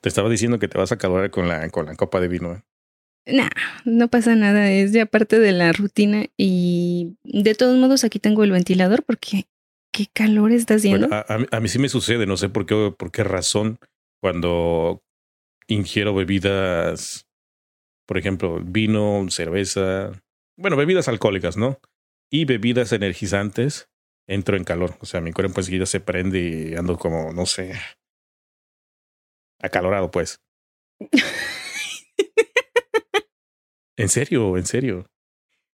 Te 0.00 0.08
estaba 0.08 0.28
diciendo 0.28 0.58
que 0.58 0.68
te 0.68 0.78
vas 0.78 0.92
a 0.92 0.98
calor 0.98 1.30
con 1.30 1.48
la, 1.48 1.68
con 1.70 1.86
la 1.86 1.94
copa 1.94 2.20
de 2.20 2.28
vino. 2.28 2.52
¿eh? 2.52 2.62
Nah, 3.26 3.48
no 3.84 4.08
pasa 4.08 4.36
nada, 4.36 4.70
es 4.70 4.92
ya 4.92 5.06
parte 5.06 5.38
de 5.38 5.52
la 5.52 5.72
rutina 5.72 6.26
y 6.36 7.16
de 7.24 7.54
todos 7.54 7.76
modos 7.76 8.04
aquí 8.04 8.18
tengo 8.18 8.44
el 8.44 8.52
ventilador 8.52 9.02
porque 9.02 9.46
qué 9.92 10.06
calor 10.12 10.52
está 10.52 10.74
haciendo. 10.74 11.08
Bueno, 11.08 11.24
a, 11.28 11.56
a, 11.56 11.60
mí 11.60 11.68
sí 11.68 11.78
me 11.78 11.88
sucede, 11.88 12.26
no 12.26 12.36
sé 12.36 12.48
por 12.48 12.66
qué, 12.66 12.94
por 12.96 13.10
qué 13.10 13.24
razón 13.24 13.78
cuando 14.20 15.02
ingiero 15.66 16.14
bebidas, 16.14 17.26
por 18.06 18.18
ejemplo, 18.18 18.60
vino, 18.62 19.26
cerveza, 19.30 20.12
bueno, 20.56 20.76
bebidas 20.76 21.08
alcohólicas, 21.08 21.56
¿no? 21.56 21.80
Y 22.30 22.44
bebidas 22.44 22.92
energizantes, 22.92 23.88
entro 24.28 24.56
en 24.56 24.64
calor. 24.64 24.96
O 25.00 25.06
sea, 25.06 25.20
mi 25.20 25.32
cuerpo 25.32 25.60
enseguida 25.60 25.86
se 25.86 26.00
prende 26.00 26.40
y 26.70 26.74
ando 26.74 26.98
como, 26.98 27.32
no 27.32 27.46
sé, 27.46 27.74
acalorado, 29.60 30.10
pues. 30.10 30.40
en 33.96 34.08
serio, 34.08 34.56
en 34.56 34.66
serio. 34.66 35.06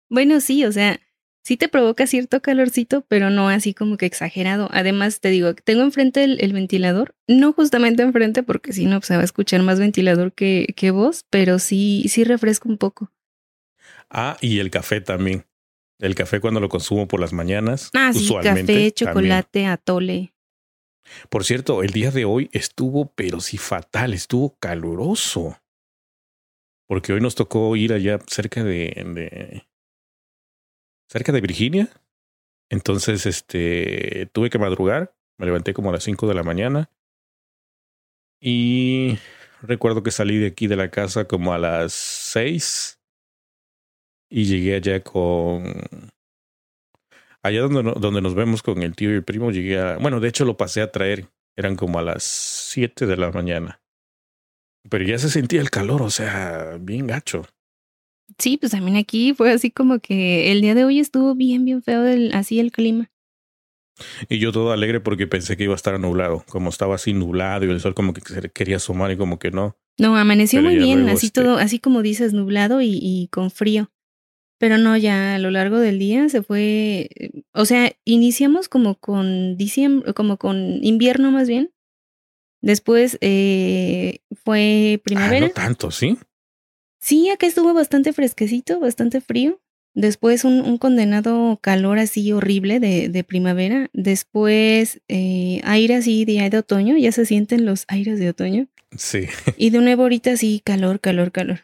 Bueno, 0.10 0.42
sí, 0.42 0.66
o 0.66 0.72
sea, 0.72 1.00
sí 1.44 1.58
te 1.58 1.70
provoca 1.70 2.08
cierto 2.08 2.42
calorcito, 2.42 3.06
pero 3.08 3.30
no 3.30 3.50
así 3.50 3.74
como 3.74 3.98
que 3.98 4.06
exagerado. 4.06 4.70
Además, 4.72 5.20
te 5.20 5.30
digo, 5.30 5.54
tengo 5.56 5.84
enfrente 5.84 6.24
el, 6.24 6.40
el 6.42 6.54
ventilador, 6.54 7.16
no 7.28 7.54
justamente 7.54 8.04
enfrente, 8.04 8.44
porque 8.44 8.74
si 8.74 8.86
no, 8.86 9.00
pues, 9.00 9.08
se 9.08 9.16
va 9.16 9.22
a 9.22 9.26
escuchar 9.26 9.62
más 9.64 9.80
ventilador 9.80 10.34
que, 10.34 10.74
que 10.76 10.92
vos, 10.92 11.26
pero 11.30 11.60
sí, 11.60 12.06
sí 12.10 12.24
refresca 12.24 12.70
un 12.70 12.78
poco. 12.78 13.12
Ah, 14.10 14.38
y 14.42 14.60
el 14.60 14.70
café 14.70 15.02
también. 15.02 15.46
El 16.00 16.16
café 16.16 16.40
cuando 16.40 16.60
lo 16.60 16.68
consumo 16.68 17.08
por 17.08 17.20
las 17.20 17.32
mañanas. 17.32 17.92
Ah, 17.94 18.12
sí, 18.12 18.20
usualmente, 18.20 18.74
café, 18.74 18.92
chocolate, 18.92 19.50
también. 19.52 19.72
atole. 19.72 20.34
Por 21.30 21.44
cierto, 21.44 21.84
el 21.84 21.92
día 21.92 22.12
de 22.12 22.26
hoy 22.26 22.50
estuvo, 22.54 23.12
pero 23.14 23.40
sí 23.40 23.58
fatal, 23.58 24.14
estuvo 24.14 24.58
caluroso. 24.60 25.58
Porque 26.88 27.14
hoy 27.14 27.22
nos 27.22 27.36
tocó 27.36 27.76
ir 27.76 27.94
allá 27.94 28.20
cerca 28.28 28.64
de, 28.64 29.66
cerca 31.10 31.32
de 31.32 31.42
Virginia. 31.42 31.90
Entonces, 32.70 33.26
este, 33.26 34.28
tuve 34.34 34.50
que 34.50 34.60
madrugar. 34.60 35.14
Me 35.38 35.46
levanté 35.46 35.74
como 35.74 35.90
a 35.90 35.94
las 35.94 36.04
5 36.04 36.28
de 36.28 36.34
la 36.34 36.44
mañana. 36.44 36.90
Y 38.42 39.18
recuerdo 39.62 40.04
que 40.04 40.12
salí 40.12 40.38
de 40.38 40.48
aquí 40.48 40.68
de 40.68 40.76
la 40.76 40.92
casa 40.92 41.26
como 41.26 41.54
a 41.54 41.58
las 41.58 41.94
6. 41.94 43.00
Y 44.30 44.46
llegué 44.46 44.76
allá 44.76 45.04
con... 45.04 45.64
Allá 47.44 47.62
donde, 47.62 47.94
donde 48.00 48.22
nos 48.22 48.36
vemos 48.36 48.62
con 48.62 48.84
el 48.84 48.96
tío 48.96 49.12
y 49.12 49.16
el 49.16 49.24
primo, 49.24 49.52
llegué 49.52 49.80
a... 49.80 49.98
Bueno, 49.98 50.20
de 50.20 50.30
hecho 50.30 50.46
lo 50.46 50.58
pasé 50.58 50.82
a 50.82 50.92
traer. 50.92 51.28
Eran 51.56 51.76
como 51.76 52.00
a 52.00 52.02
las 52.02 52.24
7 52.24 53.06
de 53.06 53.18
la 53.18 53.32
mañana. 53.32 53.82
Pero 54.90 55.04
ya 55.06 55.18
se 55.18 55.30
sentía 55.30 55.62
el 55.62 55.70
calor, 55.70 56.02
o 56.02 56.10
sea, 56.10 56.78
bien 56.80 57.08
gacho. 57.08 57.46
Sí, 58.38 58.58
pues 58.58 58.72
también 58.72 58.98
aquí 58.98 59.34
fue 59.34 59.52
así 59.52 59.72
como 59.72 60.00
que 60.00 60.52
el 60.52 60.62
día 60.62 60.76
de 60.76 60.86
hoy 60.86 61.00
estuvo 61.00 61.36
bien, 61.36 61.66
bien 61.66 61.84
feo 61.84 62.06
el, 62.06 62.34
así 62.34 62.60
el 62.60 62.72
clima. 62.72 63.12
Y 64.30 64.40
yo 64.40 64.52
todo 64.52 64.72
alegre 64.72 65.00
porque 65.00 65.28
pensé 65.28 65.58
que 65.58 65.66
iba 65.66 65.74
a 65.74 65.76
estar 65.76 66.00
nublado, 66.00 66.44
como 66.50 66.70
estaba 66.70 66.96
así 66.96 67.14
nublado 67.14 67.66
y 67.66 67.70
el 67.70 67.80
sol 67.80 67.94
como 67.94 68.14
que 68.14 68.22
quería 68.50 68.78
asomar 68.78 69.12
y 69.12 69.18
como 69.18 69.38
que 69.38 69.52
no. 69.52 69.78
No, 70.00 70.16
amaneció 70.16 70.60
Pero 70.60 70.72
muy 70.72 70.80
bien, 70.80 71.10
así 71.10 71.28
este... 71.28 71.42
todo, 71.42 71.58
así 71.58 71.80
como 71.80 72.02
dices, 72.02 72.34
nublado 72.34 72.82
y, 72.82 72.98
y, 73.02 73.28
con 73.28 73.52
frío. 73.52 73.92
Pero 74.62 74.78
no, 74.78 74.96
ya 74.96 75.34
a 75.34 75.40
lo 75.40 75.50
largo 75.50 75.80
del 75.80 75.98
día 75.98 76.30
se 76.30 76.44
fue, 76.44 77.10
o 77.52 77.66
sea, 77.66 77.94
iniciamos 78.06 78.70
como 78.70 78.94
con 78.94 79.58
diciembre, 79.58 80.14
como 80.14 80.38
con 80.38 80.78
invierno 80.84 81.32
más 81.32 81.48
bien. 81.48 81.72
Después 82.62 83.18
eh, 83.22 84.20
fue 84.46 85.02
primavera. 85.04 85.48
Ah, 85.48 85.50
no 85.50 85.54
tanto, 85.56 85.90
¿sí? 85.90 86.16
Sí, 87.00 87.28
acá 87.32 87.48
estuvo 87.48 87.74
bastante 87.74 88.14
fresquecito, 88.14 88.80
bastante 88.80 89.20
frío. 89.20 89.60
Después 89.96 90.46
un, 90.46 90.62
un 90.62 90.78
condenado 90.78 91.58
calor 91.60 91.98
así 91.98 92.32
horrible 92.32 92.80
de, 92.80 93.10
de 93.10 93.24
primavera. 93.24 93.90
Después 93.94 95.02
eh, 95.08 95.62
aire 95.64 95.96
así 95.96 96.24
de, 96.24 96.48
de 96.48 96.58
otoño, 96.60 96.98
ya 96.98 97.12
se 97.12 97.26
sienten 97.26 97.66
los 97.66 97.86
aires 97.88 98.20
de 98.20 98.30
otoño. 98.30 98.68
Sí. 98.96 99.26
Y 99.58 99.72
de 99.72 99.80
nuevo 99.82 100.04
ahorita 100.04 100.38
sí, 100.38 100.62
calor, 100.64 101.00
calor, 101.00 101.32
calor. 101.32 101.62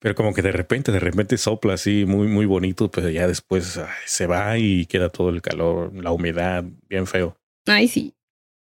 Pero 0.00 0.14
como 0.14 0.32
que 0.32 0.42
de 0.42 0.50
repente, 0.50 0.92
de 0.92 0.98
repente 0.98 1.36
sopla 1.36 1.74
así 1.74 2.06
muy, 2.06 2.26
muy 2.26 2.46
bonito, 2.46 2.90
pero 2.90 3.10
ya 3.10 3.26
después 3.26 3.76
ay, 3.76 3.86
se 4.06 4.26
va 4.26 4.58
y 4.58 4.86
queda 4.86 5.10
todo 5.10 5.28
el 5.28 5.42
calor, 5.42 5.94
la 5.94 6.10
humedad, 6.10 6.64
bien 6.88 7.06
feo. 7.06 7.36
Ay, 7.66 7.86
sí, 7.86 8.14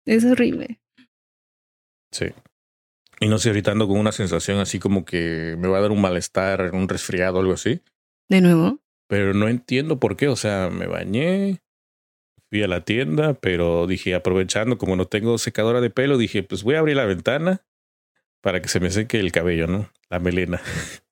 es 0.05 0.25
horrible. 0.25 0.79
Sí. 2.11 2.25
Y 3.19 3.27
no 3.27 3.37
sé, 3.37 3.49
ahorita 3.49 3.71
ando 3.71 3.87
con 3.87 3.99
una 3.99 4.11
sensación 4.11 4.59
así 4.59 4.79
como 4.79 5.05
que 5.05 5.55
me 5.59 5.67
va 5.67 5.77
a 5.77 5.81
dar 5.81 5.91
un 5.91 6.01
malestar, 6.01 6.71
un 6.73 6.89
resfriado, 6.89 7.39
algo 7.39 7.53
así. 7.53 7.81
¿De 8.29 8.41
nuevo? 8.41 8.79
Pero 9.07 9.33
no 9.33 9.47
entiendo 9.47 9.99
por 9.99 10.17
qué. 10.17 10.27
O 10.27 10.35
sea, 10.35 10.69
me 10.71 10.87
bañé, 10.87 11.61
fui 12.49 12.63
a 12.63 12.67
la 12.67 12.83
tienda, 12.83 13.33
pero 13.35 13.87
dije, 13.87 14.15
aprovechando, 14.15 14.77
como 14.77 14.95
no 14.95 15.05
tengo 15.05 15.37
secadora 15.37 15.81
de 15.81 15.89
pelo, 15.89 16.17
dije, 16.17 16.43
pues 16.43 16.63
voy 16.63 16.75
a 16.75 16.79
abrir 16.79 16.95
la 16.95 17.05
ventana 17.05 17.63
para 18.41 18.61
que 18.61 18.69
se 18.69 18.79
me 18.79 18.91
seque 18.91 19.19
el 19.19 19.31
cabello, 19.31 19.67
¿no? 19.67 19.91
La 20.09 20.19
melena. 20.19 20.61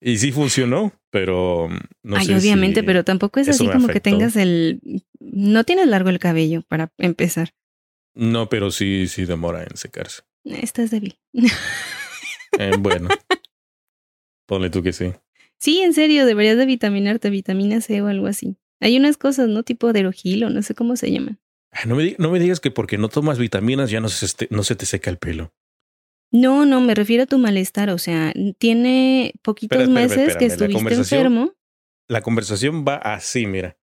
y 0.00 0.18
sí 0.18 0.32
funcionó, 0.32 0.92
pero 1.10 1.68
no 2.02 2.16
Ay, 2.16 2.26
sé 2.26 2.36
obviamente, 2.36 2.80
si 2.80 2.86
pero 2.86 3.04
tampoco 3.04 3.40
es 3.40 3.48
así 3.48 3.68
como 3.68 3.88
que 3.88 4.00
tengas 4.00 4.36
el... 4.36 4.80
No 5.20 5.64
tienes 5.64 5.86
largo 5.86 6.10
el 6.10 6.18
cabello 6.18 6.62
para 6.68 6.92
empezar. 6.98 7.54
No, 8.14 8.48
pero 8.48 8.70
sí, 8.70 9.08
sí 9.08 9.24
demora 9.24 9.62
en 9.64 9.76
secarse. 9.76 10.22
Estás 10.44 10.90
débil. 10.90 11.18
Eh, 12.58 12.72
bueno, 12.78 13.08
ponle 14.46 14.70
tú 14.70 14.82
que 14.82 14.92
sí. 14.92 15.12
Sí, 15.58 15.80
en 15.80 15.94
serio, 15.94 16.26
deberías 16.26 16.56
de 16.58 16.66
vitaminarte, 16.66 17.30
vitamina 17.30 17.80
C 17.80 18.02
o 18.02 18.06
algo 18.06 18.26
así. 18.26 18.56
Hay 18.80 18.96
unas 18.96 19.16
cosas, 19.16 19.48
¿no? 19.48 19.62
Tipo 19.62 19.92
derogil 19.92 20.44
o 20.44 20.50
no 20.50 20.62
sé 20.62 20.74
cómo 20.74 20.96
se 20.96 21.10
llaman. 21.10 21.40
No 21.86 21.96
me, 21.96 22.14
no 22.18 22.30
me 22.30 22.38
digas 22.38 22.60
que 22.60 22.70
porque 22.70 22.98
no 22.98 23.08
tomas 23.08 23.38
vitaminas 23.38 23.90
ya 23.90 24.00
no 24.00 24.08
se, 24.08 24.26
este- 24.26 24.48
no 24.50 24.62
se 24.62 24.76
te 24.76 24.86
seca 24.86 25.10
el 25.10 25.18
pelo. 25.18 25.52
No, 26.34 26.66
no, 26.66 26.80
me 26.80 26.94
refiero 26.94 27.22
a 27.22 27.26
tu 27.26 27.38
malestar. 27.38 27.90
O 27.90 27.98
sea, 27.98 28.32
tiene 28.58 29.32
poquitos 29.42 29.78
Espera, 29.82 29.94
meses 29.94 30.36
que 30.36 30.46
espérame, 30.46 30.48
la 30.48 30.54
estuviste 30.54 30.74
conversación- 30.74 31.20
enfermo. 31.20 31.52
La 32.08 32.20
conversación 32.22 32.84
va 32.86 32.96
así, 32.96 33.46
mira. 33.46 33.78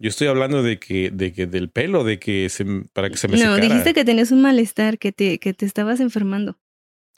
Yo 0.00 0.08
estoy 0.10 0.28
hablando 0.28 0.62
de 0.62 0.78
que, 0.78 1.10
de 1.10 1.32
que 1.32 1.46
del 1.46 1.70
pelo, 1.70 2.04
de 2.04 2.18
que 2.20 2.48
se, 2.50 2.64
para 2.92 3.10
que 3.10 3.16
se 3.16 3.26
me 3.26 3.34
No, 3.34 3.40
secara. 3.56 3.60
dijiste 3.60 3.94
que 3.94 4.04
tenías 4.04 4.30
un 4.30 4.42
malestar, 4.42 4.98
que 4.98 5.10
te, 5.10 5.38
que 5.40 5.54
te 5.54 5.66
estabas 5.66 5.98
enfermando. 6.00 6.58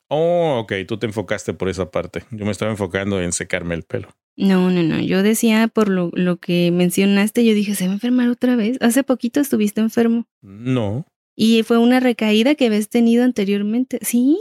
Oh, 0.09 0.61
ok, 0.63 0.73
tú 0.89 0.97
te 0.99 1.07
enfocaste 1.07 1.53
por 1.53 1.69
esa 1.69 1.91
parte. 1.91 2.23
Yo 2.31 2.45
me 2.47 2.51
estaba 2.53 2.71
enfocando 2.71 3.21
en 3.21 3.33
secarme 3.33 3.75
el 3.75 3.83
pelo. 3.83 4.09
No, 4.37 4.71
no, 4.71 4.83
no. 4.83 4.99
Yo 5.01 5.23
decía 5.23 5.69
por 5.69 5.89
lo, 5.91 6.11
lo 6.15 6.39
que 6.39 6.71
mencionaste, 6.71 7.45
yo 7.45 7.53
dije, 7.53 7.75
¿se 7.75 7.85
va 7.87 7.91
a 7.91 7.95
enfermar 7.95 8.29
otra 8.31 8.57
vez? 8.57 8.79
Hace 8.81 9.03
poquito 9.05 9.41
estuviste 9.41 9.81
enfermo. 9.83 10.27
No, 10.41 11.05
Y 11.43 11.63
fue 11.63 11.79
una 11.79 12.01
recaída 12.01 12.55
que 12.55 12.67
habías 12.67 12.91
tenido 12.91 13.25
anteriormente. 13.25 13.99
Sí. 14.03 14.39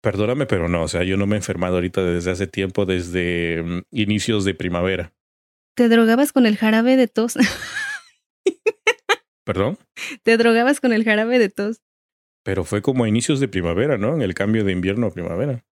perdóname, 0.00 0.46
pero 0.46 0.66
no. 0.66 0.82
O 0.82 0.88
sea, 0.88 1.04
yo 1.04 1.18
no 1.18 1.26
me 1.26 1.36
he 1.36 1.40
enfermado 1.40 1.74
ahorita 1.74 2.02
desde 2.02 2.30
hace 2.30 2.46
tiempo, 2.46 2.86
desde 2.86 3.62
mm, 3.62 3.82
inicios 3.90 4.46
de 4.46 4.54
primavera. 4.54 5.12
Te 5.74 5.90
drogabas 5.90 6.32
con 6.32 6.46
el 6.46 6.56
jarabe 6.56 6.96
de 6.96 7.06
tos. 7.06 7.36
¿Perdón? 9.44 9.76
te 10.22 10.38
drogabas 10.38 10.80
con 10.80 10.94
el 10.94 11.04
jarabe 11.04 11.38
de 11.38 11.50
tos. 11.50 11.82
Pero 12.44 12.64
fue 12.64 12.80
como 12.80 13.04
a 13.04 13.08
inicios 13.08 13.38
de 13.38 13.48
primavera, 13.48 13.98
¿no? 13.98 14.14
En 14.14 14.22
el 14.22 14.32
cambio 14.32 14.64
de 14.64 14.72
invierno 14.72 15.08
a 15.08 15.10
primavera. 15.10 15.66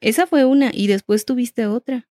Esa 0.00 0.26
fue 0.26 0.46
una 0.46 0.70
y 0.72 0.86
después 0.86 1.26
tuviste 1.26 1.66
otra. 1.66 2.08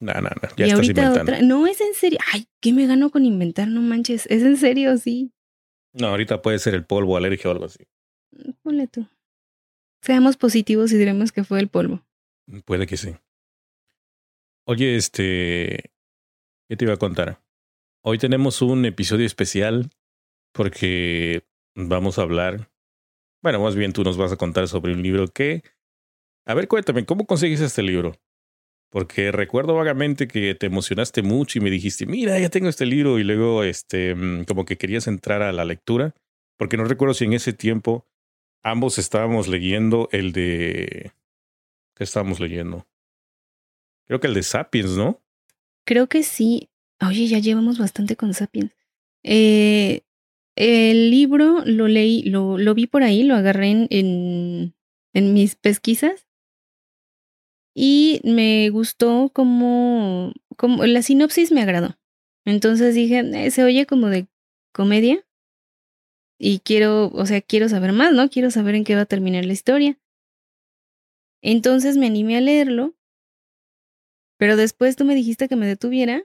No, 0.00 0.14
no, 0.14 0.30
no. 0.30 0.48
Ya 0.56 0.64
y 0.64 0.70
estás 0.70 0.76
ahorita 0.76 1.02
inventando. 1.02 1.32
otra. 1.32 1.42
No, 1.42 1.66
es 1.66 1.82
en 1.82 1.92
serio. 1.92 2.18
Ay, 2.32 2.46
¿qué 2.62 2.72
me 2.72 2.86
gano 2.86 3.10
con 3.10 3.26
inventar? 3.26 3.68
No 3.68 3.82
manches. 3.82 4.24
Es 4.30 4.42
en 4.42 4.56
serio, 4.56 4.96
sí. 4.96 5.34
No, 5.92 6.08
ahorita 6.08 6.42
puede 6.42 6.58
ser 6.58 6.74
el 6.74 6.84
polvo, 6.84 7.16
alergia 7.16 7.50
o 7.50 7.52
algo 7.52 7.64
así. 7.64 7.86
Ponle 8.62 8.86
tú. 8.86 9.06
Seamos 10.02 10.36
positivos 10.36 10.92
y 10.92 10.98
diremos 10.98 11.32
que 11.32 11.44
fue 11.44 11.60
el 11.60 11.68
polvo. 11.68 12.02
Puede 12.64 12.86
que 12.86 12.96
sí. 12.96 13.14
Oye, 14.66 14.96
este. 14.96 15.90
¿Qué 16.68 16.76
te 16.76 16.84
iba 16.84 16.94
a 16.94 16.98
contar? 16.98 17.40
Hoy 18.02 18.18
tenemos 18.18 18.62
un 18.62 18.84
episodio 18.84 19.26
especial 19.26 19.90
porque 20.52 21.44
vamos 21.74 22.18
a 22.18 22.22
hablar. 22.22 22.70
Bueno, 23.42 23.60
más 23.60 23.74
bien 23.74 23.92
tú 23.92 24.04
nos 24.04 24.16
vas 24.16 24.32
a 24.32 24.36
contar 24.36 24.68
sobre 24.68 24.92
un 24.92 25.02
libro 25.02 25.28
que. 25.28 25.62
A 26.46 26.54
ver, 26.54 26.68
cuéntame, 26.68 27.04
¿cómo 27.04 27.26
conseguiste 27.26 27.66
este 27.66 27.82
libro? 27.82 28.16
Porque 28.90 29.30
recuerdo 29.30 29.74
vagamente 29.74 30.26
que 30.26 30.54
te 30.56 30.66
emocionaste 30.66 31.22
mucho 31.22 31.58
y 31.58 31.62
me 31.62 31.70
dijiste, 31.70 32.06
mira, 32.06 32.38
ya 32.40 32.48
tengo 32.48 32.68
este 32.68 32.86
libro, 32.86 33.18
y 33.20 33.24
luego, 33.24 33.62
este, 33.62 34.14
mm, 34.14 34.44
como 34.44 34.64
que 34.64 34.76
querías 34.76 35.06
entrar 35.06 35.42
a 35.42 35.52
la 35.52 35.64
lectura, 35.64 36.14
porque 36.58 36.76
no 36.76 36.84
recuerdo 36.84 37.14
si 37.14 37.24
en 37.24 37.32
ese 37.32 37.52
tiempo 37.52 38.04
ambos 38.62 38.98
estábamos 38.98 39.46
leyendo 39.48 40.08
el 40.10 40.32
de. 40.32 41.12
¿Qué 41.94 42.04
estábamos 42.04 42.40
leyendo? 42.40 42.86
Creo 44.06 44.18
que 44.18 44.26
el 44.26 44.34
de 44.34 44.42
Sapiens, 44.42 44.96
¿no? 44.96 45.20
Creo 45.86 46.08
que 46.08 46.22
sí. 46.24 46.68
Oye, 47.00 47.26
ya 47.28 47.38
llevamos 47.38 47.78
bastante 47.78 48.16
con 48.16 48.34
Sapiens. 48.34 48.72
Eh, 49.22 50.02
El 50.56 51.10
libro 51.10 51.62
lo 51.64 51.88
leí, 51.88 52.22
lo, 52.24 52.58
lo 52.58 52.74
vi 52.74 52.86
por 52.86 53.02
ahí, 53.02 53.22
lo 53.22 53.34
agarré 53.36 53.70
en, 53.70 53.86
en, 53.90 54.74
en 55.14 55.32
mis 55.32 55.54
pesquisas 55.54 56.26
y 57.74 58.20
me 58.24 58.70
gustó 58.70 59.30
como, 59.32 60.32
como 60.56 60.84
la 60.86 61.02
sinopsis 61.02 61.52
me 61.52 61.62
agradó. 61.62 61.98
Entonces 62.44 62.94
dije, 62.94 63.20
eh, 63.20 63.50
se 63.50 63.64
oye 63.64 63.86
como 63.86 64.08
de 64.08 64.28
comedia 64.72 65.24
y 66.38 66.60
quiero, 66.60 67.08
o 67.08 67.26
sea, 67.26 67.40
quiero 67.40 67.68
saber 67.68 67.92
más, 67.92 68.12
¿no? 68.12 68.28
Quiero 68.30 68.50
saber 68.50 68.74
en 68.74 68.84
qué 68.84 68.94
va 68.94 69.02
a 69.02 69.06
terminar 69.06 69.44
la 69.44 69.52
historia. 69.52 69.98
Entonces 71.42 71.96
me 71.96 72.06
animé 72.06 72.36
a 72.36 72.40
leerlo, 72.40 72.94
pero 74.38 74.56
después 74.56 74.96
tú 74.96 75.04
me 75.04 75.14
dijiste 75.14 75.48
que 75.48 75.56
me 75.56 75.66
detuviera 75.66 76.24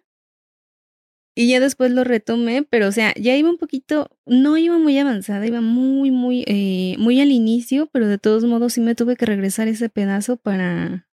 y 1.37 1.49
ya 1.49 1.59
después 1.59 1.91
lo 1.91 2.05
retomé, 2.05 2.63
pero 2.63 2.87
o 2.87 2.91
sea, 2.93 3.13
ya 3.15 3.35
iba 3.35 3.49
un 3.49 3.57
poquito, 3.57 4.09
no 4.25 4.57
iba 4.57 4.77
muy 4.77 4.97
avanzada, 4.97 5.45
iba 5.45 5.59
muy, 5.59 6.11
muy, 6.11 6.45
eh, 6.47 6.95
muy 6.97 7.19
al 7.19 7.31
inicio, 7.31 7.87
pero 7.91 8.07
de 8.07 8.17
todos 8.17 8.45
modos 8.45 8.73
sí 8.73 8.81
me 8.81 8.95
tuve 8.95 9.17
que 9.17 9.25
regresar 9.25 9.67
ese 9.67 9.89
pedazo 9.89 10.37
para, 10.37 11.09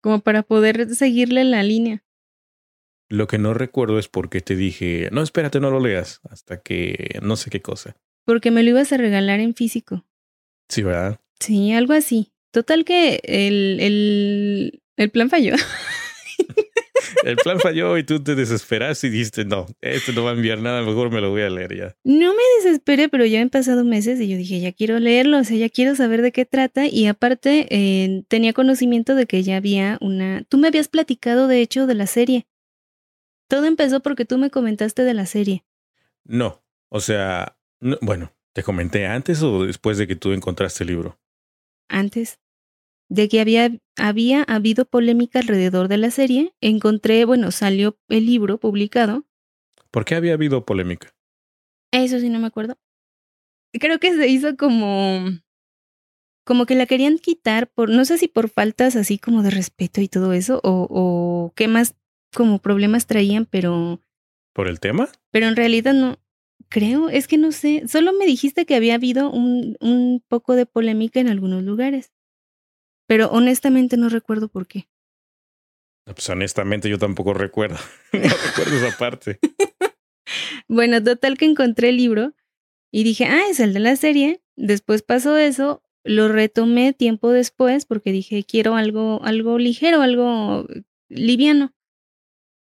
como 0.00 0.20
para 0.20 0.42
poder 0.42 0.94
seguirle 0.94 1.44
la 1.44 1.62
línea. 1.62 2.04
Lo 3.08 3.26
que 3.26 3.38
no 3.38 3.54
recuerdo 3.54 3.98
es 3.98 4.08
por 4.08 4.30
qué 4.30 4.40
te 4.40 4.54
dije, 4.54 5.08
no, 5.10 5.22
espérate, 5.22 5.58
no 5.58 5.70
lo 5.70 5.80
leas, 5.80 6.20
hasta 6.30 6.60
que 6.60 7.18
no 7.22 7.36
sé 7.36 7.50
qué 7.50 7.60
cosa. 7.60 7.96
Porque 8.24 8.50
me 8.50 8.62
lo 8.62 8.70
ibas 8.70 8.92
a 8.92 8.96
regalar 8.96 9.40
en 9.40 9.54
físico. 9.54 10.06
Sí, 10.68 10.82
¿verdad? 10.82 11.20
Sí, 11.40 11.72
algo 11.72 11.92
así. 11.94 12.32
Total 12.52 12.84
que 12.84 13.20
el, 13.24 13.80
el, 13.80 14.82
el 14.96 15.10
plan 15.10 15.30
falló. 15.30 15.54
el 17.22 17.36
plan 17.36 17.60
falló 17.60 17.96
y 17.98 18.04
tú 18.04 18.22
te 18.22 18.34
desesperaste 18.34 19.06
y 19.06 19.10
dijiste, 19.10 19.44
no, 19.44 19.66
esto 19.80 20.12
no 20.12 20.24
va 20.24 20.30
a 20.30 20.34
enviar 20.34 20.58
nada, 20.60 20.82
mejor 20.82 21.10
me 21.10 21.20
lo 21.20 21.30
voy 21.30 21.42
a 21.42 21.50
leer 21.50 21.76
ya. 21.76 21.96
No 22.04 22.32
me 22.34 22.42
desesperé, 22.58 23.08
pero 23.08 23.26
ya 23.26 23.40
han 23.40 23.50
pasado 23.50 23.84
meses 23.84 24.20
y 24.20 24.28
yo 24.28 24.36
dije, 24.36 24.60
ya 24.60 24.72
quiero 24.72 24.98
leerlo, 24.98 25.38
o 25.38 25.44
sea, 25.44 25.56
ya 25.56 25.68
quiero 25.68 25.94
saber 25.94 26.22
de 26.22 26.32
qué 26.32 26.44
trata 26.44 26.86
y 26.86 27.06
aparte 27.06 27.66
eh, 27.70 28.22
tenía 28.28 28.52
conocimiento 28.52 29.14
de 29.14 29.26
que 29.26 29.42
ya 29.42 29.56
había 29.56 29.98
una... 30.00 30.44
Tú 30.48 30.58
me 30.58 30.68
habías 30.68 30.88
platicado, 30.88 31.48
de 31.48 31.60
hecho, 31.60 31.86
de 31.86 31.94
la 31.94 32.06
serie. 32.06 32.46
Todo 33.48 33.66
empezó 33.66 34.00
porque 34.00 34.24
tú 34.24 34.38
me 34.38 34.50
comentaste 34.50 35.02
de 35.02 35.14
la 35.14 35.26
serie. 35.26 35.64
No, 36.24 36.62
o 36.88 37.00
sea, 37.00 37.56
bueno, 38.00 38.32
¿te 38.52 38.62
comenté 38.62 39.06
antes 39.06 39.42
o 39.42 39.64
después 39.64 39.98
de 39.98 40.06
que 40.06 40.16
tú 40.16 40.32
encontraste 40.32 40.84
el 40.84 40.90
libro? 40.90 41.18
Antes 41.88 42.38
de 43.10 43.28
que 43.28 43.40
había, 43.40 43.76
había 43.96 44.44
habido 44.44 44.86
polémica 44.86 45.40
alrededor 45.40 45.88
de 45.88 45.98
la 45.98 46.10
serie, 46.10 46.54
encontré, 46.60 47.24
bueno, 47.26 47.50
salió 47.50 47.98
el 48.08 48.24
libro 48.24 48.58
publicado. 48.58 49.26
¿Por 49.90 50.04
qué 50.04 50.14
había 50.14 50.34
habido 50.34 50.64
polémica? 50.64 51.12
Eso 51.92 52.20
sí 52.20 52.30
no 52.30 52.38
me 52.38 52.46
acuerdo. 52.46 52.78
Creo 53.72 53.98
que 53.98 54.14
se 54.14 54.28
hizo 54.28 54.56
como 54.56 55.24
como 56.46 56.66
que 56.66 56.74
la 56.74 56.86
querían 56.86 57.18
quitar 57.18 57.70
por 57.70 57.90
no 57.90 58.04
sé 58.04 58.16
si 58.18 58.26
por 58.26 58.48
faltas 58.48 58.96
así 58.96 59.18
como 59.18 59.42
de 59.42 59.50
respeto 59.50 60.00
y 60.00 60.08
todo 60.08 60.32
eso 60.32 60.60
o, 60.64 60.88
o 60.90 61.52
qué 61.54 61.68
más 61.68 61.94
como 62.34 62.60
problemas 62.60 63.06
traían, 63.06 63.44
pero 63.44 64.00
¿Por 64.52 64.68
el 64.68 64.80
tema? 64.80 65.08
Pero 65.30 65.46
en 65.46 65.56
realidad 65.56 65.94
no 65.94 66.18
creo, 66.68 67.08
es 67.08 67.28
que 67.28 67.38
no 67.38 67.52
sé, 67.52 67.84
solo 67.88 68.12
me 68.12 68.26
dijiste 68.26 68.66
que 68.66 68.74
había 68.74 68.94
habido 68.94 69.30
un, 69.30 69.76
un 69.80 70.22
poco 70.26 70.54
de 70.54 70.66
polémica 70.66 71.20
en 71.20 71.28
algunos 71.28 71.62
lugares. 71.62 72.12
Pero 73.10 73.26
honestamente 73.30 73.96
no 73.96 74.08
recuerdo 74.08 74.46
por 74.46 74.68
qué. 74.68 74.88
Pues 76.04 76.30
honestamente 76.30 76.88
yo 76.88 76.96
tampoco 76.96 77.34
recuerdo. 77.34 77.76
no 78.12 78.20
recuerdo 78.20 78.86
esa 78.86 78.96
parte. 78.96 79.40
bueno, 80.68 81.02
total 81.02 81.36
que 81.36 81.46
encontré 81.46 81.88
el 81.88 81.96
libro 81.96 82.36
y 82.92 83.02
dije, 83.02 83.24
ah, 83.24 83.48
es 83.50 83.58
el 83.58 83.72
de 83.74 83.80
la 83.80 83.96
serie. 83.96 84.44
Después 84.54 85.02
pasó 85.02 85.36
eso, 85.36 85.82
lo 86.04 86.28
retomé 86.28 86.92
tiempo 86.92 87.30
después 87.30 87.84
porque 87.84 88.12
dije, 88.12 88.44
quiero 88.44 88.76
algo, 88.76 89.20
algo 89.24 89.58
ligero, 89.58 90.02
algo 90.02 90.68
liviano. 91.08 91.74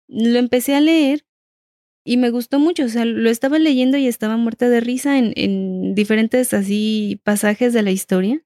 Lo 0.09 0.37
empecé 0.37 0.75
a 0.75 0.81
leer 0.81 1.25
y 2.03 2.17
me 2.17 2.29
gustó 2.29 2.59
mucho. 2.59 2.83
O 2.83 2.89
sea, 2.89 3.05
lo 3.05 3.29
estaba 3.29 3.57
leyendo 3.57 3.95
y 3.95 4.05
estaba 4.05 4.35
muerta 4.35 4.67
de 4.67 4.81
risa 4.81 5.17
en, 5.17 5.31
en 5.37 5.95
diferentes 5.95 6.53
así 6.53 7.21
pasajes 7.23 7.71
de 7.71 7.83
la 7.83 7.91
historia 7.91 8.44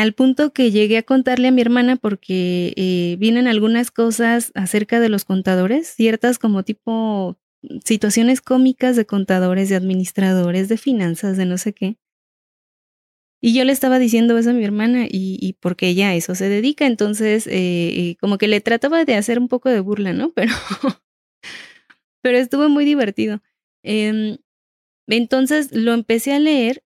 al 0.00 0.12
punto 0.12 0.52
que 0.52 0.72
llegué 0.72 0.98
a 0.98 1.04
contarle 1.04 1.48
a 1.48 1.50
mi 1.52 1.60
hermana 1.60 1.94
porque 1.94 2.72
eh, 2.76 3.16
vienen 3.20 3.46
algunas 3.46 3.92
cosas 3.92 4.50
acerca 4.56 4.98
de 4.98 5.08
los 5.08 5.24
contadores, 5.24 5.86
ciertas 5.86 6.40
como 6.40 6.64
tipo 6.64 7.38
situaciones 7.84 8.40
cómicas 8.40 8.96
de 8.96 9.06
contadores, 9.06 9.68
de 9.68 9.76
administradores, 9.76 10.68
de 10.68 10.78
finanzas, 10.78 11.36
de 11.36 11.46
no 11.46 11.58
sé 11.58 11.74
qué. 11.74 11.96
Y 13.40 13.54
yo 13.54 13.64
le 13.64 13.70
estaba 13.70 14.00
diciendo 14.00 14.36
eso 14.36 14.50
a 14.50 14.54
mi 14.54 14.64
hermana 14.64 15.06
y, 15.08 15.56
porque 15.60 15.88
ella 15.88 16.08
a 16.08 16.14
eso 16.16 16.34
se 16.34 16.48
dedica, 16.48 16.86
entonces 16.86 17.46
eh, 17.48 18.16
como 18.20 18.36
que 18.36 18.48
le 18.48 18.60
trataba 18.60 19.04
de 19.04 19.14
hacer 19.14 19.38
un 19.38 19.46
poco 19.46 19.68
de 19.68 19.78
burla, 19.78 20.12
¿no? 20.12 20.32
Pero, 20.32 20.52
pero 22.20 22.38
estuvo 22.38 22.68
muy 22.68 22.84
divertido. 22.84 23.42
Em, 23.84 24.38
entonces 25.06 25.70
lo 25.72 25.92
empecé 25.92 26.32
a 26.32 26.40
leer 26.40 26.83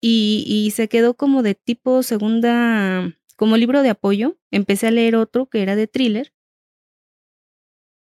y, 0.00 0.72
se 0.74 0.88
quedó 0.88 1.14
como 1.14 1.42
de 1.42 1.54
tipo 1.54 2.02
segunda, 2.02 3.14
como 3.36 3.56
libro 3.56 3.82
de 3.82 3.90
apoyo. 3.90 4.36
Empecé 4.50 4.86
a 4.86 4.90
leer 4.90 5.16
otro 5.16 5.46
que 5.46 5.62
era 5.62 5.76
de 5.76 5.86
thriller. 5.86 6.32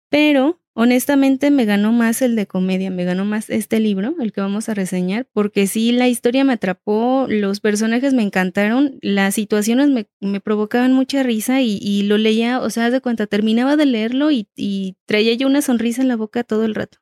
Pero 0.09 0.62
honestamente 0.74 1.51
me 1.51 1.65
ganó 1.65 1.92
más 1.94 2.21
el 2.21 2.36
de 2.36 2.47
comedia, 2.47 2.92
me 2.92 3.06
ganó 3.06 3.25
más 3.25 3.50
este 3.50 3.80
libro, 3.80 4.13
el 4.19 4.33
que 4.33 4.42
vamos 4.42 4.69
a 4.69 4.74
reseñar, 4.74 5.25
porque 5.33 5.68
sí, 5.68 5.92
la 5.94 6.07
historia 6.07 6.44
me 6.44 6.53
atrapó, 6.53 7.25
los 7.30 7.59
personajes 7.59 8.13
me 8.13 8.21
encantaron, 8.21 9.00
las 9.01 9.36
situaciones 9.36 9.89
me, 9.89 10.07
me 10.19 10.42
provocaban 10.42 10.94
mucha 10.94 11.24
risa 11.24 11.62
y, 11.62 11.80
y, 11.81 12.03
lo 12.03 12.18
leía, 12.18 12.59
o 12.59 12.69
sea, 12.69 12.92
de 12.92 13.01
cuenta, 13.01 13.25
terminaba 13.25 13.77
de 13.77 13.86
leerlo 13.86 14.31
y, 14.31 14.47
y 14.56 14.95
traía 15.06 15.33
yo 15.33 15.47
una 15.47 15.62
sonrisa 15.62 16.01
en 16.01 16.09
la 16.09 16.18
boca 16.18 16.44
todo 16.44 16.65
el 16.65 16.75
rato. 16.75 17.00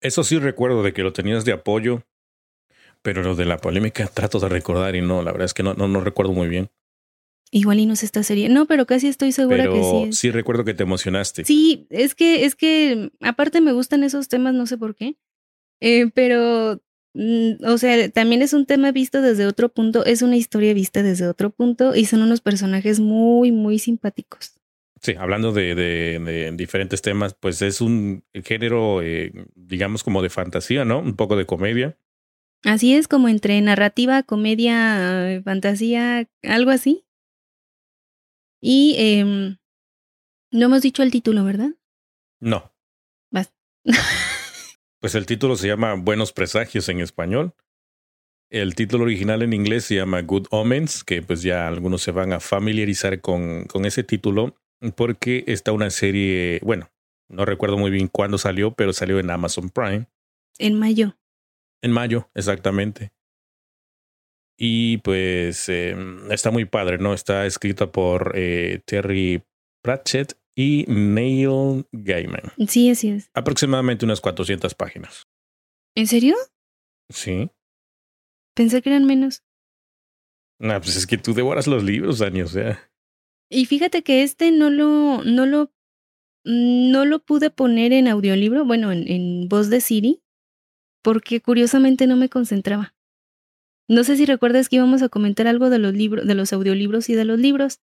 Eso 0.00 0.24
sí 0.24 0.38
recuerdo 0.38 0.82
de 0.82 0.92
que 0.92 1.02
lo 1.02 1.12
tenías 1.12 1.44
de 1.44 1.52
apoyo 1.52 2.04
pero 3.02 3.22
lo 3.22 3.34
de 3.34 3.44
la 3.44 3.58
polémica 3.58 4.06
trato 4.06 4.38
de 4.40 4.48
recordar 4.48 4.96
y 4.96 5.00
no, 5.00 5.22
la 5.22 5.32
verdad 5.32 5.46
es 5.46 5.54
que 5.54 5.62
no, 5.62 5.74
no, 5.74 5.88
no 5.88 6.00
recuerdo 6.00 6.32
muy 6.32 6.48
bien. 6.48 6.70
Igual 7.50 7.80
y 7.80 7.86
no 7.86 7.96
sé 7.96 8.06
esta 8.06 8.22
serie. 8.22 8.48
No, 8.48 8.66
pero 8.66 8.86
casi 8.86 9.08
estoy 9.08 9.32
segura 9.32 9.64
que 9.64 9.82
sí. 9.82 10.12
Sí, 10.12 10.30
recuerdo 10.30 10.64
que 10.64 10.74
te 10.74 10.82
emocionaste. 10.82 11.44
Sí, 11.44 11.86
es 11.90 12.14
que, 12.14 12.44
es 12.44 12.54
que 12.54 13.10
aparte 13.20 13.60
me 13.60 13.72
gustan 13.72 14.04
esos 14.04 14.28
temas, 14.28 14.54
no 14.54 14.66
sé 14.66 14.76
por 14.76 14.94
qué. 14.94 15.16
Eh, 15.80 16.10
pero, 16.12 16.82
mm, 17.14 17.64
o 17.64 17.78
sea, 17.78 18.10
también 18.10 18.42
es 18.42 18.52
un 18.52 18.66
tema 18.66 18.92
visto 18.92 19.22
desde 19.22 19.46
otro 19.46 19.70
punto, 19.70 20.04
es 20.04 20.20
una 20.20 20.36
historia 20.36 20.74
vista 20.74 21.02
desde 21.02 21.26
otro 21.26 21.50
punto 21.50 21.94
y 21.94 22.04
son 22.04 22.20
unos 22.20 22.40
personajes 22.42 23.00
muy, 23.00 23.50
muy 23.50 23.78
simpáticos. 23.78 24.54
Sí, 25.00 25.14
hablando 25.16 25.52
de, 25.52 25.74
de, 25.74 26.18
de 26.18 26.52
diferentes 26.52 27.00
temas, 27.00 27.34
pues 27.34 27.62
es 27.62 27.80
un 27.80 28.24
género, 28.44 29.00
eh, 29.00 29.32
digamos, 29.54 30.02
como 30.02 30.22
de 30.22 30.28
fantasía, 30.28 30.84
¿no? 30.84 30.98
Un 30.98 31.14
poco 31.14 31.36
de 31.36 31.46
comedia. 31.46 31.96
Así 32.64 32.94
es 32.94 33.08
como 33.08 33.28
entre 33.28 33.60
narrativa, 33.60 34.22
comedia, 34.22 35.40
fantasía, 35.44 36.28
algo 36.42 36.70
así. 36.70 37.04
Y 38.60 38.96
eh, 38.98 39.56
no 40.50 40.64
hemos 40.64 40.82
dicho 40.82 41.02
el 41.02 41.10
título, 41.10 41.44
¿verdad? 41.44 41.70
No. 42.40 42.72
Vas. 43.30 43.52
pues 45.00 45.14
el 45.14 45.26
título 45.26 45.56
se 45.56 45.68
llama 45.68 45.94
Buenos 45.94 46.32
Presagios 46.32 46.88
en 46.88 47.00
español. 47.00 47.54
El 48.50 48.74
título 48.74 49.04
original 49.04 49.42
en 49.42 49.52
inglés 49.52 49.84
se 49.84 49.96
llama 49.96 50.22
Good 50.22 50.46
Omens, 50.50 51.04
que 51.04 51.22
pues 51.22 51.42
ya 51.42 51.68
algunos 51.68 52.02
se 52.02 52.12
van 52.12 52.32
a 52.32 52.40
familiarizar 52.40 53.20
con, 53.20 53.64
con 53.66 53.84
ese 53.84 54.02
título, 54.04 54.56
porque 54.96 55.44
está 55.46 55.72
una 55.72 55.90
serie, 55.90 56.58
bueno, 56.62 56.90
no 57.28 57.44
recuerdo 57.44 57.76
muy 57.76 57.90
bien 57.90 58.08
cuándo 58.08 58.38
salió, 58.38 58.72
pero 58.72 58.94
salió 58.94 59.20
en 59.20 59.30
Amazon 59.30 59.68
Prime. 59.68 60.06
En 60.58 60.78
mayo. 60.78 61.17
En 61.82 61.92
mayo, 61.92 62.30
exactamente. 62.34 63.12
Y 64.58 64.98
pues 64.98 65.68
eh, 65.68 65.96
está 66.30 66.50
muy 66.50 66.64
padre, 66.64 66.98
¿no? 66.98 67.14
Está 67.14 67.46
escrita 67.46 67.92
por 67.92 68.32
eh, 68.34 68.80
Terry 68.84 69.44
Pratchett 69.82 70.36
y 70.56 70.84
Neil 70.88 71.86
Gaiman. 71.92 72.52
Sí, 72.66 72.90
así 72.90 73.10
es. 73.10 73.30
Aproximadamente 73.34 74.04
unas 74.04 74.20
400 74.20 74.74
páginas. 74.74 75.28
¿En 75.94 76.08
serio? 76.08 76.34
Sí. 77.08 77.50
Pensé 78.56 78.82
que 78.82 78.90
eran 78.90 79.04
menos. 79.04 79.44
No, 80.58 80.80
pues 80.80 80.96
es 80.96 81.06
que 81.06 81.18
tú 81.18 81.34
devoras 81.34 81.68
los 81.68 81.84
libros, 81.84 82.18
Dani, 82.18 82.42
o 82.42 82.48
sea. 82.48 82.90
Y 83.48 83.66
fíjate 83.66 84.02
que 84.02 84.24
este 84.24 84.50
no 84.50 84.70
lo, 84.70 85.22
no 85.22 85.46
lo, 85.46 85.72
no 86.44 87.04
lo 87.04 87.20
pude 87.20 87.50
poner 87.50 87.92
en 87.92 88.08
audiolibro, 88.08 88.64
bueno, 88.64 88.90
en, 88.90 89.06
en 89.06 89.48
voz 89.48 89.70
de 89.70 89.80
Siri, 89.80 90.20
porque 91.02 91.40
curiosamente 91.40 92.06
no 92.06 92.16
me 92.16 92.28
concentraba. 92.28 92.94
No 93.88 94.04
sé 94.04 94.16
si 94.16 94.26
recuerdas 94.26 94.68
que 94.68 94.76
íbamos 94.76 95.02
a 95.02 95.08
comentar 95.08 95.46
algo 95.46 95.70
de 95.70 95.78
los 95.78 95.94
libros, 95.94 96.26
de 96.26 96.34
los 96.34 96.52
audiolibros 96.52 97.08
y 97.08 97.14
de 97.14 97.24
los 97.24 97.38
libros. 97.38 97.80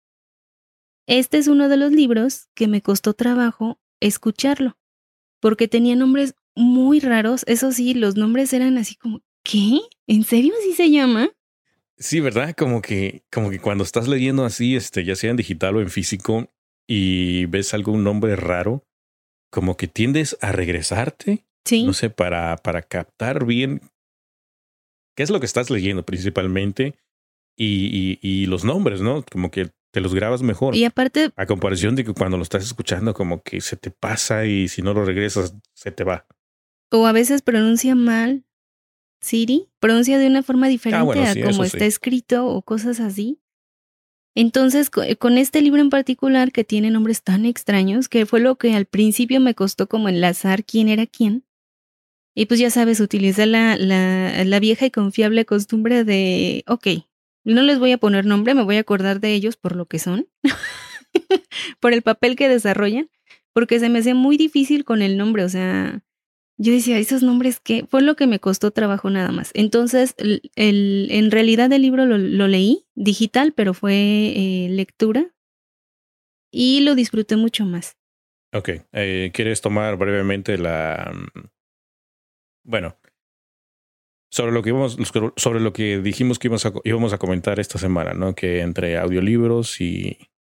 Este 1.06 1.38
es 1.38 1.48
uno 1.48 1.68
de 1.68 1.76
los 1.76 1.90
libros 1.90 2.48
que 2.54 2.68
me 2.68 2.82
costó 2.82 3.14
trabajo 3.14 3.80
escucharlo, 4.00 4.78
porque 5.40 5.66
tenía 5.66 5.96
nombres 5.96 6.34
muy 6.54 7.00
raros. 7.00 7.44
Eso 7.46 7.72
sí, 7.72 7.94
los 7.94 8.16
nombres 8.16 8.52
eran 8.52 8.78
así 8.78 8.94
como, 8.94 9.22
¿qué? 9.42 9.80
¿En 10.06 10.22
serio 10.24 10.52
así 10.60 10.74
se 10.74 10.90
llama? 10.90 11.30
Sí, 11.96 12.20
¿verdad? 12.20 12.54
Como 12.56 12.80
que, 12.80 13.24
como 13.32 13.50
que 13.50 13.58
cuando 13.58 13.82
estás 13.82 14.06
leyendo 14.06 14.44
así, 14.44 14.76
este, 14.76 15.04
ya 15.04 15.16
sea 15.16 15.30
en 15.30 15.36
digital 15.36 15.76
o 15.76 15.80
en 15.80 15.90
físico, 15.90 16.52
y 16.86 17.46
ves 17.46 17.74
algún 17.74 18.04
nombre 18.04 18.36
raro, 18.36 18.86
como 19.50 19.76
que 19.76 19.88
tiendes 19.88 20.36
a 20.40 20.52
regresarte. 20.52 21.44
Sí. 21.68 21.82
No 21.82 21.92
sé, 21.92 22.08
para, 22.08 22.56
para 22.56 22.80
captar 22.80 23.44
bien 23.44 23.82
qué 25.14 25.22
es 25.22 25.28
lo 25.28 25.38
que 25.38 25.44
estás 25.44 25.68
leyendo 25.68 26.02
principalmente 26.02 26.94
y, 27.58 28.18
y, 28.22 28.46
los 28.46 28.64
nombres, 28.64 29.02
¿no? 29.02 29.22
Como 29.30 29.50
que 29.50 29.68
te 29.92 30.00
los 30.00 30.14
grabas 30.14 30.40
mejor. 30.40 30.74
Y 30.74 30.84
aparte... 30.84 31.30
A 31.36 31.44
comparación 31.44 31.94
de 31.94 32.04
que 32.04 32.14
cuando 32.14 32.38
lo 32.38 32.42
estás 32.42 32.64
escuchando, 32.64 33.12
como 33.12 33.42
que 33.42 33.60
se 33.60 33.76
te 33.76 33.90
pasa 33.90 34.46
y 34.46 34.68
si 34.68 34.80
no 34.80 34.94
lo 34.94 35.04
regresas, 35.04 35.54
se 35.74 35.90
te 35.90 36.04
va. 36.04 36.26
O 36.90 37.06
a 37.06 37.12
veces 37.12 37.42
pronuncia 37.42 37.94
mal 37.94 38.46
Siri, 39.20 39.68
pronuncia 39.78 40.18
de 40.18 40.26
una 40.26 40.42
forma 40.42 40.66
ah, 40.66 40.70
diferente 40.70 41.26
a 41.26 41.44
como 41.50 41.64
está 41.64 41.84
escrito 41.84 42.46
o 42.46 42.62
cosas 42.62 42.98
así. 42.98 43.40
Entonces, 44.34 44.88
con 44.90 45.36
este 45.36 45.60
libro 45.60 45.82
en 45.82 45.90
particular, 45.90 46.50
que 46.50 46.64
tiene 46.64 46.90
nombres 46.90 47.22
tan 47.22 47.44
extraños, 47.44 48.08
que 48.08 48.24
fue 48.24 48.40
lo 48.40 48.56
que 48.56 48.74
al 48.74 48.86
principio 48.86 49.40
me 49.40 49.54
costó 49.54 49.88
como 49.88 50.08
enlazar 50.08 50.64
quién 50.64 50.88
era 50.88 51.06
quién. 51.06 51.44
Y 52.38 52.46
pues 52.46 52.60
ya 52.60 52.70
sabes, 52.70 53.00
utiliza 53.00 53.46
la, 53.46 53.76
la, 53.76 54.44
la 54.44 54.60
vieja 54.60 54.86
y 54.86 54.92
confiable 54.92 55.44
costumbre 55.44 56.04
de, 56.04 56.62
ok, 56.68 56.86
no 57.42 57.62
les 57.62 57.80
voy 57.80 57.90
a 57.90 57.98
poner 57.98 58.26
nombre, 58.26 58.54
me 58.54 58.62
voy 58.62 58.76
a 58.76 58.80
acordar 58.80 59.18
de 59.18 59.32
ellos 59.34 59.56
por 59.56 59.74
lo 59.74 59.86
que 59.86 59.98
son, 59.98 60.28
por 61.80 61.92
el 61.92 62.02
papel 62.02 62.36
que 62.36 62.48
desarrollan, 62.48 63.10
porque 63.52 63.80
se 63.80 63.88
me 63.88 63.98
hacía 63.98 64.14
muy 64.14 64.36
difícil 64.36 64.84
con 64.84 65.02
el 65.02 65.16
nombre, 65.16 65.42
o 65.42 65.48
sea, 65.48 66.04
yo 66.58 66.72
decía, 66.72 67.00
esos 67.00 67.24
nombres 67.24 67.58
que 67.58 67.86
fue 67.86 68.02
lo 68.02 68.14
que 68.14 68.28
me 68.28 68.38
costó 68.38 68.70
trabajo 68.70 69.10
nada 69.10 69.32
más. 69.32 69.50
Entonces, 69.54 70.14
el, 70.18 71.08
en 71.10 71.32
realidad 71.32 71.72
el 71.72 71.82
libro 71.82 72.06
lo, 72.06 72.46
leí 72.46 72.86
digital, 72.94 73.52
pero 73.52 73.74
fue 73.74 73.94
eh, 73.94 74.68
lectura 74.70 75.34
y 76.52 76.82
lo 76.82 76.94
disfruté 76.94 77.34
mucho 77.34 77.64
más. 77.64 77.96
Ok, 78.52 78.70
eh, 78.92 79.32
¿quieres 79.34 79.60
tomar 79.60 79.96
brevemente 79.96 80.56
la... 80.56 81.12
Bueno, 82.64 82.96
sobre 84.30 84.52
lo 84.52 84.62
que 84.62 84.70
íbamos, 84.70 84.98
sobre 85.36 85.60
lo 85.60 85.72
que 85.72 85.98
dijimos 85.98 86.38
que 86.38 86.48
íbamos 86.48 86.66
a, 86.66 86.72
íbamos 86.84 87.12
a 87.12 87.18
comentar 87.18 87.58
esta 87.60 87.78
semana, 87.78 88.12
¿no? 88.12 88.34
Que 88.34 88.60
entre 88.60 88.98
audiolibros 88.98 89.80
y, 89.80 90.18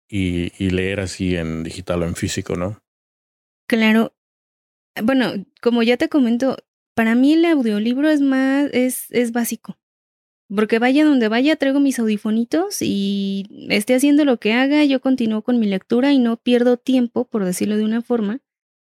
y, 0.08 0.52
y 0.62 0.70
leer 0.70 1.00
así 1.00 1.36
en 1.36 1.62
digital 1.64 2.02
o 2.02 2.06
en 2.06 2.14
físico, 2.14 2.56
¿no? 2.56 2.82
Claro, 3.68 4.14
bueno, 5.02 5.32
como 5.60 5.82
ya 5.82 5.96
te 5.96 6.08
comento, 6.08 6.56
para 6.94 7.14
mí 7.14 7.34
el 7.34 7.44
audiolibro 7.44 8.08
es 8.08 8.20
más, 8.20 8.70
es, 8.72 9.06
es 9.10 9.32
básico. 9.32 9.78
Porque 10.54 10.78
vaya 10.78 11.04
donde 11.04 11.28
vaya, 11.28 11.56
traigo 11.56 11.78
mis 11.78 11.98
audifonitos 11.98 12.78
y 12.80 13.46
esté 13.68 13.94
haciendo 13.94 14.24
lo 14.24 14.38
que 14.38 14.54
haga, 14.54 14.82
yo 14.84 15.00
continúo 15.00 15.42
con 15.42 15.60
mi 15.60 15.66
lectura 15.66 16.12
y 16.12 16.18
no 16.18 16.38
pierdo 16.38 16.78
tiempo, 16.78 17.26
por 17.26 17.44
decirlo 17.44 17.76
de 17.76 17.84
una 17.84 18.00
forma. 18.00 18.40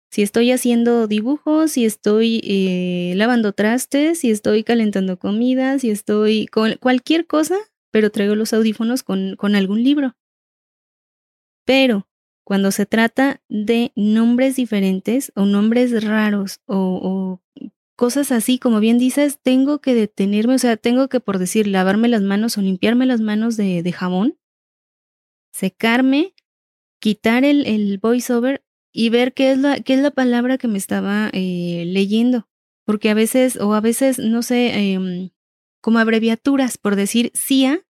Si 0.09 0.21
estoy 0.21 0.51
haciendo 0.51 1.07
dibujos, 1.07 1.71
si 1.71 1.85
estoy 1.85 2.41
eh, 2.43 3.13
lavando 3.15 3.51
trastes, 3.51 4.19
si 4.19 4.31
estoy 4.31 4.63
calentando 4.63 5.19
comida, 5.19 5.77
si 5.79 5.89
estoy 5.89 6.47
con 6.47 6.75
cualquier 6.79 7.27
cosa, 7.27 7.57
pero 7.91 8.09
traigo 8.09 8.35
los 8.35 8.53
audífonos 8.53 9.03
con, 9.03 9.35
con 9.35 9.55
algún 9.55 9.83
libro. 9.83 10.15
Pero 11.65 12.07
cuando 12.45 12.71
se 12.71 12.85
trata 12.85 13.41
de 13.49 13.91
nombres 13.97 14.55
diferentes 14.55 15.33
o 15.35 15.45
nombres 15.45 16.01
raros 16.05 16.61
o, 16.65 17.41
cosas 17.97 18.31
así, 18.31 18.57
como 18.59 18.79
bien 18.79 18.97
dices, 18.97 19.39
tengo 19.41 19.79
que 19.79 19.93
detenerme, 19.93 20.55
o 20.55 20.59
sea, 20.59 20.77
tengo 20.77 21.09
que, 21.09 21.19
por 21.19 21.39
decir, 21.39 21.67
lavarme 21.67 22.07
las 22.07 22.21
manos 22.21 22.57
o 22.57 22.61
limpiarme 22.61 23.05
las 23.05 23.19
manos 23.19 23.57
de, 23.57 23.83
de 23.83 23.91
jabón, 23.91 24.37
secarme, 25.51 26.35
quitar 27.01 27.43
el, 27.43 27.65
el 27.65 27.97
voiceover 27.97 28.63
y 28.97 29.09
ver 29.09 29.35
qué 29.35 29.51
es 29.51 29.59
la, 29.59 29.79
qué 29.79 29.93
es 29.93 29.99
la 29.99 30.09
palabra 30.09 30.57
que 30.57 30.67
me 30.67 30.79
estaba 30.79 31.29
eh, 31.31 31.83
leyendo. 31.85 32.49
Porque 32.83 33.11
a 33.11 33.13
veces, 33.13 33.55
o 33.57 33.75
a 33.75 33.79
veces, 33.79 34.17
no 34.17 34.41
sé, 34.41 34.93
em, 34.93 35.29
como 35.81 35.99
abreviaturas, 35.99 36.79
por 36.79 36.95
decir 36.95 37.31
CIA, 37.35 37.85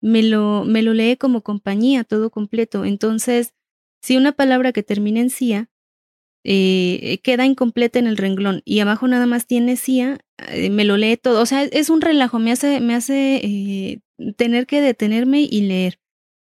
me 0.00 0.22
lo, 0.22 0.64
me 0.64 0.82
lo 0.82 0.94
lee 0.94 1.16
como 1.16 1.42
compañía, 1.42 2.04
todo 2.04 2.30
completo. 2.30 2.84
Entonces, 2.84 3.54
si 4.00 4.16
una 4.16 4.30
palabra 4.30 4.72
que 4.72 4.84
termina 4.84 5.18
en 5.18 5.30
CIA 5.30 5.68
eh, 6.44 7.18
queda 7.24 7.44
incompleta 7.44 7.98
en 7.98 8.06
el 8.06 8.18
renglón 8.18 8.62
y 8.64 8.78
abajo 8.78 9.08
nada 9.08 9.26
más 9.26 9.48
tiene 9.48 9.76
CIA, 9.76 10.20
eh, 10.48 10.70
me 10.70 10.84
lo 10.84 10.96
lee 10.96 11.16
todo. 11.16 11.42
O 11.42 11.46
sea, 11.46 11.64
es 11.64 11.90
un 11.90 12.02
relajo, 12.02 12.38
me 12.38 12.52
hace, 12.52 12.80
me 12.80 12.94
hace 12.94 13.40
eh, 13.42 14.00
tener 14.36 14.68
que 14.68 14.80
detenerme 14.80 15.40
y 15.42 15.62
leer. 15.62 15.98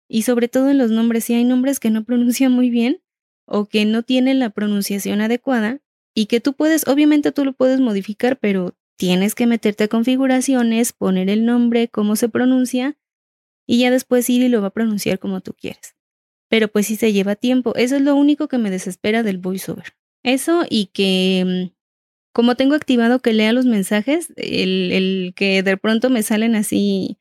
Y 0.09 0.23
sobre 0.23 0.49
todo 0.49 0.69
en 0.69 0.77
los 0.77 0.91
nombres, 0.91 1.23
si 1.23 1.33
hay 1.33 1.45
nombres 1.45 1.79
que 1.79 1.91
no 1.91 2.03
pronuncian 2.05 2.51
muy 2.51 2.69
bien 2.69 3.01
o 3.47 3.65
que 3.65 3.85
no 3.85 4.03
tienen 4.03 4.39
la 4.39 4.51
pronunciación 4.51 5.21
adecuada 5.21 5.79
y 6.13 6.27
que 6.27 6.39
tú 6.39 6.53
puedes, 6.53 6.87
obviamente 6.87 7.31
tú 7.31 7.45
lo 7.45 7.53
puedes 7.53 7.79
modificar, 7.79 8.37
pero 8.37 8.75
tienes 8.97 9.35
que 9.35 9.47
meterte 9.47 9.85
a 9.85 9.87
configuraciones, 9.87 10.93
poner 10.93 11.29
el 11.29 11.45
nombre, 11.45 11.87
cómo 11.87 12.15
se 12.15 12.29
pronuncia 12.29 12.97
y 13.65 13.79
ya 13.79 13.91
después 13.91 14.25
Siri 14.25 14.49
lo 14.49 14.61
va 14.61 14.67
a 14.67 14.73
pronunciar 14.73 15.19
como 15.19 15.41
tú 15.41 15.53
quieres. 15.53 15.95
Pero 16.49 16.69
pues 16.69 16.87
sí 16.87 16.95
se 16.95 17.11
lleva 17.11 17.35
tiempo. 17.35 17.75
Eso 17.75 17.97
es 17.97 18.01
lo 18.01 18.15
único 18.15 18.47
que 18.47 18.57
me 18.57 18.71
desespera 18.71 19.23
del 19.23 19.37
voiceover. 19.37 19.95
Eso 20.23 20.65
y 20.69 20.87
que 20.87 21.69
mm, 21.71 21.75
como 22.33 22.55
tengo 22.55 22.75
activado 22.75 23.19
que 23.19 23.33
lea 23.33 23.53
los 23.53 23.65
mensajes, 23.65 24.31
el, 24.37 24.91
el 24.91 25.33
que 25.35 25.63
de 25.63 25.77
pronto 25.77 26.09
me 26.09 26.23
salen 26.23 26.55
así, 26.55 27.17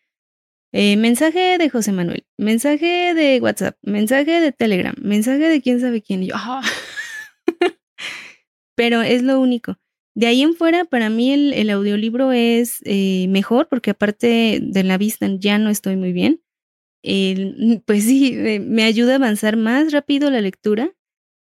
eh, 0.78 0.98
mensaje 0.98 1.56
de 1.56 1.70
José 1.70 1.90
Manuel, 1.90 2.26
mensaje 2.36 3.14
de 3.14 3.40
WhatsApp, 3.40 3.78
mensaje 3.80 4.42
de 4.42 4.52
Telegram, 4.52 4.94
mensaje 5.00 5.48
de 5.48 5.62
quién 5.62 5.80
sabe 5.80 6.02
quién. 6.02 6.22
yo, 6.22 6.34
ah". 6.36 6.60
Pero 8.76 9.00
es 9.00 9.22
lo 9.22 9.40
único. 9.40 9.78
De 10.14 10.26
ahí 10.26 10.42
en 10.42 10.52
fuera, 10.52 10.84
para 10.84 11.08
mí 11.08 11.32
el, 11.32 11.70
audiolibro 11.70 12.30
es 12.30 12.80
eh, 12.84 13.26
mejor 13.28 13.68
porque 13.70 13.92
aparte 13.92 14.58
de 14.60 14.84
la 14.84 14.98
vista 14.98 15.26
ya 15.38 15.56
no 15.56 15.70
estoy 15.70 15.96
muy 15.96 16.12
bien. 16.12 16.42
pues 17.86 18.04
sí, 18.04 18.36
me 18.60 18.84
ayuda 18.84 19.12
a 19.12 19.16
avanzar 19.16 19.56
más 19.56 19.92
rápido 19.92 20.30
la 20.30 20.42
lectura 20.42 20.94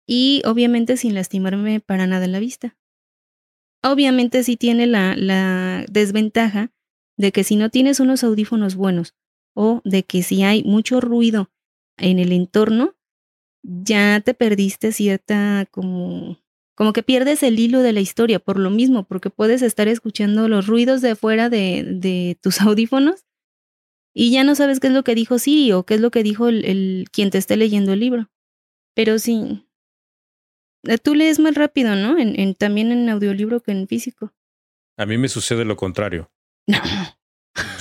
y 0.07 0.43
obviamente 0.45 0.95
sin 0.95 1.13
lastimarme 1.13 1.81
para 1.81 2.07
nada 2.07 2.25
la 2.27 2.39
vista. 2.39 2.77
Obviamente 3.83 4.43
sí 4.45 4.55
tiene 4.55 4.87
la 4.87 5.83
desventaja 5.89 6.71
de 7.17 7.33
que 7.33 7.43
si 7.43 7.57
no 7.57 7.69
tienes 7.69 7.99
unos 7.99 8.23
audífonos 8.23 8.75
buenos 8.75 9.13
o 9.55 9.81
de 9.83 10.03
que 10.03 10.21
si 10.21 10.43
hay 10.43 10.63
mucho 10.63 11.01
ruido 11.01 11.49
en 11.97 12.19
el 12.19 12.31
entorno, 12.31 12.95
ya 13.63 14.21
te 14.21 14.35
perdiste 14.35 14.91
cierta 14.91 15.67
como 15.71 16.37
como 16.75 16.91
que 16.91 17.03
pierdes 17.03 17.41
el 17.41 17.57
hilo 17.57 17.81
de 17.81 17.93
la 17.93 18.01
historia 18.01 18.39
por 18.39 18.59
lo 18.59 18.69
mismo, 18.69 19.05
porque 19.05 19.29
puedes 19.29 19.61
estar 19.61 19.87
escuchando 19.87 20.49
los 20.49 20.67
ruidos 20.67 21.01
de 21.01 21.15
fuera 21.15 21.49
de, 21.49 21.85
de 21.87 22.37
tus 22.41 22.59
audífonos 22.61 23.25
y 24.17 24.31
ya 24.31 24.45
no 24.45 24.55
sabes 24.55 24.79
qué 24.79 24.87
es 24.87 24.93
lo 24.93 25.03
que 25.03 25.13
dijo 25.13 25.39
Siri 25.39 25.73
o 25.73 25.83
qué 25.83 25.95
es 25.95 26.01
lo 26.01 26.09
que 26.09 26.23
dijo 26.23 26.47
el, 26.47 27.05
quien 27.11 27.29
te 27.31 27.37
esté 27.37 27.57
leyendo 27.57 27.91
el 27.91 27.99
libro. 27.99 28.29
Pero 28.93 29.19
sí, 29.19 29.67
eh, 30.83 30.97
tú 30.97 31.15
lees 31.15 31.37
más 31.39 31.55
rápido, 31.55 31.97
¿no? 31.97 32.17
En, 32.17 32.39
en, 32.39 32.55
también 32.55 32.93
en 32.93 33.09
audiolibro 33.09 33.59
que 33.59 33.73
en 33.73 33.87
físico. 33.89 34.33
A 34.97 35.05
mí 35.05 35.17
me 35.17 35.27
sucede 35.27 35.65
lo 35.65 35.75
contrario. 35.75 36.31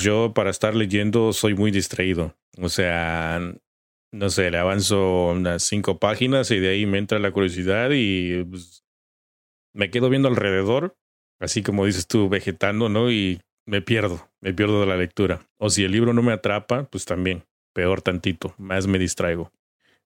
Yo 0.01 0.33
para 0.35 0.51
estar 0.51 0.75
leyendo 0.75 1.33
soy 1.33 1.55
muy 1.55 1.71
distraído. 1.71 2.35
O 2.61 2.69
sea, 2.69 3.41
no 4.13 4.31
sé, 4.31 4.51
le 4.51 4.59
avanzo 4.59 5.31
unas 5.31 5.63
cinco 5.63 5.99
páginas 5.99 6.51
y 6.51 6.59
de 6.59 6.69
ahí 6.69 6.87
me 6.87 6.99
entra 6.99 7.19
la 7.19 7.33
curiosidad 7.33 7.91
y 7.93 8.45
pues, 8.45 8.85
me 9.75 9.91
quedo 9.91 10.09
viendo 10.09 10.29
alrededor, 10.29 10.97
así 11.41 11.63
como 11.63 11.87
dices 11.87 12.07
tú, 12.07 12.29
vegetando, 12.29 12.89
¿no? 12.89 13.11
Y 13.11 13.41
me 13.67 13.83
pierdo, 13.83 14.31
me 14.41 14.55
pierdo 14.55 14.81
de 14.81 14.87
la 14.87 14.97
lectura. 14.97 15.49
O 15.59 15.71
si 15.71 15.85
el 15.85 15.93
libro 15.93 16.13
no 16.13 16.23
me 16.23 16.33
atrapa, 16.33 16.85
pues 16.85 17.05
también, 17.05 17.45
peor 17.73 18.03
tantito, 18.03 18.55
más 18.59 18.87
me 18.87 18.99
distraigo. 18.99 19.51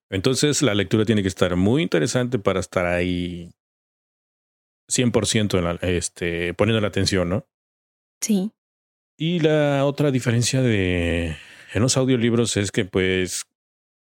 Entonces 0.09 0.61
la 0.61 0.73
lectura 0.73 1.05
tiene 1.05 1.21
que 1.21 1.27
estar 1.27 1.55
muy 1.55 1.83
interesante 1.83 2.39
para 2.39 2.59
estar 2.59 2.85
ahí 2.85 3.51
100% 4.89 5.57
en 5.57 5.63
la, 5.63 5.71
este, 5.81 6.53
poniendo 6.55 6.81
la 6.81 6.87
atención, 6.87 7.29
¿no? 7.29 7.45
Sí. 8.21 8.51
Y 9.21 9.41
la 9.41 9.83
otra 9.83 10.11
diferencia 10.11 10.61
de 10.61 11.35
en 11.73 11.81
los 11.81 11.97
audiolibros 11.97 12.55
es 12.55 12.71
que 12.71 12.85
pues 12.85 13.45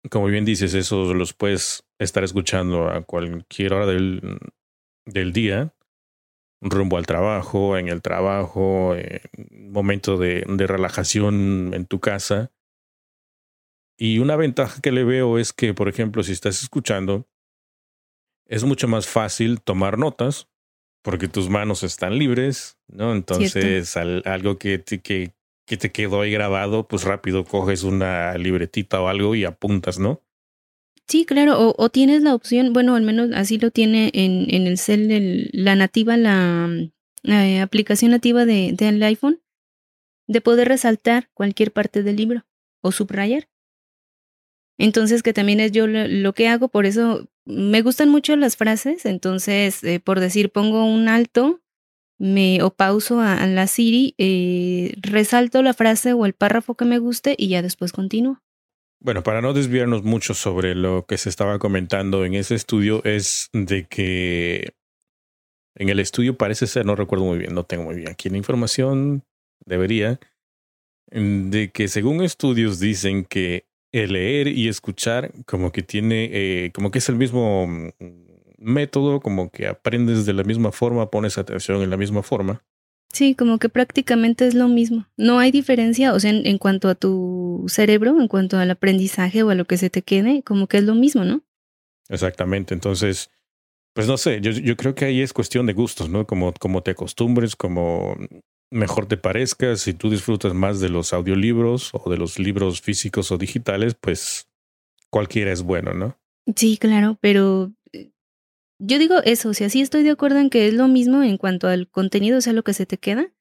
como 0.09 0.25
bien 0.25 0.45
dices, 0.45 0.73
esos 0.73 1.15
los 1.15 1.33
puedes 1.33 1.85
estar 1.99 2.23
escuchando 2.23 2.89
a 2.89 3.03
cualquier 3.03 3.73
hora 3.73 3.85
del, 3.85 4.39
del 5.05 5.31
día, 5.31 5.75
rumbo 6.59 6.97
al 6.97 7.05
trabajo, 7.05 7.77
en 7.77 7.87
el 7.87 8.01
trabajo, 8.01 8.95
en 8.95 9.21
momento 9.71 10.17
de, 10.17 10.43
de 10.47 10.67
relajación 10.67 11.71
en 11.75 11.85
tu 11.85 11.99
casa. 11.99 12.51
Y 13.97 14.17
una 14.17 14.35
ventaja 14.35 14.81
que 14.81 14.91
le 14.91 15.03
veo 15.03 15.37
es 15.37 15.53
que, 15.53 15.75
por 15.75 15.87
ejemplo, 15.87 16.23
si 16.23 16.31
estás 16.31 16.63
escuchando, 16.63 17.27
es 18.47 18.63
mucho 18.63 18.87
más 18.87 19.07
fácil 19.07 19.61
tomar 19.61 19.99
notas 19.99 20.49
porque 21.05 21.27
tus 21.27 21.49
manos 21.49 21.83
están 21.83 22.17
libres, 22.17 22.79
¿no? 22.87 23.13
Entonces, 23.13 23.95
algo 23.95 24.57
que 24.57 24.79
te, 24.79 25.01
que, 25.01 25.35
que 25.67 25.77
te 25.77 25.91
quedó 25.91 26.21
ahí 26.21 26.31
grabado, 26.31 26.87
pues 26.87 27.03
rápido 27.03 27.45
coges 27.45 27.83
una 27.83 28.35
libretita 28.39 28.99
o 28.99 29.07
algo 29.07 29.35
y 29.35 29.45
apuntas, 29.45 29.99
¿no? 29.99 30.23
Sí, 31.07 31.25
claro, 31.25 31.75
o, 31.77 31.89
tienes 31.89 32.23
la 32.23 32.33
opción, 32.33 32.73
bueno, 32.73 32.95
al 32.95 33.03
menos 33.03 33.29
así 33.35 33.59
lo 33.59 33.69
tiene 33.69 34.09
en, 34.15 34.47
en 34.49 34.65
el 34.65 34.79
cel, 34.79 35.51
la 35.53 35.75
nativa, 35.75 36.17
la, 36.17 36.71
eh, 37.21 37.61
aplicación 37.61 38.09
nativa 38.09 38.45
de, 38.45 38.73
del 38.75 39.03
iPhone, 39.03 39.43
de 40.27 40.41
poder 40.41 40.67
resaltar 40.67 41.29
cualquier 41.35 41.71
parte 41.71 42.01
del 42.01 42.15
libro 42.15 42.47
o 42.81 42.91
subrayar. 42.91 43.47
Entonces, 44.77 45.23
que 45.23 45.33
también 45.33 45.59
es 45.59 45.71
yo 45.71 45.87
lo, 45.87 46.33
que 46.33 46.47
hago, 46.47 46.67
por 46.67 46.85
eso 46.85 47.27
me 47.45 47.81
gustan 47.81 48.09
mucho 48.09 48.35
las 48.35 48.57
frases, 48.57 49.05
entonces, 49.05 49.83
eh, 49.83 49.99
por 49.99 50.19
decir, 50.19 50.51
pongo 50.51 50.85
un 50.85 51.07
alto 51.07 51.61
me, 52.17 52.61
o 52.61 52.71
pauso 52.71 53.19
a, 53.19 53.45
la 53.45 53.67
Siri, 53.67 54.15
eh, 54.17 54.93
resalto 55.01 55.61
la 55.61 55.73
frase 55.73 56.13
o 56.13 56.25
el 56.25 56.33
párrafo 56.33 56.75
que 56.75 56.85
me 56.85 56.97
guste 56.97 57.35
y 57.37 57.49
ya 57.49 57.61
después 57.61 57.91
continúo. 57.91 58.41
Bueno, 59.01 59.23
para 59.23 59.41
no 59.41 59.53
desviarnos 59.53 60.03
mucho 60.03 60.33
sobre 60.33 60.73
lo 60.73 61.05
que 61.05 61.17
se 61.17 61.29
estaba 61.29 61.59
comentando 61.59 62.25
en 62.25 62.33
ese 62.33 62.55
estudio, 62.55 63.03
es 63.03 63.49
de 63.53 63.85
que 63.85 64.73
en 65.75 65.89
el 65.89 65.99
estudio 65.99 66.37
parece 66.37 66.67
ser, 66.67 66.85
no 66.85 66.95
recuerdo 66.95 67.25
muy 67.25 67.37
bien, 67.37 67.53
no 67.53 67.65
tengo 67.65 67.83
muy 67.83 67.95
bien 67.95 68.09
aquí 68.09 68.29
la 68.29 68.37
información, 68.37 69.23
debería, 69.65 70.19
de 71.11 71.69
que 71.71 71.87
según 71.87 72.23
estudios 72.23 72.79
dicen 72.79 73.25
que 73.25 73.67
el 74.03 74.13
leer 74.13 74.47
y 74.47 74.67
escuchar 74.67 75.31
como 75.45 75.71
que 75.71 75.83
tiene, 75.83 76.29
eh, 76.31 76.71
como 76.73 76.91
que 76.91 76.99
es 76.99 77.09
el 77.09 77.15
mismo 77.15 77.67
mm, 77.67 77.89
método, 78.57 79.19
como 79.21 79.49
que 79.49 79.67
aprendes 79.67 80.25
de 80.25 80.33
la 80.33 80.43
misma 80.43 80.71
forma, 80.71 81.09
pones 81.09 81.37
atención 81.37 81.81
en 81.81 81.89
la 81.89 81.97
misma 81.97 82.23
forma. 82.23 82.63
Sí, 83.13 83.33
como 83.33 83.59
que 83.59 83.69
prácticamente 83.69 84.45
es 84.45 84.55
lo 84.55 84.67
mismo. 84.67 85.07
No 85.15 85.39
hay 85.39 85.51
diferencia, 85.51 86.13
o 86.13 86.19
sea, 86.19 86.31
en, 86.31 86.57
cuanto 86.57 86.89
a 86.89 86.95
tu 86.95 87.63
cerebro, 87.67 88.19
en 88.19 88.27
cuanto 88.27 88.57
al 88.57 88.69
aprendizaje 88.69 89.41
o 89.43 89.49
a 89.49 89.55
lo 89.55 89.65
que 89.65 89.77
se 89.77 89.89
te 89.89 90.01
quede, 90.01 90.43
como 90.43 90.67
que 90.67 90.77
es 90.77 90.83
lo 90.83 90.95
mismo, 90.95 91.23
¿no? 91.23 91.41
Exactamente. 92.09 92.73
Entonces, 92.73 93.31
pues 93.93 94.07
no 94.07 94.17
sé, 94.17 94.41
yo, 94.41 94.51
yo 94.51 94.75
creo 94.75 94.95
que 94.95 95.05
ahí 95.05 95.21
es 95.21 95.31
cuestión 95.31 95.65
de 95.65 95.71
gustos, 95.71 96.09
¿no? 96.09 96.27
Como, 96.27 96.53
como 96.53 96.83
te 96.83 96.91
acostumbres, 96.91 97.55
como 97.55 98.17
mejor 98.71 99.05
te 99.07 99.17
parezca, 99.17 99.75
si 99.75 99.93
tú 99.93 100.09
disfrutas 100.09 100.53
más 100.53 100.79
de 100.79 100.89
los 100.89 101.13
audiolibros 101.13 101.91
o 101.93 102.09
de 102.09 102.17
los 102.17 102.39
libros 102.39 102.81
físicos 102.81 103.31
o 103.31 103.37
digitales, 103.37 103.95
pues 103.95 104.49
cualquiera 105.09 105.51
es 105.51 105.61
bueno, 105.61 105.93
¿no? 105.93 106.19
Sí, 106.55 106.77
claro, 106.77 107.17
pero 107.21 107.71
eh, 107.93 108.11
yo 108.79 108.99
digo 108.99 109.21
eso, 109.23 109.49
o 109.49 109.53
sea, 109.53 109.69
sí 109.69 109.81
estoy 109.81 110.03
de 110.03 110.11
acuerdo 110.11 110.39
en 110.39 110.49
que 110.49 110.67
es 110.67 110.73
lo 110.73 110.87
mismo 110.87 111.23
en 111.23 111.37
cuanto 111.37 111.67
al 111.67 111.87
contenido, 111.89 112.37
o 112.37 112.41
sea, 112.41 112.53
lo 112.53 112.63
que 112.63 112.73
se 112.73 112.85
te 112.85 112.97
queda, 112.97 113.31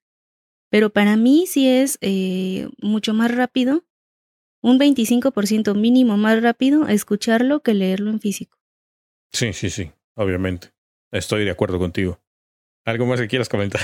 pero 0.70 0.90
para 0.90 1.16
mí 1.16 1.46
sí 1.46 1.68
es 1.68 1.98
eh, 2.00 2.68
mucho 2.80 3.14
más 3.14 3.34
rápido, 3.34 3.84
un 4.62 4.78
25% 4.78 5.74
mínimo 5.74 6.16
más 6.16 6.42
rápido 6.42 6.88
escucharlo 6.88 7.60
que 7.60 7.74
leerlo 7.74 8.10
en 8.10 8.20
físico. 8.20 8.58
Sí, 9.32 9.52
sí, 9.52 9.68
sí, 9.68 9.90
obviamente. 10.14 10.72
Estoy 11.12 11.44
de 11.44 11.50
acuerdo 11.50 11.78
contigo. 11.78 12.20
¿Algo 12.84 13.06
más 13.06 13.20
que 13.20 13.28
quieras 13.28 13.48
comentar? 13.48 13.82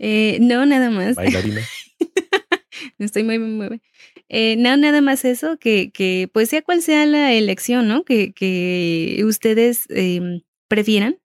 Eh, 0.00 0.38
no, 0.40 0.64
nada 0.64 0.90
más. 0.90 1.14
Bailarina. 1.14 1.60
Estoy 2.98 3.22
muy, 3.22 3.38
muy, 3.38 3.68
muy. 3.68 3.82
Eh, 4.30 4.56
no, 4.56 4.76
nada 4.76 5.02
más 5.02 5.24
eso, 5.24 5.58
que, 5.58 5.90
que 5.92 6.28
pues 6.32 6.48
sea 6.48 6.62
cual 6.62 6.80
sea 6.80 7.04
la 7.04 7.32
elección, 7.34 7.86
¿no? 7.86 8.04
Que, 8.04 8.32
que 8.32 9.22
ustedes 9.26 9.84
eh, 9.90 10.42
prefieran, 10.68 11.18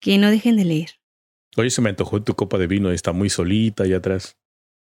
que 0.00 0.16
no 0.16 0.30
dejen 0.30 0.56
de 0.56 0.64
leer. 0.64 0.90
Oye, 1.56 1.70
se 1.70 1.82
me 1.82 1.90
antojó 1.90 2.22
tu 2.22 2.34
copa 2.34 2.58
de 2.58 2.66
vino, 2.66 2.90
está 2.90 3.12
muy 3.12 3.28
solita 3.28 3.84
ahí 3.84 3.92
atrás. 3.92 4.38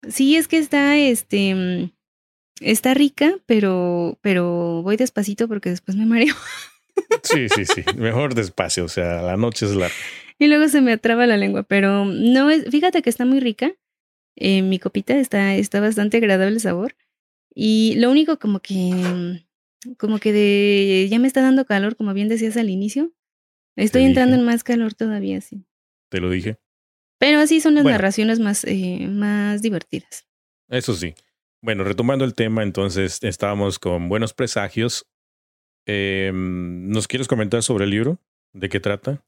Sí, 0.09 0.37
es 0.37 0.47
que 0.47 0.59
está, 0.59 0.99
este, 0.99 1.55
mm, 1.55 1.91
está 2.61 2.93
rica, 2.93 3.39
pero, 3.47 4.19
pero 4.21 4.82
voy 4.82 4.97
despacito 4.97 5.49
porque 5.49 5.71
después 5.71 5.97
me 5.97 6.04
mareo. 6.04 6.35
Sí, 7.23 7.49
sí, 7.49 7.65
sí. 7.65 7.82
Mejor 7.97 8.35
despacio, 8.35 8.85
o 8.85 8.89
sea, 8.89 9.23
la 9.23 9.37
noche 9.37 9.67
es 9.67 9.75
larga. 9.75 9.95
Y 10.38 10.49
luego 10.49 10.68
se 10.68 10.80
me 10.80 10.92
atraba 10.92 11.26
la 11.26 11.36
lengua, 11.36 11.62
pero 11.62 12.04
no 12.04 12.50
es, 12.50 12.68
fíjate 12.70 13.02
que 13.02 13.10
está 13.10 13.25
muy 13.25 13.40
rica. 13.40 13.73
Eh, 14.36 14.62
mi 14.62 14.78
copita 14.78 15.16
está, 15.16 15.54
está 15.54 15.80
bastante 15.80 16.16
agradable 16.16 16.54
el 16.54 16.60
sabor. 16.60 16.97
Y 17.54 17.94
lo 17.97 18.10
único 18.10 18.38
como 18.38 18.60
que, 18.60 19.44
como 19.97 20.18
que 20.18 20.32
de, 20.32 21.06
ya 21.08 21.18
me 21.18 21.28
está 21.28 21.40
dando 21.40 21.64
calor, 21.64 21.97
como 21.97 22.12
bien 22.14 22.28
decías 22.28 22.56
al 22.56 22.70
inicio. 22.70 23.12
Estoy 23.76 24.04
entrando 24.04 24.36
en 24.36 24.44
más 24.44 24.64
calor 24.64 24.94
todavía, 24.94 25.40
sí. 25.40 25.64
Te 26.10 26.20
lo 26.20 26.30
dije. 26.30 26.58
Pero 27.18 27.38
así 27.38 27.60
son 27.60 27.75
las 27.75 27.84
narraciones 27.84 28.40
más, 28.40 28.64
eh, 28.64 29.06
más 29.08 29.62
divertidas. 29.62 30.26
Eso 30.68 30.94
sí. 30.94 31.14
Bueno, 31.62 31.84
retomando 31.84 32.25
el 32.25 32.34
tema, 32.34 32.62
entonces 32.62 33.20
estábamos 33.23 33.78
con 33.78 34.08
buenos 34.08 34.34
presagios. 34.34 35.06
Eh, 35.86 36.30
¿Nos 36.34 37.08
quieres 37.08 37.28
comentar 37.28 37.62
sobre 37.62 37.84
el 37.84 37.90
libro? 37.90 38.20
¿De 38.52 38.68
qué 38.68 38.80
trata? 38.80 39.25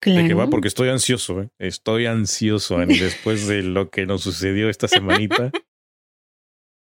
De 0.00 0.28
qué 0.28 0.34
va, 0.34 0.48
porque 0.48 0.68
estoy 0.68 0.88
ansioso, 0.88 1.42
¿eh? 1.42 1.48
estoy 1.58 2.06
ansioso 2.06 2.78
después 2.78 3.46
de 3.46 3.62
lo 3.62 3.90
que 3.90 4.06
nos 4.06 4.22
sucedió 4.22 4.68
esta 4.68 4.88
semanita. 4.88 5.50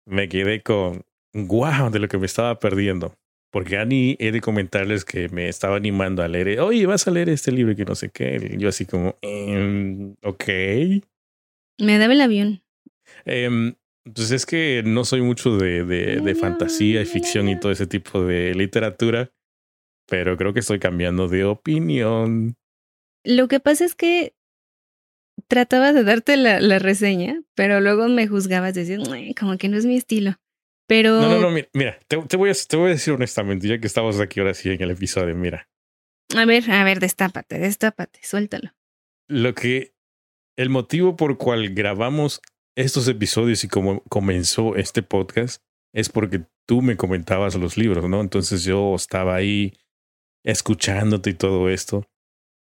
me 0.05 0.29
quedé 0.29 0.61
con 0.61 1.03
wow 1.33 1.89
de 1.91 1.99
lo 1.99 2.07
que 2.07 2.17
me 2.17 2.25
estaba 2.25 2.59
perdiendo. 2.59 3.15
Porque 3.51 3.77
Ani 3.77 4.15
he 4.19 4.31
de 4.31 4.41
comentarles 4.41 5.05
que 5.05 5.27
me 5.29 5.49
estaba 5.49 5.77
animando 5.77 6.21
a 6.21 6.27
leer. 6.27 6.59
Oye, 6.59 6.85
vas 6.85 7.07
a 7.07 7.11
leer 7.11 7.29
este 7.29 7.51
libro 7.51 7.75
que 7.75 7.85
no 7.85 7.95
sé 7.95 8.09
qué. 8.09 8.55
yo 8.57 8.69
así 8.69 8.85
como, 8.85 9.17
em, 9.21 10.15
ok. 10.23 10.43
Me 11.79 11.97
daba 11.97 12.13
el 12.13 12.21
avión. 12.21 12.61
Eh, 13.25 13.73
pues 14.03 14.31
es 14.31 14.45
que 14.45 14.83
no 14.85 15.03
soy 15.03 15.21
mucho 15.21 15.57
de, 15.57 15.83
de, 15.83 16.17
de 16.21 16.35
fantasía 16.35 17.01
y 17.01 17.05
ficción 17.05 17.49
y 17.49 17.59
todo 17.59 17.71
ese 17.71 17.87
tipo 17.87 18.23
de 18.23 18.53
literatura. 18.53 19.31
Pero 20.07 20.37
creo 20.37 20.53
que 20.53 20.59
estoy 20.59 20.79
cambiando 20.79 21.27
de 21.27 21.45
opinión. 21.45 22.55
Lo 23.23 23.47
que 23.47 23.59
pasa 23.59 23.85
es 23.85 23.95
que 23.95 24.33
trataba 25.47 25.93
de 25.93 26.03
darte 26.03 26.37
la, 26.37 26.59
la 26.59 26.79
reseña, 26.79 27.41
pero 27.55 27.81
luego 27.81 28.07
me 28.07 28.27
juzgabas, 28.27 28.73
decías, 28.73 29.01
como 29.39 29.57
que 29.57 29.69
no 29.69 29.77
es 29.77 29.85
mi 29.85 29.97
estilo. 29.97 30.39
Pero. 30.87 31.21
No, 31.21 31.29
no, 31.29 31.51
no, 31.51 31.65
mira, 31.73 31.99
te, 32.07 32.17
te, 32.17 32.35
voy 32.35 32.49
a, 32.49 32.53
te 32.53 32.75
voy 32.75 32.87
a 32.87 32.93
decir 32.93 33.13
honestamente, 33.13 33.67
ya 33.67 33.79
que 33.79 33.87
estamos 33.87 34.19
aquí 34.19 34.39
ahora 34.39 34.55
sí 34.55 34.69
en 34.71 34.81
el 34.81 34.91
episodio, 34.91 35.35
mira. 35.35 35.69
A 36.35 36.45
ver, 36.45 36.69
a 36.71 36.83
ver, 36.83 36.99
destápate, 36.99 37.59
destápate, 37.59 38.19
suéltalo. 38.23 38.71
Lo 39.27 39.53
que. 39.53 39.93
El 40.57 40.69
motivo 40.69 41.15
por 41.15 41.37
cual 41.37 41.69
grabamos 41.69 42.41
estos 42.75 43.07
episodios 43.07 43.63
y 43.63 43.69
cómo 43.69 44.03
comenzó 44.09 44.75
este 44.75 45.03
podcast 45.03 45.61
es 45.93 46.09
porque 46.09 46.41
tú 46.67 46.81
me 46.81 46.97
comentabas 46.97 47.55
los 47.55 47.77
libros, 47.77 48.09
¿no? 48.09 48.19
Entonces 48.19 48.63
yo 48.63 48.93
estaba 48.95 49.35
ahí 49.35 49.73
escuchándote 50.43 51.29
y 51.29 51.33
todo 51.35 51.69
esto. 51.69 52.09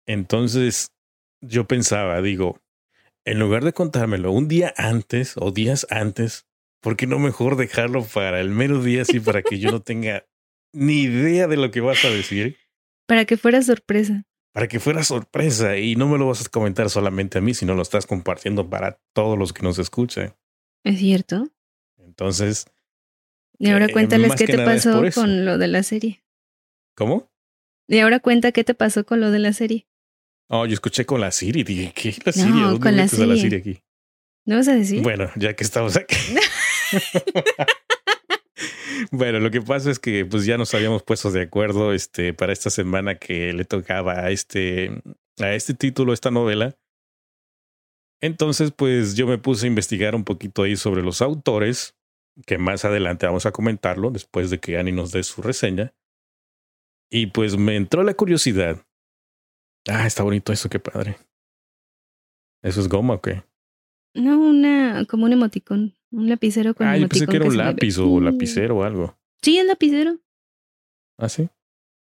Entonces 0.06 0.92
yo 1.40 1.66
pensaba, 1.66 2.20
digo, 2.22 2.60
en 3.24 3.38
lugar 3.38 3.64
de 3.64 3.72
contármelo 3.72 4.32
un 4.32 4.48
día 4.48 4.72
antes 4.76 5.34
o 5.36 5.50
días 5.50 5.86
antes, 5.90 6.46
¿por 6.80 6.96
qué 6.96 7.06
no 7.06 7.18
mejor 7.18 7.56
dejarlo 7.56 8.04
para 8.04 8.40
el 8.40 8.50
mero 8.50 8.82
día 8.82 9.02
así 9.02 9.20
para 9.20 9.42
que 9.42 9.58
yo 9.58 9.70
no 9.70 9.80
tenga 9.80 10.26
ni 10.72 11.02
idea 11.02 11.46
de 11.46 11.56
lo 11.56 11.70
que 11.70 11.80
vas 11.80 12.04
a 12.04 12.10
decir? 12.10 12.58
Para 13.06 13.24
que 13.24 13.36
fuera 13.36 13.62
sorpresa. 13.62 14.24
Para 14.52 14.68
que 14.68 14.80
fuera 14.80 15.02
sorpresa 15.02 15.76
y 15.78 15.96
no 15.96 16.08
me 16.08 16.18
lo 16.18 16.28
vas 16.28 16.46
a 16.46 16.48
comentar 16.48 16.88
solamente 16.90 17.38
a 17.38 17.40
mí, 17.40 17.54
sino 17.54 17.74
lo 17.74 17.82
estás 17.82 18.06
compartiendo 18.06 18.68
para 18.68 19.00
todos 19.12 19.38
los 19.38 19.52
que 19.52 19.62
nos 19.62 19.78
escuchan. 19.78 20.34
¿Es 20.84 20.98
cierto? 20.98 21.48
Entonces. 21.98 22.66
Y 23.58 23.70
ahora 23.70 23.86
eh, 23.86 23.92
cuéntales 23.92 24.34
qué 24.36 24.46
te 24.46 24.58
pasó 24.58 25.02
con 25.14 25.44
lo 25.44 25.58
de 25.58 25.68
la 25.68 25.82
serie. 25.82 26.22
¿Cómo? 26.94 27.30
Y 27.88 27.98
ahora 27.98 28.20
cuenta 28.20 28.52
qué 28.52 28.64
te 28.64 28.74
pasó 28.74 29.04
con 29.04 29.20
lo 29.20 29.30
de 29.30 29.38
la 29.38 29.52
serie. 29.52 29.86
Oh, 30.48 30.66
yo 30.66 30.74
escuché 30.74 31.06
con 31.06 31.20
la 31.20 31.30
Siri. 31.30 31.64
Dije, 31.64 31.92
¿qué 31.94 32.14
la 32.24 32.32
Siri? 32.32 32.48
No, 32.48 32.78
con 32.78 32.96
la 32.96 33.08
Siri. 33.08 33.26
la 33.26 33.36
Siri 33.36 33.56
aquí? 33.56 33.82
¿No 34.46 34.56
vas 34.56 34.68
a 34.68 34.74
decir? 34.74 35.02
Bueno, 35.02 35.30
ya 35.36 35.54
que 35.54 35.64
estamos 35.64 35.96
aquí. 35.96 36.16
bueno, 39.10 39.40
lo 39.40 39.50
que 39.50 39.62
pasa 39.62 39.90
es 39.90 39.98
que 39.98 40.26
pues 40.26 40.44
ya 40.44 40.58
nos 40.58 40.74
habíamos 40.74 41.02
puesto 41.02 41.30
de 41.30 41.42
acuerdo 41.42 41.92
este, 41.92 42.34
para 42.34 42.52
esta 42.52 42.68
semana 42.68 43.18
que 43.18 43.54
le 43.54 43.64
tocaba 43.64 44.20
a 44.20 44.30
este, 44.30 45.02
a 45.38 45.54
este 45.54 45.72
título, 45.72 46.12
esta 46.12 46.30
novela. 46.30 46.76
Entonces, 48.20 48.70
pues 48.70 49.16
yo 49.16 49.26
me 49.26 49.38
puse 49.38 49.66
a 49.66 49.68
investigar 49.68 50.14
un 50.14 50.24
poquito 50.24 50.62
ahí 50.62 50.76
sobre 50.76 51.02
los 51.02 51.22
autores, 51.22 51.96
que 52.46 52.58
más 52.58 52.84
adelante 52.84 53.26
vamos 53.26 53.46
a 53.46 53.52
comentarlo 53.52 54.10
después 54.10 54.50
de 54.50 54.60
que 54.60 54.78
Annie 54.78 54.92
nos 54.92 55.12
dé 55.12 55.22
su 55.22 55.42
reseña. 55.42 55.94
Y 57.10 57.26
pues 57.26 57.56
me 57.56 57.76
entró 57.76 58.02
la 58.02 58.14
curiosidad 58.14 58.83
Ah, 59.88 60.06
está 60.06 60.22
bonito 60.22 60.52
eso, 60.52 60.68
qué 60.68 60.78
padre. 60.78 61.16
¿Eso 62.62 62.80
es 62.80 62.88
goma 62.88 63.14
o 63.14 63.20
qué? 63.20 63.44
No, 64.14 64.38
una, 64.38 65.04
como 65.06 65.26
un 65.26 65.32
emoticón, 65.32 65.94
un 66.10 66.28
lapicero 66.28 66.74
con 66.74 66.86
ah, 66.86 66.96
yo 66.96 67.08
pensé 67.08 67.26
que 67.26 67.36
era 67.36 67.46
un 67.46 67.56
lápiz 67.56 67.98
o 67.98 68.20
lapicero 68.20 68.78
o 68.78 68.84
algo. 68.84 69.18
Sí, 69.42 69.58
es 69.58 69.66
lapicero. 69.66 70.18
¿Ah, 71.18 71.28
sí? 71.28 71.48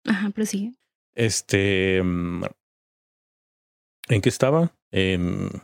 Ajá, 0.05 0.31
pero 0.31 0.45
sigue. 0.45 0.73
Este. 1.15 2.01
Mm, 2.03 2.43
¿En 4.09 4.21
qué 4.21 4.29
estaba? 4.29 4.75
Déjame 4.91 5.61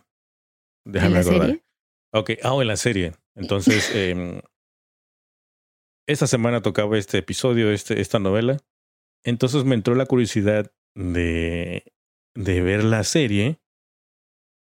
¿En 0.85 1.13
la 1.13 1.19
acordar. 1.19 1.47
Serie? 1.47 1.63
Ok, 2.13 2.31
ah, 2.43 2.57
en 2.61 2.67
la 2.67 2.77
serie. 2.77 3.13
Entonces, 3.35 3.91
eh, 3.93 4.41
esta 6.07 6.27
semana 6.27 6.61
tocaba 6.61 6.97
este 6.97 7.17
episodio, 7.17 7.71
este, 7.71 7.99
esta 7.99 8.19
novela. 8.19 8.57
Entonces 9.23 9.65
me 9.65 9.75
entró 9.75 9.93
la 9.95 10.05
curiosidad 10.05 10.71
de, 10.95 11.83
de 12.37 12.61
ver 12.61 12.83
la 12.83 13.03
serie, 13.03 13.59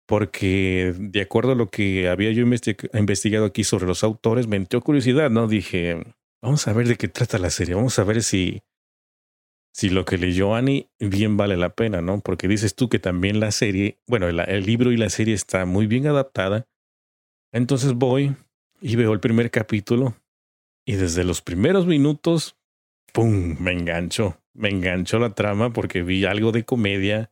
porque 0.07 0.93
de 0.97 1.21
acuerdo 1.21 1.51
a 1.51 1.55
lo 1.55 1.69
que 1.69 2.07
había 2.07 2.31
yo 2.31 2.45
investigado 2.93 3.45
aquí 3.45 3.65
sobre 3.65 3.85
los 3.85 4.05
autores, 4.05 4.47
me 4.47 4.55
entró 4.55 4.81
curiosidad, 4.81 5.29
¿no? 5.29 5.47
Dije, 5.47 6.01
vamos 6.41 6.65
a 6.67 6.73
ver 6.73 6.87
de 6.87 6.95
qué 6.95 7.09
trata 7.09 7.37
la 7.37 7.49
serie, 7.49 7.75
vamos 7.75 7.99
a 7.99 8.05
ver 8.05 8.23
si, 8.23 8.61
si 9.73 9.89
lo 9.89 10.05
que 10.05 10.17
leyó 10.17 10.55
Annie 10.55 10.89
bien 10.97 11.35
vale 11.35 11.57
la 11.57 11.75
pena, 11.75 12.01
¿no? 12.01 12.21
Porque 12.21 12.47
dices 12.47 12.73
tú 12.73 12.87
que 12.87 12.99
también 12.99 13.41
la 13.41 13.51
serie, 13.51 13.99
bueno, 14.07 14.29
el 14.29 14.65
libro 14.65 14.93
y 14.93 14.97
la 14.97 15.09
serie 15.09 15.33
está 15.33 15.65
muy 15.65 15.87
bien 15.87 16.07
adaptada. 16.07 16.67
Entonces 17.51 17.93
voy 17.93 18.33
y 18.79 18.95
veo 18.95 19.11
el 19.11 19.19
primer 19.19 19.51
capítulo 19.51 20.15
y 20.85 20.93
desde 20.93 21.25
los 21.25 21.41
primeros 21.41 21.85
minutos, 21.85 22.55
¡pum! 23.11 23.57
Me 23.59 23.73
enganchó. 23.73 24.41
Me 24.53 24.69
enganchó 24.69 25.19
la 25.19 25.35
trama 25.35 25.73
porque 25.73 26.01
vi 26.01 26.23
algo 26.23 26.53
de 26.53 26.63
comedia. 26.63 27.29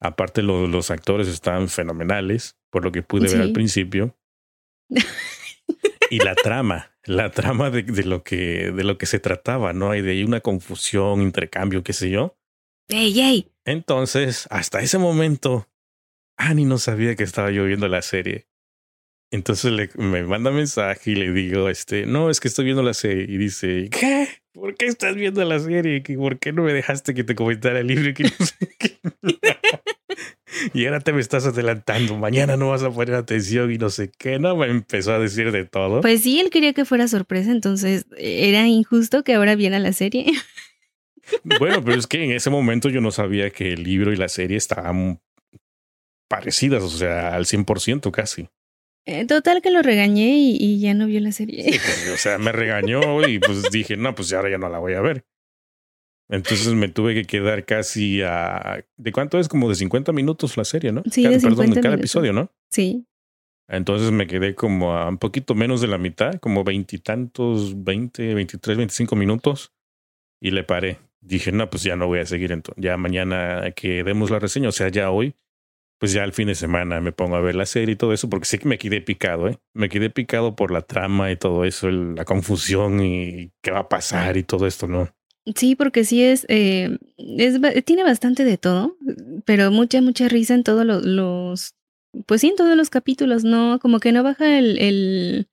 Aparte, 0.00 0.42
los 0.42 0.90
actores 0.90 1.28
estaban 1.28 1.68
fenomenales, 1.68 2.56
por 2.70 2.84
lo 2.84 2.92
que 2.92 3.02
pude 3.02 3.28
ver 3.28 3.40
al 3.40 3.52
principio. 3.52 4.16
y 6.10 6.18
la 6.18 6.34
trama, 6.34 6.92
la 7.04 7.30
trama 7.30 7.70
de, 7.70 7.82
de, 7.82 8.04
lo 8.04 8.22
que, 8.22 8.70
de 8.70 8.84
lo 8.84 8.96
que 8.96 9.06
se 9.06 9.18
trataba, 9.18 9.72
¿no? 9.72 9.90
Hay 9.90 10.02
de 10.02 10.12
ahí 10.12 10.24
una 10.24 10.40
confusión, 10.40 11.20
intercambio, 11.20 11.82
qué 11.82 11.92
sé 11.92 12.10
yo. 12.10 12.38
¡Ey, 12.88 13.20
ey! 13.20 13.52
Entonces, 13.64 14.46
hasta 14.50 14.80
ese 14.80 14.98
momento, 14.98 15.68
Annie 16.38 16.64
no 16.64 16.78
sabía 16.78 17.16
que 17.16 17.24
estaba 17.24 17.50
yo 17.50 17.64
viendo 17.64 17.88
la 17.88 18.02
serie. 18.02 18.46
Entonces 19.30 19.72
le, 19.72 19.90
me 19.96 20.22
manda 20.24 20.50
mensaje 20.50 21.10
y 21.10 21.14
le 21.14 21.30
digo, 21.32 21.68
este, 21.68 22.06
no, 22.06 22.30
es 22.30 22.40
que 22.40 22.48
estoy 22.48 22.64
viendo 22.64 22.82
la 22.82 22.94
serie. 22.94 23.26
Y 23.28 23.36
dice, 23.36 23.90
¿qué? 23.90 24.28
¿Por 24.52 24.74
qué 24.74 24.86
estás 24.86 25.14
viendo 25.16 25.44
la 25.44 25.58
serie? 25.58 26.02
¿Por 26.16 26.38
qué 26.38 26.52
no 26.52 26.62
me 26.62 26.72
dejaste 26.72 27.12
que 27.12 27.24
te 27.24 27.34
comentara 27.34 27.80
el 27.80 27.88
libro? 27.88 28.10
y 30.74 30.86
ahora 30.86 31.00
te 31.00 31.12
me 31.12 31.20
estás 31.20 31.46
adelantando. 31.46 32.16
Mañana 32.16 32.56
no 32.56 32.70
vas 32.70 32.82
a 32.82 32.90
poner 32.90 33.14
atención 33.14 33.72
y 33.72 33.78
no 33.78 33.90
sé 33.90 34.10
qué. 34.16 34.38
No, 34.38 34.56
me 34.56 34.66
empezó 34.66 35.12
a 35.12 35.18
decir 35.18 35.52
de 35.52 35.64
todo. 35.64 36.00
Pues 36.00 36.22
sí, 36.22 36.40
él 36.40 36.50
quería 36.50 36.72
que 36.72 36.84
fuera 36.84 37.08
sorpresa, 37.08 37.50
entonces 37.50 38.06
era 38.16 38.66
injusto 38.66 39.24
que 39.24 39.34
ahora 39.34 39.54
viera 39.54 39.78
la 39.78 39.92
serie. 39.92 40.26
bueno, 41.58 41.82
pero 41.84 41.98
es 41.98 42.06
que 42.06 42.22
en 42.24 42.32
ese 42.32 42.50
momento 42.50 42.88
yo 42.88 43.00
no 43.00 43.10
sabía 43.10 43.50
que 43.50 43.72
el 43.72 43.82
libro 43.82 44.12
y 44.12 44.16
la 44.16 44.28
serie 44.28 44.56
estaban 44.56 45.20
parecidas, 46.28 46.82
o 46.82 46.90
sea, 46.90 47.34
al 47.34 47.46
100% 47.46 48.10
casi. 48.10 48.48
Eh, 49.06 49.24
total 49.24 49.62
que 49.62 49.70
lo 49.70 49.80
regañé 49.80 50.36
y, 50.36 50.80
ya 50.80 50.92
no 50.92 51.06
vio 51.06 51.20
la 51.20 51.32
serie. 51.32 51.64
Pues, 51.64 52.10
o 52.12 52.16
sea, 52.18 52.36
me 52.36 52.52
regañó 52.52 53.26
y 53.26 53.38
pues 53.38 53.62
dije, 53.72 53.96
no, 53.96 54.14
pues 54.14 54.32
ahora 54.34 54.50
ya 54.50 54.58
no 54.58 54.68
la 54.68 54.78
voy 54.78 54.92
a 54.92 55.00
ver. 55.00 55.24
Entonces 56.28 56.74
me 56.74 56.88
tuve 56.88 57.14
que 57.14 57.24
quedar 57.24 57.64
casi 57.64 58.20
a... 58.22 58.84
¿De 58.96 59.12
cuánto 59.12 59.38
es? 59.38 59.48
Como 59.48 59.68
de 59.68 59.74
50 59.74 60.12
minutos 60.12 60.56
la 60.56 60.64
serie, 60.64 60.92
¿no? 60.92 61.02
Sí, 61.10 61.22
de 61.22 61.40
50 61.40 61.64
Perdón, 61.64 61.82
cada 61.82 61.94
episodio, 61.94 62.32
¿no? 62.32 62.52
Sí. 62.70 63.06
Entonces 63.68 64.10
me 64.12 64.26
quedé 64.26 64.54
como 64.54 64.94
a 64.94 65.08
un 65.08 65.18
poquito 65.18 65.54
menos 65.54 65.80
de 65.80 65.88
la 65.88 65.98
mitad, 65.98 66.34
como 66.34 66.64
veintitantos, 66.64 67.82
20, 67.82 68.34
23, 68.34 68.76
25 68.76 69.16
minutos 69.16 69.72
y 70.40 70.50
le 70.50 70.64
paré. 70.64 70.98
Dije, 71.20 71.52
no, 71.52 71.68
pues 71.68 71.82
ya 71.82 71.96
no 71.96 72.06
voy 72.06 72.20
a 72.20 72.26
seguir. 72.26 72.52
Entonces, 72.52 72.82
ya 72.82 72.96
mañana 72.96 73.72
que 73.74 74.04
demos 74.04 74.30
la 74.30 74.38
reseña, 74.38 74.68
o 74.68 74.72
sea, 74.72 74.88
ya 74.88 75.10
hoy, 75.10 75.34
pues 75.98 76.12
ya 76.12 76.22
al 76.22 76.32
fin 76.32 76.48
de 76.48 76.54
semana 76.54 77.00
me 77.00 77.12
pongo 77.12 77.36
a 77.36 77.40
ver 77.40 77.56
la 77.56 77.66
serie 77.66 77.94
y 77.94 77.96
todo 77.96 78.12
eso, 78.12 78.30
porque 78.30 78.46
sí 78.46 78.58
que 78.58 78.68
me 78.68 78.78
quedé 78.78 79.00
picado, 79.00 79.48
¿eh? 79.48 79.58
Me 79.74 79.88
quedé 79.88 80.10
picado 80.10 80.56
por 80.56 80.70
la 80.70 80.82
trama 80.82 81.30
y 81.30 81.36
todo 81.36 81.64
eso, 81.64 81.90
la 81.90 82.24
confusión 82.24 83.04
y 83.04 83.52
qué 83.62 83.72
va 83.72 83.80
a 83.80 83.88
pasar 83.88 84.36
y 84.36 84.44
todo 84.44 84.66
esto, 84.66 84.86
¿no? 84.86 85.08
Sí, 85.54 85.74
porque 85.76 86.04
sí 86.04 86.22
es, 86.22 86.44
eh, 86.48 86.98
es 87.16 87.60
tiene 87.84 88.02
bastante 88.02 88.44
de 88.44 88.58
todo, 88.58 88.96
pero 89.44 89.70
mucha, 89.70 90.00
mucha 90.02 90.28
risa 90.28 90.54
en 90.54 90.64
todos 90.64 90.84
los, 90.84 91.04
los, 91.04 91.74
pues 92.26 92.40
sí, 92.40 92.48
en 92.48 92.56
todos 92.56 92.76
los 92.76 92.90
capítulos, 92.90 93.44
¿no? 93.44 93.78
Como 93.80 94.00
que 94.00 94.12
no 94.12 94.22
baja 94.22 94.58
el, 94.58 94.78
el, 94.78 95.48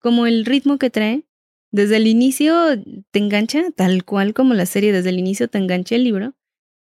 como 0.00 0.26
el 0.26 0.44
ritmo 0.44 0.78
que 0.78 0.90
trae. 0.90 1.24
Desde 1.72 1.96
el 1.96 2.08
inicio 2.08 2.82
te 3.12 3.18
engancha, 3.20 3.70
tal 3.76 4.04
cual 4.04 4.34
como 4.34 4.54
la 4.54 4.66
serie, 4.66 4.92
desde 4.92 5.10
el 5.10 5.20
inicio 5.20 5.48
te 5.48 5.58
engancha 5.58 5.94
el 5.94 6.04
libro. 6.04 6.34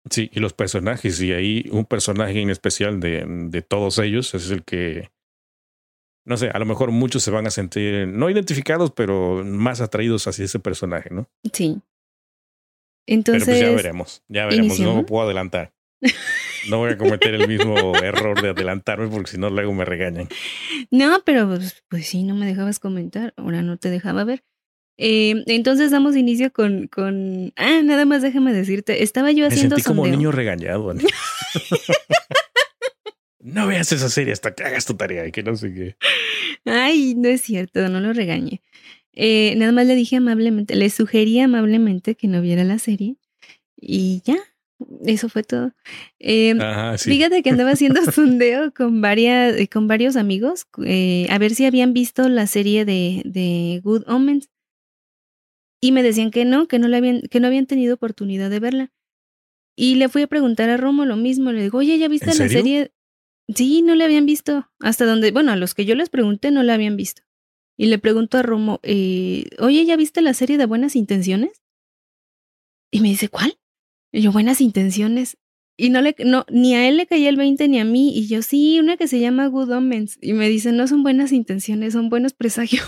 Sí, 0.09 0.31
y 0.33 0.41
los 0.41 0.53
personajes, 0.53 1.21
y 1.21 1.33
ahí 1.33 1.69
un 1.73 1.85
personaje 1.85 2.41
en 2.41 2.51
especial 2.51 3.01
de, 3.01 3.25
de 3.27 3.63
todos 3.63 3.99
ellos 3.99 4.35
es 4.35 4.51
el 4.51 4.63
que, 4.65 5.11
no 6.25 6.37
sé, 6.37 6.51
a 6.51 6.59
lo 6.59 6.65
mejor 6.65 6.93
muchos 6.93 7.23
se 7.23 7.31
van 7.31 7.47
a 7.47 7.51
sentir 7.51 8.07
no 8.07 8.31
identificados, 8.31 8.93
pero 8.93 9.45
más 9.45 9.81
atraídos 9.81 10.29
hacia 10.29 10.45
ese 10.45 10.61
personaje, 10.61 11.11
¿no? 11.11 11.29
Sí. 11.53 11.81
Entonces. 13.09 13.47
Pero 13.47 13.59
pues 13.59 13.71
ya 13.71 13.77
veremos, 13.77 14.23
ya 14.29 14.47
veremos, 14.47 14.79
no 14.79 15.07
puedo 15.07 15.25
adelantar. 15.25 15.73
No 16.69 16.79
voy 16.79 16.93
a 16.93 16.99
cometer 16.99 17.35
el 17.35 17.49
mismo 17.49 17.97
error 18.03 18.41
de 18.41 18.51
adelantarme 18.51 19.09
porque 19.09 19.31
si 19.31 19.39
no 19.39 19.49
luego 19.51 19.73
me 19.73 19.85
regañan. 19.85 20.29
No, 20.91 21.23
pero 21.25 21.49
pues, 21.49 21.83
pues 21.89 22.07
sí, 22.07 22.23
no 22.23 22.35
me 22.35 22.47
dejabas 22.47 22.79
comentar, 22.79 23.33
ahora 23.37 23.63
no 23.63 23.79
te 23.79 23.91
dejaba 23.91 24.25
ver. 24.25 24.45
Eh, 24.99 25.43
entonces 25.47 25.91
damos 25.91 26.17
inicio 26.17 26.53
con, 26.53 26.89
con. 26.89 27.53
Ah, 27.57 27.81
nada 27.83 28.05
más 28.05 28.21
déjame 28.21 28.53
decirte. 28.53 29.03
Estaba 29.03 29.33
yo 29.33 29.47
haciendo. 29.47 29.77
Sentí 29.77 29.89
como 29.89 30.07
niño 30.07 30.31
regañado. 30.31 30.93
¿no? 33.41 33.67
veas 33.67 33.91
esa 33.93 34.11
serie 34.11 34.33
hasta 34.35 34.55
que 34.55 34.65
hagas 34.65 34.85
tu 34.85 34.95
tarea 34.95 35.27
y 35.27 35.33
que 35.33 35.43
no 35.43 35.57
sé 35.57 35.73
qué. 35.73 35.97
Ay, 36.67 37.15
no 37.15 37.29
es 37.29 37.41
cierto, 37.43 37.89
no 37.89 38.01
lo 38.01 38.13
regañe. 38.13 38.61
Eh, 39.21 39.55
nada 39.57 39.73
más 39.73 39.87
le 39.87 39.97
dije 39.97 40.17
amablemente, 40.17 40.77
le 40.77 40.89
sugerí 40.91 41.41
amablemente 41.41 42.15
que 42.15 42.29
no 42.29 42.41
viera 42.41 42.63
la 42.63 42.79
serie 42.79 43.17
y 43.77 44.23
ya, 44.25 44.37
eso 45.05 45.29
fue 45.29 45.43
todo. 45.43 45.73
Eh, 46.21 46.55
Fíjate 46.99 47.43
que 47.43 47.51
andaba 47.51 47.73
haciendo 47.73 48.01
sondeo 48.13 48.73
con 48.73 49.01
varias, 49.01 49.57
con 49.73 49.89
varios 49.89 50.15
amigos 50.15 50.67
a 50.77 51.39
ver 51.39 51.55
si 51.55 51.65
habían 51.65 51.93
visto 51.93 52.29
la 52.29 52.47
serie 52.47 52.85
de, 52.85 53.23
de 53.25 53.81
Good 53.83 54.05
Omens 54.07 54.51
y 55.81 55.93
me 55.93 56.03
decían 56.03 56.31
que 56.31 56.45
no, 56.45 56.67
que 56.67 56.79
no, 56.79 56.89
le 56.89 56.97
habían, 56.97 57.23
que 57.23 57.41
no 57.41 57.47
habían 57.47 57.67
tenido 57.67 57.95
oportunidad 57.95 58.51
de 58.51 58.61
verla. 58.61 58.93
Y 59.77 59.95
le 59.95 60.09
fui 60.09 60.23
a 60.23 60.27
preguntar 60.27 60.71
a 60.71 60.77
Romo 60.77 61.05
lo 61.05 61.17
mismo. 61.17 61.53
Le 61.53 61.63
digo, 61.63 61.79
oye, 61.79 61.99
¿ya 61.99 62.09
viste 62.09 62.27
la 62.27 62.49
serie? 62.49 62.93
Sí, 63.55 63.83
no 63.83 63.95
la 63.95 64.05
habían 64.05 64.27
visto. 64.27 64.69
Hasta 64.81 65.07
donde, 65.07 65.31
bueno, 65.31 65.53
a 65.53 65.57
los 65.57 65.75
que 65.75 65.85
yo 65.85 65.95
les 65.95 66.11
pregunté 66.11 66.51
no 66.51 66.63
la 66.63 66.75
habían 66.75 66.97
visto. 66.97 67.23
Y 67.79 67.87
le 67.87 67.99
pregunto 67.99 68.37
a 68.37 68.43
Romo, 68.43 68.81
eh, 68.83 69.45
oye, 69.61 69.85
¿ya 69.87 69.97
viste 69.97 70.21
la 70.21 70.35
serie 70.35 70.59
de 70.59 70.67
Buenas 70.67 70.97
Intenciones? 70.97 71.63
Y 72.91 73.01
me 73.01 73.09
dice, 73.09 73.29
¿cuál? 73.29 73.57
Y 74.11 74.23
yo, 74.23 74.33
Buenas 74.33 74.61
Intenciones. 74.61 75.39
Y 75.77 75.91
no 75.91 76.03
le, 76.03 76.17
no, 76.19 76.45
ni 76.51 76.75
a 76.75 76.89
él 76.89 76.97
le 76.97 77.07
caía 77.07 77.29
el 77.29 77.37
20 77.37 77.69
ni 77.69 77.79
a 77.79 77.85
mí. 77.85 78.13
Y 78.19 78.27
yo, 78.27 78.43
sí, 78.43 78.81
una 78.81 78.97
que 78.97 79.07
se 79.07 79.21
llama 79.21 79.47
Good 79.47 79.71
Omens. 79.71 80.19
Y 80.21 80.33
me 80.33 80.49
dice, 80.49 80.73
no 80.73 80.89
son 80.89 81.05
buenas 81.05 81.31
intenciones, 81.31 81.93
son 81.93 82.11
buenos 82.11 82.35
presagios. 82.35 82.85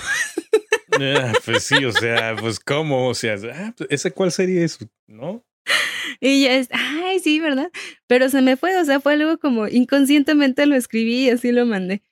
Ah, 1.03 1.33
pues 1.47 1.63
sí, 1.63 1.83
o 1.85 1.93
sea, 1.93 2.37
pues 2.39 2.59
cómo, 2.61 3.07
o 3.09 3.15
sea, 3.15 3.37
ah, 3.55 3.73
pues, 3.75 3.89
¿esa 3.91 4.11
cuál 4.11 4.33
serie 4.33 4.65
es? 4.65 4.77
¿No? 5.07 5.47
Y 6.21 6.43
ya 6.43 6.57
es, 6.57 6.69
ay, 6.73 7.21
sí, 7.21 7.41
¿verdad? 7.41 7.71
Pero 8.07 8.29
se 8.29 8.43
me 8.43 8.57
fue, 8.57 8.77
o 8.77 8.85
sea, 8.85 9.01
fue 9.01 9.15
algo 9.15 9.39
como 9.39 9.69
inconscientemente 9.69 10.67
lo 10.67 10.75
escribí 10.75 11.27
y 11.27 11.31
así 11.31 11.53
lo 11.53 11.65
mandé. 11.65 12.03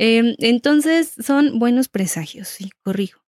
Em, 0.00 0.36
entonces 0.38 1.12
son 1.18 1.58
buenos 1.58 1.88
presagios, 1.88 2.46
sí, 2.46 2.70
corrijo. 2.84 3.20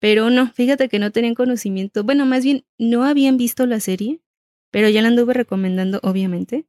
Pero 0.00 0.30
no, 0.30 0.50
fíjate 0.52 0.88
que 0.88 0.98
no 0.98 1.12
tenían 1.12 1.34
conocimiento. 1.34 2.02
Bueno, 2.02 2.24
más 2.24 2.44
bien 2.44 2.64
no 2.78 3.04
habían 3.04 3.36
visto 3.36 3.66
la 3.66 3.78
serie, 3.78 4.22
pero 4.70 4.88
ya 4.88 5.02
la 5.02 5.08
anduve 5.08 5.34
recomendando, 5.34 6.00
obviamente. 6.02 6.66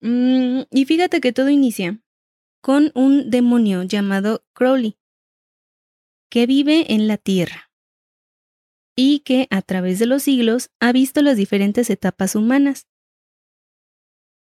Mm, 0.00 0.62
y 0.70 0.84
fíjate 0.84 1.20
que 1.20 1.32
todo 1.32 1.48
inicia 1.48 2.00
con 2.62 2.92
un 2.94 3.30
demonio 3.30 3.82
llamado 3.84 4.44
Crowley 4.54 4.96
que 6.30 6.46
vive 6.46 6.94
en 6.94 7.08
la 7.08 7.18
Tierra 7.18 7.70
y 8.96 9.20
que 9.20 9.48
a 9.50 9.62
través 9.62 9.98
de 9.98 10.06
los 10.06 10.22
siglos 10.22 10.70
ha 10.80 10.92
visto 10.92 11.22
las 11.22 11.36
diferentes 11.36 11.90
etapas 11.90 12.34
humanas. 12.34 12.86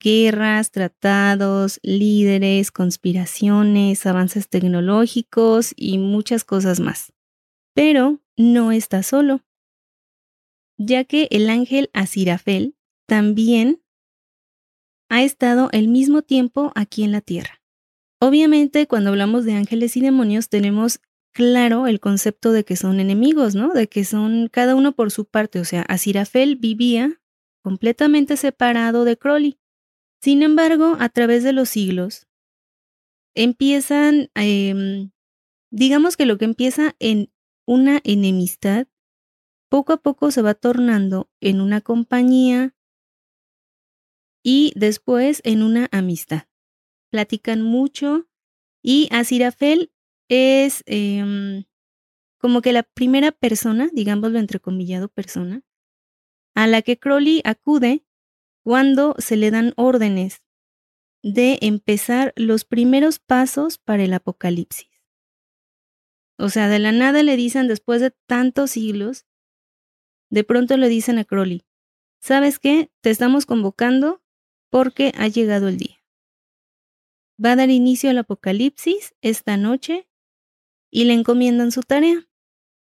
Guerras, 0.01 0.71
tratados, 0.71 1.79
líderes, 1.83 2.71
conspiraciones, 2.71 4.07
avances 4.07 4.49
tecnológicos 4.49 5.75
y 5.77 5.99
muchas 5.99 6.45
cosas 6.45 6.81
más. 6.81 7.13
Pero 7.75 8.21
no 8.37 8.73
está 8.73 9.03
solo, 9.03 9.43
ya 10.79 11.05
que 11.05 11.29
el 11.31 11.51
ángel 11.51 11.91
Asirafel 11.93 12.75
también 13.07 13.83
ha 15.11 15.23
estado 15.23 15.69
el 15.73 15.89
mismo 15.89 16.23
tiempo 16.23 16.73
aquí 16.75 17.03
en 17.03 17.13
la 17.13 17.21
Tierra. 17.21 17.61
Obviamente, 18.21 18.87
cuando 18.87 19.11
hablamos 19.11 19.45
de 19.45 19.55
ángeles 19.55 19.97
y 19.97 20.01
demonios, 20.01 20.49
tenemos 20.49 21.01
claro 21.33 21.87
el 21.87 22.01
concepto 22.01 22.53
de 22.53 22.65
que 22.65 22.77
son 22.77 23.01
enemigos, 23.01 23.55
¿no? 23.55 23.73
De 23.73 23.89
que 23.89 24.05
son 24.05 24.49
cada 24.49 24.75
uno 24.75 24.93
por 24.93 25.11
su 25.11 25.25
parte. 25.27 25.61
O 25.61 25.65
sea, 25.65 25.83
Asirafel 25.83 26.57
vivía 26.57 27.21
completamente 27.63 28.37
separado 28.37 29.05
de 29.05 29.17
Crowley. 29.17 29.59
Sin 30.21 30.43
embargo, 30.43 30.97
a 31.01 31.09
través 31.09 31.43
de 31.45 31.55
los 31.55 31.71
siglos, 31.71 32.29
empiezan, 33.35 34.31
em, 34.35 35.13
digamos 35.71 36.17
que 36.17 36.27
lo 36.27 36.37
que 36.37 36.45
empieza 36.45 36.95
en 36.99 37.33
una 37.67 38.01
enemistad, 38.05 38.87
poco 39.71 39.95
a 39.95 40.03
poco 40.03 40.31
se 40.31 40.43
va 40.43 40.55
tornando 40.55 41.31
en 41.41 41.61
una 41.61 41.81
compañía 41.81 42.75
y 44.45 44.73
después 44.77 45.41
en 45.45 45.63
una 45.63 45.89
amistad. 45.91 46.49
Platican 47.11 47.63
mucho 47.63 48.29
y 48.83 49.09
Asirafel 49.13 49.93
es 50.29 50.83
em, 50.87 51.65
como 52.39 52.61
que 52.61 52.73
la 52.73 52.83
primera 52.83 53.33
persona, 53.33 53.89
digámoslo 53.93 54.39
entrecomillado 54.39 55.09
persona, 55.09 55.63
a 56.55 56.67
la 56.67 56.83
que 56.83 56.99
Crowley 56.99 57.41
acude 57.45 58.05
cuando 58.65 59.15
se 59.19 59.37
le 59.37 59.51
dan 59.51 59.73
órdenes 59.77 60.43
de 61.23 61.59
empezar 61.63 62.33
los 62.37 62.65
primeros 62.65 63.19
pasos 63.19 63.79
para 63.79 64.05
el 64.05 64.13
apocalipsis. 64.13 64.89
O 66.39 66.49
sea, 66.49 66.69
de 66.69 66.79
la 66.79 66.93
nada 66.93 67.23
le 67.23 67.37
dicen, 67.37 67.69
después 67.69 68.01
de 68.01 68.13
tantos 68.27 68.71
siglos, 68.71 69.27
de 70.31 70.45
pronto 70.45 70.77
le 70.77 70.89
dicen 70.89 71.19
a 71.19 71.25
Crowley, 71.25 71.67
¿sabes 72.21 72.59
qué? 72.59 72.91
Te 73.03 73.11
estamos 73.11 73.45
convocando 73.45 74.23
porque 74.71 75.13
ha 75.19 75.29
llegado 75.29 75.69
el 75.69 75.77
día. 75.77 75.97
Va 77.45 77.53
a 77.53 77.57
dar 77.57 77.71
inicio 77.71 78.11
al 78.11 78.19
apocalipsis 78.19 79.15
esta 79.21 79.57
noche 79.57 80.09
y 80.91 81.05
le 81.05 81.15
encomiendan 81.15 81.73
su 81.73 81.83
tarea. 81.83 82.30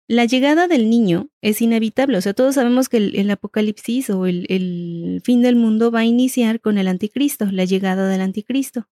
La 0.08 0.24
llegada 0.24 0.68
del 0.68 0.88
niño 0.88 1.30
es 1.42 1.60
inevitable, 1.60 2.16
o 2.16 2.20
sea, 2.20 2.32
todos 2.32 2.54
sabemos 2.54 2.88
que 2.88 2.98
el, 2.98 3.30
apocalipsis 3.30 4.08
o 4.10 4.26
el, 4.26 5.20
fin 5.24 5.42
del 5.42 5.56
mundo 5.56 5.90
va 5.90 6.00
a 6.00 6.04
iniciar 6.04 6.60
con 6.60 6.78
el 6.78 6.86
anticristo, 6.86 7.46
la 7.46 7.64
llegada 7.64 8.08
del 8.08 8.20
anticristo. 8.20 8.88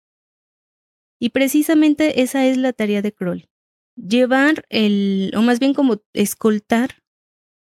Y 1.21 1.29
precisamente 1.31 2.23
esa 2.23 2.45
es 2.47 2.57
la 2.57 2.73
tarea 2.73 3.01
de 3.01 3.13
Crowley, 3.13 3.49
llevar 3.95 4.65
el, 4.71 5.33
o 5.37 5.43
más 5.43 5.61
bien 5.61 5.73
como 5.73 6.03
escoltar 6.15 7.05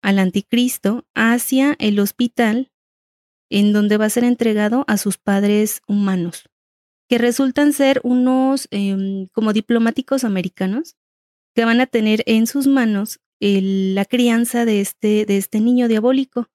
al 0.02 0.18
anticristo 0.18 1.06
hacia 1.14 1.76
el 1.78 2.00
hospital 2.00 2.72
en 3.50 3.72
donde 3.72 3.98
va 3.98 4.06
a 4.06 4.10
ser 4.10 4.24
entregado 4.24 4.84
a 4.88 4.96
sus 4.98 5.16
padres 5.16 5.80
humanos, 5.86 6.50
que 7.08 7.18
resultan 7.18 7.72
ser 7.72 8.00
unos 8.02 8.66
em, 8.72 9.28
como 9.28 9.52
diplomáticos 9.52 10.24
americanos 10.24 10.96
que 11.54 11.64
van 11.64 11.80
a 11.80 11.86
tener 11.86 12.24
en 12.26 12.46
sus 12.46 12.66
manos 12.66 13.20
la 13.40 14.04
crianza 14.04 14.64
de 14.64 14.80
este, 14.80 15.24
de 15.26 15.36
este 15.36 15.60
niño 15.60 15.88
diabólico. 15.88 16.48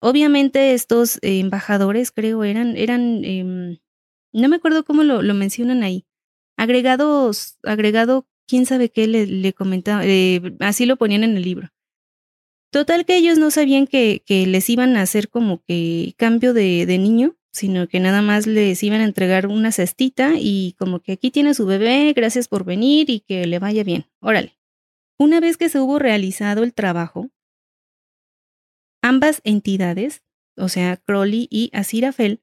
Obviamente 0.00 0.74
estos 0.74 1.16
eh, 1.22 1.40
embajadores, 1.40 2.10
creo, 2.10 2.44
eran, 2.44 2.76
eran 2.76 3.24
em, 3.24 3.78
no 4.32 4.48
me 4.48 4.56
acuerdo 4.56 4.84
cómo 4.84 5.02
lo, 5.02 5.34
mencionan 5.34 5.82
ahí, 5.82 6.06
agregados, 6.56 7.58
agregado, 7.62 8.26
quién 8.46 8.66
sabe 8.66 8.90
qué 8.90 9.06
le, 9.06 9.26
le 9.26 9.52
comentaba, 9.52 10.04
eh, 10.04 10.56
así 10.60 10.86
lo 10.86 10.96
ponían 10.96 11.24
en 11.24 11.36
el 11.36 11.42
libro. 11.42 11.68
Total 12.72 13.04
que 13.04 13.16
ellos 13.16 13.36
no 13.36 13.50
sabían 13.50 13.86
que, 13.86 14.22
que 14.24 14.46
les 14.46 14.70
iban 14.70 14.96
a 14.96 15.02
hacer 15.02 15.28
como 15.28 15.62
que 15.64 16.14
cambio 16.16 16.54
de, 16.54 16.86
de 16.86 16.98
niño, 16.98 17.36
sino 17.52 17.88
que 17.88 17.98
nada 17.98 18.22
más 18.22 18.46
les 18.46 18.80
iban 18.84 19.00
a 19.00 19.04
entregar 19.04 19.48
una 19.48 19.72
cestita 19.72 20.34
y 20.38 20.76
como 20.78 21.00
que 21.00 21.12
aquí 21.12 21.32
tiene 21.32 21.54
su 21.54 21.66
bebé, 21.66 22.12
gracias 22.14 22.46
por 22.46 22.64
venir 22.64 23.10
y 23.10 23.20
que 23.20 23.46
le 23.46 23.58
vaya 23.58 23.82
bien. 23.82 24.06
Órale. 24.20 24.59
Una 25.20 25.38
vez 25.38 25.58
que 25.58 25.68
se 25.68 25.78
hubo 25.78 25.98
realizado 25.98 26.62
el 26.62 26.72
trabajo, 26.72 27.28
ambas 29.02 29.42
entidades, 29.44 30.22
o 30.56 30.70
sea, 30.70 30.96
Crowley 30.96 31.46
y 31.50 31.68
Asirafel, 31.74 32.42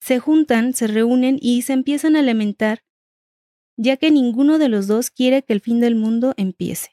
se 0.00 0.20
juntan, 0.20 0.72
se 0.72 0.86
reúnen 0.86 1.36
y 1.38 1.60
se 1.60 1.74
empiezan 1.74 2.16
a 2.16 2.22
lamentar, 2.22 2.82
ya 3.76 3.98
que 3.98 4.10
ninguno 4.10 4.58
de 4.58 4.70
los 4.70 4.86
dos 4.86 5.10
quiere 5.10 5.42
que 5.42 5.52
el 5.52 5.60
fin 5.60 5.80
del 5.80 5.96
mundo 5.96 6.32
empiece. 6.38 6.92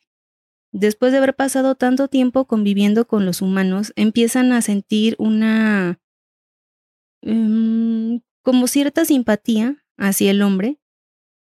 Después 0.73 1.13
de 1.13 1.19
haber 1.19 1.37
pasado 1.37 1.75
tanto 1.75 2.09
tiempo 2.09 2.45
conviviendo 2.45 3.07
con 3.07 3.25
los 3.25 3.41
humanos, 3.41 3.93
empiezan 3.95 4.51
a 4.51 4.61
sentir 4.61 5.15
una... 5.17 6.01
Mm, 7.21 8.17
como 8.43 8.67
cierta 8.67 9.05
simpatía 9.05 9.85
hacia 9.97 10.31
el 10.31 10.41
hombre 10.41 10.77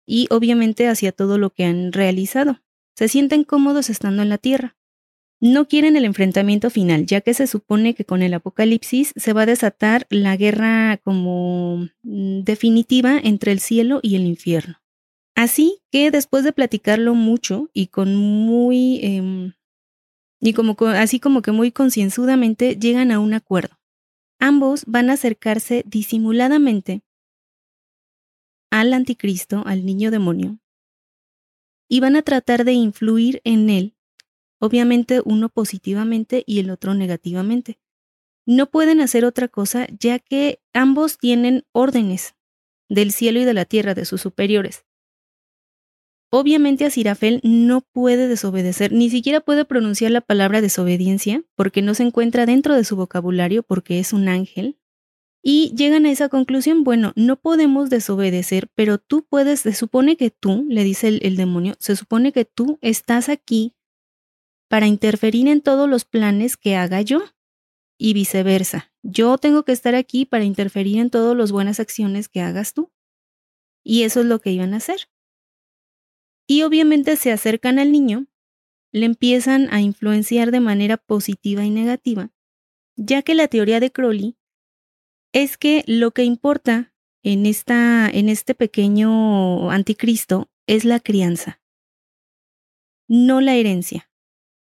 y 0.05 0.27
obviamente 0.29 0.89
hacia 0.89 1.13
todo 1.13 1.37
lo 1.37 1.51
que 1.51 1.63
han 1.63 1.93
realizado. 1.93 2.59
Se 3.01 3.07
sienten 3.07 3.43
cómodos 3.45 3.89
estando 3.89 4.21
en 4.21 4.29
la 4.29 4.37
Tierra. 4.37 4.77
No 5.39 5.67
quieren 5.67 5.95
el 5.95 6.05
enfrentamiento 6.05 6.69
final, 6.69 7.07
ya 7.07 7.21
que 7.21 7.33
se 7.33 7.47
supone 7.47 7.95
que 7.95 8.05
con 8.05 8.21
el 8.21 8.31
apocalipsis 8.31 9.11
se 9.15 9.33
va 9.33 9.41
a 9.41 9.45
desatar 9.47 10.05
la 10.11 10.37
guerra 10.37 10.97
como 11.03 11.89
mm, 12.03 12.41
definitiva 12.41 13.17
entre 13.17 13.53
el 13.53 13.59
cielo 13.59 14.01
y 14.03 14.17
el 14.17 14.27
infierno. 14.27 14.83
Así 15.33 15.81
que 15.91 16.11
después 16.11 16.43
de 16.43 16.53
platicarlo 16.53 17.15
mucho 17.15 17.71
y 17.73 17.87
con 17.87 18.15
muy... 18.15 18.99
Em, 19.01 19.53
y 20.39 20.53
como, 20.53 20.75
así 20.85 21.19
como 21.19 21.41
que 21.41 21.51
muy 21.51 21.71
concienzudamente 21.71 22.75
llegan 22.75 23.09
a 23.09 23.17
un 23.17 23.33
acuerdo. 23.33 23.79
Ambos 24.39 24.83
van 24.85 25.09
a 25.09 25.13
acercarse 25.13 25.83
disimuladamente 25.87 27.01
al 28.69 28.93
anticristo, 28.93 29.63
al 29.65 29.87
niño 29.87 30.11
demonio, 30.11 30.60
y 31.91 31.99
van 31.99 32.15
a 32.15 32.21
tratar 32.21 32.63
de 32.63 32.71
influir 32.71 33.41
en 33.43 33.69
él, 33.69 33.97
obviamente 34.59 35.21
uno 35.25 35.49
positivamente 35.49 36.41
y 36.47 36.59
el 36.59 36.69
otro 36.69 36.93
negativamente. 36.93 37.81
No 38.45 38.71
pueden 38.71 39.01
hacer 39.01 39.25
otra 39.25 39.49
cosa 39.49 39.87
ya 39.99 40.17
que 40.17 40.61
ambos 40.73 41.17
tienen 41.17 41.65
órdenes 41.73 42.35
del 42.87 43.11
cielo 43.11 43.41
y 43.41 43.43
de 43.43 43.53
la 43.53 43.65
tierra 43.65 43.93
de 43.93 44.05
sus 44.05 44.21
superiores. 44.21 44.85
Obviamente 46.31 46.85
a 46.85 46.91
Sirafel 46.91 47.41
no 47.43 47.81
puede 47.81 48.29
desobedecer, 48.29 48.93
ni 48.93 49.09
siquiera 49.09 49.41
puede 49.41 49.65
pronunciar 49.65 50.11
la 50.11 50.21
palabra 50.21 50.61
desobediencia 50.61 51.43
porque 51.55 51.81
no 51.81 51.93
se 51.93 52.03
encuentra 52.03 52.45
dentro 52.45 52.73
de 52.73 52.85
su 52.85 52.95
vocabulario 52.95 53.63
porque 53.63 53.99
es 53.99 54.13
un 54.13 54.29
ángel, 54.29 54.79
y 55.43 55.73
llegan 55.75 56.05
a 56.05 56.11
esa 56.11 56.29
conclusión, 56.29 56.83
bueno, 56.83 57.13
no 57.15 57.35
podemos 57.35 57.89
desobedecer, 57.89 58.69
pero 58.75 58.99
tú 58.99 59.25
puedes, 59.27 59.61
se 59.61 59.73
supone 59.73 60.15
que 60.15 60.29
tú, 60.29 60.65
le 60.69 60.83
dice 60.83 61.07
el, 61.07 61.35
demonio, 61.35 61.75
se 61.79 61.95
supone 61.95 62.31
que 62.31 62.45
tú 62.45 62.77
estás 62.81 63.27
aquí 63.27 63.73
para 64.69 64.85
interferir 64.85 65.47
en 65.47 65.61
todos 65.61 65.89
los 65.89 66.05
planes 66.05 66.57
que 66.57 66.75
haga 66.75 67.01
yo 67.01 67.23
y 67.97 68.13
viceversa. 68.13 68.93
Yo 69.01 69.37
tengo 69.39 69.63
que 69.63 69.71
estar 69.71 69.95
aquí 69.95 70.25
para 70.25 70.43
interferir 70.43 70.99
en 70.99 71.09
todas 71.09 71.35
las 71.35 71.51
buenas 71.51 71.79
acciones 71.79 72.29
que 72.29 72.41
hagas 72.41 72.73
tú. 72.73 72.91
Y 73.83 74.03
eso 74.03 74.19
es 74.21 74.27
lo 74.27 74.39
que 74.39 74.51
iban 74.51 74.75
a 74.75 74.77
hacer. 74.77 75.09
Y 76.47 76.61
obviamente 76.61 77.15
se 77.15 77.31
acercan 77.31 77.79
al 77.79 77.91
niño, 77.91 78.27
le 78.91 79.07
empiezan 79.07 79.73
a 79.73 79.81
influenciar 79.81 80.51
de 80.51 80.59
manera 80.59 80.97
positiva 80.97 81.65
y 81.65 81.71
negativa, 81.71 82.31
ya 82.95 83.23
que 83.23 83.33
la 83.33 83.47
teoría 83.47 83.79
de 83.79 83.91
Crowley 83.91 84.37
es 85.33 85.57
que 85.57 85.83
lo 85.87 86.11
que 86.11 86.23
importa 86.23 86.93
en, 87.23 87.45
esta, 87.45 88.09
en 88.09 88.29
este 88.29 88.55
pequeño 88.55 89.71
anticristo 89.71 90.49
es 90.67 90.85
la 90.85 90.99
crianza, 90.99 91.61
no 93.07 93.41
la 93.41 93.55
herencia. 93.55 94.09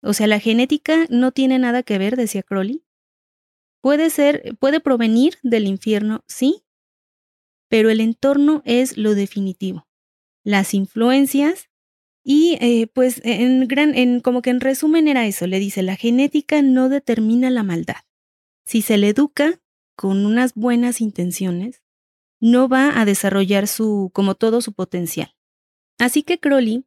O 0.03 0.13
sea, 0.13 0.27
la 0.27 0.41
genética 0.41 1.07
no 1.11 1.33
tiene 1.33 1.59
nada 1.59 1.83
que 1.83 1.99
ver, 1.99 2.17
decía 2.17 2.43
Crowley. 2.43 2.85
Puede 3.81 4.11
ser, 4.11 4.57
puede 4.59 4.81
provenir 4.81 5.39
del 5.43 5.67
infierno, 5.67 6.25
sí, 6.29 6.65
pero 7.69 7.91
el 7.91 8.01
entorno 8.01 8.63
es 8.65 8.97
lo 8.97 9.15
definitivo. 9.15 9.89
Las 10.45 10.75
influencias 10.75 11.69
y 12.23 12.59
eh, 12.61 12.89
pues 12.89 13.21
en 13.25 13.69
gran, 13.69 13.95
en, 13.95 14.21
como 14.21 14.43
que 14.43 14.51
en 14.51 14.61
resumen 14.61 15.07
era 15.09 15.27
eso, 15.27 15.47
le 15.47 15.59
dice, 15.61 15.83
la 15.83 15.97
genética 15.97 16.63
no 16.63 16.89
determina 16.89 17.51
la 17.51 17.63
maldad. 17.63 18.03
Si 18.65 18.83
se 18.83 18.99
le 18.99 19.11
educa, 19.11 19.61
con 19.97 20.25
unas 20.27 20.55
buenas 20.55 21.01
intenciones, 21.01 21.83
no 22.41 22.69
va 22.69 23.01
a 23.01 23.05
desarrollar 23.05 23.67
su, 23.67 24.11
como 24.13 24.35
todo 24.35 24.61
su 24.61 24.73
potencial. 24.73 25.35
Así 25.99 26.23
que 26.23 26.39
Crowley 26.39 26.85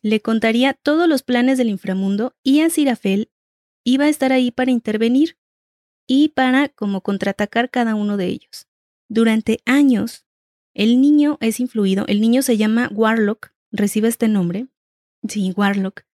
le 0.00 0.20
contaría 0.20 0.74
todos 0.74 1.08
los 1.08 1.22
planes 1.22 1.58
del 1.58 1.68
inframundo 1.68 2.34
y 2.42 2.60
a 2.60 2.70
Sirafel 2.70 3.30
iba 3.84 4.06
a 4.06 4.08
estar 4.08 4.32
ahí 4.32 4.50
para 4.50 4.70
intervenir 4.70 5.38
y 6.06 6.30
para 6.30 6.68
como 6.68 7.00
contraatacar 7.02 7.70
cada 7.70 7.94
uno 7.94 8.16
de 8.16 8.26
ellos. 8.26 8.68
Durante 9.08 9.60
años, 9.64 10.24
el 10.74 11.00
niño 11.00 11.38
es 11.40 11.60
influido, 11.60 12.06
el 12.08 12.20
niño 12.20 12.42
se 12.42 12.56
llama 12.56 12.88
Warlock, 12.92 13.52
recibe 13.70 14.08
este 14.08 14.28
nombre, 14.28 14.68
sí, 15.28 15.52
Warlock, 15.56 16.04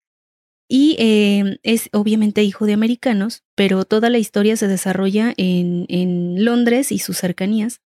y 0.68 0.96
eh, 0.98 1.58
es 1.62 1.88
obviamente 1.92 2.42
hijo 2.42 2.66
de 2.66 2.74
americanos, 2.74 3.42
pero 3.54 3.84
toda 3.86 4.10
la 4.10 4.18
historia 4.18 4.56
se 4.56 4.68
desarrolla 4.68 5.32
en, 5.36 5.86
en 5.88 6.44
Londres 6.44 6.92
y 6.92 6.98
sus 6.98 7.16
cercanías. 7.16 7.80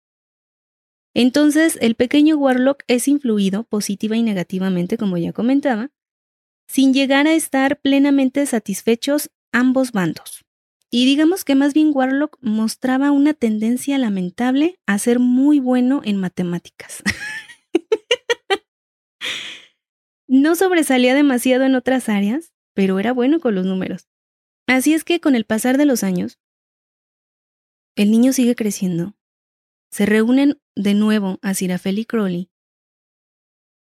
Entonces, 1.13 1.77
el 1.81 1.95
pequeño 1.95 2.37
Warlock 2.37 2.83
es 2.87 3.07
influido 3.07 3.63
positiva 3.63 4.15
y 4.15 4.23
negativamente, 4.23 4.97
como 4.97 5.17
ya 5.17 5.33
comentaba, 5.33 5.91
sin 6.67 6.93
llegar 6.93 7.27
a 7.27 7.33
estar 7.33 7.81
plenamente 7.81 8.45
satisfechos 8.45 9.29
ambos 9.51 9.91
bandos. 9.91 10.45
Y 10.91 11.05
digamos 11.05 11.43
que 11.45 11.55
más 11.55 11.73
bien 11.73 11.91
Warlock 11.93 12.37
mostraba 12.41 13.11
una 13.11 13.33
tendencia 13.33 13.97
lamentable 13.97 14.79
a 14.85 14.97
ser 14.97 15.19
muy 15.19 15.59
bueno 15.59 16.01
en 16.03 16.17
matemáticas. 16.17 17.03
no 20.27 20.55
sobresalía 20.55 21.13
demasiado 21.13 21.65
en 21.65 21.75
otras 21.75 22.09
áreas, 22.09 22.53
pero 22.79 22.97
era 22.97 23.11
bueno 23.11 23.41
con 23.41 23.55
los 23.55 23.65
números. 23.65 24.07
Así 24.65 24.93
es 24.93 25.03
que 25.03 25.19
con 25.19 25.35
el 25.35 25.43
pasar 25.43 25.77
de 25.77 25.83
los 25.83 26.01
años, 26.01 26.39
el 27.97 28.09
niño 28.09 28.31
sigue 28.31 28.55
creciendo. 28.55 29.17
Se 29.91 30.05
reúnen 30.05 30.61
de 30.77 30.93
nuevo 30.93 31.39
a 31.41 31.53
Sirafel 31.53 31.99
y 31.99 32.05
Crowley. 32.05 32.49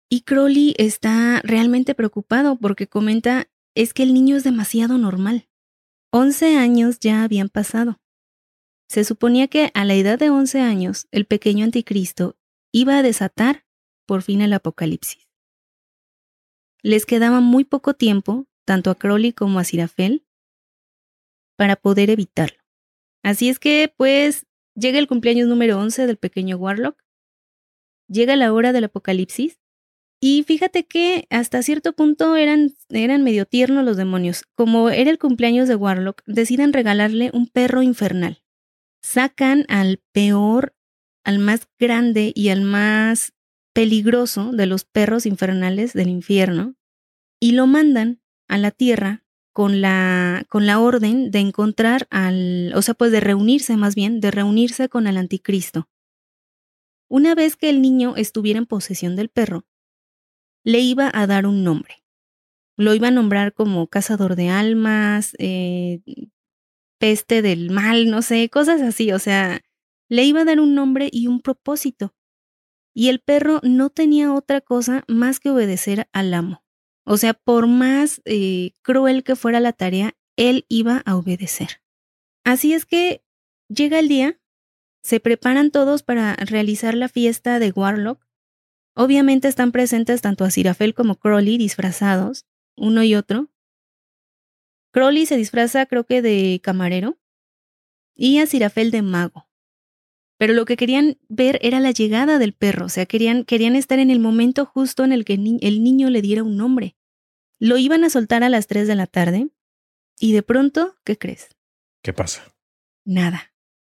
Y 0.08 0.22
Crowley 0.22 0.74
está 0.78 1.42
realmente 1.44 1.94
preocupado 1.94 2.56
porque 2.58 2.86
comenta 2.86 3.50
es 3.74 3.92
que 3.92 4.02
el 4.02 4.14
niño 4.14 4.34
es 4.34 4.44
demasiado 4.44 4.96
normal. 4.96 5.46
Once 6.10 6.56
años 6.56 6.98
ya 6.98 7.22
habían 7.22 7.50
pasado. 7.50 8.00
Se 8.88 9.04
suponía 9.04 9.46
que 9.46 9.72
a 9.74 9.84
la 9.84 9.92
edad 9.92 10.18
de 10.18 10.30
once 10.30 10.62
años 10.62 11.06
el 11.10 11.26
pequeño 11.26 11.66
anticristo 11.66 12.38
iba 12.72 12.96
a 12.96 13.02
desatar 13.02 13.66
por 14.06 14.22
fin 14.22 14.40
el 14.40 14.54
apocalipsis. 14.54 15.28
Les 16.80 17.04
quedaba 17.04 17.42
muy 17.42 17.64
poco 17.64 17.92
tiempo, 17.92 18.48
tanto 18.66 18.90
a 18.90 18.96
Crowley 18.96 19.32
como 19.32 19.58
a 19.58 19.64
Sirafel, 19.64 20.26
para 21.56 21.76
poder 21.76 22.10
evitarlo. 22.10 22.58
Así 23.22 23.48
es 23.48 23.58
que, 23.58 23.92
pues, 23.96 24.46
llega 24.74 24.98
el 24.98 25.06
cumpleaños 25.06 25.48
número 25.48 25.78
11 25.78 26.06
del 26.06 26.18
pequeño 26.18 26.58
Warlock, 26.58 27.02
llega 28.08 28.36
la 28.36 28.52
hora 28.52 28.72
del 28.72 28.84
apocalipsis, 28.84 29.58
y 30.20 30.42
fíjate 30.42 30.86
que 30.86 31.26
hasta 31.30 31.62
cierto 31.62 31.92
punto 31.92 32.36
eran, 32.36 32.74
eran 32.88 33.22
medio 33.22 33.46
tiernos 33.46 33.84
los 33.84 33.96
demonios. 33.96 34.44
Como 34.54 34.90
era 34.90 35.10
el 35.10 35.18
cumpleaños 35.18 35.68
de 35.68 35.76
Warlock, 35.76 36.22
deciden 36.26 36.72
regalarle 36.72 37.30
un 37.32 37.46
perro 37.46 37.82
infernal. 37.82 38.42
Sacan 39.02 39.66
al 39.68 40.02
peor, 40.12 40.74
al 41.22 41.38
más 41.38 41.68
grande 41.78 42.32
y 42.34 42.48
al 42.48 42.62
más 42.62 43.34
peligroso 43.74 44.52
de 44.52 44.64
los 44.64 44.84
perros 44.84 45.26
infernales 45.26 45.92
del 45.92 46.08
infierno 46.08 46.76
y 47.38 47.52
lo 47.52 47.66
mandan 47.66 48.22
a 48.48 48.58
la 48.58 48.70
tierra 48.70 49.24
con 49.52 49.80
la, 49.80 50.44
con 50.48 50.66
la 50.66 50.80
orden 50.80 51.30
de 51.30 51.38
encontrar 51.38 52.06
al, 52.10 52.72
o 52.74 52.82
sea, 52.82 52.94
pues 52.94 53.10
de 53.10 53.20
reunirse 53.20 53.76
más 53.76 53.94
bien, 53.94 54.20
de 54.20 54.30
reunirse 54.30 54.88
con 54.88 55.06
el 55.06 55.16
anticristo. 55.16 55.88
Una 57.08 57.34
vez 57.34 57.56
que 57.56 57.70
el 57.70 57.80
niño 57.80 58.16
estuviera 58.16 58.58
en 58.58 58.66
posesión 58.66 59.16
del 59.16 59.28
perro, 59.28 59.64
le 60.62 60.80
iba 60.80 61.10
a 61.14 61.26
dar 61.26 61.46
un 61.46 61.64
nombre. 61.64 62.04
Lo 62.76 62.92
iba 62.92 63.08
a 63.08 63.12
nombrar 63.12 63.54
como 63.54 63.86
cazador 63.86 64.36
de 64.36 64.50
almas, 64.50 65.34
eh, 65.38 66.00
peste 66.98 67.40
del 67.40 67.70
mal, 67.70 68.10
no 68.10 68.20
sé, 68.20 68.50
cosas 68.50 68.82
así, 68.82 69.12
o 69.12 69.18
sea, 69.18 69.62
le 70.10 70.24
iba 70.24 70.42
a 70.42 70.44
dar 70.44 70.60
un 70.60 70.74
nombre 70.74 71.08
y 71.10 71.28
un 71.28 71.40
propósito. 71.40 72.14
Y 72.94 73.08
el 73.08 73.20
perro 73.20 73.60
no 73.62 73.88
tenía 73.88 74.34
otra 74.34 74.60
cosa 74.60 75.04
más 75.08 75.40
que 75.40 75.50
obedecer 75.50 76.08
al 76.12 76.34
amo. 76.34 76.65
O 77.06 77.16
sea, 77.16 77.34
por 77.34 77.68
más 77.68 78.20
eh, 78.24 78.72
cruel 78.82 79.22
que 79.22 79.36
fuera 79.36 79.60
la 79.60 79.72
tarea, 79.72 80.14
él 80.36 80.66
iba 80.68 81.02
a 81.06 81.16
obedecer. 81.16 81.80
Así 82.44 82.74
es 82.74 82.84
que 82.84 83.22
llega 83.68 84.00
el 84.00 84.08
día, 84.08 84.40
se 85.02 85.20
preparan 85.20 85.70
todos 85.70 86.02
para 86.02 86.34
realizar 86.34 86.94
la 86.94 87.08
fiesta 87.08 87.60
de 87.60 87.70
Warlock. 87.70 88.26
Obviamente 88.94 89.46
están 89.46 89.70
presentes 89.70 90.20
tanto 90.20 90.44
a 90.44 90.50
Sirafel 90.50 90.94
como 90.94 91.14
Crowley 91.14 91.58
disfrazados, 91.58 92.44
uno 92.76 93.04
y 93.04 93.14
otro. 93.14 93.50
Crowley 94.90 95.26
se 95.26 95.36
disfraza 95.36 95.86
creo 95.86 96.04
que 96.04 96.22
de 96.22 96.60
camarero 96.62 97.18
y 98.16 98.38
a 98.38 98.46
Sirafel 98.46 98.90
de 98.90 99.02
mago. 99.02 99.45
Pero 100.38 100.52
lo 100.52 100.64
que 100.64 100.76
querían 100.76 101.18
ver 101.28 101.58
era 101.62 101.80
la 101.80 101.90
llegada 101.90 102.38
del 102.38 102.52
perro, 102.52 102.86
o 102.86 102.88
sea, 102.88 103.06
querían, 103.06 103.44
querían 103.44 103.74
estar 103.74 103.98
en 103.98 104.10
el 104.10 104.20
momento 104.20 104.66
justo 104.66 105.04
en 105.04 105.12
el 105.12 105.24
que 105.24 105.34
el 105.34 105.82
niño 105.82 106.10
le 106.10 106.22
diera 106.22 106.42
un 106.42 106.56
nombre. 106.56 106.96
Lo 107.58 107.78
iban 107.78 108.04
a 108.04 108.10
soltar 108.10 108.42
a 108.42 108.48
las 108.48 108.66
3 108.66 108.86
de 108.86 108.94
la 108.94 109.06
tarde 109.06 109.48
y 110.20 110.32
de 110.32 110.42
pronto, 110.42 110.96
¿qué 111.04 111.16
crees? 111.16 111.48
¿Qué 112.02 112.12
pasa? 112.12 112.54
Nada. 113.04 113.54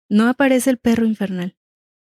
No 0.08 0.28
aparece 0.28 0.70
el 0.70 0.78
perro 0.78 1.06
infernal. 1.06 1.56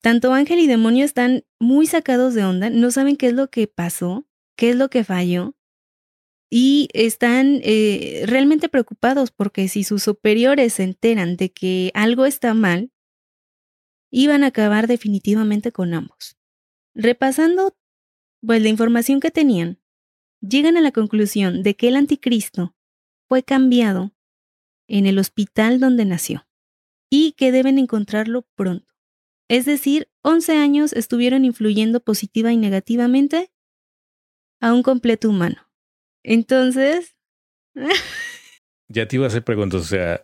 Tanto 0.01 0.33
ángel 0.33 0.59
y 0.59 0.67
demonio 0.67 1.05
están 1.05 1.45
muy 1.59 1.87
sacados 1.87 2.35
de 2.35 2.45
onda, 2.45 2.71
no 2.71 2.91
saben 2.91 3.17
qué 3.17 3.29
es 3.29 3.33
lo 3.35 3.51
que 3.51 3.67
pasó, 3.67 4.29
qué 4.57 4.71
es 4.71 4.77
lo 4.77 4.91
que 4.91 5.05
falló, 5.05 5.57
y 6.51 6.89
están 6.93 7.61
eh, 7.63 8.25
realmente 8.27 8.69
preocupados 8.69 9.31
porque 9.31 9.69
si 9.69 9.85
sus 9.85 10.03
superiores 10.03 10.75
se 10.75 10.85
enteran 10.85 11.37
de 11.37 11.53
que 11.53 11.91
algo 11.95 12.27
está 12.27 12.55
mal, 12.55 12.91
iban 14.11 14.45
a 14.45 14.49
acabar 14.49 14.87
definitivamente 14.87 15.73
con 15.73 15.95
ambos. 15.95 16.37
Repasando, 16.95 17.77
pues 18.45 18.63
la 18.63 18.69
información 18.69 19.21
que 19.21 19.31
tenían, 19.31 19.81
llegan 20.41 20.77
a 20.77 20.81
la 20.81 20.93
conclusión 20.93 21.63
de 21.63 21.77
que 21.77 21.89
el 21.89 21.97
anticristo 21.97 22.77
fue 23.29 23.43
cambiado 23.43 24.13
en 24.89 25.07
el 25.07 25.19
hospital 25.19 25.81
donde 25.81 26.05
nació 26.05 26.47
y 27.11 27.33
que 27.33 27.53
deben 27.53 27.79
encontrarlo 27.79 28.43
pronto. 28.55 28.87
Es 29.49 29.65
decir, 29.65 30.11
11 30.23 30.57
años 30.57 30.93
estuvieron 30.93 31.45
influyendo 31.45 32.01
positiva 32.01 32.53
y 32.53 32.57
negativamente 32.57 33.51
a 34.61 34.73
un 34.73 34.83
completo 34.83 35.29
humano. 35.29 35.71
Entonces... 36.23 37.17
ya 38.89 39.09
te 39.09 39.17
iba 39.17 39.25
a 39.25 39.29
hacer 39.29 39.45
preguntas, 39.45 39.81
o 39.81 39.85
sea, 39.85 40.21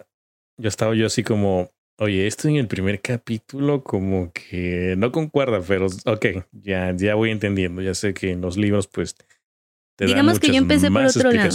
yo 0.59 0.69
estaba 0.69 0.95
yo 0.95 1.07
así 1.07 1.23
como, 1.23 1.74
oye, 1.99 2.27
esto 2.27 2.49
en 2.49 2.57
el 2.57 2.69
primer 2.69 3.01
capítulo 3.01 3.83
como 3.83 4.33
que 4.33 4.95
no 4.97 5.13
concuerda, 5.13 5.61
pero 5.67 5.87
ok, 6.07 6.27
ya, 6.53 6.95
ya 6.97 7.15
voy 7.15 7.31
entendiendo, 7.31 7.83
ya 7.83 7.95
sé 7.95 8.15
que 8.15 8.33
en 8.33 8.41
los 8.41 8.57
libros 8.57 8.89
pues 8.89 9.17
Digamos 9.99 10.41
que 10.41 10.49
yo 10.49 10.57
empecé 10.57 10.91
por 10.91 11.05
otro 11.05 11.31
lado. 11.31 11.51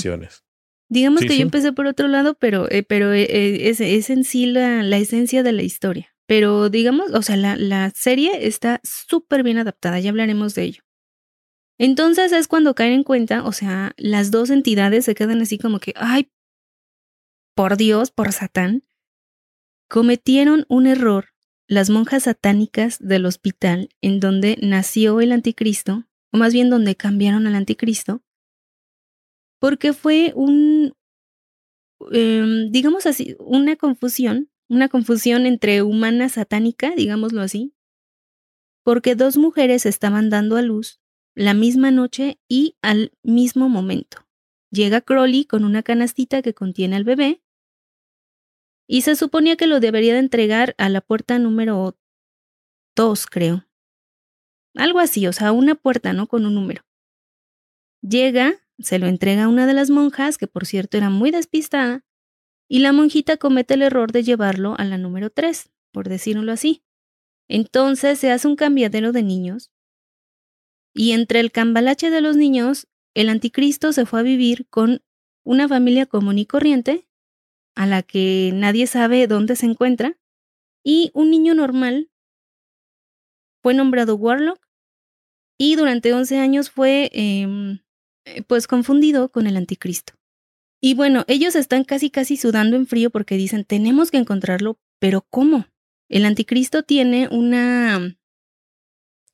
Digamos 0.90 1.22
que 1.22 1.38
yo 1.38 1.44
empecé 1.44 1.72
por 1.72 1.86
otro 1.86 2.08
lado, 2.08 2.36
pero, 2.36 2.70
eh, 2.72 2.84
pero 2.84 3.14
eh, 3.14 3.24
eh, 3.24 3.70
es, 3.70 3.80
es, 3.80 4.10
en 4.10 4.24
sí 4.24 4.48
la, 4.48 4.82
la, 4.82 4.98
esencia 4.98 5.44
de 5.44 5.52
la 5.52 5.62
historia. 5.62 6.16
Pero 6.26 6.70
digamos, 6.70 7.12
o 7.14 7.22
sea, 7.22 7.36
la, 7.38 7.56
la 7.58 7.92
serie 7.92 8.48
está 8.48 8.80
súper 8.84 9.44
bien 9.44 9.58
adaptada, 9.58 10.00
ya 10.00 10.10
hablaremos 10.10 10.56
de 10.56 10.64
ello. 10.64 10.82
Entonces 11.78 12.32
es 12.32 12.48
cuando 12.48 12.76
caen 12.76 12.94
en 12.94 13.04
cuenta, 13.04 13.44
o 13.44 13.52
sea, 13.52 13.94
las 13.98 14.32
dos 14.32 14.50
entidades 14.50 15.06
se 15.06 15.16
quedan 15.16 15.42
así 15.42 15.58
como 15.58 15.80
que, 15.80 15.94
ay, 15.96 16.32
por 17.56 17.78
Dios, 17.78 18.12
por 18.12 18.32
Satán, 18.32 18.84
cometieron 19.90 20.66
un 20.70 20.88
error 20.88 21.34
las 21.68 21.90
monjas 21.90 22.24
satánicas 22.24 22.98
del 23.00 23.26
hospital 23.26 23.90
en 24.02 24.20
donde 24.20 24.58
nació 24.62 25.20
el 25.20 25.32
anticristo, 25.32 26.06
o 26.32 26.38
más 26.38 26.54
bien 26.54 26.70
donde 26.70 26.96
cambiaron 26.96 27.46
al 27.48 27.56
anticristo, 27.56 28.24
porque 29.60 29.94
fue 29.94 30.32
un, 30.36 30.94
em, 32.12 32.72
digamos 32.72 33.06
así, 33.06 33.36
una 33.40 33.76
confusión, 33.76 34.50
una 34.68 34.90
confusión 34.90 35.46
entre 35.46 35.82
humana 35.82 36.30
satánica, 36.30 36.94
digámoslo 36.96 37.42
así, 37.42 37.74
porque 38.84 39.16
dos 39.16 39.38
mujeres 39.38 39.86
estaban 39.86 40.30
dando 40.30 40.56
a 40.56 40.62
luz 40.62 41.02
la 41.36 41.54
misma 41.54 41.92
noche 41.92 42.40
y 42.48 42.76
al 42.82 43.12
mismo 43.24 43.70
momento. 43.70 44.28
Llega 44.72 45.02
Crowley 45.02 45.46
con 45.46 45.64
una 45.64 45.84
canastita 45.84 46.42
que 46.42 46.54
contiene 46.54 46.96
al 46.96 47.04
bebé 47.04 47.42
y 48.92 49.04
se 49.04 49.16
suponía 49.16 49.56
que 49.56 49.68
lo 49.68 49.80
debería 49.80 50.14
de 50.14 50.20
entregar 50.20 50.74
a 50.80 50.90
la 50.90 51.02
puerta 51.02 51.38
número 51.38 51.96
dos, 52.96 53.28
creo. 53.28 53.68
Algo 54.74 55.00
así, 55.00 55.28
o 55.28 55.32
sea, 55.32 55.52
una 55.52 55.76
puerta, 55.76 56.12
¿no? 56.12 56.26
Con 56.26 56.48
un 56.48 56.56
número. 56.56 56.84
Llega, 58.02 58.56
se 58.80 58.98
lo 58.98 59.06
entrega 59.06 59.44
a 59.44 59.48
una 59.48 59.68
de 59.68 59.76
las 59.76 59.92
monjas, 59.92 60.40
que 60.40 60.48
por 60.48 60.66
cierto 60.66 60.98
era 60.98 61.12
muy 61.12 61.30
despistada, 61.30 62.04
y 62.68 62.80
la 62.80 62.92
monjita 62.92 63.38
comete 63.38 63.76
el 63.76 63.84
error 63.84 64.12
de 64.12 64.24
llevarlo 64.24 64.74
a 64.80 64.84
la 64.86 64.98
número 64.98 65.30
3, 65.30 65.70
por 65.92 66.10
decirlo 66.10 66.52
así. 66.52 66.84
Entonces 67.48 68.18
se 68.18 68.32
hace 68.32 68.48
un 68.48 68.56
cambiadero 68.56 69.12
de 69.12 69.22
niños, 69.22 69.72
y 70.96 71.12
entre 71.12 71.42
el 71.42 71.52
cambalache 71.52 72.10
de 72.10 72.22
los 72.22 72.38
niños, 72.38 72.88
el 73.14 73.30
anticristo 73.30 73.94
se 73.94 74.08
fue 74.08 74.22
a 74.22 74.24
vivir 74.24 74.68
con 74.68 75.04
una 75.44 75.68
familia 75.68 76.08
común 76.08 76.40
y 76.40 76.48
corriente, 76.48 77.09
a 77.80 77.86
la 77.86 78.04
que 78.04 78.52
nadie 78.54 78.88
sabe 78.88 79.26
dónde 79.26 79.56
se 79.56 79.66
encuentra, 79.66 80.18
y 80.84 81.12
un 81.14 81.32
niño 81.32 81.54
normal 81.56 82.12
fue 83.64 83.74
nombrado 83.74 84.18
Warlock 84.18 84.60
y 85.58 85.78
durante 85.78 86.12
11 86.12 86.40
años 86.40 86.70
fue 86.70 87.10
eh, 87.14 87.80
eh, 88.26 88.42
pues 88.44 88.68
confundido 88.68 89.30
con 89.30 89.48
el 89.48 89.56
anticristo. 89.56 90.14
Y 90.82 90.94
bueno, 90.94 91.24
ellos 91.30 91.56
están 91.56 91.86
casi 91.86 92.10
casi 92.10 92.36
sudando 92.36 92.76
en 92.76 92.86
frío 92.86 93.12
porque 93.12 93.36
dicen, 93.36 93.64
tenemos 93.64 94.12
que 94.12 94.18
encontrarlo, 94.18 94.78
pero 95.00 95.26
¿cómo? 95.30 95.66
El 96.10 96.26
anticristo 96.26 96.84
tiene 96.84 97.30
una 97.32 98.18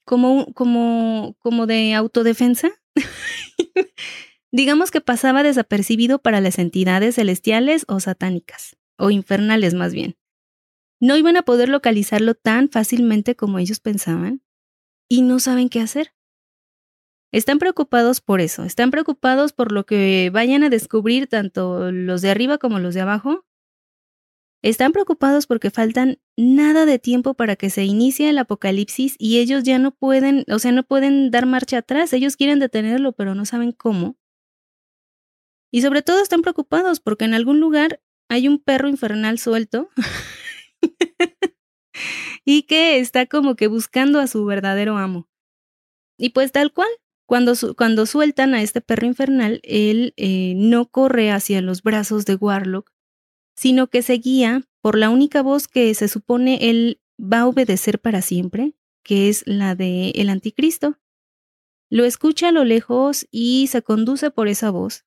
como 0.03 0.53
como 0.53 1.35
como 1.39 1.65
de 1.65 1.95
autodefensa. 1.95 2.69
Digamos 4.55 4.89
que 4.89 5.01
pasaba 5.01 5.43
desapercibido 5.43 6.19
para 6.19 6.39
las 6.39 6.59
entidades 6.59 7.15
celestiales 7.15 7.83
o 7.89 7.99
satánicas. 7.99 8.77
o 8.97 9.09
infernales 9.09 9.73
más 9.73 9.93
bien. 9.93 10.15
No 11.01 11.17
iban 11.17 11.35
a 11.35 11.41
poder 11.41 11.67
localizarlo 11.67 12.35
tan 12.35 12.69
fácilmente 12.69 13.35
como 13.35 13.59
ellos 13.59 13.81
pensaban 13.81 14.41
y 15.09 15.23
no 15.23 15.39
saben 15.39 15.67
qué 15.67 15.81
hacer. 15.81 16.13
Están 17.33 17.59
preocupados 17.59 18.21
por 18.21 18.39
eso, 18.39 18.63
están 18.63 18.91
preocupados 18.91 19.51
por 19.51 19.73
lo 19.73 19.85
que 19.85 20.29
vayan 20.31 20.63
a 20.63 20.69
descubrir 20.69 21.27
tanto 21.27 21.91
los 21.91 22.21
de 22.21 22.29
arriba 22.29 22.57
como 22.57 22.79
los 22.79 22.93
de 22.93 23.01
abajo. 23.01 23.45
Están 24.63 24.93
preocupados 24.93 25.47
porque 25.47 25.69
faltan 25.69 26.19
nada 26.37 26.85
de 26.85 26.97
tiempo 26.97 27.33
para 27.33 27.57
que 27.57 27.69
se 27.69 27.83
inicie 27.83 28.29
el 28.29 28.37
apocalipsis 28.37 29.17
y 29.19 29.39
ellos 29.39 29.63
ya 29.63 29.79
no 29.79 29.91
pueden, 29.91 30.45
o 30.49 30.59
sea, 30.59 30.71
no 30.71 30.83
pueden 30.83 31.29
dar 31.29 31.45
marcha 31.45 31.79
atrás, 31.79 32.13
ellos 32.13 32.37
quieren 32.37 32.59
detenerlo, 32.59 33.11
pero 33.11 33.35
no 33.35 33.43
saben 33.43 33.73
cómo. 33.73 34.15
Y 35.75 35.81
sobre 35.81 36.01
todo 36.01 36.21
están 36.21 36.41
preocupados 36.41 37.01
porque 37.01 37.25
en 37.25 37.33
algún 37.33 37.59
lugar 37.59 38.01
hay 38.29 38.47
un 38.47 38.59
perro 38.59 38.87
infernal 38.87 39.37
suelto 39.39 39.89
y 42.45 42.61
que 42.61 42.99
está 42.99 43.25
como 43.25 43.57
que 43.57 43.67
buscando 43.67 44.21
a 44.21 44.27
su 44.27 44.45
verdadero 44.45 44.97
amo. 44.97 45.27
Y 46.17 46.29
pues 46.29 46.53
tal 46.53 46.71
cual, 46.71 46.87
cuando, 47.27 47.55
cuando 47.75 48.05
sueltan 48.05 48.53
a 48.53 48.61
este 48.61 48.79
perro 48.79 49.05
infernal, 49.05 49.59
él 49.63 50.13
eh, 50.15 50.53
no 50.55 50.85
corre 50.89 51.29
hacia 51.29 51.61
los 51.61 51.83
brazos 51.83 52.23
de 52.25 52.35
Warlock, 52.35 52.93
sino 53.57 53.87
que 53.87 54.01
se 54.01 54.13
guía 54.13 54.63
por 54.79 54.97
la 54.97 55.09
única 55.09 55.41
voz 55.41 55.67
que 55.67 55.93
se 55.93 56.07
supone 56.07 56.69
él 56.69 57.01
va 57.21 57.39
a 57.39 57.47
obedecer 57.47 57.99
para 57.99 58.21
siempre, 58.21 58.75
que 59.03 59.27
es 59.27 59.43
la 59.45 59.75
de 59.75 60.11
el 60.11 60.29
anticristo. 60.29 61.01
Lo 61.89 62.05
escucha 62.05 62.47
a 62.47 62.53
lo 62.53 62.63
lejos 62.63 63.27
y 63.29 63.67
se 63.67 63.81
conduce 63.81 64.31
por 64.31 64.47
esa 64.47 64.69
voz. 64.71 65.04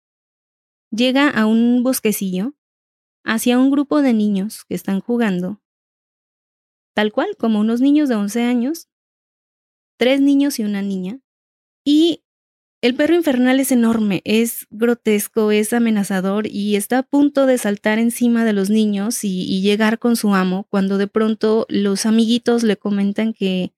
Llega 0.90 1.28
a 1.28 1.46
un 1.46 1.82
bosquecillo, 1.82 2.54
hacia 3.24 3.58
un 3.58 3.70
grupo 3.70 4.00
de 4.02 4.14
niños 4.14 4.64
que 4.64 4.74
están 4.74 5.00
jugando, 5.00 5.60
tal 6.94 7.12
cual 7.12 7.36
como 7.36 7.60
unos 7.60 7.80
niños 7.80 8.08
de 8.08 8.14
11 8.14 8.42
años, 8.42 8.88
tres 9.98 10.20
niños 10.20 10.58
y 10.58 10.64
una 10.64 10.82
niña, 10.82 11.20
y 11.84 12.22
el 12.80 12.94
perro 12.94 13.16
infernal 13.16 13.58
es 13.58 13.72
enorme, 13.72 14.22
es 14.24 14.68
grotesco, 14.70 15.50
es 15.50 15.72
amenazador 15.72 16.46
y 16.46 16.76
está 16.76 16.98
a 16.98 17.02
punto 17.02 17.44
de 17.46 17.58
saltar 17.58 17.98
encima 17.98 18.44
de 18.44 18.52
los 18.52 18.70
niños 18.70 19.24
y, 19.24 19.60
llegar 19.62 19.98
con 19.98 20.14
su 20.14 20.32
amo 20.32 20.64
cuando 20.70 20.96
de 20.96 21.08
pronto 21.08 21.66
los 21.68 22.06
amiguitos 22.06 22.62
le 22.62 22.76
comentan 22.76 23.32
que 23.32 23.72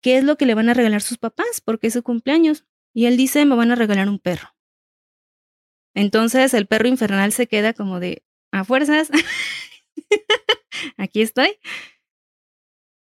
qué 0.00 0.18
es 0.18 0.24
lo 0.24 0.36
que 0.36 0.46
le 0.46 0.54
van 0.54 0.68
a 0.68 0.74
regalar 0.74 1.02
sus 1.02 1.18
papás 1.18 1.60
porque 1.64 1.86
es 1.86 1.92
su 1.92 2.02
cumpleaños. 2.02 2.64
Y 2.92 3.06
él 3.06 3.16
dice, 3.16 3.44
me 3.46 3.54
van 3.54 3.70
a 3.70 3.76
regalar 3.76 4.08
un 4.08 4.18
perro. 4.18 4.51
Entonces 5.94 6.54
el 6.54 6.66
perro 6.66 6.88
infernal 6.88 7.32
se 7.32 7.46
queda 7.46 7.72
como 7.74 8.00
de, 8.00 8.24
a 8.50 8.64
fuerzas, 8.64 9.10
aquí 10.96 11.22
estoy. 11.22 11.58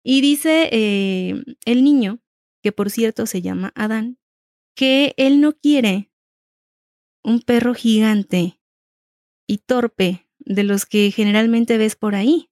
Y 0.04 0.22
dice 0.22 0.70
eh, 0.72 1.44
el 1.66 1.84
niño, 1.84 2.20
que 2.64 2.72
por 2.72 2.90
cierto 2.90 3.26
se 3.26 3.42
llama 3.42 3.72
Adán, 3.76 4.18
que 4.76 5.14
él 5.18 5.42
no 5.42 5.54
quiere 5.54 6.12
un 7.24 7.42
perro 7.42 7.74
gigante 7.74 8.60
y 9.48 9.60
torpe 9.60 10.28
de 10.40 10.64
los 10.64 10.86
que 10.86 11.12
generalmente 11.12 11.78
ves 11.78 11.96
por 11.96 12.16
ahí. 12.16 12.50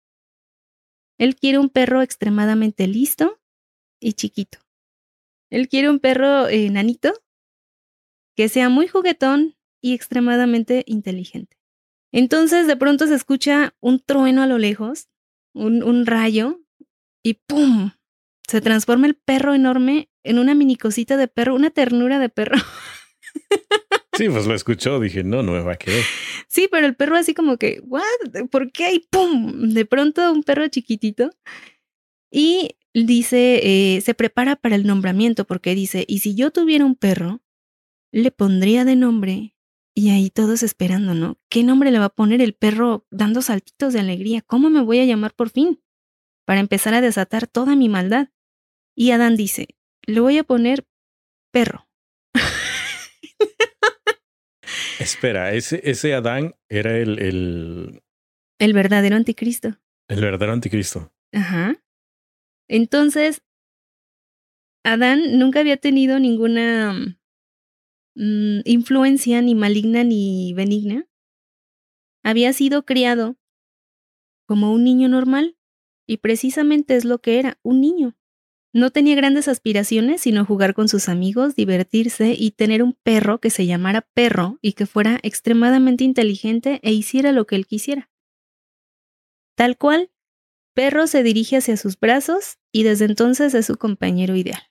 Él 1.17 1.35
quiere 1.35 1.59
un 1.59 1.69
perro 1.69 2.01
extremadamente 2.01 2.87
listo 2.87 3.39
y 3.99 4.13
chiquito. 4.13 4.59
Él 5.49 5.67
quiere 5.67 5.89
un 5.89 5.99
perro 5.99 6.47
enanito 6.47 7.13
que 8.35 8.47
sea 8.47 8.69
muy 8.69 8.87
juguetón 8.87 9.58
y 9.81 9.93
extremadamente 9.93 10.83
inteligente. 10.87 11.57
Entonces 12.11 12.67
de 12.67 12.75
pronto 12.75 13.07
se 13.07 13.15
escucha 13.15 13.75
un 13.79 13.99
trueno 13.99 14.41
a 14.41 14.47
lo 14.47 14.57
lejos, 14.57 15.09
un, 15.53 15.83
un 15.83 16.05
rayo, 16.05 16.59
y 17.23 17.35
¡pum! 17.35 17.91
Se 18.47 18.61
transforma 18.61 19.07
el 19.07 19.15
perro 19.15 19.53
enorme 19.53 20.09
en 20.23 20.39
una 20.39 20.55
mini 20.55 20.75
cosita 20.75 21.17
de 21.17 21.27
perro, 21.27 21.55
una 21.55 21.69
ternura 21.69 22.19
de 22.19 22.29
perro. 22.29 22.57
Sí, 24.17 24.27
pues 24.27 24.47
lo 24.47 24.53
escuchó, 24.53 24.99
dije, 24.99 25.23
no, 25.23 25.43
no 25.43 25.53
me 25.53 25.61
va 25.61 25.73
a 25.73 25.77
querer. 25.77 26.03
Sí, 26.49 26.67
pero 26.69 26.85
el 26.85 26.95
perro 26.95 27.15
así 27.15 27.33
como 27.33 27.57
que, 27.57 27.79
¿what? 27.85 28.03
¿Por 28.51 28.71
qué? 28.71 28.93
Y 28.93 28.99
¡pum! 29.09 29.69
De 29.69 29.85
pronto 29.85 30.33
un 30.33 30.43
perro 30.43 30.67
chiquitito. 30.67 31.29
Y 32.31 32.75
dice, 32.93 33.61
eh, 33.63 34.01
se 34.01 34.13
prepara 34.13 34.55
para 34.55 34.75
el 34.75 34.85
nombramiento 34.85 35.45
porque 35.45 35.73
dice, 35.73 36.03
y 36.05 36.19
si 36.19 36.35
yo 36.35 36.51
tuviera 36.51 36.85
un 36.85 36.95
perro, 36.95 37.41
le 38.11 38.31
pondría 38.31 38.83
de 38.83 38.95
nombre. 38.95 39.55
Y 39.99 40.11
ahí 40.11 40.29
todos 40.29 40.63
esperando, 40.63 41.13
¿no? 41.13 41.37
¿Qué 41.49 41.61
nombre 41.61 41.91
le 41.91 41.99
va 41.99 42.05
a 42.05 42.15
poner 42.15 42.39
el 42.39 42.53
perro 42.53 43.05
dando 43.11 43.41
saltitos 43.41 43.91
de 43.91 43.99
alegría? 43.99 44.41
¿Cómo 44.41 44.69
me 44.69 44.81
voy 44.81 44.99
a 44.99 45.03
llamar 45.03 45.33
por 45.35 45.49
fin? 45.49 45.83
Para 46.45 46.61
empezar 46.61 46.93
a 46.93 47.01
desatar 47.01 47.47
toda 47.47 47.75
mi 47.75 47.89
maldad. 47.89 48.29
Y 48.95 49.11
Adán 49.11 49.35
dice, 49.35 49.75
le 50.07 50.21
voy 50.21 50.37
a 50.37 50.45
poner 50.45 50.87
perro. 51.51 51.89
Espera, 55.01 55.51
ese, 55.51 55.81
ese 55.83 56.13
Adán 56.13 56.55
era 56.69 56.97
el, 56.97 57.19
el... 57.19 58.01
El 58.57 58.71
verdadero 58.71 59.17
anticristo. 59.17 59.81
El 60.07 60.21
verdadero 60.21 60.53
anticristo. 60.53 61.11
Ajá. 61.33 61.75
Entonces, 62.69 63.43
Adán 64.85 65.37
nunca 65.37 65.59
había 65.59 65.75
tenido 65.75 66.21
ninguna 66.21 67.18
mm, 68.19 68.61
influencia 68.65 69.41
ni 69.41 69.55
maligna 69.55 70.03
ni 70.03 70.53
benigna. 70.53 71.07
Había 72.21 72.53
sido 72.53 72.85
criado 72.85 73.37
como 74.45 74.73
un 74.73 74.83
niño 74.83 75.07
normal 75.07 75.57
y 76.05 76.17
precisamente 76.17 76.95
es 76.95 77.05
lo 77.05 77.19
que 77.19 77.39
era, 77.39 77.59
un 77.63 77.81
niño. 77.81 78.15
No 78.71 78.91
tenía 78.91 79.15
grandes 79.15 79.47
aspiraciones, 79.47 80.21
sino 80.21 80.45
jugar 80.45 80.75
con 80.75 80.89
sus 80.89 81.09
amigos, 81.09 81.55
divertirse 81.55 82.35
y 82.37 82.51
tener 82.51 82.83
un 82.83 82.93
perro 82.93 83.39
que 83.39 83.49
se 83.49 83.65
llamara 83.65 84.07
perro 84.13 84.59
y 84.61 84.73
que 84.73 84.85
fuera 84.85 85.19
extremadamente 85.23 86.03
inteligente 86.03 86.79
e 86.83 86.91
hiciera 86.91 87.31
lo 87.31 87.47
que 87.47 87.55
él 87.55 87.65
quisiera. 87.65 88.11
Tal 89.55 89.77
cual, 89.77 90.11
perro 90.75 91.07
se 91.07 91.23
dirige 91.23 91.57
hacia 91.57 91.77
sus 91.77 91.99
brazos 91.99 92.59
y 92.71 92.83
desde 92.83 93.05
entonces 93.05 93.53
es 93.55 93.65
su 93.65 93.77
compañero 93.77 94.35
ideal. 94.35 94.68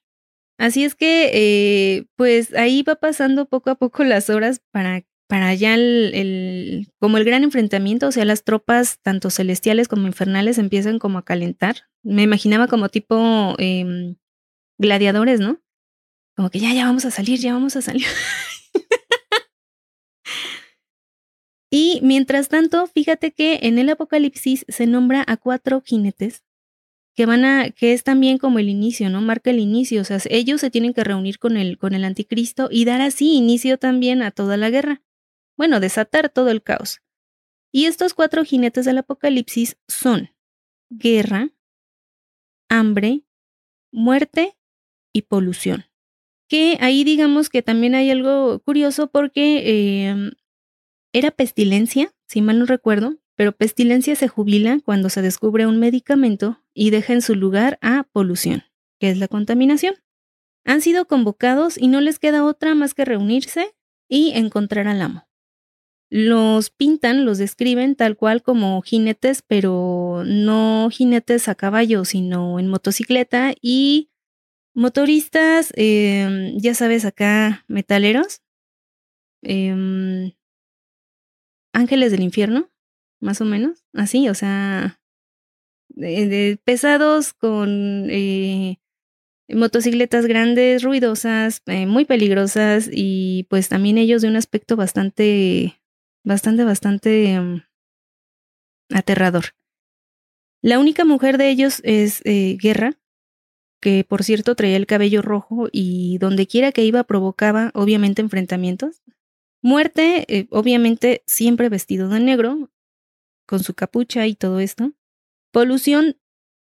Así 0.58 0.84
es 0.84 0.94
que, 0.94 1.30
eh, 1.32 2.06
pues 2.16 2.52
ahí 2.54 2.82
va 2.82 2.96
pasando 2.96 3.46
poco 3.46 3.70
a 3.70 3.76
poco 3.76 4.04
las 4.04 4.28
horas 4.28 4.60
para 4.72 5.04
para 5.28 5.48
allá 5.48 5.74
el, 5.74 6.90
como 6.98 7.18
el 7.18 7.24
gran 7.24 7.44
enfrentamiento, 7.44 8.08
o 8.08 8.12
sea, 8.12 8.24
las 8.24 8.44
tropas, 8.44 8.98
tanto 9.02 9.28
celestiales 9.30 9.86
como 9.86 10.06
infernales, 10.06 10.56
empiezan 10.56 10.98
como 10.98 11.18
a 11.18 11.24
calentar. 11.24 11.82
Me 12.02 12.22
imaginaba 12.22 12.66
como 12.66 12.88
tipo 12.88 13.54
em, 13.58 14.16
gladiadores, 14.78 15.38
¿no? 15.38 15.60
Como 16.34 16.50
que 16.50 16.60
ya, 16.60 16.72
ya 16.72 16.86
vamos 16.86 17.04
a 17.04 17.10
salir, 17.10 17.38
ya 17.40 17.52
vamos 17.52 17.76
a 17.76 17.82
salir. 17.82 18.06
y 21.70 22.00
mientras 22.02 22.48
tanto, 22.48 22.86
fíjate 22.86 23.32
que 23.32 23.60
en 23.62 23.78
el 23.78 23.90
Apocalipsis 23.90 24.64
se 24.66 24.86
nombra 24.86 25.24
a 25.26 25.36
cuatro 25.36 25.82
jinetes 25.84 26.42
que 27.18 27.26
van 27.26 27.44
a, 27.44 27.70
que 27.70 27.92
es 27.92 28.04
también 28.04 28.38
como 28.38 28.60
el 28.60 28.68
inicio, 28.68 29.10
¿no? 29.10 29.20
Marca 29.20 29.50
el 29.50 29.58
inicio. 29.58 30.00
O 30.00 30.04
sea, 30.04 30.20
ellos 30.30 30.60
se 30.60 30.70
tienen 30.70 30.94
que 30.94 31.02
reunir 31.02 31.40
con 31.40 31.56
el, 31.56 31.76
con 31.76 31.92
el 31.94 32.04
anticristo 32.04 32.68
y 32.70 32.84
dar 32.84 33.00
así 33.00 33.34
inicio 33.34 33.76
también 33.76 34.22
a 34.22 34.30
toda 34.30 34.56
la 34.56 34.70
guerra 34.70 35.02
bueno, 35.58 35.80
desatar 35.80 36.30
todo 36.30 36.48
el 36.48 36.62
caos. 36.62 37.02
Y 37.72 37.86
estos 37.86 38.14
cuatro 38.14 38.44
jinetes 38.44 38.86
del 38.86 38.98
apocalipsis 38.98 39.76
son 39.88 40.30
guerra, 40.88 41.50
hambre, 42.70 43.24
muerte 43.92 44.56
y 45.12 45.22
polución. 45.22 45.84
Que 46.48 46.78
ahí 46.80 47.02
digamos 47.04 47.50
que 47.50 47.62
también 47.62 47.94
hay 47.94 48.10
algo 48.10 48.60
curioso 48.60 49.10
porque 49.10 50.06
em, 50.08 50.30
era 51.12 51.32
pestilencia, 51.32 52.14
si 52.26 52.40
mal 52.40 52.60
no 52.60 52.64
recuerdo, 52.64 53.18
pero 53.38 53.52
pestilencia 53.52 54.16
se 54.16 54.26
jubila 54.26 54.80
cuando 54.84 55.10
se 55.10 55.22
descubre 55.22 55.68
un 55.68 55.78
medicamento 55.78 56.60
y 56.74 56.90
deja 56.90 57.12
en 57.12 57.22
su 57.22 57.36
lugar 57.36 57.78
a 57.82 58.02
polución, 58.10 58.64
que 58.98 59.10
es 59.10 59.18
la 59.18 59.28
contaminación. 59.28 59.94
Han 60.64 60.80
sido 60.80 61.06
convocados 61.06 61.78
y 61.78 61.86
no 61.86 62.00
les 62.00 62.18
queda 62.18 62.44
otra 62.44 62.74
más 62.74 62.94
que 62.94 63.04
reunirse 63.04 63.76
y 64.08 64.32
encontrar 64.32 64.88
al 64.88 65.00
amo 65.02 65.28
los 66.10 66.70
pintan, 66.70 67.24
los 67.24 67.38
describen 67.38 67.94
tal 67.94 68.16
cual 68.16 68.42
como 68.42 68.80
jinetes, 68.80 69.42
pero 69.42 70.22
no 70.24 70.88
jinetes 70.90 71.48
a 71.48 71.54
caballo, 71.54 72.04
sino 72.04 72.58
en 72.58 72.68
motocicleta 72.68 73.52
y 73.60 74.10
motoristas, 74.74 75.72
em, 75.76 76.56
ya 76.58 76.74
sabes, 76.74 77.04
acá 77.04 77.64
metaleros, 77.68 78.40
em, 79.42 80.32
ángeles 81.74 82.10
del 82.10 82.22
infierno, 82.22 82.70
más 83.20 83.40
o 83.40 83.44
menos, 83.44 83.84
así, 83.92 84.28
o 84.28 84.34
sea, 84.34 85.00
pesados 86.64 87.32
con 87.32 88.08
eh, 88.10 88.78
motocicletas 89.48 90.26
grandes, 90.26 90.82
ruidosas, 90.82 91.62
eh, 91.66 91.86
muy 91.86 92.04
peligrosas 92.04 92.88
y 92.92 93.46
pues 93.50 93.68
también 93.68 93.98
ellos 93.98 94.22
de 94.22 94.28
un 94.28 94.36
aspecto 94.36 94.76
bastante 94.76 95.78
bastante, 96.28 96.62
bastante, 96.64 97.32
em, 97.32 97.62
aterrador. 98.90 99.46
La 100.62 100.78
única 100.78 101.04
mujer 101.04 101.38
de 101.38 101.50
ellos 101.50 101.80
es 101.84 102.20
eh, 102.24 102.56
Guerra, 102.60 102.98
que 103.80 104.04
por 104.04 104.24
cierto 104.24 104.54
traía 104.54 104.76
el 104.76 104.86
cabello 104.86 105.22
rojo 105.22 105.68
y 105.72 106.18
donde 106.18 106.46
quiera 106.46 106.72
que 106.72 106.84
iba 106.84 107.04
provocaba 107.04 107.70
obviamente 107.74 108.22
enfrentamientos. 108.22 109.02
Muerte, 109.62 110.24
eh, 110.28 110.46
obviamente 110.50 111.22
siempre 111.26 111.68
vestido 111.68 112.08
de 112.08 112.20
negro, 112.20 112.70
con 113.48 113.64
su 113.64 113.74
capucha 113.74 114.26
y 114.26 114.34
todo 114.34 114.60
esto. 114.60 114.92
Polución, 115.50 116.18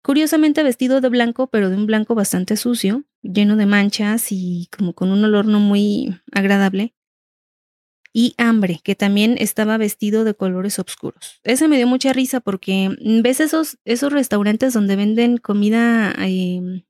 curiosamente 0.03 0.61
vestido 0.61 1.01
de 1.01 1.09
blanco, 1.09 1.47
pero 1.47 1.69
de 1.69 1.75
un 1.75 1.88
blanco 1.88 2.13
bastante 2.13 2.55
sucio, 2.55 3.03
lleno 3.23 3.55
de 3.55 3.65
manchas 3.65 4.28
y 4.30 4.69
como 4.78 4.93
con 4.93 5.11
un 5.11 5.23
olor 5.25 5.47
no 5.47 5.59
muy 5.59 6.21
agradable. 6.32 6.93
Y 8.13 8.36
hambre, 8.38 8.80
que 8.84 8.95
también 8.95 9.36
estaba 9.39 9.78
vestido 9.78 10.23
de 10.23 10.36
colores 10.36 10.80
oscuros. 10.80 11.39
Ese 11.43 11.67
me 11.67 11.78
dio 11.78 11.88
mucha 11.88 12.13
risa 12.13 12.39
porque 12.39 12.95
ves 13.21 13.39
esos, 13.39 13.80
esos 13.84 14.13
restaurantes 14.13 14.73
donde 14.73 14.95
venden 14.95 15.38
comida 15.38 16.13
em, 16.19 16.84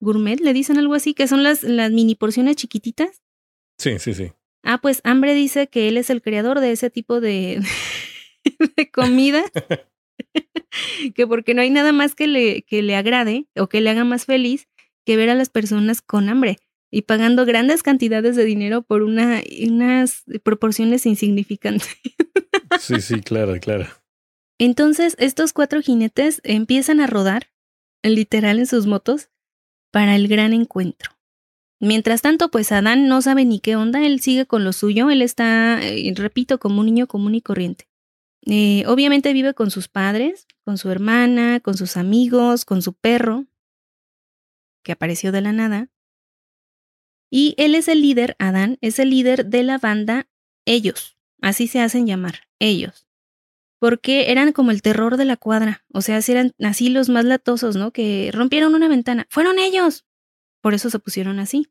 gourmet, 0.00 0.40
le 0.40 0.52
dicen 0.52 0.78
algo 0.78 0.94
así, 0.94 1.14
que 1.14 1.28
son 1.28 1.42
las, 1.42 1.62
las 1.62 1.90
mini 1.90 2.14
porciones 2.14 2.56
chiquititas. 2.56 3.22
Sí, 3.78 3.98
sí, 3.98 4.14
sí. 4.14 4.32
Ah, 4.62 4.78
pues 4.80 5.00
Hambre 5.04 5.34
dice 5.34 5.68
que 5.68 5.88
él 5.88 5.96
es 5.96 6.08
el 6.10 6.22
creador 6.22 6.60
de 6.60 6.72
ese 6.72 6.90
tipo 6.90 7.20
de, 7.20 7.60
de 8.76 8.90
comida. 8.90 9.44
que 11.14 11.26
porque 11.26 11.54
no 11.54 11.62
hay 11.62 11.70
nada 11.70 11.92
más 11.92 12.14
que 12.14 12.26
le, 12.26 12.62
que 12.62 12.82
le 12.82 12.96
agrade 12.96 13.46
o 13.56 13.68
que 13.68 13.80
le 13.80 13.90
haga 13.90 14.04
más 14.04 14.26
feliz 14.26 14.68
que 15.04 15.16
ver 15.16 15.30
a 15.30 15.34
las 15.34 15.50
personas 15.50 16.00
con 16.00 16.28
hambre 16.28 16.58
y 16.90 17.02
pagando 17.02 17.46
grandes 17.46 17.82
cantidades 17.82 18.36
de 18.36 18.44
dinero 18.44 18.82
por 18.82 19.02
una, 19.02 19.42
unas 19.66 20.24
proporciones 20.44 21.06
insignificantes. 21.06 21.96
sí, 22.78 23.00
sí, 23.00 23.20
claro, 23.22 23.58
claro. 23.60 23.86
Entonces, 24.58 25.16
estos 25.18 25.52
cuatro 25.52 25.80
jinetes 25.80 26.40
empiezan 26.44 27.00
a 27.00 27.06
rodar, 27.06 27.50
literal, 28.02 28.58
en 28.58 28.66
sus 28.66 28.86
motos, 28.86 29.30
para 29.90 30.14
el 30.14 30.28
gran 30.28 30.52
encuentro. 30.52 31.12
Mientras 31.80 32.22
tanto, 32.22 32.50
pues 32.50 32.70
Adán 32.70 33.08
no 33.08 33.22
sabe 33.22 33.44
ni 33.44 33.58
qué 33.58 33.74
onda, 33.74 34.04
él 34.06 34.20
sigue 34.20 34.46
con 34.46 34.62
lo 34.62 34.72
suyo, 34.72 35.10
él 35.10 35.20
está, 35.20 35.80
eh, 35.82 36.12
repito, 36.14 36.60
como 36.60 36.80
un 36.80 36.86
niño 36.86 37.08
común 37.08 37.34
y 37.34 37.40
corriente. 37.40 37.88
Eh, 38.46 38.84
obviamente 38.86 39.32
vive 39.32 39.54
con 39.54 39.70
sus 39.70 39.88
padres, 39.88 40.46
con 40.64 40.78
su 40.78 40.90
hermana, 40.90 41.60
con 41.60 41.76
sus 41.76 41.96
amigos, 41.96 42.64
con 42.64 42.82
su 42.82 42.92
perro, 42.92 43.46
que 44.82 44.92
apareció 44.92 45.32
de 45.32 45.40
la 45.40 45.52
nada. 45.52 45.88
Y 47.30 47.54
él 47.56 47.74
es 47.74 47.88
el 47.88 48.02
líder, 48.02 48.36
Adán, 48.38 48.78
es 48.80 48.98
el 48.98 49.10
líder 49.10 49.46
de 49.46 49.62
la 49.62 49.78
banda 49.78 50.28
Ellos, 50.66 51.16
así 51.40 51.66
se 51.66 51.80
hacen 51.80 52.06
llamar, 52.06 52.48
ellos. 52.58 53.06
Porque 53.78 54.30
eran 54.30 54.52
como 54.52 54.70
el 54.70 54.82
terror 54.82 55.16
de 55.16 55.24
la 55.24 55.36
cuadra, 55.36 55.84
o 55.92 56.02
sea, 56.02 56.20
eran 56.28 56.52
así 56.62 56.88
los 56.88 57.08
más 57.08 57.24
latosos, 57.24 57.74
¿no? 57.74 57.90
Que 57.90 58.30
rompieron 58.32 58.74
una 58.74 58.88
ventana. 58.88 59.26
Fueron 59.28 59.58
ellos, 59.58 60.04
por 60.60 60.74
eso 60.74 60.88
se 60.88 61.00
pusieron 61.00 61.40
así. 61.40 61.68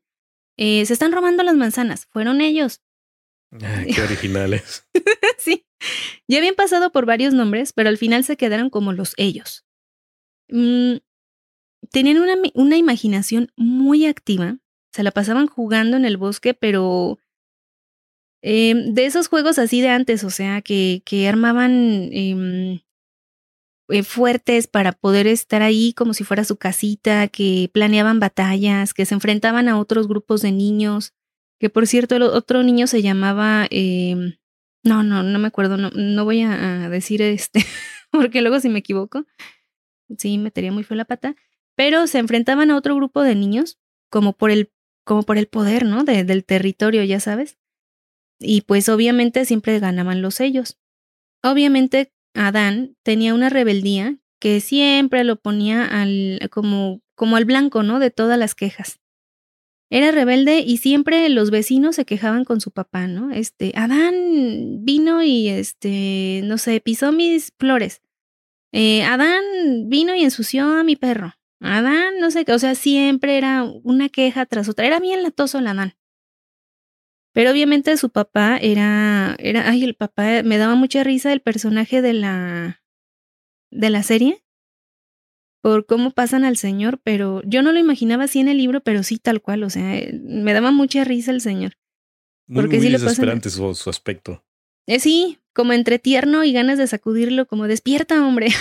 Eh, 0.56 0.84
se 0.86 0.92
están 0.92 1.12
robando 1.12 1.42
las 1.42 1.56
manzanas. 1.56 2.06
Fueron 2.10 2.40
ellos. 2.40 2.82
qué 3.50 4.02
originales. 4.02 4.86
sí. 5.38 5.66
Ya 6.28 6.38
habían 6.38 6.54
pasado 6.54 6.92
por 6.92 7.06
varios 7.06 7.34
nombres, 7.34 7.72
pero 7.72 7.88
al 7.88 7.98
final 7.98 8.24
se 8.24 8.36
quedaron 8.36 8.70
como 8.70 8.92
los 8.92 9.14
ellos. 9.16 9.64
Mm, 10.48 10.96
tenían 11.90 12.18
una, 12.18 12.34
una 12.54 12.76
imaginación 12.76 13.50
muy 13.56 14.06
activa. 14.06 14.58
Se 14.92 15.02
la 15.02 15.10
pasaban 15.10 15.46
jugando 15.46 15.96
en 15.96 16.04
el 16.04 16.16
bosque, 16.16 16.54
pero 16.54 17.18
em, 18.42 18.94
de 18.94 19.06
esos 19.06 19.28
juegos 19.28 19.58
así 19.58 19.80
de 19.80 19.88
antes, 19.88 20.24
o 20.24 20.30
sea, 20.30 20.62
que, 20.62 21.02
que 21.04 21.28
armaban 21.28 22.08
em, 22.12 22.80
eh, 23.88 24.02
fuertes 24.02 24.68
para 24.68 24.92
poder 24.92 25.26
estar 25.26 25.62
ahí 25.62 25.92
como 25.92 26.14
si 26.14 26.24
fuera 26.24 26.44
su 26.44 26.56
casita, 26.56 27.28
que 27.28 27.70
planeaban 27.72 28.20
batallas, 28.20 28.94
que 28.94 29.06
se 29.06 29.14
enfrentaban 29.14 29.68
a 29.68 29.78
otros 29.78 30.08
grupos 30.08 30.40
de 30.42 30.52
niños, 30.52 31.12
que 31.58 31.68
por 31.70 31.86
cierto 31.86 32.16
el 32.16 32.22
otro 32.22 32.62
niño 32.62 32.86
se 32.86 33.02
llamaba, 33.02 33.66
em, 33.70 34.36
no, 34.82 35.02
no, 35.02 35.22
no 35.22 35.38
me 35.38 35.48
acuerdo, 35.48 35.76
no, 35.76 35.90
no 35.90 36.24
voy 36.24 36.42
a, 36.42 36.88
decir 36.88 37.22
este, 37.22 37.64
porque 38.10 38.42
luego 38.42 38.60
si 38.60 38.68
me 38.68 38.80
equivoco, 38.80 39.24
sí, 40.18 40.38
metería 40.38 40.72
muy 40.72 40.84
feo 40.84 40.96
la 40.96 41.04
pata, 41.04 41.36
pero 41.76 42.06
se 42.06 42.18
enfrentaban 42.18 42.70
a 42.70 42.76
otro 42.76 42.96
grupo 42.96 43.22
de 43.22 43.34
niños 43.34 43.78
como 44.10 44.34
por 44.34 44.50
el, 44.50 44.72
como 45.04 45.22
por 45.22 45.38
el 45.38 45.46
poder, 45.46 45.84
¿no? 45.84 46.04
del 46.04 46.44
territorio, 46.44 47.02
ya 47.02 47.20
sabes. 47.20 47.58
Y 48.38 48.62
pues 48.62 48.88
obviamente 48.88 49.44
siempre 49.44 49.78
ganaban 49.78 50.20
los 50.20 50.34
sellos. 50.34 50.78
Obviamente 51.42 52.12
Adán 52.34 52.96
tenía 53.02 53.34
una 53.34 53.48
rebeldía 53.48 54.18
que 54.40 54.60
siempre 54.60 55.24
lo 55.24 55.36
ponía 55.36 55.84
al, 55.84 56.40
como, 56.50 57.00
como 57.14 57.36
al 57.36 57.44
blanco, 57.44 57.82
¿no? 57.82 58.00
De 58.00 58.10
todas 58.10 58.38
las 58.38 58.54
quejas. 58.54 59.01
Era 59.94 60.10
rebelde 60.10 60.60
y 60.60 60.78
siempre 60.78 61.28
los 61.28 61.50
vecinos 61.50 61.96
se 61.96 62.06
quejaban 62.06 62.46
con 62.46 62.62
su 62.62 62.70
papá, 62.70 63.08
¿no? 63.08 63.30
Este, 63.30 63.74
Adán 63.76 64.14
vino 64.86 65.22
y, 65.22 65.48
este, 65.48 66.40
no 66.44 66.56
sé, 66.56 66.80
pisó 66.80 67.12
mis 67.12 67.52
flores. 67.58 68.00
Eh, 68.72 69.02
Adán 69.02 69.42
vino 69.90 70.14
y 70.14 70.24
ensució 70.24 70.64
a 70.64 70.82
mi 70.82 70.96
perro. 70.96 71.34
Adán, 71.60 72.20
no 72.20 72.30
sé 72.30 72.46
qué, 72.46 72.54
o 72.54 72.58
sea, 72.58 72.74
siempre 72.74 73.36
era 73.36 73.64
una 73.82 74.08
queja 74.08 74.46
tras 74.46 74.70
otra. 74.70 74.86
Era 74.86 74.98
bien 74.98 75.22
latoso 75.22 75.58
el 75.58 75.66
Adán. 75.66 75.94
Pero 77.34 77.50
obviamente 77.50 77.94
su 77.98 78.08
papá 78.08 78.56
era, 78.56 79.36
era, 79.40 79.68
ay, 79.68 79.84
el 79.84 79.94
papá 79.94 80.42
me 80.42 80.56
daba 80.56 80.74
mucha 80.74 81.04
risa 81.04 81.34
el 81.34 81.42
personaje 81.42 82.00
de 82.00 82.14
la, 82.14 82.82
de 83.70 83.90
la 83.90 84.02
serie, 84.02 84.42
por 85.62 85.86
cómo 85.86 86.10
pasan 86.10 86.44
al 86.44 86.56
señor, 86.58 87.00
pero 87.02 87.40
yo 87.44 87.62
no 87.62 87.72
lo 87.72 87.78
imaginaba 87.78 88.24
así 88.24 88.40
en 88.40 88.48
el 88.48 88.58
libro, 88.58 88.82
pero 88.82 89.02
sí 89.02 89.18
tal 89.18 89.40
cual, 89.40 89.62
o 89.62 89.70
sea, 89.70 89.96
eh, 89.96 90.20
me 90.22 90.52
daba 90.52 90.72
mucha 90.72 91.04
risa 91.04 91.30
el 91.30 91.40
señor. 91.40 91.78
Muy, 92.48 92.62
porque 92.62 92.80
sí 92.80 92.90
desesperante 92.90 93.48
su, 93.48 93.74
su, 93.74 93.88
aspecto. 93.88 94.44
Eh, 94.86 94.98
sí, 94.98 95.38
como 95.54 95.72
entre 95.72 95.98
tierno 95.98 96.44
y 96.44 96.52
ganas 96.52 96.76
de 96.76 96.86
sacudirlo, 96.86 97.46
como 97.46 97.68
despierta, 97.68 98.26
hombre. 98.26 98.48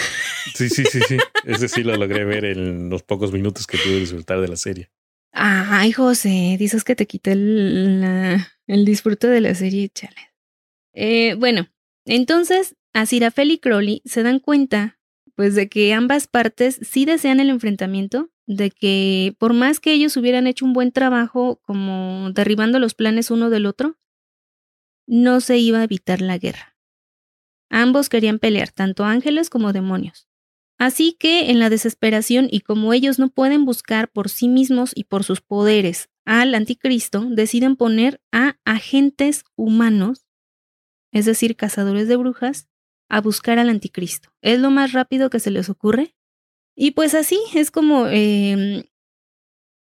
Sí, 0.56 0.70
sí, 0.70 0.84
sí, 0.86 1.00
sí. 1.08 1.18
Ese 1.46 1.68
sí 1.68 1.84
lo 1.84 1.96
logré 1.96 2.26
ver 2.26 2.46
en 2.46 2.90
los 2.90 3.04
pocos 3.04 3.32
minutos 3.32 3.68
que 3.68 3.78
pude 3.78 4.00
disfrutar 4.00 4.42
de 4.42 4.48
la 4.48 4.56
serie. 4.56 4.90
Ay, 5.32 5.92
José, 5.92 6.56
dices 6.58 6.84
que 6.84 6.96
te 6.96 7.06
quité 7.06 7.34
el, 7.34 8.44
el 8.66 8.86
disfrute 8.86 9.28
de 9.28 9.40
la 9.40 9.54
serie, 9.54 9.90
chale. 9.90 10.34
Eh, 10.94 11.36
bueno, 11.36 11.70
entonces 12.06 12.76
Asirafel 12.94 13.52
y 13.52 13.60
Crowley 13.60 14.02
se 14.04 14.24
dan 14.24 14.40
cuenta, 14.40 15.00
pues, 15.36 15.56
de 15.56 15.70
que 15.70 15.94
ambas 15.94 16.28
partes 16.28 16.80
sí 16.82 17.06
desean 17.06 17.40
el 17.40 17.50
enfrentamiento, 17.50 18.30
de 18.48 18.72
que 18.72 19.36
por 19.40 19.54
más 19.54 19.80
que 19.80 19.94
ellos 19.94 20.18
hubieran 20.18 20.48
hecho 20.48 20.66
un 20.66 20.74
buen 20.74 20.92
trabajo 20.92 21.60
como 21.64 22.32
derribando 22.32 22.80
los 22.80 22.94
planes 22.94 23.32
uno 23.32 23.50
del 23.50 23.66
otro, 23.66 23.98
no 25.08 25.42
se 25.42 25.58
iba 25.58 25.80
a 25.80 25.84
evitar 25.84 26.22
la 26.22 26.38
guerra. 26.38 26.78
Ambos 27.70 28.10
querían 28.10 28.40
pelear, 28.40 28.72
tanto 28.72 29.06
ángeles 29.06 29.50
como 29.50 29.72
demonios. 29.74 30.28
Así 30.82 31.14
que 31.14 31.52
en 31.52 31.60
la 31.60 31.70
desesperación 31.70 32.48
y 32.50 32.62
como 32.62 32.92
ellos 32.92 33.20
no 33.20 33.30
pueden 33.30 33.66
buscar 33.66 34.10
por 34.12 34.30
sí 34.30 34.48
mismos 34.48 34.94
y 34.96 35.04
por 35.04 35.24
sus 35.24 35.40
poderes 35.40 36.10
al 36.26 36.56
anticristo, 36.56 37.28
deciden 37.30 37.76
poner 37.76 38.20
a 38.32 38.58
agentes 38.66 39.44
humanos, 39.56 40.26
es 41.12 41.26
decir, 41.26 41.56
cazadores 41.56 42.08
de 42.08 42.16
brujas, 42.16 42.68
a 43.12 43.20
buscar 43.20 43.60
al 43.60 43.70
anticristo. 43.70 44.30
Es 44.42 44.60
lo 44.60 44.72
más 44.72 44.94
rápido 44.94 45.30
que 45.30 45.42
se 45.42 45.52
les 45.52 45.70
ocurre. 45.70 46.16
Y 46.78 46.92
pues 46.92 47.14
así 47.14 47.38
es 47.54 47.70
como, 47.70 48.08
em, 48.08 48.84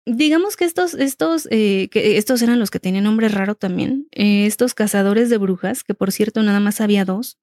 digamos 0.05 0.57
que 0.57 0.65
estos, 0.65 0.93
estos, 0.93 1.47
eh, 1.49 1.89
estos 1.93 2.41
eran 2.41 2.59
los 2.59 2.69
que 2.69 2.81
tenían 2.81 3.05
nombre 3.05 3.29
raro 3.29 3.55
también, 3.55 4.07
eh, 4.11 4.45
estos 4.45 4.73
cazadores 4.73 5.29
de 5.29 5.37
brujas, 5.37 5.85
que 5.85 5.93
por 5.93 6.11
cierto 6.11 6.43
nada 6.43 6.59
más 6.59 6.81
había 6.81 7.05
dos. 7.05 7.39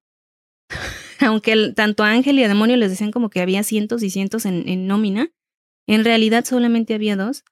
aunque 1.21 1.73
tanto 1.75 2.05
a 2.05 2.11
Ángel 2.11 2.39
y 2.39 2.45
a 2.45 2.49
Demonio 2.49 2.77
les 2.77 2.91
decían 2.91 3.11
como 3.11 3.31
que 3.31 3.41
había 3.41 3.63
cientos 3.63 4.03
y 4.03 4.11
cientos 4.11 4.45
en, 4.45 4.87
nómina, 4.87 5.33
en 5.87 6.05
realidad 6.05 6.45
solamente 6.45 6.93
había 6.93 7.17
dos. 7.17 7.43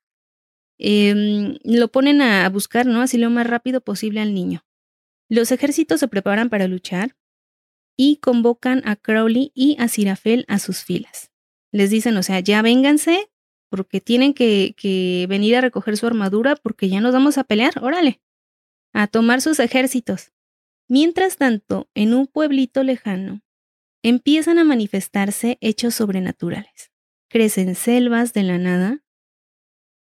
Em, 0.78 1.56
lo 1.64 1.88
ponen 1.88 2.20
a 2.20 2.48
buscar, 2.50 2.86
¿no? 2.86 3.00
Así 3.00 3.16
lo 3.16 3.30
más 3.30 3.46
rápido 3.46 3.80
posible 3.80 4.20
al 4.20 4.34
niño. 4.34 4.66
Los 5.30 5.50
ejércitos 5.50 6.00
se 6.00 6.08
preparan 6.08 6.50
para 6.50 6.68
luchar 6.68 7.17
y 7.98 8.18
convocan 8.18 8.80
a 8.86 8.94
Crowley 8.96 9.50
y 9.54 9.76
a 9.80 9.88
Sirafel 9.88 10.44
a 10.48 10.60
sus 10.60 10.84
filas. 10.84 11.32
Les 11.72 11.90
dicen, 11.90 12.16
o 12.16 12.22
sea, 12.22 12.38
ya 12.40 12.62
vénganse 12.62 13.28
porque 13.68 14.00
tienen 14.00 14.32
que, 14.32 14.74
que 14.78 15.26
venir 15.28 15.56
a 15.56 15.60
recoger 15.60 15.96
su 15.96 16.06
armadura 16.06 16.54
porque 16.56 16.88
ya 16.88 17.00
nos 17.00 17.12
vamos 17.12 17.36
a 17.38 17.44
pelear, 17.44 17.72
órale, 17.82 18.22
a 18.94 19.08
tomar 19.08 19.40
sus 19.40 19.58
ejércitos. 19.58 20.32
Mientras 20.88 21.36
tanto, 21.36 21.90
en 21.94 22.14
un 22.14 22.28
pueblito 22.28 22.84
lejano, 22.84 23.42
empiezan 24.02 24.58
a 24.58 24.64
manifestarse 24.64 25.58
hechos 25.60 25.96
sobrenaturales. 25.96 26.92
Crecen 27.28 27.74
selvas 27.74 28.32
de 28.32 28.44
la 28.44 28.58
nada, 28.58 29.04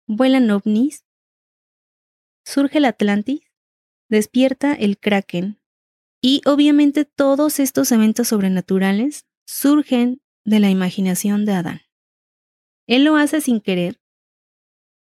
vuelan 0.05 0.49
ovnis, 0.51 1.05
surge 2.45 2.77
el 2.77 2.85
Atlantis, 2.85 3.41
despierta 4.09 4.73
el 4.73 4.99
Kraken, 4.99 5.59
Y 6.21 6.41
obviamente 6.45 7.05
todos 7.05 7.59
estos 7.59 7.91
eventos 7.91 8.27
sobrenaturales 8.29 9.25
surgen 9.45 10.21
de 10.45 10.59
la 10.59 10.69
imaginación 10.69 11.45
de 11.45 11.53
Adán. 11.53 11.81
Él 12.87 13.03
lo 13.03 13.15
hace 13.15 13.39
sin 13.39 13.61
querer, 13.61 14.01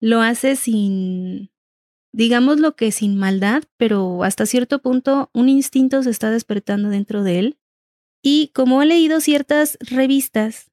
lo 0.00 0.20
hace 0.20 0.56
sin, 0.56 1.50
digamos 2.12 2.58
lo 2.58 2.74
que 2.76 2.90
sin 2.90 3.16
maldad, 3.16 3.62
pero 3.76 4.24
hasta 4.24 4.46
cierto 4.46 4.80
punto 4.80 5.30
un 5.34 5.48
instinto 5.48 6.02
se 6.02 6.10
está 6.10 6.30
despertando 6.30 6.88
dentro 6.88 7.22
de 7.22 7.38
él. 7.38 7.58
Y 8.22 8.48
como 8.54 8.80
ha 8.80 8.86
leído 8.86 9.20
ciertas 9.20 9.76
revistas 9.80 10.72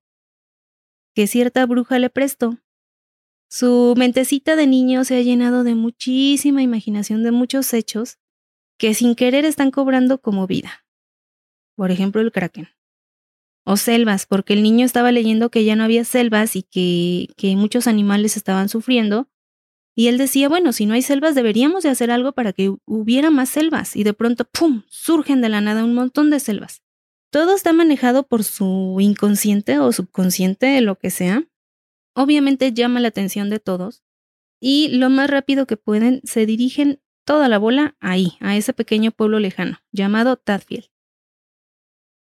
que 1.14 1.28
cierta 1.28 1.66
bruja 1.66 2.00
le 2.00 2.10
prestó, 2.10 2.58
su 3.50 3.94
mentecita 3.98 4.56
de 4.56 4.66
niño 4.66 5.04
se 5.04 5.18
ha 5.18 5.22
llenado 5.22 5.66
de 5.66 5.76
muchísima 5.76 6.64
imaginación 6.64 7.22
de 7.22 7.32
muchos 7.32 7.74
hechos 7.74 8.21
que 8.82 8.96
sin 8.96 9.14
querer 9.14 9.46
están 9.46 9.70
cobrando 9.70 10.22
como 10.22 10.48
vida. 10.48 10.88
Por 11.76 11.92
ejemplo, 11.92 12.20
el 12.20 12.32
kraken. 12.32 12.70
O 13.64 13.78
selvas, 13.78 14.26
porque 14.26 14.54
el 14.54 14.64
niño 14.64 14.88
estaba 14.88 15.12
leyendo 15.12 15.52
que 15.52 15.64
ya 15.64 15.76
no 15.76 15.84
había 15.84 16.04
selvas 16.04 16.56
y 16.56 16.64
que, 16.64 17.28
que 17.38 17.56
muchos 17.56 17.86
animales 17.86 18.38
estaban 18.38 18.70
sufriendo. 18.70 19.30
Y 19.96 20.08
él 20.08 20.18
decía, 20.18 20.50
bueno, 20.50 20.74
si 20.74 20.88
no 20.88 20.96
hay 20.96 21.04
selvas 21.04 21.36
deberíamos 21.36 21.84
de 21.84 21.90
hacer 21.90 22.10
algo 22.10 22.32
para 22.32 22.54
que 22.54 22.74
hubiera 22.86 23.30
más 23.30 23.50
selvas. 23.50 23.96
Y 23.96 24.04
de 24.04 24.16
pronto, 24.16 24.46
¡pum!, 24.46 24.82
surgen 24.90 25.42
de 25.42 25.50
la 25.50 25.62
nada 25.62 25.86
un 25.86 25.94
montón 25.94 26.32
de 26.32 26.40
selvas. 26.40 26.82
Todo 27.30 27.54
está 27.54 27.74
manejado 27.74 28.28
por 28.28 28.44
su 28.44 28.98
inconsciente 29.00 29.78
o 29.78 29.92
subconsciente, 29.92 30.82
lo 30.82 30.98
que 30.98 31.12
sea. 31.12 31.48
Obviamente 32.16 32.74
llama 32.74 33.00
la 33.00 33.10
atención 33.10 33.52
de 33.52 33.60
todos. 33.60 34.02
Y 34.60 34.88
lo 34.88 35.12
más 35.12 35.30
rápido 35.30 35.68
que 35.68 35.78
pueden, 35.78 36.22
se 36.24 36.48
dirigen 36.48 37.00
toda 37.32 37.48
la 37.48 37.60
bola 37.60 37.96
ahí, 38.02 38.34
a 38.42 38.58
ese 38.58 38.74
pequeño 38.74 39.14
pueblo 39.14 39.40
lejano, 39.40 39.80
llamado 39.94 40.36
Tadfield. 40.36 40.90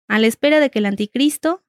A 0.07 0.17
la 0.17 0.25
espera 0.25 0.59
de 0.59 0.71
que 0.71 0.79
el 0.79 0.87
anticristo 0.87 1.63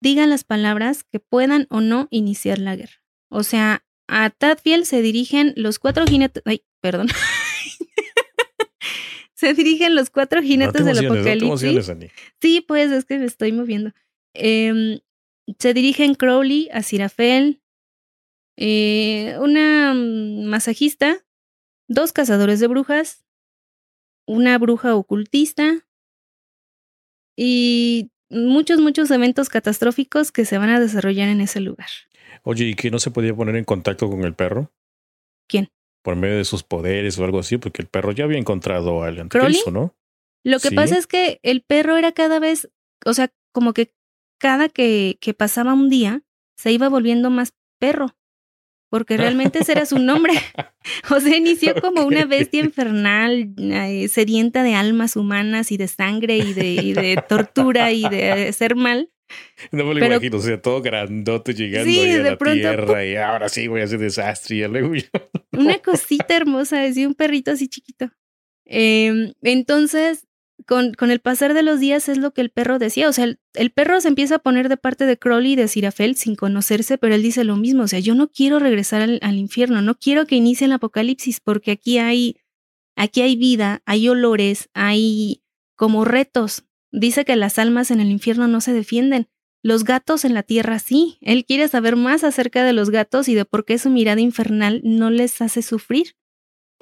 diga 0.00 0.26
las 0.26 0.44
palabras 0.44 1.04
que 1.04 1.20
puedan 1.20 1.66
o 1.68 1.82
no 1.82 2.08
iniciar 2.10 2.58
la 2.58 2.74
guerra. 2.74 3.04
O 3.28 3.42
sea, 3.42 3.84
a 4.08 4.30
Tadfield 4.30 4.86
se 4.86 5.02
dirigen 5.02 5.52
los 5.56 5.78
cuatro 5.78 6.06
jinetes. 6.06 6.42
Ay, 6.46 6.64
perdón. 6.80 7.08
se 9.34 9.52
dirigen 9.52 9.94
los 9.94 10.08
cuatro 10.08 10.40
jinetes 10.40 10.86
del 10.86 11.04
apocalipsis. 11.04 11.92
sí, 12.40 12.64
pues 12.66 12.90
es 12.92 13.04
que 13.04 13.18
me 13.18 13.26
estoy 13.26 13.52
moviendo. 13.52 13.92
Em, 14.32 15.00
se 15.58 15.74
dirigen 15.74 16.14
Crowley, 16.14 16.70
a 16.72 16.82
Sirafel, 16.82 17.60
eh, 18.56 19.36
una 19.38 19.92
masajista 19.92 21.26
dos 21.88 22.12
cazadores 22.12 22.60
de 22.60 22.66
brujas, 22.66 23.24
una 24.26 24.58
bruja 24.58 24.94
ocultista 24.94 25.86
y 27.36 28.10
muchos, 28.30 28.80
muchos 28.80 29.10
eventos 29.10 29.48
catastróficos 29.48 30.32
que 30.32 30.44
se 30.44 30.58
van 30.58 30.70
a 30.70 30.80
desarrollar 30.80 31.28
en 31.28 31.40
ese 31.40 31.60
lugar. 31.60 31.88
Oye, 32.42 32.66
¿y 32.66 32.74
que 32.74 32.90
no 32.90 32.98
se 32.98 33.10
podía 33.10 33.34
poner 33.34 33.56
en 33.56 33.64
contacto 33.64 34.08
con 34.08 34.24
el 34.24 34.34
perro? 34.34 34.72
¿Quién? 35.48 35.70
Por 36.02 36.16
medio 36.16 36.36
de 36.36 36.44
sus 36.44 36.62
poderes 36.62 37.18
o 37.18 37.24
algo 37.24 37.38
así, 37.38 37.58
porque 37.58 37.82
el 37.82 37.88
perro 37.88 38.12
ya 38.12 38.24
había 38.24 38.38
encontrado 38.38 39.02
al 39.02 39.20
anticristo, 39.20 39.70
¿no? 39.70 39.94
Lo 40.44 40.58
que 40.60 40.72
pasa 40.72 40.98
es 40.98 41.06
que 41.06 41.40
el 41.42 41.62
perro 41.62 41.96
era 41.96 42.12
cada 42.12 42.38
vez, 42.38 42.70
o 43.06 43.14
sea, 43.14 43.32
como 43.52 43.72
que 43.72 43.94
cada 44.38 44.68
que, 44.68 45.16
que 45.20 45.32
pasaba 45.32 45.72
un 45.72 45.88
día, 45.88 46.22
se 46.56 46.70
iba 46.70 46.90
volviendo 46.90 47.30
más 47.30 47.54
perro 47.78 48.14
porque 48.88 49.16
realmente 49.48 49.60
ese 49.60 49.72
era 49.72 49.86
su 49.86 49.98
nombre. 49.98 50.32
o 51.10 51.20
sea, 51.20 51.36
inició 51.36 51.74
como 51.80 52.04
una 52.04 52.24
bestia 52.24 52.60
infernal, 52.60 53.54
eh, 53.58 54.08
sedienta 54.08 54.62
de 54.62 54.74
almas 54.74 55.16
humanas 55.16 55.72
y 55.72 55.76
de 55.76 55.88
sangre 55.88 56.38
y 56.38 56.52
de, 56.52 57.22
tortura 57.28 57.92
y 57.92 58.08
de 58.08 58.52
ser 58.52 58.76
mal. 58.76 59.10
No 59.72 59.84
me 59.84 59.94
lo 59.94 60.06
imagino, 60.06 60.36
o 60.36 60.40
sea, 60.40 60.60
todo 60.60 60.82
grandote 60.82 61.54
llegando 61.54 61.90
a 61.90 62.30
la 62.30 62.36
tierra 62.36 63.04
y 63.04 63.16
ahora 63.16 63.48
sí 63.48 63.66
voy 63.66 63.80
a 63.80 63.84
hacer 63.84 63.98
desastre. 63.98 64.56
Y 64.56 64.68
luego 64.68 64.92
Una 65.52 65.78
cosita 65.78 66.36
hermosa, 66.36 66.80
decía 66.80 67.08
un 67.08 67.14
perrito 67.14 67.50
así 67.50 67.66
chiquito. 67.66 68.10
Em, 68.66 69.32
entonces, 69.42 70.26
con, 70.66 70.94
con, 70.94 71.10
el 71.10 71.20
pasar 71.20 71.54
de 71.54 71.62
los 71.62 71.80
días 71.80 72.08
es 72.08 72.18
lo 72.18 72.32
que 72.32 72.40
el 72.40 72.50
perro 72.50 72.78
decía. 72.78 73.08
O 73.08 73.12
sea, 73.12 73.24
el, 73.24 73.70
perro 73.70 74.00
se 74.00 74.08
empieza 74.08 74.36
a 74.36 74.38
poner 74.38 74.68
de 74.68 74.76
parte 74.76 75.06
de 75.06 75.18
Crowley 75.18 75.52
y 75.52 75.56
de 75.56 75.68
Sirafel 75.68 76.16
sin 76.16 76.34
conocerse, 76.36 76.98
pero 76.98 77.14
él 77.14 77.22
dice 77.22 77.44
lo 77.44 77.56
mismo. 77.56 77.84
O 77.84 77.88
sea, 77.88 77.98
yo 77.98 78.14
no 78.14 78.30
quiero 78.30 78.58
regresar 78.58 79.02
al, 79.02 79.18
al, 79.22 79.36
infierno, 79.36 79.82
no 79.82 79.94
quiero 79.96 80.26
que 80.26 80.36
inicie 80.36 80.66
el 80.66 80.72
apocalipsis, 80.72 81.40
porque 81.40 81.72
aquí 81.72 81.98
hay, 81.98 82.36
aquí 82.96 83.22
hay 83.22 83.36
vida, 83.36 83.82
hay 83.86 84.08
olores, 84.08 84.68
hay 84.74 85.42
como 85.76 86.04
retos. 86.04 86.64
Dice 86.90 87.24
que 87.24 87.36
las 87.36 87.58
almas 87.58 87.90
en 87.90 88.00
el 88.00 88.10
infierno 88.10 88.48
no 88.48 88.60
se 88.60 88.72
defienden. 88.72 89.28
Los 89.62 89.84
gatos 89.84 90.24
en 90.24 90.34
la 90.34 90.42
tierra 90.42 90.78
sí. 90.78 91.18
Él 91.20 91.44
quiere 91.44 91.68
saber 91.68 91.96
más 91.96 92.22
acerca 92.22 92.64
de 92.64 92.72
los 92.72 92.90
gatos 92.90 93.28
y 93.28 93.34
de 93.34 93.44
por 93.44 93.64
qué 93.64 93.78
su 93.78 93.90
mirada 93.90 94.20
infernal 94.20 94.80
no 94.84 95.10
les 95.10 95.40
hace 95.40 95.62
sufrir 95.62 96.14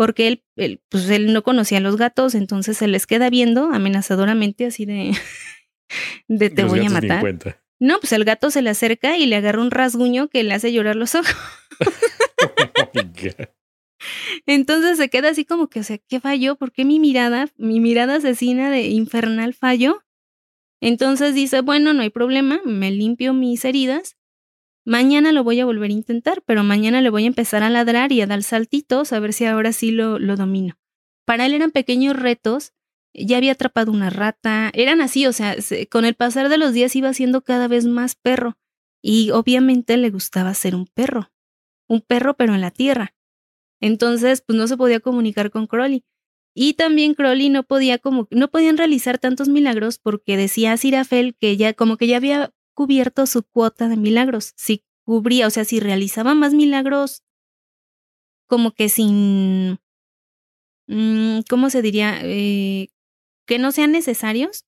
porque 0.03 0.27
él, 0.27 0.43
él, 0.57 0.81
pues 0.89 1.09
él 1.11 1.33
no 1.33 1.45
conocía 1.45 1.79
a 1.79 1.81
los 1.81 1.97
gatos, 1.97 2.35
entonces 2.35 2.77
se 2.77 2.89
les 2.89 3.07
queda 3.07 3.31
viendo 3.31 3.73
amenazadoramente 3.73 4.67
así 4.67 4.85
de, 4.85 5.13
de 6.27 6.51
te 6.51 6.65
voy 6.65 6.85
a 6.85 6.91
matar. 6.91 7.39
No, 7.79 8.01
pues 8.01 8.13
el 8.13 8.25
gato 8.25 8.51
se 8.51 8.63
le 8.63 8.71
acerca 8.71 9.17
y 9.17 9.27
le 9.27 9.37
agarra 9.37 9.63
un 9.63 9.71
rasguño 9.71 10.27
que 10.27 10.43
le 10.43 10.55
hace 10.55 10.73
llorar 10.73 10.97
los 10.97 11.15
ojos. 11.15 11.37
entonces 14.47 14.97
se 14.97 15.09
queda 15.09 15.29
así 15.29 15.45
como 15.45 15.69
que, 15.69 15.79
o 15.79 15.85
sea, 15.85 15.99
¿qué 15.99 16.19
falló? 16.19 16.57
¿Por 16.57 16.73
qué 16.73 16.85
mi 16.85 16.99
mirada, 16.99 17.49
mi 17.57 17.79
mirada 17.79 18.17
asesina 18.17 18.73
de 18.73 18.89
infernal 18.89 19.55
falló? 19.55 20.03
Entonces 20.81 21.33
dice, 21.33 21.61
bueno, 21.61 21.93
no 21.93 22.03
hay 22.03 22.11
problema, 22.11 22.61
me 22.65 22.91
limpio 22.91 23.35
mis 23.35 23.65
heridas 23.65 24.17
Mañana 24.85 25.33
lo 25.33 25.45
voy 25.45 25.61
a 25.61 25.65
volver 25.65 25.91
a 25.91 25.95
intentar, 25.95 26.43
pero 26.45 26.65
mañana 26.65 27.01
le 27.01 27.11
voy 27.11 27.25
a 27.25 27.29
empezar 27.29 27.63
a 27.63 27.71
ladrar 27.71 28.11
y 28.11 28.21
a 28.21 28.27
dar 28.27 28.43
saltitos 28.43 29.13
a 29.13 29.21
ver 29.21 29.33
si 29.33 29.45
ahora 29.45 29.73
sí 29.73 29.93
lo, 29.93 30.19
lo 30.19 30.37
domino. 30.37 30.79
Para 31.25 31.47
él 31.47 31.55
eran 31.55 31.71
pequeños 31.71 32.17
retos, 32.17 32.73
ya 33.15 33.37
había 33.37 33.53
atrapado 33.53 33.93
una 33.93 34.11
rata, 34.11 34.71
eran 34.75 35.01
así, 35.01 35.27
o 35.27 35.33
sea, 35.33 35.57
con 35.91 36.05
el 36.05 36.15
pasar 36.15 36.49
de 36.49 36.59
los 36.59 36.73
días 36.73 36.97
iba 36.97 37.13
siendo 37.13 37.43
cada 37.43 37.69
vez 37.69 37.85
más 37.87 38.17
perro 38.17 38.59
y 39.03 39.31
obviamente 39.31 39.97
le 39.97 40.11
gustaba 40.11 40.55
ser 40.55 40.75
un 40.75 40.87
perro, 40.87 41.31
un 41.89 42.01
perro 42.01 42.35
pero 42.35 42.55
en 42.55 42.61
la 42.61 42.71
tierra. 42.71 43.15
Entonces, 43.81 44.43
pues 44.47 44.57
no 44.57 44.67
se 44.69 44.77
podía 44.77 45.01
comunicar 45.01 45.51
con 45.51 45.67
Crowley. 45.67 46.05
Y 46.55 46.75
también 46.75 47.15
Crowley 47.15 47.49
no 47.49 47.65
podía 47.65 47.99
como 47.99 48.29
no 48.31 48.49
podían 48.51 48.77
realizar 48.77 49.19
tantos 49.19 49.49
milagros 49.49 49.99
porque 49.99 50.37
decía 50.37 50.77
Sirafel 50.77 51.35
que 51.35 51.57
ya 51.57 51.73
como 51.73 51.97
que 51.97 52.07
ya 52.07 52.19
había 52.19 52.53
cubierto 52.75 53.27
su 53.27 53.43
cuota 53.43 53.89
de 53.89 53.97
milagros. 53.97 54.53
Si 54.57 54.85
cubría, 55.05 55.47
o 55.47 55.51
sea, 55.51 55.65
si 55.65 55.81
realizaba 55.81 56.35
más 56.35 56.55
milagros, 56.55 57.23
como 58.47 58.73
que 58.73 58.89
sin, 58.89 59.79
mm, 60.87 61.41
¿cómo 61.49 61.71
se 61.71 61.83
diría? 61.83 62.19
Eh, 62.23 62.89
que 63.47 63.59
no 63.59 63.73
sean 63.73 63.93
necesarios, 63.93 64.67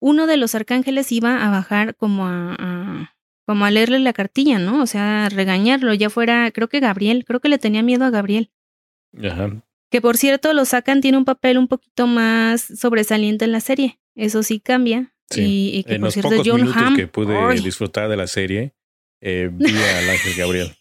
uno 0.00 0.26
de 0.26 0.36
los 0.36 0.54
arcángeles 0.54 1.12
iba 1.12 1.46
a 1.46 1.50
bajar 1.50 1.94
como 1.94 2.26
a, 2.26 3.14
como 3.46 3.64
a 3.64 3.70
leerle 3.70 4.00
la 4.00 4.12
cartilla, 4.12 4.58
¿no? 4.58 4.82
O 4.82 4.86
sea, 4.86 5.26
a 5.26 5.28
regañarlo, 5.28 5.94
ya 5.94 6.10
fuera, 6.10 6.50
creo 6.50 6.68
que 6.68 6.80
Gabriel, 6.80 7.24
creo 7.24 7.40
que 7.40 7.48
le 7.48 7.58
tenía 7.58 7.82
miedo 7.82 8.04
a 8.04 8.10
Gabriel. 8.10 8.50
Ajá. 9.22 9.62
Que 9.90 10.00
por 10.00 10.16
cierto, 10.16 10.52
lo 10.54 10.64
sacan, 10.64 11.00
tiene 11.00 11.18
un 11.18 11.24
papel 11.24 11.58
un 11.58 11.68
poquito 11.68 12.06
más 12.06 12.62
sobresaliente 12.62 13.44
en 13.44 13.52
la 13.52 13.60
serie. 13.60 14.00
Eso 14.14 14.42
sí 14.42 14.58
cambia. 14.58 15.14
Y, 15.36 15.84
que 15.84 15.94
en 15.94 16.00
los 16.02 16.16
pocos 16.16 16.46
minutos 16.46 16.82
que 16.96 17.06
pude 17.06 17.54
disfrutar 17.60 18.08
de 18.08 18.16
la 18.16 18.26
serie, 18.26 18.74
eh, 19.20 19.50
vi 19.52 19.66
al 19.96 20.10
Ángel 20.10 20.34
Gabriel. 20.36 20.76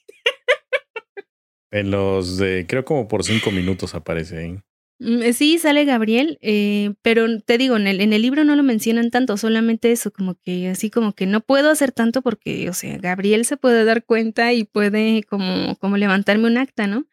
en 1.72 1.92
los 1.92 2.38
de, 2.38 2.66
creo 2.68 2.84
como 2.86 3.08
por 3.08 3.24
cinco 3.24 3.52
minutos 3.52 3.96
aparece 3.96 4.38
ahí. 4.38 4.58
Mm, 5.00 5.24
eh, 5.24 5.34
sí, 5.34 5.58
sale 5.58 5.84
Gabriel, 5.86 6.38
eh, 6.42 6.94
pero 7.02 7.26
te 7.42 7.58
digo, 7.58 7.76
en 7.76 7.88
el, 7.88 8.02
en 8.02 8.14
el 8.14 8.22
libro 8.22 8.44
no 8.44 8.56
lo 8.56 8.62
mencionan 8.62 9.10
tanto, 9.10 9.36
solamente 9.36 9.92
eso, 9.92 10.12
como 10.12 10.36
que 10.36 10.70
así 10.70 10.92
como 10.92 11.14
que 11.14 11.26
no 11.26 11.42
puedo 11.42 11.72
hacer 11.72 11.92
tanto 11.92 12.22
porque, 12.22 12.70
o 12.70 12.74
sea, 12.74 12.98
Gabriel 13.00 13.46
se 13.46 13.58
puede 13.58 13.84
dar 13.84 14.06
cuenta 14.06 14.54
y 14.54 14.64
puede 14.64 15.24
como, 15.24 15.76
como 15.78 15.98
levantarme 15.98 16.48
un 16.48 16.60
acta, 16.60 16.86
¿no? 16.86 17.08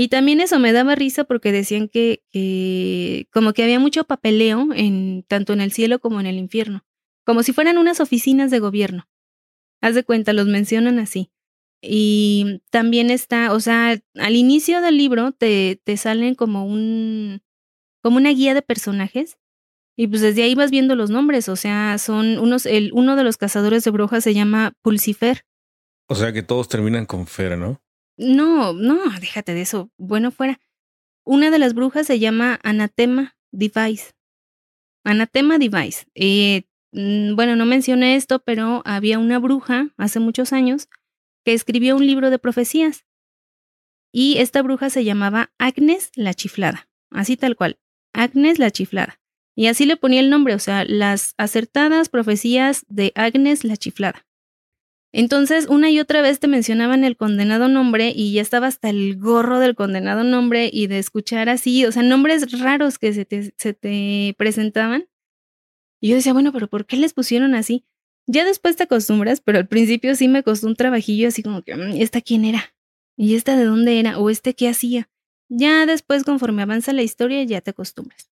Y 0.00 0.06
también 0.06 0.40
eso 0.40 0.60
me 0.60 0.72
daba 0.72 0.94
risa 0.94 1.24
porque 1.24 1.50
decían 1.50 1.88
que, 1.88 2.22
que 2.30 3.26
como 3.32 3.52
que 3.52 3.64
había 3.64 3.80
mucho 3.80 4.04
papeleo 4.04 4.68
en 4.72 5.24
tanto 5.26 5.52
en 5.52 5.60
el 5.60 5.72
cielo 5.72 5.98
como 5.98 6.20
en 6.20 6.26
el 6.26 6.36
infierno, 6.36 6.86
como 7.26 7.42
si 7.42 7.52
fueran 7.52 7.78
unas 7.78 7.98
oficinas 7.98 8.52
de 8.52 8.60
gobierno. 8.60 9.08
Haz 9.80 9.96
de 9.96 10.04
cuenta, 10.04 10.32
los 10.32 10.46
mencionan 10.46 11.00
así. 11.00 11.32
Y 11.82 12.62
también 12.70 13.10
está, 13.10 13.52
o 13.52 13.58
sea, 13.58 14.00
al 14.14 14.36
inicio 14.36 14.80
del 14.82 14.96
libro 14.96 15.32
te, 15.32 15.80
te 15.82 15.96
salen 15.96 16.36
como 16.36 16.64
un, 16.64 17.42
como 18.00 18.18
una 18.18 18.30
guía 18.30 18.54
de 18.54 18.62
personajes. 18.62 19.36
Y 19.96 20.06
pues 20.06 20.20
desde 20.20 20.44
ahí 20.44 20.54
vas 20.54 20.70
viendo 20.70 20.94
los 20.94 21.10
nombres, 21.10 21.48
o 21.48 21.56
sea, 21.56 21.98
son 21.98 22.38
unos, 22.38 22.66
el, 22.66 22.92
uno 22.92 23.16
de 23.16 23.24
los 23.24 23.36
cazadores 23.36 23.82
de 23.82 23.90
brujas 23.90 24.22
se 24.22 24.32
llama 24.32 24.74
Pulsifer. 24.80 25.44
O 26.06 26.14
sea 26.14 26.32
que 26.32 26.44
todos 26.44 26.68
terminan 26.68 27.04
con 27.04 27.26
Fer, 27.26 27.58
¿no? 27.58 27.82
No, 28.18 28.72
no, 28.72 28.98
déjate 29.20 29.54
de 29.54 29.62
eso. 29.62 29.90
Bueno, 29.96 30.30
fuera. 30.30 30.60
Una 31.24 31.50
de 31.50 31.58
las 31.58 31.72
brujas 31.72 32.06
se 32.06 32.18
llama 32.18 32.58
Anatema 32.64 33.36
Device. 33.52 34.12
Anatema 35.04 35.58
Device. 35.58 36.06
Eh, 36.14 36.64
mm, 36.92 37.36
bueno, 37.36 37.54
no 37.54 37.64
mencioné 37.64 38.16
esto, 38.16 38.40
pero 38.40 38.82
había 38.84 39.18
una 39.18 39.38
bruja 39.38 39.90
hace 39.96 40.18
muchos 40.18 40.52
años 40.52 40.88
que 41.44 41.54
escribió 41.54 41.96
un 41.96 42.06
libro 42.06 42.30
de 42.30 42.38
profecías. 42.38 43.06
Y 44.12 44.38
esta 44.38 44.62
bruja 44.62 44.90
se 44.90 45.04
llamaba 45.04 45.52
Agnes 45.58 46.10
la 46.14 46.34
Chiflada, 46.34 46.88
así 47.10 47.36
tal 47.36 47.56
cual, 47.56 47.78
Agnes 48.12 48.58
la 48.58 48.70
Chiflada. 48.70 49.20
Y 49.54 49.66
así 49.66 49.86
le 49.86 49.96
ponía 49.96 50.20
el 50.20 50.30
nombre, 50.30 50.54
o 50.54 50.58
sea, 50.58 50.84
las 50.84 51.34
acertadas 51.36 52.08
profecías 52.08 52.84
de 52.88 53.12
Agnes 53.14 53.64
la 53.64 53.76
Chiflada. 53.76 54.27
Entonces, 55.12 55.66
una 55.68 55.90
y 55.90 56.00
otra 56.00 56.20
vez 56.20 56.38
te 56.38 56.48
mencionaban 56.48 57.02
el 57.02 57.16
condenado 57.16 57.68
nombre 57.68 58.12
y 58.14 58.32
ya 58.32 58.42
estaba 58.42 58.66
hasta 58.66 58.90
el 58.90 59.16
gorro 59.16 59.58
del 59.58 59.74
condenado 59.74 60.22
nombre 60.22 60.68
y 60.72 60.86
de 60.86 60.98
escuchar 60.98 61.48
así, 61.48 61.86
o 61.86 61.92
sea, 61.92 62.02
nombres 62.02 62.60
raros 62.60 62.98
que 62.98 63.14
se 63.14 63.24
te, 63.24 63.54
se 63.56 63.72
te 63.72 64.34
presentaban. 64.36 65.08
Y 66.00 66.10
yo 66.10 66.16
decía, 66.16 66.32
bueno, 66.32 66.52
pero 66.52 66.68
¿por 66.68 66.86
qué 66.86 66.96
les 66.96 67.14
pusieron 67.14 67.54
así? 67.54 67.84
Ya 68.26 68.44
después 68.44 68.76
te 68.76 68.84
acostumbras, 68.84 69.40
pero 69.40 69.58
al 69.58 69.66
principio 69.66 70.14
sí 70.14 70.28
me 70.28 70.42
costó 70.42 70.66
un 70.66 70.76
trabajillo 70.76 71.28
así 71.28 71.42
como 71.42 71.62
que, 71.62 71.74
mm, 71.74 72.00
¿esta 72.00 72.20
quién 72.20 72.44
era? 72.44 72.74
¿Y 73.16 73.34
esta 73.34 73.56
de 73.56 73.64
dónde 73.64 73.98
era? 73.98 74.18
¿O 74.18 74.30
este 74.30 74.54
qué 74.54 74.68
hacía? 74.68 75.08
Ya 75.48 75.86
después, 75.86 76.24
conforme 76.24 76.62
avanza 76.62 76.92
la 76.92 77.02
historia, 77.02 77.42
ya 77.44 77.62
te 77.62 77.70
acostumbras. 77.70 78.30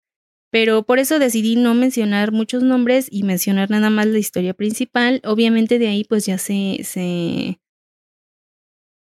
Pero 0.51 0.85
por 0.85 0.99
eso 0.99 1.19
decidí 1.19 1.57
no 1.57 1.75
mencionar 1.75 2.33
muchos 2.33 2.63
nombres 2.63 3.09
y 3.11 3.25
mencionar 3.25 3.71
nada 3.71 3.91
más 3.91 4.07
la 4.07 4.19
historia 4.19 4.55
principal. 4.55 5.21
Obviamente 5.25 5.79
de 5.79 5.89
ahí 5.89 6.05
pues 6.05 6.27
ya 6.27 6.39
se, 6.39 6.81
se 6.85 7.61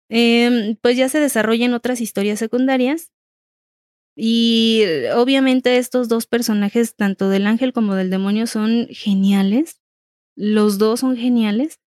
em, 0.09 0.75
pues 0.81 0.97
ya 0.97 1.09
se 1.09 1.19
desarrollan 1.19 1.73
otras 1.73 2.01
historias 2.01 2.39
secundarias. 2.39 3.11
Y 4.15 4.83
obviamente 5.15 5.77
estos 5.77 6.07
dos 6.09 6.25
personajes, 6.25 6.95
tanto 6.95 7.29
del 7.29 7.45
ángel 7.45 7.71
como 7.71 7.93
del 7.93 8.09
demonio, 8.09 8.47
son 8.47 8.87
geniales. 8.89 9.79
Los 10.35 10.79
dos 10.79 11.01
son 11.01 11.17
geniales. 11.17 11.79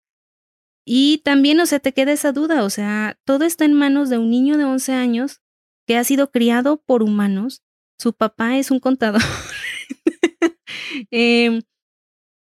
Y 0.85 1.19
también, 1.19 1.61
o 1.61 1.67
sea, 1.67 1.81
te 1.81 1.93
queda 1.93 2.13
esa 2.13 2.33
duda, 2.33 2.65
o 2.65 2.71
sea, 2.71 3.19
todo 3.25 3.45
está 3.45 3.65
en 3.65 3.75
manos 3.75 4.11
de 4.11 4.19
un 4.19 4.31
niño 4.31 4.57
de 4.59 4.65
11 4.65 4.93
años 4.93 5.41
que 5.87 5.97
ha 5.97 6.05
sido 6.05 6.31
criado 6.31 6.83
por 6.83 7.03
humanos 7.03 7.63
su 8.01 8.15
papá 8.15 8.57
es 8.57 8.71
un 8.71 8.81
contador 8.81 9.21
em, 11.11 11.63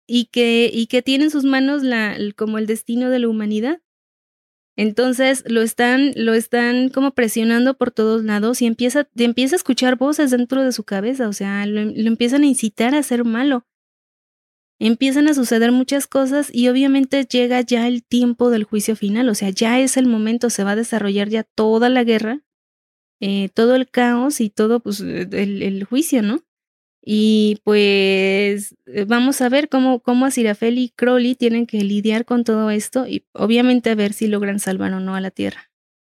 y, 0.06 0.26
que, 0.26 0.70
y 0.72 0.86
que 0.86 1.02
tiene 1.02 1.24
en 1.24 1.30
sus 1.30 1.44
manos 1.44 1.82
la, 1.82 2.16
como 2.36 2.58
el 2.58 2.66
destino 2.66 3.08
de 3.08 3.18
la 3.18 3.28
humanidad. 3.28 3.80
Entonces 4.76 5.42
lo 5.46 5.62
están, 5.62 6.12
lo 6.16 6.34
están 6.34 6.90
como 6.90 7.12
presionando 7.12 7.78
por 7.78 7.90
todos 7.90 8.22
lados 8.24 8.62
y 8.62 8.66
empieza, 8.66 9.08
empieza 9.16 9.56
a 9.56 9.58
escuchar 9.58 9.96
voces 9.96 10.30
dentro 10.30 10.62
de 10.62 10.72
su 10.72 10.84
cabeza, 10.84 11.28
o 11.28 11.32
sea, 11.32 11.66
lo, 11.66 11.82
lo 11.84 12.06
empiezan 12.06 12.42
a 12.42 12.46
incitar 12.46 12.94
a 12.94 13.02
ser 13.02 13.24
malo. 13.24 13.66
Empiezan 14.78 15.26
a 15.26 15.34
suceder 15.34 15.72
muchas 15.72 16.06
cosas 16.06 16.50
y 16.52 16.68
obviamente 16.68 17.24
llega 17.24 17.60
ya 17.62 17.88
el 17.88 18.04
tiempo 18.04 18.50
del 18.50 18.62
juicio 18.62 18.94
final, 18.94 19.28
o 19.28 19.34
sea, 19.34 19.50
ya 19.50 19.80
es 19.80 19.96
el 19.96 20.06
momento, 20.06 20.50
se 20.50 20.62
va 20.62 20.72
a 20.72 20.76
desarrollar 20.76 21.28
ya 21.28 21.42
toda 21.42 21.88
la 21.88 22.04
guerra 22.04 22.44
eh, 23.20 23.48
todo 23.52 23.74
el 23.74 23.88
caos 23.88 24.40
y 24.40 24.50
todo 24.50 24.80
pues, 24.80 25.00
eh, 25.00 25.28
el, 25.32 25.84
juicio, 25.84 26.22
¿no? 26.22 26.44
Y 27.02 27.60
pues 27.64 28.76
eh, 28.86 29.04
vamos 29.06 29.40
a 29.40 29.48
ver 29.48 29.68
cómo, 29.68 30.00
cómo 30.00 30.26
Asirafel 30.26 30.78
y 30.78 30.90
Crowley 30.90 31.34
tienen 31.34 31.66
que 31.66 31.82
lidiar 31.82 32.24
con 32.24 32.44
todo 32.44 32.70
esto 32.70 33.06
y 33.06 33.26
obviamente 33.32 33.90
a 33.90 33.94
ver 33.94 34.12
si 34.12 34.28
logran 34.28 34.60
salvar 34.60 34.92
o 34.92 35.00
no 35.00 35.14
a 35.16 35.20
la 35.20 35.30
Tierra. 35.30 35.70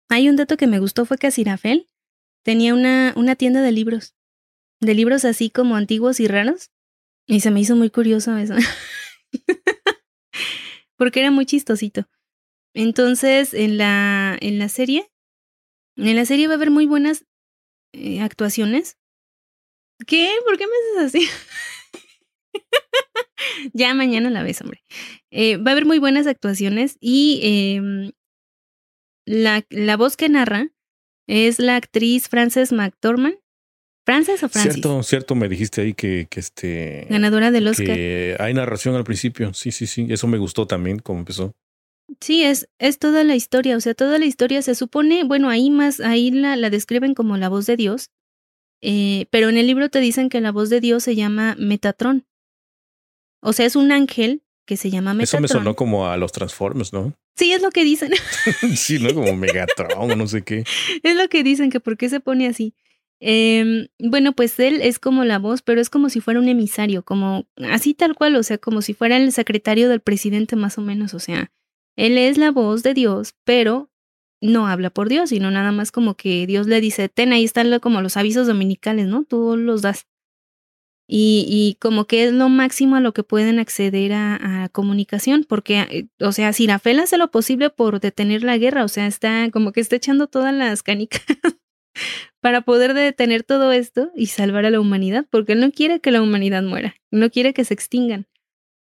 Hay 0.08 0.28
un 0.28 0.36
dato 0.36 0.56
que 0.56 0.66
me 0.66 0.78
gustó 0.78 1.04
fue 1.04 1.18
que 1.18 1.26
Asirafel 1.26 1.88
tenía 2.42 2.74
una, 2.74 3.12
una 3.16 3.36
tienda 3.36 3.60
de 3.60 3.72
libros, 3.72 4.14
de 4.80 4.94
libros 4.94 5.24
así 5.24 5.50
como 5.50 5.76
antiguos 5.76 6.20
y 6.20 6.28
raros, 6.28 6.70
y 7.26 7.40
se 7.40 7.50
me 7.50 7.60
hizo 7.60 7.74
muy 7.74 7.90
curioso 7.90 8.36
eso, 8.36 8.54
porque 10.96 11.20
era 11.20 11.30
muy 11.30 11.46
chistosito. 11.46 12.06
Entonces, 12.74 13.54
en 13.54 13.78
la, 13.78 14.36
en 14.40 14.58
la 14.58 14.68
serie 14.68 15.10
en 15.96 16.16
la 16.16 16.24
serie 16.24 16.46
va 16.46 16.54
a 16.54 16.56
haber 16.56 16.70
muy 16.70 16.86
buenas 16.86 17.24
eh, 17.92 18.20
actuaciones. 18.20 18.98
¿Qué? 20.06 20.30
¿Por 20.46 20.58
qué 20.58 20.66
me 20.66 21.04
haces 21.04 21.14
así? 21.14 21.28
ya 23.72 23.94
mañana 23.94 24.30
la 24.30 24.42
ves, 24.42 24.60
hombre. 24.60 24.82
Eh, 25.30 25.56
va 25.56 25.70
a 25.70 25.72
haber 25.72 25.86
muy 25.86 25.98
buenas 25.98 26.26
actuaciones 26.26 26.96
y 27.00 27.40
em, 27.42 28.12
la, 29.26 29.64
la 29.70 29.96
voz 29.96 30.16
que 30.16 30.28
narra 30.28 30.68
es 31.26 31.58
la 31.58 31.76
actriz 31.76 32.28
Frances 32.28 32.72
McDormand. 32.72 33.36
¿Frances 34.04 34.42
o 34.42 34.50
Francis? 34.50 34.74
Cierto, 34.74 35.02
cierto, 35.02 35.34
me 35.34 35.48
dijiste 35.48 35.80
ahí 35.80 35.94
que, 35.94 36.26
que 36.28 36.40
este. 36.40 37.06
Ganadora 37.08 37.50
del 37.50 37.68
Oscar. 37.68 37.86
Que 37.86 38.36
hay 38.38 38.52
narración 38.52 38.94
al 38.96 39.04
principio. 39.04 39.54
Sí, 39.54 39.72
sí, 39.72 39.86
sí. 39.86 40.06
Eso 40.10 40.26
me 40.26 40.36
gustó 40.36 40.66
también, 40.66 40.98
como 40.98 41.20
empezó. 41.20 41.54
Sí, 42.20 42.42
es, 42.42 42.68
es 42.78 42.98
toda 42.98 43.24
la 43.24 43.34
historia, 43.34 43.76
o 43.76 43.80
sea, 43.80 43.94
toda 43.94 44.18
la 44.18 44.26
historia 44.26 44.62
se 44.62 44.74
supone, 44.74 45.24
bueno, 45.24 45.48
ahí 45.48 45.70
más, 45.70 46.00
ahí 46.00 46.30
la, 46.30 46.56
la 46.56 46.70
describen 46.70 47.14
como 47.14 47.36
la 47.36 47.48
voz 47.48 47.66
de 47.66 47.76
Dios, 47.76 48.10
eh, 48.82 49.26
pero 49.30 49.48
en 49.48 49.56
el 49.56 49.66
libro 49.66 49.88
te 49.88 50.00
dicen 50.00 50.28
que 50.28 50.40
la 50.40 50.52
voz 50.52 50.68
de 50.68 50.80
Dios 50.80 51.02
se 51.02 51.16
llama 51.16 51.56
Metatron. 51.58 52.26
O 53.40 53.52
sea, 53.52 53.66
es 53.66 53.76
un 53.76 53.92
ángel 53.92 54.42
que 54.66 54.76
se 54.76 54.90
llama 54.90 55.14
Metatron. 55.14 55.44
Eso 55.44 55.54
me 55.54 55.60
sonó 55.60 55.74
como 55.74 56.08
a 56.08 56.16
los 56.16 56.32
Transformers, 56.32 56.92
¿no? 56.92 57.14
Sí, 57.36 57.52
es 57.52 57.62
lo 57.62 57.70
que 57.70 57.84
dicen. 57.84 58.12
sí, 58.76 58.98
¿no? 58.98 59.12
Como 59.14 59.34
Megatron 59.34 59.90
o 59.96 60.14
no 60.14 60.26
sé 60.26 60.42
qué. 60.42 60.64
Es 61.02 61.16
lo 61.16 61.28
que 61.28 61.42
dicen, 61.42 61.70
que 61.70 61.80
por 61.80 61.96
qué 61.96 62.08
se 62.08 62.20
pone 62.20 62.46
así. 62.46 62.74
Eh, 63.20 63.88
bueno, 63.98 64.34
pues 64.34 64.58
él 64.60 64.80
es 64.82 64.98
como 64.98 65.24
la 65.24 65.38
voz, 65.38 65.62
pero 65.62 65.80
es 65.80 65.88
como 65.88 66.10
si 66.10 66.20
fuera 66.20 66.40
un 66.40 66.48
emisario, 66.48 67.02
como 67.02 67.46
así 67.56 67.94
tal 67.94 68.14
cual, 68.14 68.36
o 68.36 68.42
sea, 68.42 68.58
como 68.58 68.82
si 68.82 68.92
fuera 68.92 69.16
el 69.16 69.32
secretario 69.32 69.88
del 69.88 70.00
presidente 70.00 70.56
más 70.56 70.76
o 70.76 70.82
menos, 70.82 71.14
o 71.14 71.18
sea, 71.18 71.50
él 71.96 72.18
es 72.18 72.38
la 72.38 72.50
voz 72.50 72.82
de 72.82 72.94
Dios, 72.94 73.34
pero 73.44 73.90
no 74.40 74.66
habla 74.68 74.90
por 74.90 75.08
Dios, 75.08 75.30
sino 75.30 75.50
nada 75.50 75.72
más 75.72 75.90
como 75.90 76.14
que 76.14 76.46
Dios 76.46 76.66
le 76.66 76.80
dice, 76.80 77.08
ten, 77.08 77.32
ahí 77.32 77.44
están 77.44 77.78
como 77.80 78.02
los 78.02 78.16
avisos 78.16 78.46
dominicales, 78.46 79.06
¿no? 79.06 79.24
Tú 79.24 79.56
los 79.56 79.82
das. 79.82 80.06
Y, 81.06 81.76
como 81.80 82.06
que 82.06 82.24
es 82.24 82.32
lo 82.32 82.48
máximo 82.48 82.96
a 82.96 83.00
lo 83.00 83.12
que 83.12 83.22
pueden 83.22 83.58
acceder 83.58 84.12
a, 84.14 84.70
comunicación, 84.72 85.44
porque, 85.46 85.80
eh, 85.80 86.06
o 86.20 86.32
sea, 86.32 86.52
Sirafel 86.52 86.98
hace 86.98 87.18
lo 87.18 87.30
posible 87.30 87.70
por 87.70 88.00
detener 88.00 88.42
la 88.42 88.56
guerra, 88.56 88.84
o 88.84 88.88
sea, 88.88 89.06
está 89.06 89.50
como 89.50 89.72
que 89.72 89.80
está 89.80 89.96
echando 89.96 90.26
todas 90.26 90.54
las 90.54 90.82
canicas 90.82 91.22
para 92.40 92.62
poder 92.62 92.94
detener 92.94 93.44
todo 93.44 93.70
esto 93.72 94.10
y 94.16 94.26
salvar 94.26 94.64
a 94.64 94.70
la 94.70 94.80
humanidad, 94.80 95.26
porque 95.30 95.52
él 95.52 95.60
no 95.60 95.70
quiere 95.70 96.00
que 96.00 96.10
la 96.10 96.22
humanidad 96.22 96.62
muera, 96.62 96.96
no 97.10 97.30
quiere 97.30 97.52
que 97.52 97.64
se 97.64 97.74
extingan. 97.74 98.26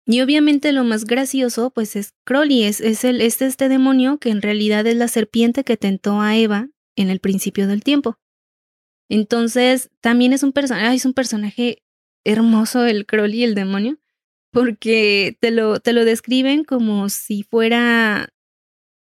Y 0.07 0.21
obviamente 0.23 0.73
lo 0.73 0.85
más 0.85 1.05
gracioso, 1.05 1.71
pues 1.71 1.95
es 1.95 2.15
Crowley, 2.25 2.65
es, 2.65 2.81
es, 2.81 3.05
el, 3.05 3.21
es 3.21 3.43
este 3.43 3.69
demonio 3.69 4.19
que 4.19 4.31
en 4.31 4.43
realidad 4.43 4.87
es 4.87 4.97
la 4.97 5.09
serpiente 5.09 5.63
que 5.65 5.77
tentó 5.77 6.21
a 6.21 6.37
Eva 6.37 6.69
en 6.97 7.11
el 7.11 7.21
principio 7.21 7.67
del 7.67 7.85
tiempo. 7.85 8.19
Entonces, 9.09 9.91
también 10.01 10.33
es 10.33 10.43
un 10.43 10.53
personaje, 10.53 10.95
es 10.95 11.05
un 11.05 11.15
personaje 11.15 11.83
hermoso 12.25 12.87
el 12.87 13.07
Crowley, 13.07 13.45
el 13.45 13.55
demonio, 13.55 13.99
porque 14.53 15.37
te 15.41 15.51
lo, 15.51 15.81
te 15.81 15.93
lo 15.93 16.05
describen 16.05 16.65
como 16.65 17.09
si 17.09 17.43
fuera 17.43 18.29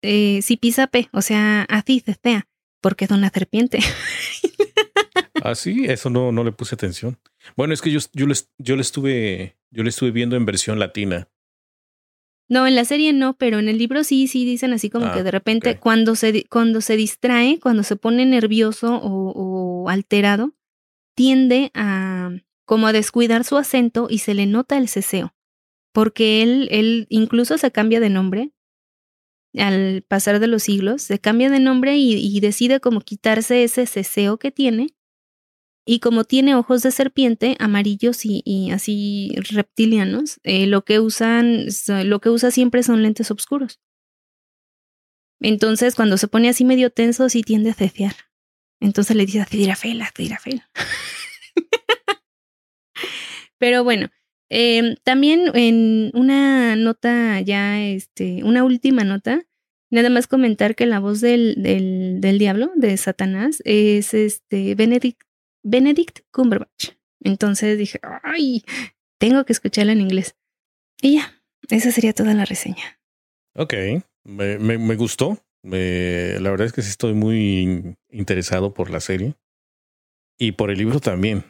eh, 0.02 0.40
Zipizape, 0.42 1.08
o 1.12 1.22
sea, 1.22 1.62
así, 1.68 2.02
sea, 2.22 2.48
porque 2.80 3.04
es 3.04 3.10
una 3.10 3.30
serpiente. 3.30 3.78
Ah, 5.44 5.56
sí, 5.56 5.86
eso 5.88 6.08
no, 6.08 6.30
no 6.30 6.44
le 6.44 6.52
puse 6.52 6.76
atención. 6.76 7.18
Bueno, 7.56 7.74
es 7.74 7.82
que 7.82 7.90
yo, 7.90 7.98
yo, 8.12 8.28
le, 8.28 8.34
yo 8.58 8.76
le 8.76 8.82
estuve, 8.82 9.58
yo 9.72 9.82
le 9.82 9.88
estuve 9.88 10.12
viendo 10.12 10.36
en 10.36 10.46
versión 10.46 10.78
latina. 10.78 11.28
No, 12.48 12.64
en 12.64 12.76
la 12.76 12.84
serie 12.84 13.12
no, 13.12 13.36
pero 13.36 13.58
en 13.58 13.68
el 13.68 13.76
libro 13.76 14.04
sí, 14.04 14.28
sí 14.28 14.44
dicen 14.44 14.72
así 14.72 14.88
como 14.88 15.06
que 15.12 15.18
ah, 15.20 15.22
de 15.24 15.30
repente 15.32 15.78
cuando, 15.80 16.14
se, 16.14 16.44
cuando 16.44 16.80
se 16.80 16.96
distrae, 16.96 17.58
cuando 17.58 17.82
se 17.82 17.96
pone 17.96 18.24
nervioso 18.24 18.94
o, 18.94 19.32
o, 19.34 19.88
alterado, 19.88 20.54
tiende 21.16 21.72
a 21.74 22.30
como 22.64 22.86
a 22.86 22.92
descuidar 22.92 23.42
su 23.42 23.56
acento 23.56 24.06
y 24.08 24.18
se 24.18 24.34
le 24.34 24.46
nota 24.46 24.78
el 24.78 24.88
ceseo. 24.88 25.34
Porque 25.92 26.42
él, 26.42 26.68
él 26.70 27.06
incluso 27.10 27.58
se 27.58 27.72
cambia 27.72 27.98
de 27.98 28.10
nombre 28.10 28.52
al 29.58 30.04
pasar 30.06 30.38
de 30.38 30.46
los 30.46 30.62
siglos, 30.62 31.02
se 31.02 31.18
cambia 31.18 31.50
de 31.50 31.58
nombre 31.58 31.96
y, 31.96 32.14
y 32.14 32.38
decide 32.38 32.78
como 32.78 33.00
quitarse 33.00 33.64
ese 33.64 33.86
ceseo 33.86 34.38
que 34.38 34.52
tiene 34.52 34.94
y 35.84 35.98
como 35.98 36.24
tiene 36.24 36.54
ojos 36.54 36.82
de 36.82 36.90
serpiente 36.90 37.56
amarillos 37.58 38.20
y, 38.24 38.70
así 38.70 39.34
reptilianos, 39.50 40.40
eh, 40.44 40.66
lo 40.66 40.84
que 40.84 41.00
usan, 41.00 41.66
lo 42.04 42.20
que 42.20 42.30
usa 42.30 42.50
siempre 42.50 42.82
son 42.82 43.02
lentes 43.02 43.30
oscuros. 43.30 43.80
Entonces, 45.40 45.96
cuando 45.96 46.18
se 46.18 46.28
pone 46.28 46.48
así 46.48 46.64
medio 46.64 46.90
tenso, 46.90 47.28
sí 47.28 47.42
tiende 47.42 47.70
a 47.70 47.74
cecear. 47.74 48.14
Entonces 48.80 49.16
le 49.16 49.26
dice 49.26 49.40
a 49.40 49.46
Cedirafel, 49.46 50.00
a. 50.02 50.10
Pero 53.58 53.84
bueno, 53.84 54.08
em, 54.50 54.96
también 55.02 55.50
en 55.54 56.10
una 56.14 56.76
nota 56.76 57.40
ya, 57.40 57.80
este, 57.82 58.44
una 58.44 58.64
última 58.64 59.02
nota, 59.04 59.46
nada 59.90 60.10
más 60.10 60.26
comentar 60.28 60.74
que 60.74 60.86
la 60.86 61.00
voz 61.00 61.20
del, 61.20 61.54
del, 61.58 62.20
del 62.20 62.38
diablo, 62.38 62.72
de 62.76 62.96
Satanás, 62.96 63.62
es 63.64 64.14
este 64.14 64.74
Benedict 64.74 65.22
Benedict 65.62 66.20
Cumberbatch. 66.30 66.90
Entonces 67.20 67.78
dije, 67.78 68.00
ay, 68.22 68.64
tengo 69.18 69.44
que 69.44 69.52
escucharla 69.52 69.92
en 69.92 70.00
inglés. 70.00 70.36
Y 71.00 71.14
ya, 71.14 71.42
esa 71.68 71.92
sería 71.92 72.12
toda 72.12 72.34
la 72.34 72.44
reseña. 72.44 73.00
Ok, 73.54 73.74
me, 74.24 74.58
me, 74.58 74.96
gustó. 74.96 75.38
la 75.62 76.50
verdad 76.50 76.66
es 76.66 76.72
que 76.72 76.82
sí 76.82 76.88
estoy 76.88 77.14
muy 77.14 77.96
interesado 78.10 78.74
por 78.74 78.90
la 78.90 79.00
serie 79.00 79.34
y 80.38 80.52
por 80.52 80.70
el 80.70 80.78
libro 80.78 81.00
también. 81.00 81.44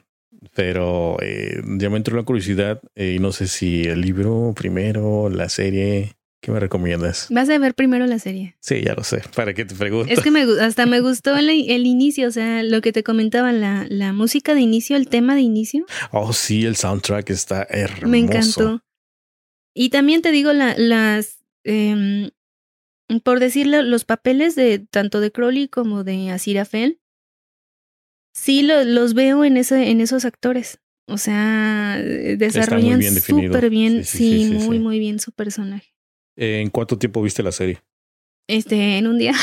Pero 0.55 1.17
eh, 1.21 1.63
ya 1.79 1.89
me 1.89 1.99
entró 1.99 2.17
la 2.17 2.25
curiosidad 2.25 2.83
eh, 2.95 3.15
y 3.17 3.19
no 3.19 3.33
sé 3.33 3.47
si 3.47 3.85
el 3.85 4.01
libro 4.01 4.53
primero, 4.57 5.31
la 5.31 5.49
serie. 5.49 6.17
¿Qué 6.43 6.51
me 6.51 6.59
recomiendas? 6.59 7.29
Vas 7.31 7.49
a 7.51 7.59
ver 7.59 7.73
primero 7.73 8.05
la 8.09 8.19
serie. 8.19 8.57
Sí, 8.59 8.83
ya 8.83 8.95
lo 8.95 9.05
sé. 9.05 9.23
¿Para 9.37 9.55
qué 9.55 9.65
te 9.65 9.77
pregunto? 9.77 10.13
Es 10.13 10.21
que 10.23 10.33
me, 10.33 10.43
hasta 10.61 10.87
me 10.87 11.01
gustó 11.01 11.37
el, 11.37 11.49
el, 11.49 11.87
inicio, 11.87 12.27
o 12.27 12.31
sea, 12.33 12.65
lo 12.65 12.81
que 12.81 12.93
te 12.93 13.05
comentaba, 13.05 13.53
la, 13.53 13.87
la 13.89 14.13
música 14.13 14.53
de 14.53 14.61
inicio, 14.61 14.97
el 14.97 15.07
tema 15.07 15.37
de 15.37 15.43
inicio. 15.43 15.87
Oh, 16.11 16.33
sí, 16.33 16.65
el 16.65 16.75
soundtrack 16.75 17.31
está 17.31 17.65
hermoso. 17.71 18.09
Me 18.09 18.19
encantó. 18.19 18.83
Y 19.73 19.91
también 19.91 20.21
te 20.21 20.33
digo, 20.33 20.53
la, 20.53 20.75
las, 20.77 21.39
eh, 21.63 22.33
por 23.23 23.39
decirlo, 23.39 23.81
los 23.83 24.05
papeles 24.05 24.57
de 24.57 24.81
tanto 24.81 25.21
de 25.21 25.31
Crowley 25.31 25.69
como 25.69 26.03
de 26.03 26.33
Asirafel, 26.33 27.01
sí 28.35 28.63
los 28.63 29.15
veo 29.15 29.45
en, 29.45 29.57
ese, 29.57 29.91
en 29.91 30.01
esos 30.01 30.25
actores. 30.25 30.81
O 31.07 31.19
sea, 31.19 32.01
desarrollan 32.01 33.01
súper 33.01 33.71
bien, 33.71 34.05
sí, 34.05 34.51
muy, 34.53 34.81
muy 34.81 34.99
bien 34.99 35.21
su 35.21 35.31
personaje. 35.31 35.92
¿En 36.37 36.71
cuánto 36.71 36.99
tiempo 36.99 37.23
viste 37.23 37.43
la 37.43 37.53
serie? 37.53 37.83
Este, 38.49 38.99
en 38.99 39.07
un 39.07 39.19
día. 39.19 39.35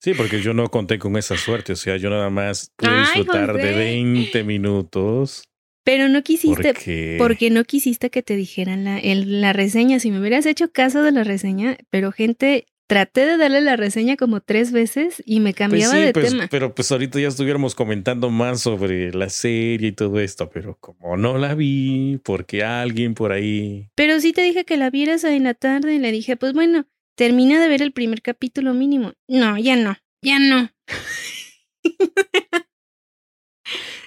Sí, 0.00 0.14
porque 0.14 0.40
yo 0.40 0.54
no 0.54 0.70
conté 0.70 0.98
con 0.98 1.16
esa 1.16 1.36
suerte. 1.36 1.72
O 1.72 1.76
sea, 1.76 1.96
yo 1.96 2.08
nada 2.08 2.30
más 2.30 2.72
pude 2.76 3.00
disfrutar 3.00 3.52
de 3.52 3.74
20 3.74 4.44
minutos. 4.44 5.42
Pero 5.84 6.08
no 6.08 6.22
quisiste, 6.22 7.18
porque... 7.18 7.50
no 7.50 7.64
quisiste 7.64 8.10
que 8.10 8.22
te 8.22 8.36
dijeran 8.36 8.84
la, 8.84 9.00
la 9.02 9.52
reseña. 9.52 9.98
Si 9.98 10.10
me 10.10 10.20
hubieras 10.20 10.46
hecho 10.46 10.70
caso 10.70 11.02
de 11.02 11.12
la 11.12 11.24
reseña, 11.24 11.78
pero 11.90 12.12
gente 12.12 12.66
Traté 12.88 13.26
de 13.26 13.36
darle 13.36 13.60
la 13.60 13.76
reseña 13.76 14.16
como 14.16 14.40
tres 14.40 14.72
veces 14.72 15.22
y 15.26 15.40
me 15.40 15.50
pues 15.50 15.56
cambiaba 15.56 15.94
de 15.94 16.14
pues, 16.14 16.30
tema. 16.30 16.48
Pero 16.50 16.74
pues 16.74 16.90
ahorita 16.90 17.20
ya 17.20 17.28
estuviéramos 17.28 17.74
comentando 17.74 18.30
más 18.30 18.62
sobre 18.62 19.12
la 19.12 19.28
serie 19.28 19.88
y 19.88 19.92
todo 19.92 20.18
esto, 20.20 20.48
pero 20.48 20.74
como 20.80 21.18
no 21.18 21.36
la 21.36 21.54
vi, 21.54 22.18
porque 22.24 22.64
alguien 22.64 23.12
por 23.12 23.32
ahí. 23.32 23.90
Pero 23.94 24.18
sí 24.20 24.32
te 24.32 24.40
dije 24.40 24.64
que 24.64 24.78
la 24.78 24.88
vieras 24.88 25.22
en 25.24 25.44
la 25.44 25.52
tarde 25.52 25.96
y 25.96 25.98
le 25.98 26.10
dije, 26.10 26.38
pues 26.38 26.54
bueno, 26.54 26.86
termina 27.14 27.60
de 27.60 27.68
ver 27.68 27.82
el 27.82 27.92
primer 27.92 28.22
capítulo 28.22 28.72
mínimo. 28.72 29.12
No, 29.28 29.58
ya 29.58 29.76
no, 29.76 29.98
ya 30.22 30.38
no. 30.38 30.70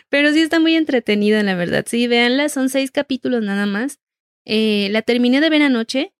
pero 0.09 0.33
sí 0.33 0.41
está 0.41 0.59
muy 0.59 0.73
entretenida, 0.73 1.43
la 1.43 1.53
verdad. 1.53 1.85
Sí, 1.87 2.07
véanla, 2.07 2.49
son 2.49 2.69
seis 2.69 2.89
capítulos 2.89 3.43
nada 3.43 3.67
más. 3.67 3.99
Eh, 4.43 4.87
la 4.89 5.03
terminé 5.03 5.39
de 5.39 5.51
ver 5.51 5.61
anoche. 5.61 6.15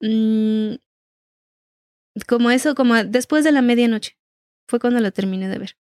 Mm, 0.00 0.74
como 2.26 2.50
eso, 2.50 2.74
como 2.74 3.02
después 3.04 3.44
de 3.44 3.52
la 3.52 3.62
medianoche. 3.62 4.16
Fue 4.68 4.80
cuando 4.80 5.00
la 5.00 5.10
terminé 5.10 5.48
de 5.48 5.58
ver. 5.58 5.76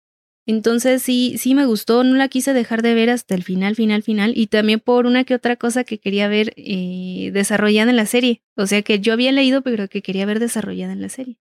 Entonces 0.46 1.02
sí, 1.02 1.36
sí 1.38 1.56
me 1.56 1.66
gustó, 1.66 2.04
no 2.04 2.14
la 2.14 2.28
quise 2.28 2.52
dejar 2.52 2.82
de 2.82 2.94
ver 2.94 3.10
hasta 3.10 3.34
el 3.34 3.42
final, 3.42 3.74
final, 3.74 4.04
final, 4.04 4.32
y 4.36 4.46
también 4.46 4.78
por 4.78 5.06
una 5.06 5.24
que 5.24 5.34
otra 5.34 5.56
cosa 5.56 5.82
que 5.82 5.98
quería 5.98 6.28
ver 6.28 6.52
eh, 6.56 7.30
desarrollada 7.32 7.90
en 7.90 7.96
la 7.96 8.06
serie. 8.06 8.42
O 8.56 8.66
sea 8.66 8.82
que 8.82 9.00
yo 9.00 9.12
había 9.12 9.32
leído, 9.32 9.62
pero 9.62 9.88
que 9.88 10.02
quería 10.02 10.24
ver 10.24 10.38
desarrollada 10.38 10.92
en 10.92 11.02
la 11.02 11.08
serie. 11.08 11.38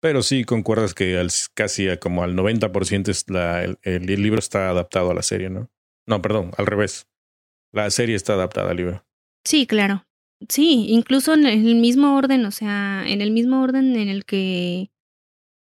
Pero 0.00 0.22
sí, 0.22 0.44
concuerdas 0.44 0.92
que 0.92 1.16
al, 1.16 1.30
casi 1.54 1.96
como 1.96 2.24
al 2.24 2.34
90% 2.34 3.08
es 3.08 3.30
la, 3.30 3.64
el, 3.64 3.78
el, 3.82 4.04
libro 4.04 4.38
está 4.38 4.68
adaptado 4.68 5.10
a 5.12 5.14
la 5.14 5.22
serie, 5.22 5.48
¿no? 5.48 5.70
No, 6.06 6.20
perdón, 6.20 6.50
al 6.58 6.66
revés. 6.66 7.06
La 7.72 7.88
serie 7.90 8.16
está 8.16 8.34
adaptada 8.34 8.72
al 8.72 8.76
libro. 8.76 9.06
Sí, 9.44 9.66
claro. 9.66 10.04
Sí, 10.48 10.86
incluso 10.88 11.34
en 11.34 11.46
el 11.46 11.76
mismo 11.76 12.16
orden, 12.16 12.44
o 12.46 12.50
sea, 12.50 13.04
en 13.06 13.20
el 13.20 13.30
mismo 13.30 13.62
orden 13.62 13.96
en 13.96 14.08
el 14.08 14.24
que 14.24 14.90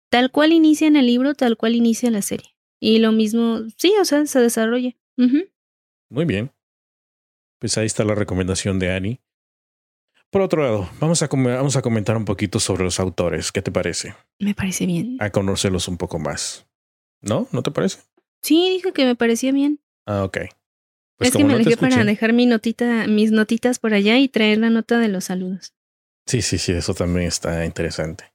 tal 0.09 0.31
cual 0.31 0.51
inicia 0.51 0.87
en 0.87 0.95
el 0.95 1.05
libro, 1.05 1.33
tal 1.33 1.57
cual 1.57 1.75
inicia 1.75 2.11
la 2.11 2.21
serie. 2.21 2.55
Y 2.79 2.99
lo 2.99 3.11
mismo, 3.11 3.59
sí, 3.77 3.93
o 3.99 4.05
sea, 4.05 4.25
se 4.25 4.39
desarrolla. 4.39 4.95
Muy 6.09 6.25
bien. 6.25 6.51
Pues 7.59 7.77
ahí 7.77 7.85
está 7.85 8.03
la 8.03 8.15
recomendación 8.15 8.79
de 8.79 8.91
Annie. 8.91 9.21
Por 10.31 10.41
otro 10.41 10.63
lado, 10.63 10.89
vamos 10.99 11.21
a, 11.21 11.27
vamos 11.27 11.75
a 11.75 11.81
comentar 11.81 12.17
un 12.17 12.25
poquito 12.25 12.59
sobre 12.59 12.83
los 12.83 12.99
autores. 12.99 13.51
¿Qué 13.51 13.61
te 13.61 13.71
parece? 13.71 14.15
Me 14.39 14.55
parece 14.55 14.85
bien. 14.85 15.17
A 15.19 15.29
conocerlos 15.29 15.87
un 15.87 15.97
poco 15.97 16.19
más. 16.19 16.67
¿No? 17.21 17.47
¿No 17.51 17.61
te 17.61 17.71
parece? 17.71 17.99
Sí, 18.41 18.69
dije 18.69 18.93
que 18.93 19.05
me 19.05 19.15
parecía 19.15 19.51
bien. 19.51 19.79
Ah, 20.07 20.23
ok. 20.23 20.37
Pues 21.21 21.29
es 21.29 21.37
que 21.37 21.43
me 21.43 21.53
alejé 21.53 21.77
para 21.77 22.03
dejar 22.03 22.33
mi 22.33 22.47
notita, 22.47 23.05
mis 23.05 23.31
notitas 23.31 23.77
por 23.77 23.93
allá 23.93 24.17
y 24.17 24.27
traer 24.27 24.57
la 24.57 24.71
nota 24.71 24.97
de 24.97 25.07
los 25.07 25.25
saludos. 25.25 25.75
Sí, 26.25 26.41
sí, 26.41 26.57
sí, 26.57 26.71
eso 26.71 26.95
también 26.95 27.27
está 27.27 27.63
interesante. 27.63 28.33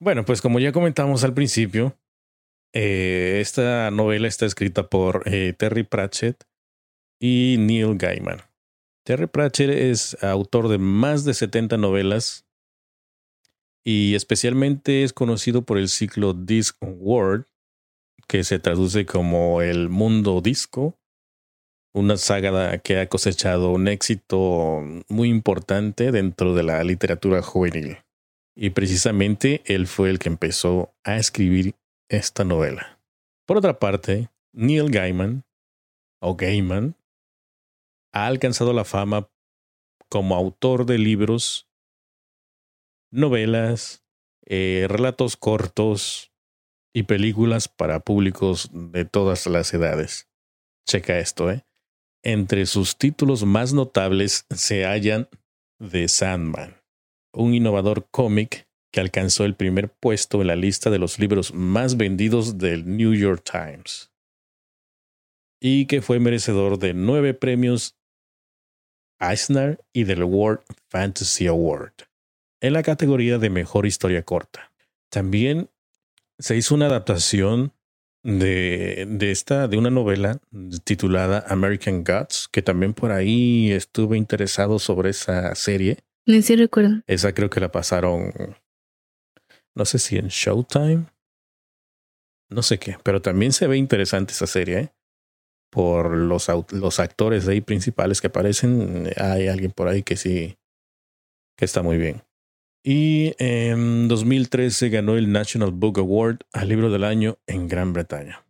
Bueno, 0.00 0.24
pues 0.24 0.40
como 0.40 0.60
ya 0.60 0.70
comentamos 0.70 1.24
al 1.24 1.34
principio, 1.34 1.98
eh, 2.72 3.38
esta 3.40 3.90
novela 3.90 4.28
está 4.28 4.46
escrita 4.46 4.88
por 4.88 5.24
eh, 5.26 5.52
Terry 5.58 5.82
Pratchett 5.82 6.44
y 7.20 7.56
Neil 7.58 7.98
Gaiman. 7.98 8.42
Terry 9.04 9.26
Pratchett 9.26 9.70
es 9.70 10.16
autor 10.22 10.68
de 10.68 10.78
más 10.78 11.24
de 11.24 11.34
70 11.34 11.76
novelas 11.76 12.46
y 13.82 14.14
especialmente 14.14 15.02
es 15.02 15.12
conocido 15.12 15.62
por 15.62 15.76
el 15.76 15.88
ciclo 15.88 16.34
Disc 16.34 16.76
World, 16.80 17.46
que 18.28 18.44
se 18.44 18.60
traduce 18.60 19.06
como 19.06 19.60
el 19.60 19.88
mundo 19.88 20.40
disco 20.40 21.01
una 21.94 22.16
saga 22.16 22.78
que 22.78 22.98
ha 22.98 23.08
cosechado 23.08 23.70
un 23.70 23.88
éxito 23.88 24.82
muy 25.08 25.28
importante 25.28 26.10
dentro 26.10 26.54
de 26.54 26.62
la 26.62 26.82
literatura 26.84 27.42
juvenil. 27.42 27.98
Y 28.54 28.70
precisamente 28.70 29.62
él 29.66 29.86
fue 29.86 30.10
el 30.10 30.18
que 30.18 30.28
empezó 30.28 30.94
a 31.04 31.16
escribir 31.16 31.74
esta 32.08 32.44
novela. 32.44 33.00
Por 33.46 33.58
otra 33.58 33.78
parte, 33.78 34.30
Neil 34.52 34.90
Gaiman, 34.90 35.44
o 36.20 36.36
Gaiman, 36.36 36.96
ha 38.12 38.26
alcanzado 38.26 38.72
la 38.72 38.84
fama 38.84 39.28
como 40.08 40.36
autor 40.36 40.84
de 40.84 40.98
libros, 40.98 41.68
novelas, 43.10 44.04
eh, 44.46 44.86
relatos 44.88 45.36
cortos 45.36 46.30
y 46.94 47.04
películas 47.04 47.68
para 47.68 48.00
públicos 48.00 48.68
de 48.72 49.04
todas 49.04 49.46
las 49.46 49.72
edades. 49.72 50.28
Checa 50.86 51.18
esto, 51.18 51.50
¿eh? 51.50 51.64
Entre 52.24 52.66
sus 52.66 52.96
títulos 52.96 53.44
más 53.44 53.72
notables 53.72 54.46
se 54.50 54.84
hallan 54.84 55.28
The 55.78 56.06
Sandman, 56.06 56.80
un 57.32 57.54
innovador 57.54 58.06
cómic 58.10 58.68
que 58.92 59.00
alcanzó 59.00 59.44
el 59.44 59.56
primer 59.56 59.90
puesto 59.90 60.40
en 60.40 60.46
la 60.46 60.56
lista 60.56 60.90
de 60.90 60.98
los 60.98 61.18
libros 61.18 61.52
más 61.52 61.96
vendidos 61.96 62.58
del 62.58 62.96
New 62.96 63.14
York 63.14 63.42
Times 63.50 64.12
y 65.60 65.86
que 65.86 66.02
fue 66.02 66.20
merecedor 66.20 66.78
de 66.78 66.94
nueve 66.94 67.34
premios 67.34 67.96
Eisner 69.20 69.84
y 69.92 70.04
del 70.04 70.24
World 70.24 70.62
Fantasy 70.88 71.46
Award 71.46 71.92
en 72.60 72.72
la 72.72 72.82
categoría 72.82 73.38
de 73.38 73.50
mejor 73.50 73.86
historia 73.86 74.24
corta. 74.24 74.72
También 75.08 75.70
se 76.38 76.56
hizo 76.56 76.74
una 76.74 76.86
adaptación 76.86 77.72
de, 78.22 79.06
de 79.08 79.30
esta, 79.30 79.68
de 79.68 79.76
una 79.76 79.90
novela 79.90 80.40
titulada 80.84 81.44
American 81.48 82.04
Gods, 82.04 82.48
que 82.50 82.62
también 82.62 82.94
por 82.94 83.12
ahí 83.12 83.72
estuve 83.72 84.16
interesado 84.16 84.78
sobre 84.78 85.10
esa 85.10 85.54
serie. 85.54 85.98
Sí, 86.26 86.56
recuerdo. 86.56 87.02
Esa 87.06 87.34
creo 87.34 87.50
que 87.50 87.60
la 87.60 87.72
pasaron, 87.72 88.32
no 89.74 89.84
sé 89.84 89.98
si 89.98 90.16
en 90.16 90.28
Showtime, 90.28 91.06
no 92.50 92.62
sé 92.62 92.78
qué, 92.78 92.96
pero 93.02 93.22
también 93.22 93.52
se 93.52 93.66
ve 93.66 93.76
interesante 93.76 94.32
esa 94.32 94.46
serie, 94.46 94.78
¿eh? 94.78 94.92
Por 95.70 96.14
los, 96.16 96.48
los 96.70 97.00
actores 97.00 97.48
ahí 97.48 97.62
principales 97.62 98.20
que 98.20 98.26
aparecen, 98.26 99.10
hay 99.16 99.48
alguien 99.48 99.72
por 99.72 99.88
ahí 99.88 100.02
que 100.02 100.16
sí, 100.16 100.58
que 101.56 101.64
está 101.64 101.82
muy 101.82 101.96
bien. 101.96 102.22
Y 102.84 103.34
en 103.38 104.08
2013 104.08 104.88
ganó 104.88 105.16
el 105.16 105.30
National 105.30 105.70
Book 105.70 105.98
Award 105.98 106.40
al 106.52 106.68
libro 106.68 106.90
del 106.90 107.04
año 107.04 107.38
en 107.46 107.68
Gran 107.68 107.92
Bretaña. 107.92 108.44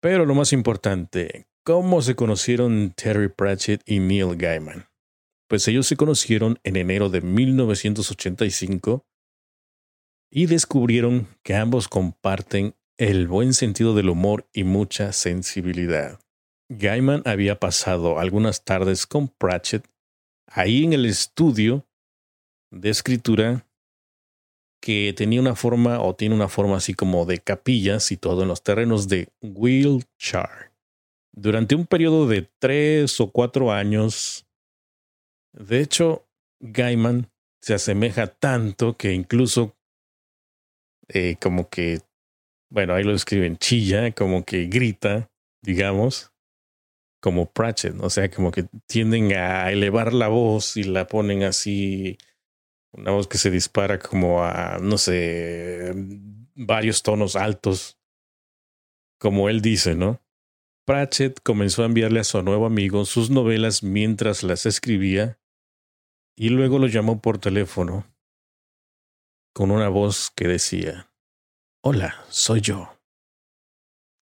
Pero 0.00 0.24
lo 0.24 0.34
más 0.34 0.54
importante, 0.54 1.46
¿cómo 1.62 2.00
se 2.00 2.16
conocieron 2.16 2.92
Terry 2.96 3.28
Pratchett 3.28 3.82
y 3.84 4.00
Neil 4.00 4.36
Gaiman? 4.36 4.86
Pues 5.46 5.68
ellos 5.68 5.86
se 5.86 5.96
conocieron 5.96 6.58
en 6.64 6.76
enero 6.76 7.10
de 7.10 7.20
1985 7.20 9.04
y 10.30 10.46
descubrieron 10.46 11.28
que 11.42 11.54
ambos 11.54 11.88
comparten 11.88 12.74
el 12.96 13.28
buen 13.28 13.52
sentido 13.52 13.94
del 13.94 14.08
humor 14.08 14.48
y 14.54 14.64
mucha 14.64 15.12
sensibilidad. 15.12 16.18
Gaiman 16.70 17.22
había 17.26 17.60
pasado 17.60 18.18
algunas 18.18 18.64
tardes 18.64 19.06
con 19.06 19.28
Pratchett 19.28 19.86
ahí 20.46 20.84
en 20.84 20.94
el 20.94 21.04
estudio 21.04 21.86
de 22.72 22.90
escritura 22.90 23.66
que 24.80 25.14
tenía 25.16 25.40
una 25.40 25.54
forma 25.54 26.00
o 26.02 26.16
tiene 26.16 26.34
una 26.34 26.48
forma 26.48 26.78
así 26.78 26.94
como 26.94 27.24
de 27.24 27.38
capillas 27.38 28.10
y 28.10 28.16
todo 28.16 28.42
en 28.42 28.48
los 28.48 28.64
terrenos 28.64 29.06
de 29.06 29.28
Wiltshire. 29.40 30.72
durante 31.34 31.74
un 31.74 31.86
periodo 31.86 32.26
de 32.26 32.50
tres 32.58 33.20
o 33.20 33.30
cuatro 33.30 33.72
años. 33.72 34.46
De 35.52 35.80
hecho, 35.80 36.26
Gaiman 36.60 37.30
se 37.62 37.74
asemeja 37.74 38.26
tanto 38.26 38.96
que 38.96 39.12
incluso 39.12 39.76
eh, 41.08 41.36
como 41.40 41.68
que, 41.68 42.00
bueno, 42.70 42.94
ahí 42.94 43.04
lo 43.04 43.14
escriben, 43.14 43.56
chilla, 43.56 44.12
como 44.12 44.44
que 44.44 44.66
grita, 44.66 45.30
digamos, 45.62 46.32
como 47.20 47.50
Pratchett, 47.50 48.00
o 48.00 48.10
sea, 48.10 48.30
como 48.30 48.50
que 48.50 48.64
tienden 48.86 49.32
a 49.34 49.70
elevar 49.70 50.12
la 50.12 50.28
voz 50.28 50.76
y 50.76 50.82
la 50.82 51.06
ponen 51.06 51.44
así, 51.44 52.18
una 52.92 53.10
voz 53.10 53.26
que 53.26 53.38
se 53.38 53.50
dispara 53.50 53.98
como 53.98 54.44
a, 54.44 54.78
no 54.80 54.98
sé, 54.98 55.92
varios 56.54 57.02
tonos 57.02 57.36
altos, 57.36 57.98
como 59.18 59.48
él 59.48 59.62
dice, 59.62 59.94
¿no? 59.94 60.20
Pratchett 60.84 61.40
comenzó 61.42 61.82
a 61.82 61.86
enviarle 61.86 62.20
a 62.20 62.24
su 62.24 62.42
nuevo 62.42 62.66
amigo 62.66 63.04
sus 63.04 63.30
novelas 63.30 63.82
mientras 63.82 64.42
las 64.42 64.66
escribía 64.66 65.38
y 66.36 66.48
luego 66.48 66.78
lo 66.78 66.88
llamó 66.88 67.20
por 67.20 67.38
teléfono 67.38 68.04
con 69.54 69.70
una 69.70 69.88
voz 69.88 70.30
que 70.34 70.48
decía, 70.48 71.12
Hola, 71.84 72.24
soy 72.28 72.60
yo. 72.60 72.98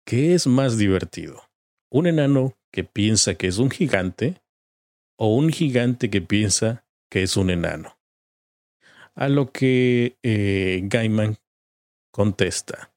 ¿Qué 0.06 0.34
es 0.34 0.48
más 0.48 0.78
divertido? 0.78 1.44
¿Un 1.90 2.08
enano 2.08 2.58
que 2.72 2.84
piensa 2.84 3.36
que 3.36 3.48
es 3.48 3.58
un 3.58 3.70
gigante 3.70 4.42
o 5.18 5.36
un 5.36 5.52
gigante 5.52 6.10
que 6.10 6.22
piensa 6.22 6.86
que 7.10 7.24
es 7.24 7.38
un 7.38 7.50
enano? 7.50 8.01
A 9.16 9.28
lo 9.28 9.52
que 9.52 10.18
eh, 10.24 10.82
Gaiman 10.84 11.38
contesta, 12.12 12.94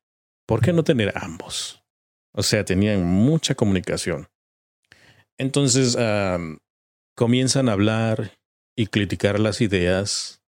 ¿por 0.47 0.61
qué 0.61 0.73
no 0.73 0.85
tener 0.85 1.13
ambos? 1.17 1.83
O 2.33 2.43
sea, 2.43 2.65
tenían 2.65 3.05
mucha 3.05 3.55
comunicación. 3.55 4.29
Entonces 5.39 5.97
comienzan 7.17 7.69
a 7.69 7.73
hablar 7.73 8.39
y 8.77 8.87
criticar 8.87 9.39
las 9.39 9.61
ideas 9.61 10.43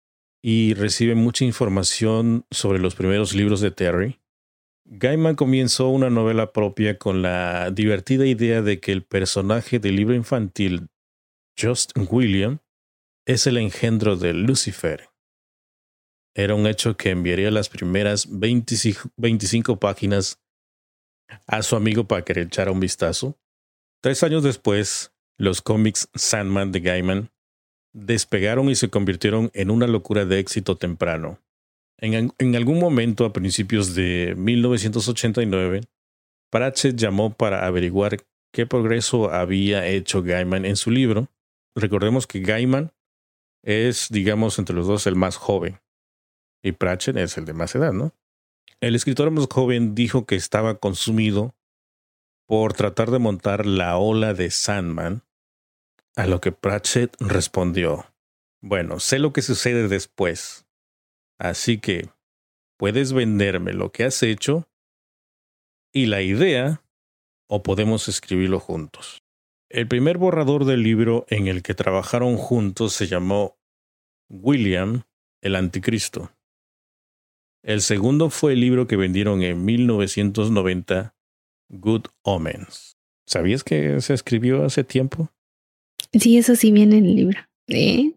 y 0.41 0.73
reciben 0.73 1.17
mucha 1.17 1.45
información 1.45 2.45
sobre 2.51 2.79
los 2.79 2.95
primeros 2.95 3.33
libros 3.33 3.61
de 3.61 3.71
Terry. 3.71 4.19
Gaiman 4.85 5.35
comenzó 5.35 5.87
una 5.87 6.09
novela 6.09 6.51
propia 6.51 6.97
con 6.97 7.21
la 7.21 7.71
divertida 7.71 8.25
idea 8.25 8.61
de 8.61 8.79
que 8.79 8.91
el 8.91 9.03
personaje 9.03 9.79
del 9.79 9.95
libro 9.95 10.13
infantil 10.13 10.89
Just 11.57 11.91
William 12.09 12.59
es 13.25 13.47
el 13.47 13.57
engendro 13.57 14.17
de 14.17 14.33
Lucifer. 14.33 15.12
Era 16.35 16.55
un 16.55 16.65
hecho 16.65 16.97
que 16.97 17.11
enviaría 17.11 17.51
las 17.51 17.69
primeras 17.69 18.27
25 18.31 19.79
páginas 19.79 20.39
a 21.45 21.61
su 21.61 21.75
amigo 21.75 22.07
para 22.07 22.23
que 22.23 22.33
le 22.33 22.41
echara 22.41 22.71
un 22.71 22.79
vistazo. 22.79 23.37
Tres 24.01 24.23
años 24.23 24.43
después, 24.43 25.13
los 25.37 25.61
cómics 25.61 26.09
Sandman 26.15 26.71
de 26.71 26.79
Gaiman 26.79 27.29
despegaron 27.93 28.69
y 28.69 28.75
se 28.75 28.89
convirtieron 28.89 29.51
en 29.53 29.69
una 29.69 29.85
locura 29.85 30.25
de 30.25 30.39
éxito 30.39 30.75
temprano. 30.75 31.39
En, 31.99 32.33
en, 32.37 32.55
algún 32.55 32.79
momento, 32.79 33.25
a 33.25 33.33
principios 33.33 33.93
de 33.93 34.33
1989, 34.35 35.81
Pratchett 36.51 36.95
llamó 36.95 37.33
para 37.35 37.65
averiguar 37.67 38.17
qué 38.51 38.65
progreso 38.65 39.31
había 39.31 39.85
hecho 39.87 40.23
Gaiman 40.23 40.65
en 40.65 40.75
su 40.75 40.89
libro. 40.89 41.29
Recordemos 41.75 42.25
que 42.25 42.39
Gaiman 42.39 42.91
es, 43.63 44.07
digamos, 44.09 44.57
entre 44.57 44.75
los 44.75 44.87
dos 44.87 45.05
el 45.05 45.15
más 45.15 45.37
joven 45.37 45.82
y 46.63 46.71
Pratchett 46.71 47.17
es 47.17 47.37
el 47.37 47.45
de 47.45 47.53
más 47.53 47.75
edad, 47.75 47.93
¿no? 47.93 48.13
El 48.81 48.95
escritor 48.95 49.29
más 49.29 49.47
joven 49.51 49.93
dijo 49.93 50.25
que 50.25 50.35
estaba 50.35 50.79
consumido 50.79 51.53
por 52.47 52.73
tratar 52.73 53.11
de 53.11 53.19
montar 53.19 53.65
la 53.65 53.97
ola 53.97 54.33
de 54.33 54.49
Sandman, 54.49 55.23
a 56.15 56.27
lo 56.27 56.41
que 56.41 56.51
Pratchett 56.51 57.15
respondió, 57.19 58.05
bueno, 58.61 58.99
sé 58.99 59.19
lo 59.19 59.33
que 59.33 59.41
sucede 59.41 59.87
después, 59.87 60.65
así 61.39 61.79
que 61.79 62.09
puedes 62.77 63.13
venderme 63.13 63.73
lo 63.73 63.91
que 63.91 64.05
has 64.05 64.23
hecho 64.23 64.67
y 65.91 66.07
la 66.07 66.21
idea, 66.21 66.81
o 67.47 67.61
podemos 67.61 68.07
escribirlo 68.07 68.59
juntos. 68.59 69.23
El 69.69 69.87
primer 69.87 70.17
borrador 70.17 70.65
del 70.65 70.83
libro 70.83 71.25
en 71.29 71.47
el 71.47 71.61
que 71.61 71.73
trabajaron 71.73 72.37
juntos 72.37 72.93
se 72.93 73.07
llamó 73.07 73.57
William 74.29 75.03
el 75.41 75.55
Anticristo. 75.55 76.31
El 77.63 77.81
segundo 77.81 78.29
fue 78.29 78.53
el 78.53 78.59
libro 78.59 78.87
que 78.87 78.97
vendieron 78.97 79.41
en 79.41 79.63
1990, 79.63 81.15
Good 81.69 82.07
Omens. 82.21 82.97
¿Sabías 83.25 83.63
que 83.63 84.01
se 84.01 84.13
escribió 84.13 84.65
hace 84.65 84.83
tiempo? 84.83 85.31
Sí, 86.11 86.37
eso 86.37 86.55
sí 86.55 86.71
viene 86.71 86.97
en 86.97 87.05
el 87.05 87.15
libro. 87.15 87.39
¿Eh? 87.69 88.11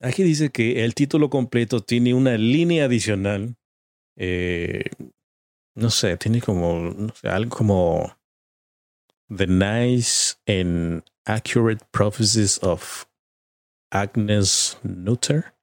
Aquí 0.00 0.22
dice 0.22 0.50
que 0.50 0.84
el 0.84 0.94
título 0.94 1.28
completo 1.28 1.80
tiene 1.80 2.14
una 2.14 2.38
línea 2.38 2.84
adicional. 2.84 3.56
Eh, 4.16 4.84
no 5.74 5.90
sé, 5.90 6.16
tiene 6.16 6.40
como 6.40 6.78
no 6.96 7.12
sé, 7.14 7.28
algo 7.28 7.56
como 7.56 8.16
The 9.36 9.48
Nice 9.48 10.36
and 10.46 11.02
Accurate 11.24 11.84
Prophecies 11.90 12.62
of 12.62 13.06
Agnes 13.90 14.78
Nutter. 14.84 15.57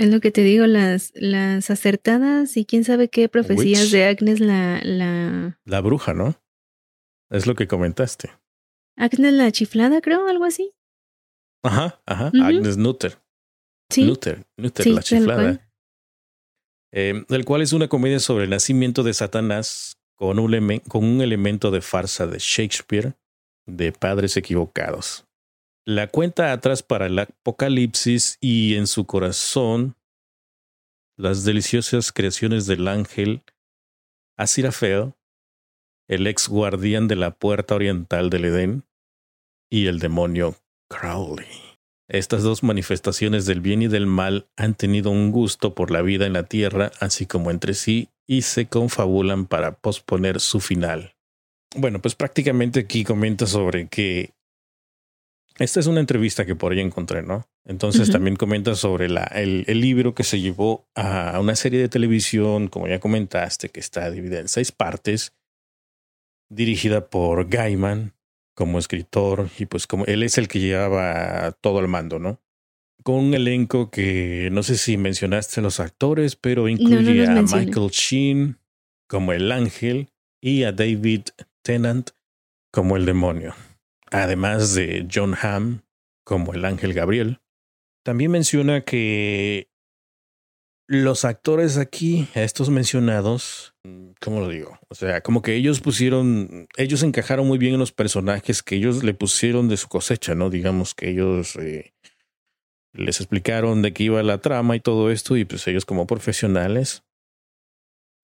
Es 0.00 0.08
lo 0.08 0.20
que 0.20 0.30
te 0.30 0.40
digo, 0.40 0.66
las, 0.66 1.12
las 1.14 1.68
acertadas 1.68 2.56
y 2.56 2.64
quién 2.64 2.84
sabe 2.84 3.10
qué 3.10 3.28
profecías 3.28 3.90
de 3.90 4.06
Agnes 4.06 4.40
la, 4.40 4.80
la... 4.82 5.60
La 5.66 5.82
bruja, 5.82 6.14
¿no? 6.14 6.40
Es 7.28 7.46
lo 7.46 7.54
que 7.54 7.68
comentaste. 7.68 8.30
Agnes 8.96 9.34
la 9.34 9.52
chiflada, 9.52 10.00
creo, 10.00 10.26
algo 10.26 10.46
así. 10.46 10.72
Ajá, 11.62 12.00
ajá. 12.06 12.32
Agnes 12.42 12.78
Nutter. 12.78 13.18
Sí. 13.90 14.04
Nutter, 14.04 14.46
Nutter 14.56 14.86
la 14.86 15.02
chiflada. 15.02 15.70
Eh, 16.94 17.22
el 17.28 17.44
cual 17.44 17.60
es 17.60 17.74
una 17.74 17.88
comedia 17.88 18.20
sobre 18.20 18.44
el 18.44 18.50
nacimiento 18.50 19.02
de 19.02 19.12
Satanás 19.12 19.98
con 20.14 20.38
un, 20.38 20.78
con 20.88 21.04
un 21.04 21.20
elemento 21.20 21.70
de 21.70 21.82
farsa 21.82 22.26
de 22.26 22.38
Shakespeare 22.38 23.18
de 23.66 23.92
padres 23.92 24.38
equivocados 24.38 25.26
la 25.86 26.08
cuenta 26.08 26.52
atrás 26.52 26.82
para 26.82 27.06
el 27.06 27.18
apocalipsis 27.18 28.38
y 28.40 28.76
en 28.76 28.86
su 28.86 29.06
corazón 29.06 29.96
las 31.16 31.44
deliciosas 31.44 32.12
creaciones 32.12 32.66
del 32.66 32.88
ángel 32.88 33.42
Asirafeo, 34.38 35.16
el 36.08 36.26
ex 36.26 36.48
guardián 36.48 37.08
de 37.08 37.16
la 37.16 37.32
puerta 37.32 37.74
oriental 37.74 38.30
del 38.30 38.46
Edén, 38.46 38.84
y 39.70 39.86
el 39.86 39.98
demonio 39.98 40.56
Crowley. 40.88 41.46
Estas 42.08 42.42
dos 42.42 42.64
manifestaciones 42.64 43.46
del 43.46 43.60
bien 43.60 43.82
y 43.82 43.88
del 43.88 44.06
mal 44.06 44.48
han 44.56 44.74
tenido 44.74 45.10
un 45.10 45.30
gusto 45.30 45.74
por 45.74 45.92
la 45.92 46.02
vida 46.02 46.26
en 46.26 46.32
la 46.32 46.42
tierra, 46.42 46.90
así 46.98 47.26
como 47.26 47.52
entre 47.52 47.74
sí, 47.74 48.08
y 48.26 48.42
se 48.42 48.66
confabulan 48.66 49.46
para 49.46 49.76
posponer 49.76 50.40
su 50.40 50.58
final. 50.58 51.14
Bueno, 51.76 52.00
pues 52.00 52.16
prácticamente 52.16 52.80
aquí 52.80 53.04
comenta 53.04 53.46
sobre 53.46 53.86
que 53.86 54.32
esta 55.60 55.78
es 55.78 55.86
una 55.86 56.00
entrevista 56.00 56.46
que 56.46 56.56
por 56.56 56.72
ahí 56.72 56.80
encontré, 56.80 57.22
¿no? 57.22 57.46
Entonces 57.66 58.10
también 58.10 58.36
comenta 58.36 58.74
sobre 58.74 59.10
la, 59.10 59.24
el, 59.24 59.64
el, 59.68 59.80
libro 59.80 60.14
que 60.14 60.24
se 60.24 60.40
llevó 60.40 60.88
a 60.94 61.38
una 61.38 61.54
serie 61.54 61.80
de 61.80 61.90
televisión, 61.90 62.68
como 62.68 62.88
ya 62.88 62.98
comentaste, 62.98 63.68
que 63.68 63.78
está 63.78 64.10
dividida 64.10 64.40
en 64.40 64.48
seis 64.48 64.72
partes, 64.72 65.34
dirigida 66.48 67.10
por 67.10 67.50
Gaiman 67.50 68.14
como 68.54 68.78
escritor 68.78 69.50
y 69.58 69.66
pues 69.66 69.86
como 69.86 70.06
él 70.06 70.22
es 70.22 70.38
el 70.38 70.48
que 70.48 70.60
llevaba 70.60 71.52
todo 71.60 71.80
el 71.80 71.88
mando, 71.88 72.18
¿no? 72.18 72.40
Con 73.02 73.16
un 73.16 73.34
elenco 73.34 73.90
que 73.90 74.48
no 74.52 74.62
sé 74.62 74.78
si 74.78 74.96
mencionaste 74.96 75.60
los 75.60 75.78
actores, 75.78 76.36
pero 76.36 76.68
incluye 76.68 77.26
a 77.26 77.42
Michael 77.42 77.90
Sheen 77.90 78.58
como 79.06 79.34
el 79.34 79.52
ángel 79.52 80.08
y 80.40 80.62
a 80.62 80.72
David 80.72 81.24
Tennant 81.62 82.12
como 82.72 82.96
el 82.96 83.04
demonio 83.04 83.54
además 84.10 84.74
de 84.74 85.06
John 85.12 85.36
Hamm 85.40 85.82
como 86.24 86.54
el 86.54 86.64
ángel 86.64 86.94
Gabriel. 86.94 87.40
También 88.04 88.30
menciona 88.30 88.82
que 88.82 89.68
los 90.86 91.24
actores 91.24 91.76
aquí, 91.76 92.28
estos 92.34 92.68
mencionados, 92.68 93.74
¿cómo 94.20 94.40
lo 94.40 94.48
digo? 94.48 94.78
O 94.88 94.94
sea, 94.94 95.20
como 95.20 95.40
que 95.42 95.54
ellos 95.54 95.80
pusieron, 95.80 96.66
ellos 96.76 97.02
encajaron 97.02 97.46
muy 97.46 97.58
bien 97.58 97.74
en 97.74 97.80
los 97.80 97.92
personajes 97.92 98.62
que 98.62 98.76
ellos 98.76 99.04
le 99.04 99.14
pusieron 99.14 99.68
de 99.68 99.76
su 99.76 99.88
cosecha, 99.88 100.34
¿no? 100.34 100.50
Digamos 100.50 100.94
que 100.94 101.10
ellos 101.10 101.54
eh, 101.56 101.94
les 102.92 103.20
explicaron 103.20 103.82
de 103.82 103.92
qué 103.92 104.04
iba 104.04 104.22
la 104.22 104.38
trama 104.38 104.74
y 104.74 104.80
todo 104.80 105.10
esto, 105.12 105.36
y 105.36 105.44
pues 105.44 105.66
ellos 105.68 105.84
como 105.84 106.08
profesionales 106.08 107.04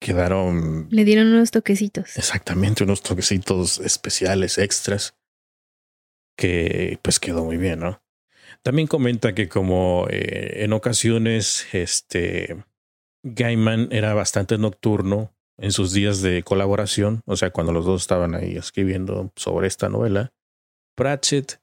quedaron... 0.01 0.87
Le 0.91 1.05
dieron 1.05 1.27
unos 1.27 1.51
toquecitos. 1.51 2.17
Exactamente, 2.17 2.83
unos 2.83 3.01
toquecitos 3.01 3.79
especiales, 3.79 4.57
extras 4.57 5.15
que 6.37 6.99
pues 7.01 7.19
quedó 7.19 7.43
muy 7.43 7.57
bien, 7.57 7.79
¿no? 7.79 8.01
También 8.63 8.87
comenta 8.87 9.35
que 9.35 9.49
como 9.49 10.07
eh, 10.09 10.63
en 10.63 10.73
ocasiones 10.73 11.67
este 11.73 12.63
Gaiman 13.23 13.89
era 13.91 14.13
bastante 14.13 14.57
nocturno 14.57 15.33
en 15.57 15.71
sus 15.71 15.91
días 15.91 16.21
de 16.21 16.43
colaboración, 16.43 17.21
o 17.25 17.35
sea, 17.35 17.49
cuando 17.49 17.73
los 17.73 17.85
dos 17.85 18.01
estaban 18.01 18.35
ahí 18.35 18.55
escribiendo 18.55 19.31
sobre 19.35 19.67
esta 19.67 19.89
novela, 19.89 20.31
Pratchett 20.95 21.59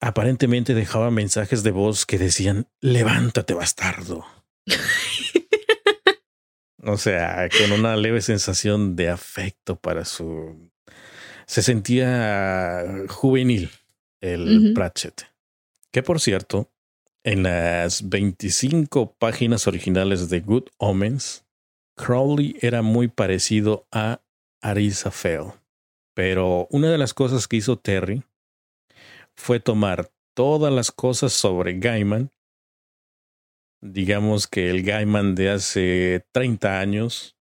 aparentemente 0.00 0.74
dejaba 0.74 1.10
mensajes 1.10 1.62
de 1.62 1.70
voz 1.70 2.04
que 2.04 2.18
decían, 2.18 2.68
levántate 2.80 3.54
bastardo. 3.54 4.26
o 6.84 6.96
sea, 6.98 7.48
con 7.58 7.72
una 7.72 7.96
leve 7.96 8.20
sensación 8.20 8.94
de 8.96 9.08
afecto 9.08 9.76
para 9.76 10.04
su... 10.04 10.70
Se 11.46 11.62
sentía 11.62 12.84
juvenil 13.08 13.70
el 14.20 14.72
Pratchett. 14.74 15.26
Que 15.90 16.02
por 16.02 16.20
cierto, 16.20 16.70
en 17.24 17.42
las 17.42 18.08
25 18.08 19.14
páginas 19.18 19.66
originales 19.66 20.30
de 20.30 20.40
Good 20.40 20.68
Omens, 20.78 21.44
Crowley 21.96 22.56
era 22.60 22.82
muy 22.82 23.08
parecido 23.08 23.86
a 23.92 24.22
Arisa 24.62 25.10
Fell. 25.10 25.52
Pero 26.14 26.66
una 26.70 26.90
de 26.90 26.98
las 26.98 27.14
cosas 27.14 27.46
que 27.46 27.56
hizo 27.56 27.78
Terry 27.78 28.24
fue 29.34 29.60
tomar 29.60 30.10
todas 30.34 30.72
las 30.72 30.90
cosas 30.90 31.32
sobre 31.32 31.78
Gaiman, 31.78 32.30
digamos 33.80 34.46
que 34.46 34.70
el 34.70 34.82
Gaiman 34.82 35.34
de 35.34 35.50
hace 35.50 36.26
30 36.32 36.80
años, 36.80 37.36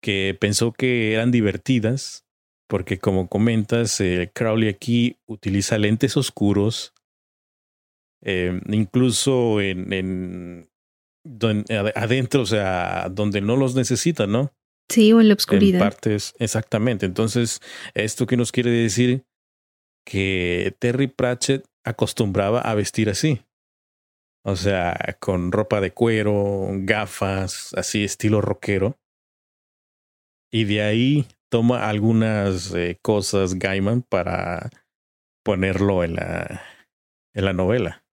que 0.00 0.36
pensó 0.38 0.72
que 0.72 1.14
eran 1.14 1.30
divertidas, 1.30 2.24
porque 2.68 2.98
como 2.98 3.28
comentas, 3.28 4.00
eh, 4.00 4.30
Crowley 4.32 4.68
aquí 4.68 5.16
utiliza 5.26 5.78
lentes 5.78 6.16
oscuros, 6.16 6.92
eh, 8.22 8.60
incluso 8.68 9.60
en, 9.60 9.92
en 9.92 10.70
adentro, 11.94 12.42
o 12.42 12.46
sea, 12.46 13.08
donde 13.10 13.40
no 13.40 13.56
los 13.56 13.74
necesita, 13.74 14.26
¿no? 14.26 14.52
Sí, 14.90 15.12
o 15.12 15.20
en 15.20 15.28
la 15.28 15.34
oscuridad. 15.34 15.80
En 15.80 15.88
partes, 15.88 16.34
exactamente. 16.38 17.06
Entonces, 17.06 17.60
esto 17.94 18.26
que 18.26 18.36
nos 18.36 18.52
quiere 18.52 18.70
decir 18.70 19.24
que 20.04 20.74
Terry 20.78 21.08
Pratchett 21.08 21.66
acostumbraba 21.84 22.60
a 22.60 22.74
vestir 22.74 23.10
así. 23.10 23.42
O 24.44 24.56
sea, 24.56 25.16
con 25.20 25.52
ropa 25.52 25.80
de 25.80 25.92
cuero, 25.92 26.68
gafas, 26.70 27.74
así 27.74 28.04
estilo 28.04 28.40
rockero. 28.40 28.98
Y 30.50 30.64
de 30.64 30.82
ahí 30.82 31.26
toma 31.50 31.88
algunas 31.88 32.74
eh, 32.74 32.98
cosas 33.02 33.58
Gaiman 33.58 34.02
para 34.02 34.70
ponerlo 35.44 36.04
en 36.04 36.14
la, 36.14 36.62
en 37.34 37.44
la 37.44 37.52
novela. 37.52 38.04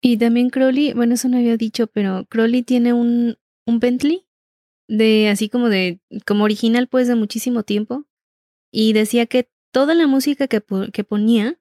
Y 0.00 0.16
también 0.16 0.50
Crowley, 0.50 0.92
bueno, 0.92 1.14
eso 1.14 1.28
no 1.28 1.38
había 1.38 1.56
dicho, 1.56 1.86
pero 1.88 2.24
Crowley 2.28 2.62
tiene 2.62 2.92
un, 2.92 3.36
un 3.66 3.80
Bentley 3.80 4.26
de 4.88 5.28
así 5.28 5.48
como 5.48 5.68
de, 5.68 6.00
como 6.26 6.44
original 6.44 6.86
pues 6.88 7.08
de 7.08 7.14
muchísimo 7.14 7.62
tiempo. 7.62 8.04
Y 8.72 8.92
decía 8.92 9.26
que 9.26 9.48
toda 9.72 9.94
la 9.94 10.06
música 10.06 10.46
que, 10.46 10.62
que 10.92 11.04
ponía, 11.04 11.58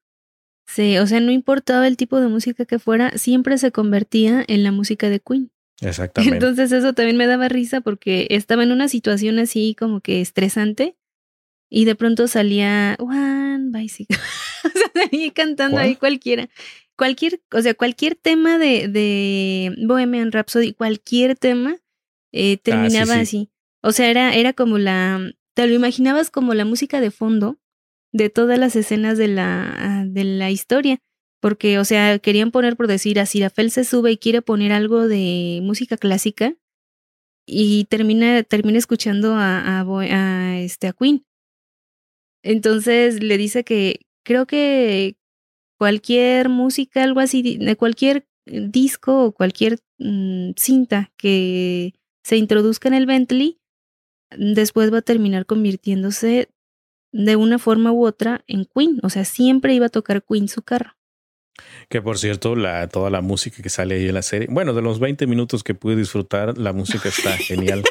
se, 0.67 0.99
o 0.99 1.07
sea, 1.07 1.19
no 1.19 1.31
importaba 1.31 1.87
el 1.87 1.97
tipo 1.97 2.19
de 2.19 2.27
música 2.27 2.65
que 2.65 2.79
fuera, 2.79 3.11
siempre 3.17 3.57
se 3.57 3.71
convertía 3.71 4.43
en 4.47 4.63
la 4.63 4.71
música 4.71 5.09
de 5.09 5.19
Queen. 5.19 5.51
Exactamente. 5.81 6.35
Entonces 6.35 6.71
eso 6.71 6.93
también 6.93 7.17
me 7.17 7.27
daba 7.27 7.47
risa 7.47 7.81
porque 7.81 8.27
estaba 8.29 8.63
en 8.63 8.71
una 8.71 8.87
situación 8.87 9.39
así 9.39 9.75
como 9.77 10.01
que 10.01 10.21
estresante 10.21 10.96
y 11.69 11.85
de 11.85 11.95
pronto 11.95 12.27
salía 12.27 12.95
One 12.99 13.69
Bicycle. 13.71 14.17
o 14.63 14.69
sea, 14.69 14.91
salía 14.93 15.33
cantando 15.33 15.77
ahí 15.77 15.95
cualquiera 15.95 16.49
cualquier, 16.97 17.41
o 17.53 17.61
sea, 17.61 17.73
cualquier 17.75 18.15
tema 18.15 18.57
de, 18.57 18.89
de 18.89 19.73
Bohemian 19.85 20.31
Rhapsody, 20.31 20.73
cualquier 20.73 21.37
tema, 21.37 21.77
eh, 22.33 22.55
ah, 22.57 22.61
terminaba 22.61 23.15
así. 23.15 23.49
O 23.81 23.93
sea, 23.93 24.09
era, 24.09 24.33
era 24.33 24.51
como 24.51 24.77
la, 24.77 25.31
te 25.53 25.65
lo 25.67 25.73
imaginabas 25.73 26.29
como 26.29 26.53
la 26.53 26.65
música 26.65 26.99
de 26.99 27.11
fondo 27.11 27.57
de 28.11 28.29
todas 28.29 28.59
las 28.59 28.75
escenas 28.75 29.17
de 29.17 29.29
la, 29.29 30.03
de 30.05 30.23
la 30.25 30.51
historia. 30.51 30.99
Porque, 31.39 31.77
o 31.77 31.85
sea, 31.85 32.17
querían 32.17 32.49
poner, 32.49 32.75
por 32.75 32.87
decir, 32.87 33.19
a 33.19 33.27
Sirafel 33.27 33.69
se 33.69 33.83
sube 33.83 34.11
y 34.11 34.17
quiere 34.17 34.41
poner 34.41 34.71
algo 34.71 35.07
de 35.07 35.59
música 35.61 35.95
clásica 35.95 36.55
y 37.45 37.85
termina, 37.85 38.41
termina 38.41 38.79
escuchando 38.79 39.35
a, 39.35 39.59
a, 39.59 39.81
a, 39.81 40.59
este, 40.59 40.87
a 40.87 40.93
Queen. 40.93 41.25
Entonces 42.43 43.21
le 43.21 43.37
dice 43.37 43.63
que 43.63 44.01
creo 44.23 44.45
que, 44.45 45.15
cualquier 45.77 46.49
música, 46.49 47.03
algo 47.03 47.19
así, 47.19 47.59
cualquier 47.77 48.27
disco 48.45 49.25
o 49.25 49.31
cualquier 49.31 49.79
mm, 49.99 50.51
cinta 50.57 51.11
que 51.17 51.93
se 52.23 52.37
introduzca 52.37 52.87
en 52.87 52.93
el 52.95 53.05
Bentley, 53.05 53.59
después 54.35 54.91
va 54.91 54.99
a 54.99 55.03
terminar 55.03 55.45
convirtiéndose 55.45 56.49
de 57.13 57.35
una 57.35 57.59
forma 57.59 57.91
u 57.91 58.05
otra 58.05 58.43
en 58.47 58.65
Queen. 58.65 58.99
O 59.03 59.09
sea, 59.09 59.23
siempre 59.23 59.73
iba 59.73 59.85
a 59.85 59.89
tocar 59.89 60.23
Queen 60.23 60.47
su 60.47 60.61
carro. 60.61 60.93
Que 61.89 62.01
por 62.01 62.19
cierto, 62.19 62.55
la, 62.55 62.87
toda 62.87 63.09
la 63.09 63.21
música 63.21 63.63
que 63.63 63.69
sale 63.69 63.95
ahí 63.95 64.07
en 64.07 64.13
la 64.13 64.21
serie, 64.21 64.47
bueno, 64.51 64.73
de 64.73 64.81
los 64.81 64.99
20 64.99 65.25
minutos 65.25 65.63
que 65.63 65.73
pude 65.73 65.95
disfrutar, 65.95 66.57
la 66.57 66.73
música 66.73 67.09
está 67.09 67.31
genial. 67.37 67.83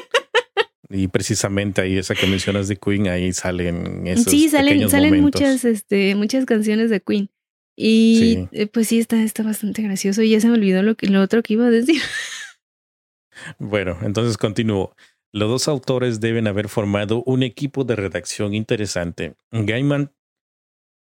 Y 0.89 1.09
precisamente 1.09 1.81
ahí 1.81 1.99
esa 1.99 2.15
que 2.15 2.27
mencionas 2.27 2.69
de 2.69 2.77
Queen, 2.77 3.09
ahí 3.09 3.33
salen 3.33 4.07
esos 4.07 4.27
Sí, 4.27 4.49
salen, 4.49 4.89
salen 4.89 5.21
muchas, 5.21 5.65
este, 5.65 6.15
muchas 6.15 6.45
canciones 6.45 6.91
de 6.91 7.01
Queen. 7.01 7.31
Y 7.77 8.49
eh, 8.53 8.67
pues 8.67 8.89
sí, 8.89 8.99
está, 8.99 9.23
está 9.23 9.43
bastante 9.43 9.83
gracioso 9.83 10.23
y 10.23 10.31
ya 10.31 10.41
se 10.41 10.49
me 10.49 10.55
olvidó 10.55 10.83
lo, 10.83 10.95
que, 10.95 11.09
lo 11.09 11.21
otro 11.21 11.43
que 11.43 11.55
iba 11.55 11.67
a 11.67 11.71
decir. 11.71 12.01
Bueno, 13.59 13.99
entonces 14.03 14.39
continúo. 14.39 14.97
Los 15.31 15.51
dos 15.51 15.69
autores 15.69 16.21
deben 16.21 16.47
haber 16.47 16.71
formado 16.71 17.23
un 17.27 17.43
equipo 17.43 17.85
de 17.85 17.95
redacción 17.95 18.55
interesante. 18.55 19.35
Gaiman, 19.51 20.13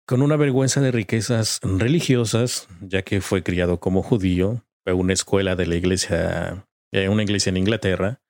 con 0.07 0.21
una 0.21 0.37
vergüenza 0.37 0.83
de 0.83 0.93
riquezas 0.93 1.61
religiosas, 1.63 2.69
ya 2.83 3.01
que 3.01 3.23
fue 3.23 3.43
criado 3.43 3.81
como 3.81 4.03
judío, 4.03 4.65
fue 4.85 4.93
a 4.93 4.95
una 4.95 5.15
escuela 5.15 5.57
de 5.57 5.67
la 5.67 5.77
iglesia, 5.77 6.67
eh, 6.93 7.09
una 7.09 7.23
iglesia 7.23 7.49
en 7.49 7.57
Inglaterra, 7.57 8.21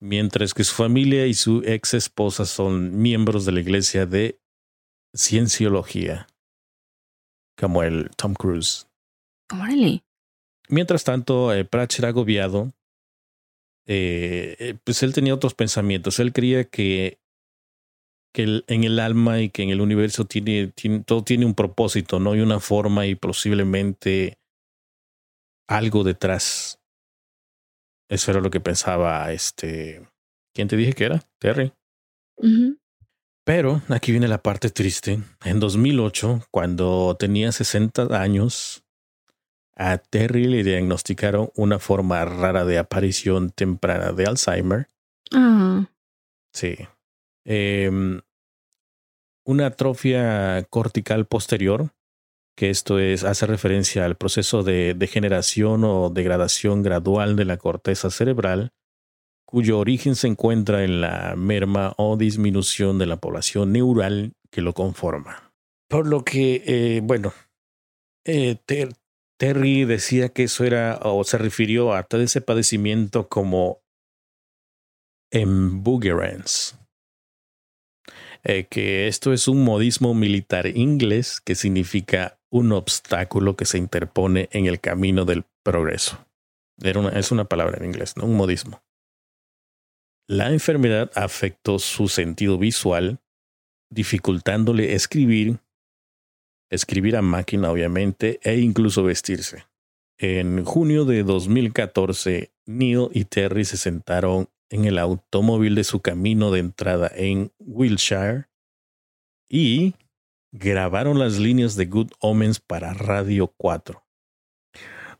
mientras 0.00 0.54
que 0.54 0.64
su 0.64 0.74
familia 0.74 1.26
y 1.26 1.34
su 1.34 1.62
ex 1.64 1.94
esposa 1.94 2.44
son 2.44 3.00
miembros 3.00 3.44
de 3.44 3.52
la 3.52 3.60
iglesia 3.60 4.06
de 4.06 4.38
cienciología 5.14 6.26
como 7.58 7.82
el 7.82 8.10
Tom 8.16 8.34
Cruise. 8.34 8.86
Órale. 9.52 10.02
Mientras 10.68 11.04
tanto, 11.04 11.52
eh, 11.52 11.64
Pratchett 11.64 12.04
agobiado, 12.04 12.72
eh, 13.86 14.56
eh, 14.58 14.74
pues 14.84 15.02
él 15.02 15.14
tenía 15.14 15.34
otros 15.34 15.54
pensamientos. 15.54 16.20
Él 16.20 16.32
creía 16.32 16.64
que, 16.64 17.18
que 18.34 18.62
en 18.66 18.84
el 18.84 19.00
alma 19.00 19.40
y 19.40 19.48
que 19.48 19.62
en 19.62 19.70
el 19.70 19.80
universo 19.80 20.26
tiene, 20.26 20.68
tiene, 20.68 21.00
todo 21.00 21.24
tiene 21.24 21.46
un 21.46 21.54
propósito, 21.54 22.20
¿no? 22.20 22.36
Y 22.36 22.40
una 22.40 22.60
forma 22.60 23.06
y 23.06 23.14
posiblemente 23.14 24.38
algo 25.66 26.04
detrás. 26.04 26.80
Eso 28.08 28.30
era 28.30 28.40
lo 28.40 28.50
que 28.50 28.60
pensaba 28.60 29.30
este. 29.32 30.02
¿Quién 30.54 30.68
te 30.68 30.76
dije 30.76 30.92
que 30.94 31.04
era? 31.04 31.22
Terry. 31.38 31.72
Pero 33.44 33.82
aquí 33.88 34.12
viene 34.12 34.28
la 34.28 34.42
parte 34.42 34.70
triste. 34.70 35.20
En 35.44 35.60
2008, 35.60 36.42
cuando 36.50 37.16
tenía 37.18 37.52
60 37.52 38.20
años, 38.20 38.84
a 39.74 39.98
Terry 39.98 40.46
le 40.46 40.64
diagnosticaron 40.64 41.50
una 41.54 41.78
forma 41.78 42.24
rara 42.24 42.64
de 42.64 42.78
aparición 42.78 43.50
temprana 43.50 44.12
de 44.12 44.26
Alzheimer. 44.26 44.88
Ah. 45.32 45.86
Sí. 46.52 46.76
Em, 47.44 48.20
una 49.46 49.66
atrofia 49.66 50.66
cortical 50.68 51.26
posterior, 51.26 51.90
que 52.58 52.70
esto 52.70 52.98
es, 52.98 53.22
hace 53.22 53.46
referencia 53.46 54.04
al 54.04 54.16
proceso 54.16 54.64
de 54.64 54.94
degeneración 54.94 55.84
o 55.84 56.10
degradación 56.10 56.82
gradual 56.82 57.36
de 57.36 57.44
la 57.44 57.56
corteza 57.56 58.10
cerebral, 58.10 58.72
cuyo 59.46 59.78
origen 59.78 60.16
se 60.16 60.26
encuentra 60.26 60.82
en 60.82 61.00
la 61.00 61.36
merma 61.36 61.94
o 61.98 62.16
disminución 62.16 62.98
de 62.98 63.06
la 63.06 63.16
población 63.16 63.70
neural 63.70 64.32
que 64.50 64.60
lo 64.60 64.74
conforma. 64.74 65.52
Por 65.88 66.08
lo 66.08 66.24
que, 66.24 66.64
eh, 66.66 67.00
bueno, 67.00 67.32
eh, 68.26 68.56
Terry 69.38 69.84
decía 69.84 70.30
que 70.30 70.42
eso 70.42 70.64
era, 70.64 70.98
o 71.04 71.22
se 71.22 71.38
refirió 71.38 71.94
a 71.94 72.02
todo 72.02 72.22
ese 72.22 72.40
padecimiento 72.40 73.28
como 73.28 73.82
emboogerance. 75.30 76.74
Eh, 78.42 78.66
que 78.68 79.06
esto 79.06 79.32
es 79.32 79.46
un 79.46 79.62
modismo 79.62 80.12
militar 80.14 80.66
inglés 80.66 81.40
que 81.40 81.54
significa 81.54 82.37
un 82.50 82.72
obstáculo 82.72 83.56
que 83.56 83.64
se 83.64 83.78
interpone 83.78 84.48
en 84.52 84.66
el 84.66 84.80
camino 84.80 85.24
del 85.24 85.44
progreso. 85.62 86.26
es 86.80 87.32
una 87.32 87.44
palabra 87.44 87.78
en 87.78 87.86
inglés, 87.86 88.16
¿no? 88.16 88.24
Un 88.24 88.36
modismo. 88.36 88.82
La 90.26 90.50
enfermedad 90.50 91.10
afectó 91.14 91.78
su 91.78 92.08
sentido 92.08 92.58
visual, 92.58 93.20
dificultándole 93.90 94.94
escribir, 94.94 95.60
escribir 96.70 97.16
a 97.16 97.22
máquina 97.22 97.70
obviamente, 97.70 98.38
e 98.42 98.58
incluso 98.58 99.02
vestirse. 99.02 99.64
En 100.18 100.64
junio 100.64 101.04
de 101.04 101.22
2014, 101.22 102.52
Neil 102.66 103.08
y 103.12 103.24
Terry 103.24 103.64
se 103.64 103.76
sentaron 103.76 104.48
en 104.68 104.84
el 104.84 104.98
automóvil 104.98 105.74
de 105.74 105.84
su 105.84 106.00
camino 106.00 106.50
de 106.50 106.60
entrada 106.60 107.10
en 107.14 107.52
Wilshire 107.58 108.48
y 109.48 109.94
grabaron 110.52 111.18
las 111.18 111.38
líneas 111.38 111.76
de 111.76 111.86
Good 111.86 112.12
Omens 112.20 112.60
para 112.60 112.94
Radio 112.94 113.52
4. 113.56 114.04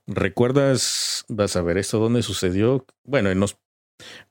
¿Recuerdas, 0.07 1.25
vas 1.29 1.57
a 1.57 1.63
ver 1.63 1.77
esto, 1.77 1.99
dónde 1.99 2.23
sucedió? 2.23 2.87
Bueno, 3.05 3.31
en 3.31 3.41
los 3.41 3.59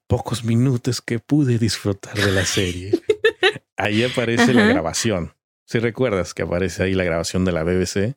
pocos 0.07 0.43
minutos 0.43 1.01
que 1.01 1.19
pude 1.19 1.59
disfrutar 1.59 2.15
de 2.15 2.31
la 2.31 2.45
serie. 2.45 2.91
ahí 3.77 4.03
aparece 4.03 4.53
la 4.53 4.65
grabación. 4.65 5.33
Si 5.65 5.79
recuerdas 5.79 6.33
que 6.33 6.43
aparece 6.43 6.83
ahí 6.83 6.93
la 6.93 7.03
grabación 7.03 7.45
de 7.45 7.51
la 7.51 7.63
BBC. 7.63 8.15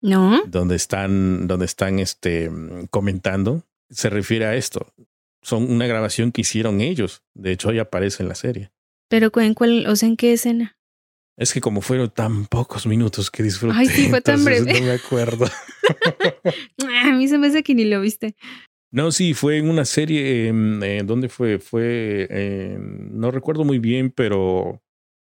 No. 0.00 0.42
Donde 0.46 0.76
están, 0.76 1.48
donde 1.48 1.64
están 1.64 1.98
este, 1.98 2.50
comentando. 2.90 3.64
Se 3.90 4.10
refiere 4.10 4.44
a 4.44 4.54
esto. 4.54 4.92
Son 5.42 5.70
una 5.70 5.86
grabación 5.86 6.30
que 6.30 6.42
hicieron 6.42 6.80
ellos. 6.80 7.22
De 7.34 7.52
hecho, 7.52 7.70
ahí 7.70 7.78
aparece 7.78 8.22
en 8.22 8.28
la 8.28 8.34
serie. 8.34 8.70
Pero 9.08 9.30
en 9.36 9.54
cuál, 9.54 9.86
o 9.86 9.96
sea, 9.96 10.08
¿en 10.08 10.16
qué 10.16 10.34
escena? 10.34 10.78
Es 11.36 11.52
que 11.52 11.60
como 11.60 11.80
fueron 11.80 12.10
tan 12.10 12.46
pocos 12.46 12.86
minutos 12.86 13.30
que 13.30 13.42
disfruté. 13.42 13.76
Ay, 13.76 13.86
sí, 13.86 14.08
fue 14.08 14.20
tan 14.20 14.44
breve. 14.44 14.72
No 14.80 14.86
me 14.86 14.92
acuerdo. 14.92 15.46
a 17.04 17.12
mí 17.12 17.26
se 17.26 17.38
me 17.38 17.48
hace 17.48 17.62
que 17.62 17.74
ni 17.74 17.84
lo 17.84 18.00
viste. 18.00 18.36
No, 18.92 19.10
sí, 19.10 19.34
fue 19.34 19.58
en 19.58 19.68
una 19.68 19.84
serie. 19.84 20.48
Eh, 20.48 21.02
¿Dónde 21.04 21.28
fue? 21.28 21.58
Fue. 21.58 22.78
no 22.78 23.30
recuerdo 23.32 23.64
muy 23.64 23.80
bien, 23.80 24.10
pero. 24.10 24.80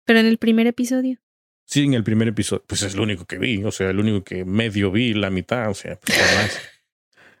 Pero 0.05 0.19
en 0.19 0.27
el 0.27 0.37
primer 0.37 0.67
episodio. 0.67 1.19
Sí, 1.65 1.83
en 1.83 1.95
el 1.95 2.03
primer 2.03 2.27
episodio. 2.27 2.63
Pues 2.67 2.83
es 2.83 2.95
lo 2.95 3.01
único 3.01 3.25
que 3.25 3.39
vi. 3.39 3.63
O 3.63 3.71
sea, 3.71 3.89
el 3.89 3.99
único 3.99 4.23
que 4.23 4.45
medio 4.45 4.91
vi, 4.91 5.15
la 5.15 5.31
mitad. 5.31 5.71
O 5.71 5.73
sea, 5.73 5.99
pues 5.99 6.17
más. 6.35 6.61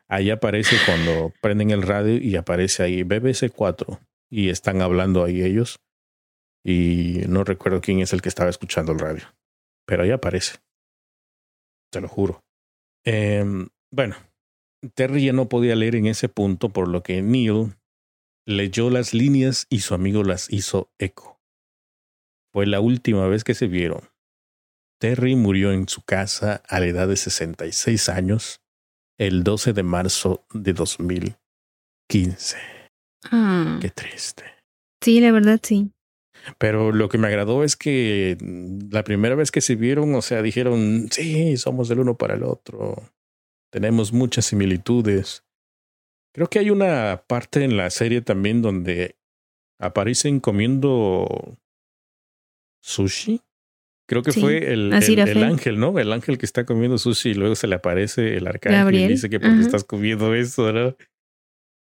Ahí 0.09 0.29
aparece 0.29 0.77
cuando 0.85 1.33
prenden 1.41 1.69
el 1.71 1.81
radio 1.81 2.17
y 2.17 2.37
aparece 2.37 2.81
ahí 2.81 3.03
BBC 3.03 3.51
4 3.53 3.99
y 4.29 4.47
están 4.49 4.81
hablando 4.81 5.23
ahí 5.23 5.41
ellos. 5.41 5.81
Y 6.67 7.21
no 7.29 7.45
recuerdo 7.45 7.79
quién 7.79 8.01
es 8.01 8.11
el 8.11 8.21
que 8.21 8.27
estaba 8.27 8.49
escuchando 8.49 8.91
el 8.91 8.99
radio. 8.99 9.23
Pero 9.85 10.03
ahí 10.03 10.11
aparece. 10.11 10.57
Te 11.89 12.01
lo 12.01 12.09
juro. 12.09 12.43
Eh, 13.05 13.45
bueno, 13.89 14.17
Terry 14.93 15.25
ya 15.25 15.31
no 15.31 15.47
podía 15.47 15.77
leer 15.77 15.95
en 15.95 16.07
ese 16.07 16.27
punto, 16.27 16.67
por 16.67 16.89
lo 16.89 17.03
que 17.03 17.21
Neil 17.21 17.77
leyó 18.45 18.89
las 18.89 19.13
líneas 19.13 19.65
y 19.69 19.79
su 19.79 19.93
amigo 19.93 20.23
las 20.23 20.51
hizo 20.51 20.91
eco. 20.99 21.39
Fue 22.53 22.65
la 22.65 22.81
última 22.81 23.27
vez 23.27 23.45
que 23.45 23.53
se 23.53 23.67
vieron. 23.67 24.01
Terry 24.99 25.37
murió 25.37 25.71
en 25.71 25.87
su 25.87 26.01
casa 26.01 26.63
a 26.67 26.81
la 26.81 26.87
edad 26.87 27.07
de 27.07 27.15
66 27.15 28.09
años 28.09 28.59
el 29.17 29.43
12 29.43 29.71
de 29.71 29.83
marzo 29.83 30.45
de 30.53 30.73
2015. 30.73 32.57
Ah. 33.31 33.77
Qué 33.81 33.89
triste. 33.89 34.43
Sí, 35.01 35.21
la 35.21 35.31
verdad 35.31 35.61
sí. 35.63 35.91
Pero 36.57 36.91
lo 36.91 37.09
que 37.09 37.17
me 37.17 37.27
agradó 37.27 37.63
es 37.63 37.75
que 37.75 38.37
la 38.91 39.03
primera 39.03 39.35
vez 39.35 39.51
que 39.51 39.61
se 39.61 39.75
vieron, 39.75 40.15
o 40.15 40.21
sea, 40.21 40.41
dijeron, 40.41 41.07
sí, 41.11 41.57
somos 41.57 41.89
del 41.89 41.99
uno 41.99 42.17
para 42.17 42.35
el 42.35 42.43
otro. 42.43 43.03
Tenemos 43.71 44.13
muchas 44.13 44.45
similitudes. 44.45 45.43
Creo 46.33 46.49
que 46.49 46.59
hay 46.59 46.69
una 46.69 47.23
parte 47.27 47.63
en 47.63 47.77
la 47.77 47.89
serie 47.89 48.21
también 48.21 48.61
donde 48.61 49.15
aparecen 49.79 50.39
comiendo 50.39 51.57
sushi. 52.81 53.41
Creo 54.07 54.23
que 54.23 54.31
fue 54.31 54.71
el, 54.71 54.93
el, 54.93 55.43
ángel, 55.43 55.79
¿no? 55.79 55.99
El 55.99 56.13
ángel 56.13 56.37
que 56.37 56.45
está 56.45 56.65
comiendo 56.65 56.97
sushi 56.97 57.31
y 57.31 57.33
luego 57.33 57.55
se 57.55 57.67
le 57.67 57.75
aparece 57.75 58.37
el 58.37 58.47
arcángel 58.47 58.95
y 58.95 59.07
dice 59.07 59.29
que 59.29 59.39
porque 59.39 59.59
estás 59.59 59.83
comiendo 59.83 60.33
eso, 60.33 60.71
¿no? 60.71 60.95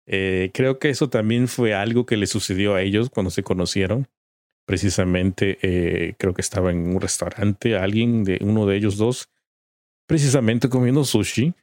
Eh, 0.07 0.51
creo 0.53 0.79
que 0.79 0.91
eso 0.91 1.09
también 1.09 1.49
fue 1.49 1.73
algo 1.73 2.05
que 2.05 2.17
le 2.17 2.27
sucedió 2.27 2.75
a 2.75 2.83
ellos 2.83 3.09
cuando 3.09 3.31
se 3.31 3.43
conocieron. 3.43 4.09
Precisamente, 4.71 5.59
eh, 5.63 6.15
creo 6.17 6.33
que 6.33 6.43
estaba 6.43 6.71
en 6.71 6.95
un 6.95 7.01
restaurante, 7.01 7.75
alguien 7.75 8.23
de 8.23 8.39
uno 8.41 8.67
de 8.67 8.77
ellos 8.77 8.97
dos, 8.97 9.29
precisamente 10.07 10.69
comiendo 10.69 11.03
sushi. 11.03 11.55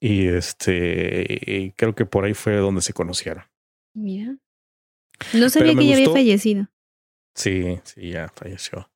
Y 0.00 0.26
este, 0.26 1.72
creo 1.76 1.94
que 1.94 2.04
por 2.04 2.24
ahí 2.24 2.34
fue 2.34 2.56
donde 2.56 2.82
se 2.82 2.92
conocieron. 2.92 3.44
Mira. 3.94 4.36
No 5.32 5.48
sabía 5.50 5.76
que 5.76 5.86
ya 5.86 5.94
había 5.94 6.10
fallecido. 6.10 6.68
Sí, 7.36 7.78
sí, 7.84 8.10
ya 8.10 8.28
falleció. 8.34 8.90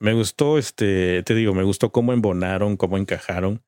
Me 0.00 0.14
gustó, 0.14 0.56
este, 0.56 1.22
te 1.22 1.34
digo, 1.34 1.52
me 1.52 1.64
gustó 1.64 1.92
cómo 1.92 2.14
embonaron, 2.14 2.78
cómo 2.78 2.96
encajaron 2.96 3.62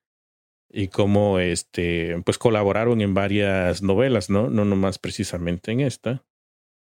y 0.70 0.88
cómo, 0.88 1.38
este, 1.38 2.18
pues 2.24 2.38
colaboraron 2.38 3.02
en 3.02 3.12
varias 3.12 3.82
novelas, 3.82 4.30
¿no? 4.30 4.48
No 4.48 4.64
nomás 4.64 4.98
precisamente 4.98 5.70
en 5.70 5.80
esta, 5.80 6.24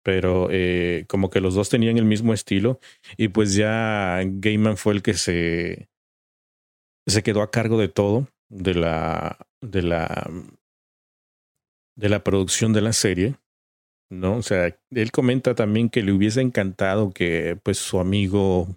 pero 0.02 0.48
eh, 0.50 1.04
como 1.08 1.30
que 1.30 1.40
los 1.40 1.54
dos 1.54 1.68
tenían 1.68 1.98
el 1.98 2.04
mismo 2.04 2.32
estilo 2.32 2.80
y 3.16 3.28
pues 3.28 3.54
ya 3.54 4.20
Gaiman 4.24 4.76
fue 4.76 4.94
el 4.94 5.02
que 5.02 5.14
se, 5.14 5.88
se 7.06 7.22
quedó 7.22 7.42
a 7.42 7.50
cargo 7.50 7.78
de 7.78 7.88
todo, 7.88 8.28
de 8.48 8.74
la, 8.74 9.38
de 9.60 9.82
la, 9.82 10.30
de 11.96 12.08
la 12.08 12.24
producción 12.24 12.72
de 12.72 12.80
la 12.80 12.92
serie. 12.92 13.36
¿no? 14.10 14.36
O 14.36 14.42
sea, 14.42 14.76
él 14.90 15.12
comenta 15.12 15.54
también 15.54 15.88
que 15.88 16.02
le 16.02 16.12
hubiese 16.12 16.40
encantado 16.40 17.12
que 17.12 17.56
pues 17.62 17.78
su 17.78 18.00
amigo 18.00 18.76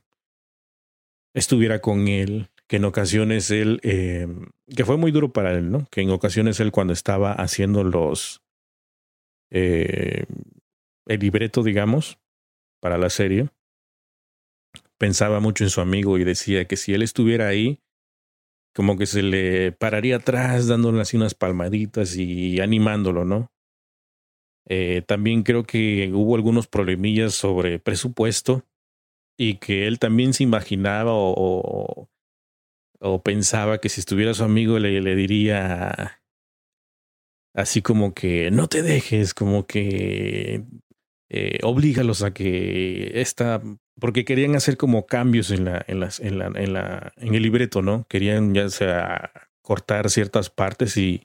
estuviera 1.33 1.79
con 1.79 2.07
él, 2.07 2.49
que 2.67 2.77
en 2.77 2.85
ocasiones 2.85 3.49
él, 3.51 3.79
eh, 3.83 4.27
que 4.75 4.85
fue 4.85 4.97
muy 4.97 5.11
duro 5.11 5.33
para 5.33 5.53
él, 5.53 5.71
¿no? 5.71 5.87
Que 5.89 6.01
en 6.01 6.11
ocasiones 6.11 6.59
él 6.59 6.71
cuando 6.71 6.93
estaba 6.93 7.33
haciendo 7.33 7.83
los, 7.83 8.43
eh, 9.49 10.25
el 11.07 11.19
libreto, 11.19 11.63
digamos, 11.63 12.19
para 12.81 12.97
la 12.97 13.09
serie, 13.09 13.49
pensaba 14.97 15.39
mucho 15.39 15.63
en 15.63 15.69
su 15.69 15.81
amigo 15.81 16.17
y 16.17 16.23
decía 16.23 16.65
que 16.65 16.77
si 16.77 16.93
él 16.93 17.01
estuviera 17.01 17.47
ahí, 17.47 17.79
como 18.73 18.97
que 18.97 19.05
se 19.05 19.21
le 19.21 19.71
pararía 19.71 20.17
atrás 20.17 20.67
dándole 20.67 21.01
así 21.01 21.17
unas 21.17 21.35
palmaditas 21.35 22.15
y 22.15 22.59
animándolo, 22.59 23.25
¿no? 23.25 23.51
Eh, 24.67 25.01
también 25.05 25.43
creo 25.43 25.65
que 25.65 26.11
hubo 26.13 26.35
algunos 26.35 26.67
problemillas 26.67 27.33
sobre 27.33 27.79
presupuesto 27.79 28.63
y 29.37 29.55
que 29.55 29.87
él 29.87 29.99
también 29.99 30.33
se 30.33 30.43
imaginaba 30.43 31.11
o, 31.13 32.07
o, 32.99 33.21
pensaba 33.23 33.79
que 33.79 33.89
si 33.89 33.99
estuviera 33.99 34.33
su 34.33 34.43
amigo 34.43 34.79
le, 34.79 35.01
le 35.01 35.15
diría 35.15 36.21
así 37.53 37.81
como 37.81 38.13
que 38.13 38.51
no 38.51 38.67
te 38.67 38.81
dejes, 38.81 39.33
como 39.33 39.67
que 39.67 40.63
eh, 41.29 41.59
oblígalos 41.63 42.23
a 42.23 42.33
que 42.33 43.21
esta, 43.21 43.61
porque 43.99 44.25
querían 44.25 44.55
hacer 44.55 44.77
como 44.77 45.05
cambios 45.05 45.51
en 45.51 45.65
la, 45.65 45.83
en 45.87 45.99
las, 45.99 46.19
en 46.19 46.37
la, 46.39 46.47
en 46.47 46.73
la, 46.73 47.13
en 47.17 47.35
el 47.35 47.43
libreto, 47.43 47.81
¿no? 47.81 48.05
Querían 48.07 48.53
ya 48.53 48.69
sea 48.69 49.31
cortar 49.61 50.09
ciertas 50.09 50.49
partes 50.49 50.97
y, 50.97 51.23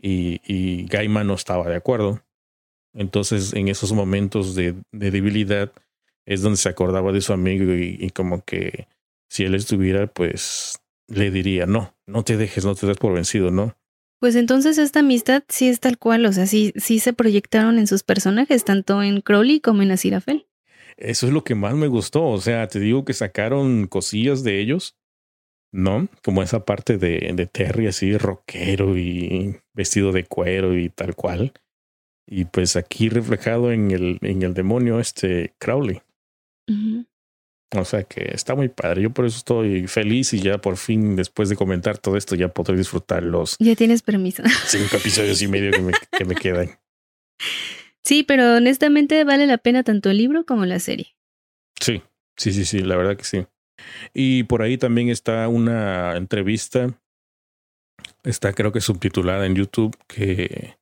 y, 0.00 0.40
y 0.44 0.86
Gaiman 0.86 1.26
no 1.26 1.34
estaba 1.34 1.68
de 1.68 1.76
acuerdo. 1.76 2.22
Entonces, 2.92 3.52
en 3.54 3.68
esos 3.68 3.92
momentos 3.92 4.54
de, 4.54 4.74
de 4.92 5.10
debilidad, 5.10 5.72
es 6.26 6.42
donde 6.42 6.58
se 6.58 6.68
acordaba 6.68 7.12
de 7.12 7.20
su 7.20 7.32
amigo 7.32 7.72
y, 7.74 8.10
como 8.10 8.44
que 8.44 8.86
si 9.28 9.44
él 9.44 9.54
estuviera, 9.54 10.06
pues 10.06 10.80
le 11.08 11.30
diría, 11.30 11.66
no, 11.66 11.96
no 12.06 12.22
te 12.22 12.36
dejes, 12.36 12.64
no 12.64 12.74
te 12.74 12.86
des 12.86 12.98
por 12.98 13.12
vencido, 13.14 13.50
¿no? 13.50 13.76
Pues 14.20 14.36
entonces 14.36 14.76
esta 14.76 15.00
amistad 15.00 15.42
sí 15.48 15.68
es 15.68 15.80
tal 15.80 15.98
cual, 15.98 16.26
o 16.26 16.32
sea, 16.32 16.46
sí, 16.46 16.74
sí 16.76 16.98
se 16.98 17.14
proyectaron 17.14 17.78
en 17.78 17.86
sus 17.86 18.02
personajes, 18.02 18.64
tanto 18.64 19.02
en 19.02 19.22
Crowley 19.22 19.60
como 19.60 19.80
en 19.80 19.92
Azirafel. 19.92 20.46
Eso 20.98 21.26
es 21.26 21.32
lo 21.32 21.42
que 21.42 21.54
más 21.54 21.74
me 21.74 21.86
gustó, 21.86 22.26
o 22.26 22.38
sea, 22.38 22.68
te 22.68 22.78
digo 22.78 23.06
que 23.06 23.14
sacaron 23.14 23.86
cosillas 23.86 24.44
de 24.44 24.60
ellos, 24.60 24.98
¿no? 25.72 26.08
Como 26.22 26.42
esa 26.42 26.66
parte 26.66 26.98
de, 26.98 27.32
de 27.34 27.46
Terry 27.46 27.86
así 27.86 28.18
rockero 28.18 28.98
y 28.98 29.56
vestido 29.72 30.12
de 30.12 30.24
cuero 30.24 30.76
y 30.76 30.90
tal 30.90 31.14
cual. 31.14 31.54
Y 32.26 32.44
pues 32.44 32.76
aquí 32.76 33.08
reflejado 33.08 33.72
en 33.72 33.90
el, 33.90 34.18
en 34.20 34.42
el 34.42 34.52
demonio 34.52 35.00
este 35.00 35.54
Crowley. 35.58 36.02
O 37.76 37.84
sea 37.84 38.02
que 38.02 38.30
está 38.34 38.54
muy 38.54 38.68
padre. 38.68 39.02
Yo 39.02 39.10
por 39.10 39.26
eso 39.26 39.38
estoy 39.38 39.86
feliz 39.86 40.32
y 40.32 40.40
ya 40.40 40.58
por 40.58 40.76
fin, 40.76 41.14
después 41.14 41.48
de 41.48 41.56
comentar 41.56 41.98
todo 41.98 42.16
esto, 42.16 42.34
ya 42.34 42.48
podré 42.48 42.76
disfrutar 42.76 43.22
los. 43.22 43.56
Ya 43.58 43.76
tienes 43.76 44.02
permiso. 44.02 44.42
Cinco 44.66 44.96
episodios 44.96 45.40
y 45.42 45.48
medio 45.48 45.70
que 45.70 45.80
me, 45.80 45.92
que 46.10 46.24
me 46.24 46.34
quedan. 46.34 46.70
Sí, 48.02 48.22
pero 48.24 48.56
honestamente 48.56 49.22
vale 49.24 49.46
la 49.46 49.58
pena 49.58 49.84
tanto 49.84 50.10
el 50.10 50.16
libro 50.16 50.44
como 50.44 50.66
la 50.66 50.80
serie. 50.80 51.14
Sí, 51.80 52.02
sí, 52.36 52.52
sí, 52.52 52.64
sí, 52.64 52.80
la 52.80 52.96
verdad 52.96 53.16
que 53.16 53.24
sí. 53.24 53.46
Y 54.14 54.44
por 54.44 54.62
ahí 54.62 54.76
también 54.78 55.08
está 55.08 55.48
una 55.48 56.16
entrevista, 56.16 56.98
está 58.24 58.52
creo 58.52 58.72
que 58.72 58.80
subtitulada 58.80 59.46
en 59.46 59.54
YouTube, 59.54 59.96
que 60.06 60.76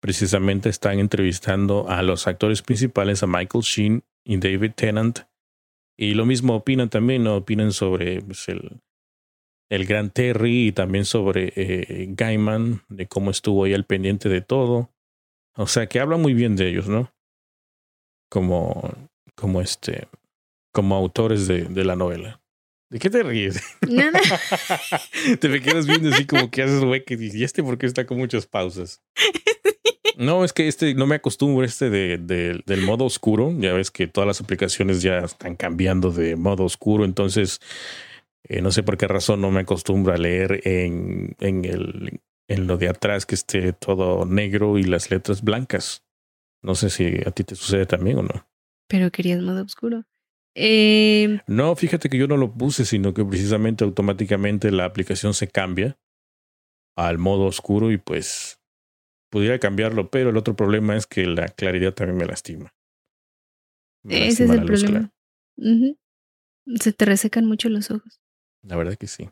precisamente 0.00 0.68
están 0.68 0.98
entrevistando 0.98 1.88
a 1.88 2.02
los 2.02 2.26
actores 2.26 2.62
principales, 2.62 3.22
a 3.22 3.26
Michael 3.26 3.64
Sheen 3.64 4.04
y 4.24 4.36
David 4.36 4.72
Tennant. 4.74 5.20
Y 5.96 6.14
lo 6.14 6.26
mismo 6.26 6.56
opinan 6.56 6.90
también, 6.90 7.24
¿no? 7.24 7.36
opinan 7.36 7.72
sobre 7.72 8.20
pues, 8.22 8.48
el, 8.48 8.80
el 9.70 9.86
gran 9.86 10.10
Terry 10.10 10.68
y 10.68 10.72
también 10.72 11.04
sobre 11.04 11.52
eh, 11.56 12.06
Gaiman, 12.10 12.82
de 12.88 13.06
cómo 13.06 13.30
estuvo 13.30 13.64
ahí 13.64 13.74
al 13.74 13.84
pendiente 13.86 14.28
de 14.28 14.40
todo. 14.40 14.90
O 15.56 15.66
sea, 15.66 15.86
que 15.86 16.00
habla 16.00 16.16
muy 16.16 16.34
bien 16.34 16.56
de 16.56 16.68
ellos, 16.68 16.88
¿no? 16.88 17.12
Como, 18.28 18.92
como 19.36 19.60
este, 19.60 20.08
como 20.72 20.96
autores 20.96 21.46
de, 21.46 21.64
de 21.64 21.84
la 21.84 21.94
novela. 21.94 22.40
¿De 22.90 22.98
qué 22.98 23.10
te 23.10 23.22
ríes? 23.22 23.60
Nada. 23.88 24.20
te 25.40 25.48
me 25.48 25.60
quedas 25.60 25.86
viendo 25.86 26.10
así 26.10 26.26
como 26.26 26.50
que 26.50 26.62
haces 26.62 26.82
hueque 26.82 27.16
y 27.18 27.42
este 27.42 27.62
porque 27.62 27.86
está 27.86 28.06
con 28.06 28.18
muchas 28.18 28.46
pausas. 28.46 29.02
No, 30.16 30.44
es 30.44 30.52
que 30.52 30.68
este 30.68 30.94
no 30.94 31.06
me 31.06 31.16
acostumbro 31.16 31.64
este 31.64 31.90
de, 31.90 32.18
del 32.18 32.82
modo 32.82 33.04
oscuro. 33.04 33.52
Ya 33.58 33.72
ves 33.72 33.90
que 33.90 34.06
todas 34.06 34.26
las 34.26 34.40
aplicaciones 34.40 35.02
ya 35.02 35.18
están 35.18 35.56
cambiando 35.56 36.10
de 36.10 36.36
modo 36.36 36.64
oscuro, 36.64 37.04
entonces 37.04 37.60
eh, 38.44 38.60
no 38.60 38.70
sé 38.70 38.82
por 38.82 38.96
qué 38.96 39.08
razón 39.08 39.40
no 39.40 39.50
me 39.50 39.60
acostumbro 39.60 40.12
a 40.12 40.18
leer 40.18 40.60
en, 40.64 41.36
en, 41.40 41.64
el, 41.64 42.20
en 42.48 42.66
lo 42.66 42.76
de 42.76 42.88
atrás 42.88 43.26
que 43.26 43.34
esté 43.34 43.72
todo 43.72 44.26
negro 44.26 44.78
y 44.78 44.84
las 44.84 45.10
letras 45.10 45.42
blancas. 45.42 46.04
No 46.62 46.74
sé 46.74 46.90
si 46.90 47.20
a 47.26 47.30
ti 47.30 47.44
te 47.44 47.56
sucede 47.56 47.86
también 47.86 48.18
o 48.18 48.22
no. 48.22 48.46
Pero 48.88 49.10
querías 49.10 49.40
modo 49.40 49.62
oscuro. 49.62 50.04
Eh... 50.54 51.40
No, 51.46 51.74
fíjate 51.74 52.08
que 52.08 52.18
yo 52.18 52.28
no 52.28 52.36
lo 52.36 52.52
puse, 52.52 52.84
sino 52.84 53.12
que 53.12 53.24
precisamente 53.24 53.84
automáticamente 53.84 54.70
la 54.70 54.84
aplicación 54.84 55.34
se 55.34 55.48
cambia 55.48 55.98
al 56.96 57.18
modo 57.18 57.46
oscuro 57.46 57.90
y 57.90 57.98
pues 57.98 58.60
pudiera 59.34 59.58
cambiarlo, 59.58 60.10
pero 60.10 60.30
el 60.30 60.36
otro 60.36 60.54
problema 60.54 60.96
es 60.96 61.08
que 61.08 61.26
la 61.26 61.48
claridad 61.48 61.92
también 61.92 62.18
me 62.18 62.24
lastima. 62.24 62.72
Ese 64.08 64.44
es 64.44 64.50
el 64.50 64.64
problema. 64.64 65.10
Se 66.76 66.92
te 66.92 67.04
resecan 67.04 67.44
mucho 67.44 67.68
los 67.68 67.90
ojos. 67.90 68.20
La 68.62 68.76
verdad 68.76 68.94
que 68.94 69.08
sí. 69.08 69.28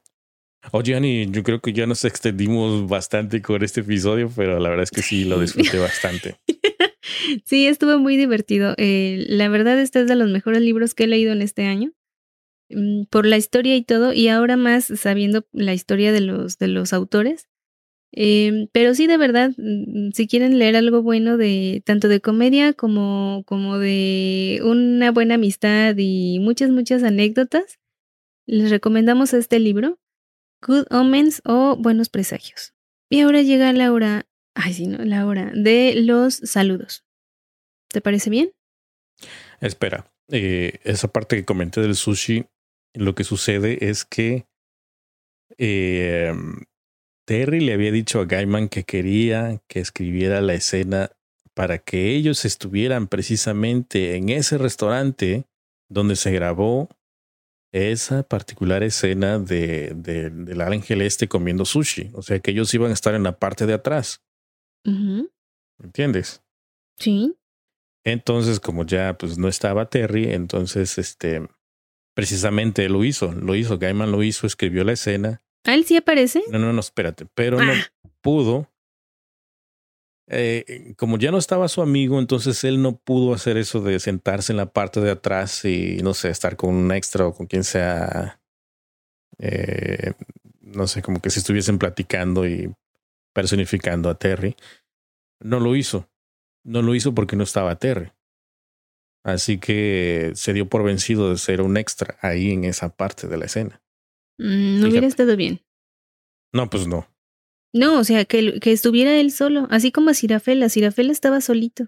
Oye, 0.72 0.96
Ani, 0.96 1.30
yo 1.30 1.44
creo 1.44 1.60
que 1.60 1.72
ya 1.72 1.86
nos 1.86 2.04
extendimos 2.04 2.88
bastante 2.88 3.42
con 3.42 3.62
este 3.62 3.82
episodio, 3.82 4.28
pero 4.34 4.58
la 4.58 4.70
verdad 4.70 4.82
es 4.82 4.90
que 4.90 5.02
sí, 5.02 5.22
lo 5.22 5.38
disfruté 5.38 5.78
bastante. 5.78 6.36
sí, 7.44 7.68
estuvo 7.68 7.96
muy 8.00 8.16
divertido. 8.16 8.74
Eh, 8.78 9.24
la 9.28 9.48
verdad, 9.48 9.78
este 9.78 10.00
es 10.00 10.08
de 10.08 10.16
los 10.16 10.30
mejores 10.30 10.62
libros 10.62 10.94
que 10.94 11.04
he 11.04 11.06
leído 11.06 11.32
en 11.32 11.42
este 11.42 11.66
año 11.66 11.92
mm, 12.70 13.04
por 13.04 13.24
la 13.24 13.36
historia 13.36 13.76
y 13.76 13.84
todo, 13.84 14.12
y 14.12 14.26
ahora 14.26 14.56
más 14.56 14.86
sabiendo 14.96 15.46
la 15.52 15.74
historia 15.74 16.10
de 16.10 16.22
los, 16.22 16.58
de 16.58 16.66
los 16.66 16.92
autores, 16.92 17.48
Em, 18.12 18.68
pero 18.72 18.94
sí, 18.94 19.06
de 19.06 19.16
verdad, 19.16 19.52
mm, 19.56 20.10
si 20.12 20.26
quieren 20.28 20.58
leer 20.58 20.76
algo 20.76 21.02
bueno 21.02 21.38
de 21.38 21.82
tanto 21.86 22.08
de 22.08 22.20
comedia 22.20 22.74
como, 22.74 23.42
como 23.46 23.78
de 23.78 24.60
una 24.64 25.10
buena 25.10 25.36
amistad 25.36 25.94
y 25.96 26.38
muchas, 26.38 26.70
muchas 26.70 27.02
anécdotas, 27.02 27.78
les 28.46 28.70
recomendamos 28.70 29.32
este 29.32 29.58
libro, 29.58 29.98
Good 30.66 30.86
Omens 30.90 31.40
o 31.46 31.76
Buenos 31.76 32.10
Presagios. 32.10 32.74
Y 33.08 33.20
ahora 33.20 33.42
llega 33.42 33.72
la 33.72 33.92
hora, 33.92 34.26
ay 34.54 34.74
sí, 34.74 34.86
no, 34.86 34.98
la 35.04 35.26
hora 35.26 35.50
de 35.54 35.94
los 35.96 36.34
saludos. 36.34 37.04
¿Te 37.88 38.02
parece 38.02 38.28
bien? 38.28 38.52
Espera, 39.60 40.12
eh, 40.28 40.80
esa 40.84 41.08
parte 41.08 41.36
que 41.36 41.44
comenté 41.44 41.80
del 41.80 41.94
sushi, 41.94 42.46
lo 42.94 43.14
que 43.14 43.24
sucede 43.24 43.88
es 43.88 44.04
que 44.04 44.46
eh, 45.56 46.32
Terry 47.24 47.60
le 47.60 47.72
había 47.72 47.92
dicho 47.92 48.20
a 48.20 48.24
Gaiman 48.24 48.68
que 48.68 48.84
quería 48.84 49.60
que 49.68 49.80
escribiera 49.80 50.40
la 50.40 50.54
escena 50.54 51.10
para 51.54 51.78
que 51.78 52.14
ellos 52.14 52.44
estuvieran 52.44 53.08
precisamente 53.08 54.16
en 54.16 54.30
ese 54.30 54.58
restaurante 54.58 55.46
donde 55.88 56.16
se 56.16 56.32
grabó 56.32 56.88
esa 57.72 58.22
particular 58.22 58.82
escena 58.82 59.38
de, 59.38 59.92
de, 59.94 60.30
del 60.30 60.60
ángel 60.60 61.02
este 61.02 61.28
comiendo 61.28 61.64
sushi. 61.64 62.10
O 62.14 62.22
sea 62.22 62.40
que 62.40 62.50
ellos 62.50 62.72
iban 62.74 62.90
a 62.90 62.94
estar 62.94 63.14
en 63.14 63.22
la 63.22 63.38
parte 63.38 63.66
de 63.66 63.74
atrás. 63.74 64.22
¿Entiendes? 65.82 66.42
Sí. 66.98 67.36
Entonces, 68.04 68.58
como 68.58 68.84
ya 68.84 69.16
pues 69.16 69.38
no 69.38 69.48
estaba 69.48 69.88
Terry, 69.88 70.32
entonces 70.32 70.98
este 70.98 71.46
precisamente 72.14 72.88
lo 72.88 73.04
hizo, 73.04 73.32
lo 73.32 73.54
hizo, 73.54 73.78
Gaiman 73.78 74.10
lo 74.10 74.22
hizo, 74.22 74.46
escribió 74.46 74.84
la 74.84 74.92
escena 74.92 75.42
¿A 75.64 75.74
él 75.74 75.84
sí 75.84 75.96
aparece? 75.96 76.42
No, 76.50 76.58
no, 76.58 76.72
no, 76.72 76.80
espérate. 76.80 77.26
Pero 77.34 77.62
no 77.62 77.72
ah. 77.72 78.10
pudo. 78.20 78.68
Eh, 80.28 80.94
como 80.96 81.18
ya 81.18 81.30
no 81.30 81.38
estaba 81.38 81.68
su 81.68 81.82
amigo, 81.82 82.18
entonces 82.18 82.64
él 82.64 82.80
no 82.80 82.96
pudo 82.96 83.34
hacer 83.34 83.56
eso 83.56 83.80
de 83.80 84.00
sentarse 84.00 84.52
en 84.52 84.56
la 84.56 84.72
parte 84.72 85.00
de 85.00 85.10
atrás 85.10 85.64
y, 85.64 85.98
no 86.02 86.14
sé, 86.14 86.30
estar 86.30 86.56
con 86.56 86.74
un 86.74 86.92
extra 86.92 87.26
o 87.26 87.34
con 87.34 87.46
quien 87.46 87.64
sea. 87.64 88.40
Eh, 89.38 90.12
no 90.60 90.86
sé, 90.86 91.02
como 91.02 91.20
que 91.20 91.30
si 91.30 91.40
estuviesen 91.40 91.78
platicando 91.78 92.46
y 92.46 92.72
personificando 93.32 94.08
a 94.08 94.18
Terry. 94.18 94.56
No 95.40 95.60
lo 95.60 95.76
hizo. 95.76 96.08
No 96.64 96.82
lo 96.82 96.94
hizo 96.94 97.14
porque 97.14 97.36
no 97.36 97.44
estaba 97.44 97.76
Terry. 97.76 98.12
Así 99.24 99.58
que 99.58 100.32
se 100.34 100.52
dio 100.52 100.68
por 100.68 100.82
vencido 100.82 101.30
de 101.30 101.38
ser 101.38 101.60
un 101.60 101.76
extra 101.76 102.16
ahí 102.20 102.52
en 102.52 102.64
esa 102.64 102.88
parte 102.88 103.28
de 103.28 103.36
la 103.36 103.46
escena. 103.46 103.81
Mm, 104.42 104.80
no 104.80 104.88
hubiera 104.88 105.06
estado 105.06 105.36
bien. 105.36 105.60
No, 106.52 106.68
pues 106.68 106.86
no. 106.86 107.08
No, 107.72 107.98
o 107.98 108.04
sea, 108.04 108.24
que, 108.24 108.58
que 108.60 108.72
estuviera 108.72 109.18
él 109.18 109.30
solo, 109.30 109.66
así 109.70 109.92
como 109.92 110.10
a 110.10 110.14
Cirafela. 110.14 110.68
Cirafela 110.68 111.12
estaba 111.12 111.40
solito. 111.40 111.86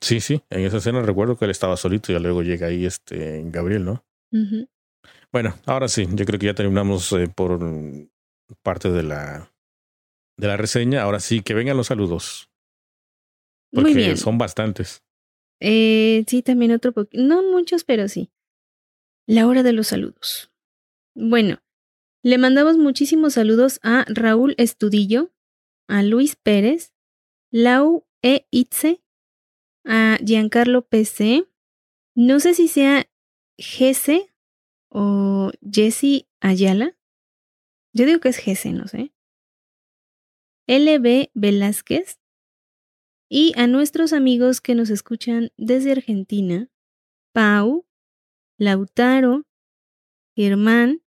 Sí, 0.00 0.20
sí, 0.20 0.42
en 0.50 0.60
esa 0.60 0.76
escena 0.76 1.00
recuerdo 1.00 1.36
que 1.36 1.46
él 1.46 1.50
estaba 1.50 1.76
solito 1.76 2.12
y 2.12 2.18
luego 2.18 2.42
llega 2.42 2.66
ahí 2.66 2.84
este 2.84 3.42
Gabriel, 3.46 3.84
¿no? 3.84 4.04
Bueno, 5.32 5.54
ahora 5.64 5.88
sí, 5.88 6.06
yo 6.12 6.26
creo 6.26 6.38
que 6.38 6.46
ya 6.46 6.54
terminamos 6.54 7.10
eh, 7.12 7.28
por 7.34 7.58
parte 8.62 8.90
de 8.90 9.02
la 9.02 9.50
de 10.36 10.46
la 10.48 10.56
reseña. 10.58 11.02
Ahora 11.02 11.20
sí, 11.20 11.40
que 11.40 11.54
vengan 11.54 11.78
los 11.78 11.86
saludos. 11.86 12.50
Porque 13.72 13.92
Muy 13.92 14.02
bien. 14.02 14.16
son 14.18 14.36
bastantes. 14.36 15.02
Eh, 15.60 16.24
sí, 16.28 16.42
también 16.42 16.72
otro 16.72 16.92
poquito. 16.92 17.22
No 17.22 17.42
muchos, 17.42 17.84
pero 17.84 18.08
sí. 18.08 18.30
La 19.26 19.46
hora 19.46 19.62
de 19.62 19.72
los 19.72 19.86
saludos. 19.88 20.52
Bueno, 21.14 21.58
le 22.26 22.38
mandamos 22.38 22.76
muchísimos 22.76 23.34
saludos 23.34 23.78
a 23.84 24.04
Raúl 24.08 24.56
Estudillo, 24.58 25.32
a 25.86 26.02
Luis 26.02 26.34
Pérez, 26.34 26.92
Lau 27.52 28.04
E. 28.20 28.48
Itze, 28.50 29.00
a 29.84 30.18
Giancarlo 30.20 30.88
PC, 30.88 31.46
no 32.16 32.40
sé 32.40 32.54
si 32.54 32.66
sea 32.66 33.08
Gese 33.58 34.34
o 34.88 35.52
Jesse 35.62 36.26
Ayala. 36.40 36.98
Yo 37.92 38.06
digo 38.06 38.18
que 38.18 38.30
es 38.30 38.38
Gese, 38.38 38.72
no 38.72 38.88
sé. 38.88 39.12
LB 40.66 41.30
Velázquez 41.32 42.18
y 43.30 43.52
a 43.56 43.68
nuestros 43.68 44.12
amigos 44.12 44.60
que 44.60 44.74
nos 44.74 44.90
escuchan 44.90 45.52
desde 45.56 45.92
Argentina, 45.92 46.72
Pau, 47.32 47.86
Lautaro, 48.58 49.46
Germán, 50.34 51.05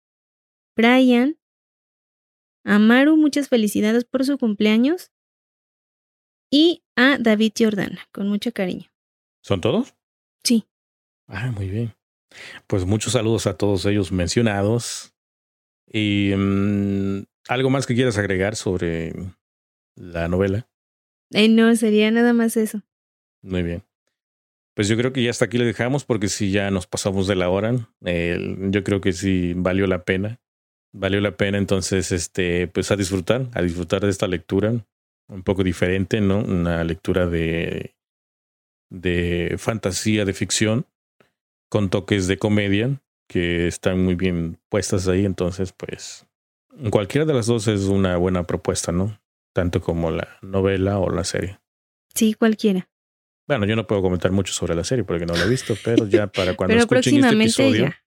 Brian, 0.76 1.38
Amaru, 2.66 3.16
muchas 3.16 3.48
felicidades 3.48 4.06
por 4.06 4.26
su 4.26 4.38
cumpleaños. 4.38 5.12
Y 6.52 6.84
a 6.96 7.18
David 7.20 7.54
Jordana, 7.58 8.08
con 8.12 8.28
mucho 8.28 8.52
cariño. 8.52 8.92
¿Son 9.42 9.62
todos? 9.62 9.96
Sí. 10.44 10.66
Ah, 11.28 11.52
muy 11.52 11.70
bien. 11.70 11.94
Pues 12.68 12.86
muchos 12.86 13.14
saludos 13.14 13.46
a 13.48 13.56
todos 13.56 13.86
ellos 13.86 14.12
mencionados. 14.12 15.14
Y 15.88 16.34
mm, 16.36 17.26
algo 17.48 17.70
más 17.70 17.86
que 17.86 17.96
quieras 17.96 18.18
agregar 18.18 18.56
sobre 18.56 19.14
la 19.96 20.28
novela. 20.28 20.68
Eh, 21.32 21.48
no, 21.48 21.76
sería 21.76 22.10
nada 22.12 22.34
más 22.34 22.58
eso. 22.58 22.82
Muy 23.44 23.64
bien. 23.64 23.84
Pues 24.74 24.88
yo 24.88 24.98
creo 24.98 25.14
que 25.14 25.24
ya 25.24 25.30
hasta 25.30 25.46
aquí 25.46 25.58
le 25.58 25.66
dejamos 25.66 26.04
porque 26.04 26.28
si 26.28 26.52
ya 26.52 26.70
nos 26.72 26.88
pasamos 26.88 27.28
de 27.28 27.36
la 27.36 27.50
hora, 27.50 27.74
yo 28.02 28.84
creo 28.84 29.02
que 29.02 29.14
sí 29.14 29.54
valió 29.56 29.88
la 29.88 30.04
pena 30.04 30.42
valió 30.96 31.20
la 31.20 31.36
pena 31.36 31.58
entonces 31.58 32.12
este 32.12 32.68
pues 32.68 32.90
a 32.92 32.96
disfrutar 32.96 33.48
a 33.54 33.62
disfrutar 33.62 34.02
de 34.02 34.10
esta 34.10 34.28
lectura 34.28 34.74
un 35.28 35.44
poco 35.44 35.64
diferente 35.64 36.22
no 36.22 36.40
una 36.40 36.84
lectura 36.84 37.28
de 37.28 37.96
de 38.90 39.56
fantasía 39.58 40.24
de 40.26 40.34
ficción 40.34 40.86
con 41.70 41.90
toques 41.90 42.28
de 42.28 42.38
comedia 42.38 43.02
que 43.28 43.68
están 43.68 44.04
muy 44.04 44.16
bien 44.16 44.58
puestas 44.70 45.08
ahí 45.08 45.26
entonces 45.26 45.74
pues 45.74 46.26
cualquiera 46.92 47.26
de 47.26 47.34
las 47.34 47.48
dos 47.48 47.68
es 47.68 47.84
una 47.86 48.16
buena 48.18 48.44
propuesta 48.44 48.92
no 48.92 49.20
tanto 49.54 49.82
como 49.82 50.12
la 50.12 50.38
novela 50.42 51.00
o 51.00 51.10
la 51.10 51.24
serie. 51.24 51.60
Sí 52.14 52.34
cualquiera. 52.34 52.90
Bueno 53.48 53.66
yo 53.66 53.78
no 53.78 53.88
puedo 53.88 54.02
comentar 54.02 54.32
mucho 54.32 54.54
sobre 54.54 54.76
la 54.76 54.84
serie 54.84 55.04
porque 55.06 55.26
no 55.26 55.34
la 55.34 55.44
he 55.44 55.50
visto 55.50 55.76
pero 55.84 56.08
ya 56.08 56.28
para 56.28 56.54
cuando 56.58 56.76
escuchen 56.76 57.24
este 57.24 57.36
episodio 57.36 57.86
ya 57.86 58.05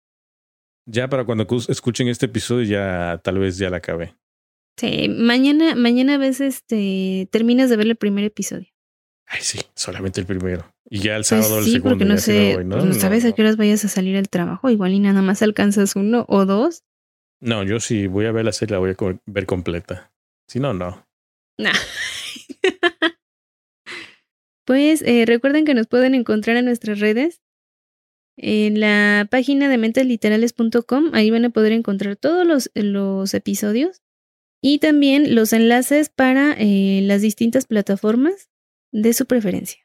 para 1.09 1.25
cuando 1.25 1.47
escuchen 1.69 2.09
este 2.09 2.27
episodio 2.27 2.65
ya 2.65 3.21
tal 3.23 3.39
vez 3.39 3.59
ya 3.59 3.71
la 3.71 3.79
acabé. 3.79 4.15
Sí, 4.77 5.09
mañana, 5.09 5.75
mañana 5.75 6.19
ves 6.19 6.41
este, 6.41 7.29
terminas 7.33 7.69
de 7.69 7.77
ver 7.77 7.87
el 7.89 7.97
primer 7.97 8.25
episodio. 8.25 8.69
Ay, 9.27 9.41
sí, 9.43 9.61
solamente 9.75 10.21
el 10.21 10.27
primero. 10.27 10.73
Y 10.89 11.01
ya 11.01 11.17
el 11.17 11.21
pues 11.21 11.29
sábado 11.29 11.59
el 11.59 11.65
segundo. 11.65 11.91
Porque 11.91 12.05
no 12.05 12.17
sé, 12.17 12.65
¿no? 12.65 12.79
Pues, 12.79 12.99
sabes 12.99 13.25
a 13.25 13.33
qué 13.33 13.43
horas 13.43 13.57
vayas 13.57 13.85
a 13.85 13.89
salir 13.89 14.17
al 14.17 14.29
trabajo. 14.29 14.71
Igual 14.71 14.93
y 14.93 15.01
nada 15.01 15.21
más 15.21 15.43
alcanzas 15.43 15.97
uno 15.97 16.25
o 16.29 16.47
dos. 16.47 16.85
No, 17.41 17.63
yo 17.63 17.81
sí 17.81 18.07
voy 18.07 18.27
a 18.27 18.33
ver 18.33 18.45
la 18.45 18.53
serie, 18.53 18.75
la 18.75 18.79
voy 18.79 18.91
a 18.91 19.19
ver 19.27 19.47
completa. 19.47 20.13
Si 20.47 20.61
no, 20.61 20.73
no. 20.75 21.07
Nah. 21.59 21.73
Pues 24.65 25.01
eh, 25.01 25.25
recuerden 25.27 25.65
que 25.65 25.73
nos 25.73 25.87
pueden 25.87 26.15
encontrar 26.15 26.59
en 26.59 26.67
nuestras 26.67 27.01
redes. 27.01 27.41
En 28.39 28.79
la 28.79 29.27
página 29.31 29.69
de 29.69 29.79
mentesliterales.com, 29.79 31.11
ahí 31.13 31.31
van 31.31 31.45
a 31.45 31.51
poder 31.51 31.73
encontrar 31.73 32.17
todos 32.17 32.47
los, 32.47 32.71
los 32.75 33.35
episodios 33.35 34.03
y 34.63 34.79
también 34.79 35.35
los 35.35 35.53
enlaces 35.53 36.09
para 36.09 36.55
eh, 36.59 37.01
las 37.03 37.23
distintas 37.23 37.67
plataformas 37.67 38.49
de 38.93 39.13
su 39.13 39.27
preferencia. 39.27 39.81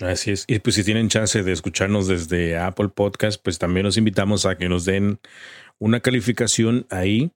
Así 0.00 0.30
es. 0.30 0.44
Y 0.46 0.58
pues 0.58 0.76
si 0.76 0.84
tienen 0.84 1.08
chance 1.08 1.42
de 1.42 1.52
escucharnos 1.52 2.06
desde 2.06 2.58
Apple 2.58 2.90
Podcast, 2.90 3.42
pues 3.42 3.58
también 3.58 3.84
los 3.84 3.96
invitamos 3.96 4.44
a 4.44 4.58
que 4.58 4.68
nos 4.68 4.84
den 4.84 5.18
una 5.78 6.00
calificación 6.00 6.86
ahí 6.90 7.32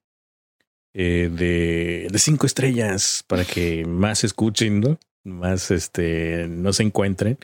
eh, 0.92 1.30
de, 1.32 2.08
de, 2.10 2.18
cinco 2.18 2.46
estrellas 2.46 3.24
para 3.26 3.44
que 3.44 3.86
más 3.86 4.24
escuchen. 4.24 4.98
Más 5.24 5.70
este 5.70 6.48
nos 6.48 6.80
encuentren. 6.80 7.38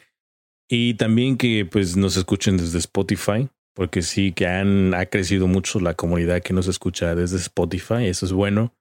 Y 0.68 0.94
también 0.94 1.36
que 1.36 1.64
pues 1.70 1.96
nos 1.96 2.16
escuchen 2.16 2.56
desde 2.56 2.78
Spotify, 2.78 3.48
porque 3.74 4.02
sí 4.02 4.32
que 4.32 4.46
han, 4.46 4.94
ha 4.94 5.06
crecido 5.06 5.46
mucho 5.46 5.80
la 5.80 5.94
comunidad 5.94 6.42
que 6.42 6.52
nos 6.52 6.66
escucha 6.66 7.14
desde 7.14 7.36
Spotify, 7.36 8.06
eso 8.06 8.26
es 8.26 8.32
bueno. 8.32 8.74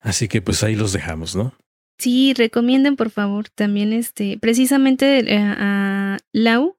Así 0.00 0.28
que 0.28 0.42
pues 0.42 0.62
ahí 0.62 0.74
los 0.74 0.92
dejamos, 0.92 1.36
¿no? 1.36 1.54
Sí, 1.98 2.32
recomienden 2.34 2.96
por 2.96 3.10
favor 3.10 3.48
también 3.50 3.92
este, 3.92 4.38
precisamente 4.38 5.18
eh, 5.18 5.38
a 5.38 6.18
Lau 6.32 6.78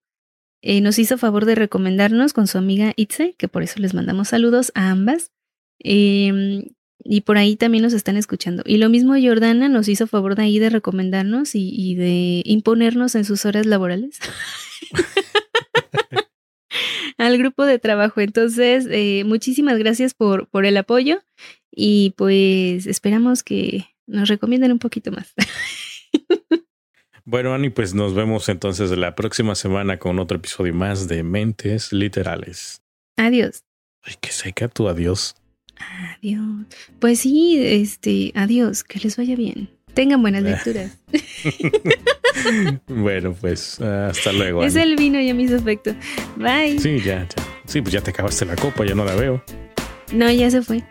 eh, 0.63 0.81
nos 0.81 0.99
hizo 0.99 1.17
favor 1.17 1.45
de 1.45 1.55
recomendarnos 1.55 2.33
con 2.33 2.47
su 2.47 2.57
amiga 2.57 2.93
Itze, 2.95 3.33
que 3.37 3.47
por 3.47 3.63
eso 3.63 3.79
les 3.79 3.93
mandamos 3.93 4.29
saludos 4.29 4.71
a 4.75 4.91
ambas. 4.91 5.31
Em, 5.79 6.69
y 7.03 7.21
por 7.21 7.37
ahí 7.37 7.55
también 7.55 7.83
nos 7.83 7.93
están 7.93 8.17
escuchando. 8.17 8.63
Y 8.65 8.77
lo 8.77 8.89
mismo 8.89 9.15
Jordana 9.21 9.69
nos 9.69 9.87
hizo 9.87 10.07
favor 10.07 10.35
de 10.35 10.43
ahí 10.43 10.59
de 10.59 10.69
recomendarnos 10.69 11.51
y, 11.53 11.95
de 11.95 12.41
imponernos 12.45 13.15
en 13.15 13.25
sus 13.25 13.45
horas 13.45 13.65
laborales 13.65 14.19
al 17.17 17.37
grupo 17.37 17.65
de 17.65 17.79
trabajo. 17.79 18.21
Entonces, 18.21 18.87
eh, 18.89 19.23
muchísimas 19.25 19.77
gracias 19.77 20.13
por, 20.13 20.47
por 20.47 20.65
el 20.65 20.77
apoyo 20.77 21.21
y 21.71 22.13
pues 22.17 22.87
esperamos 22.87 23.43
que 23.43 23.85
nos 24.07 24.29
recomienden 24.29 24.71
un 24.71 24.79
poquito 24.79 25.11
más. 25.11 25.33
Bueno, 27.23 27.53
Ani, 27.53 27.69
pues 27.69 27.93
nos 27.93 28.15
vemos 28.15 28.49
entonces 28.49 28.89
la 28.91 29.15
próxima 29.15 29.53
semana 29.53 29.99
con 29.99 30.17
otro 30.17 30.37
episodio 30.37 30.73
más 30.73 31.07
de 31.07 31.21
Mentes 31.21 31.93
Literales. 31.93 32.81
Adiós. 33.15 33.63
Ay, 34.01 34.15
que 34.19 34.31
seca 34.31 34.67
tu 34.67 34.89
adiós. 34.89 35.35
Adiós. 36.17 36.65
Pues 36.99 37.19
sí, 37.19 37.59
este, 37.61 38.31
adiós, 38.35 38.83
que 38.83 38.99
les 38.99 39.17
vaya 39.17 39.35
bien. 39.35 39.69
Tengan 39.93 40.21
buenas 40.21 40.43
lecturas. 40.43 40.97
bueno, 42.87 43.35
pues 43.39 43.81
hasta 43.81 44.31
luego. 44.31 44.63
Es 44.63 44.75
el 44.75 44.95
vino 44.95 45.19
ya 45.19 45.33
mis 45.33 45.51
aspecto. 45.51 45.93
Bye. 46.37 46.79
Sí, 46.79 46.99
ya, 46.99 47.27
ya. 47.27 47.43
Sí, 47.65 47.81
pues 47.81 47.93
ya 47.93 48.01
te 48.01 48.11
acabaste 48.11 48.45
la 48.45 48.55
copa, 48.55 48.85
ya 48.85 48.95
no 48.95 49.03
la 49.03 49.15
veo. 49.15 49.43
No, 50.13 50.31
ya 50.31 50.49
se 50.49 50.61
fue. 50.61 50.83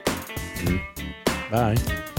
Bye. 1.50 2.09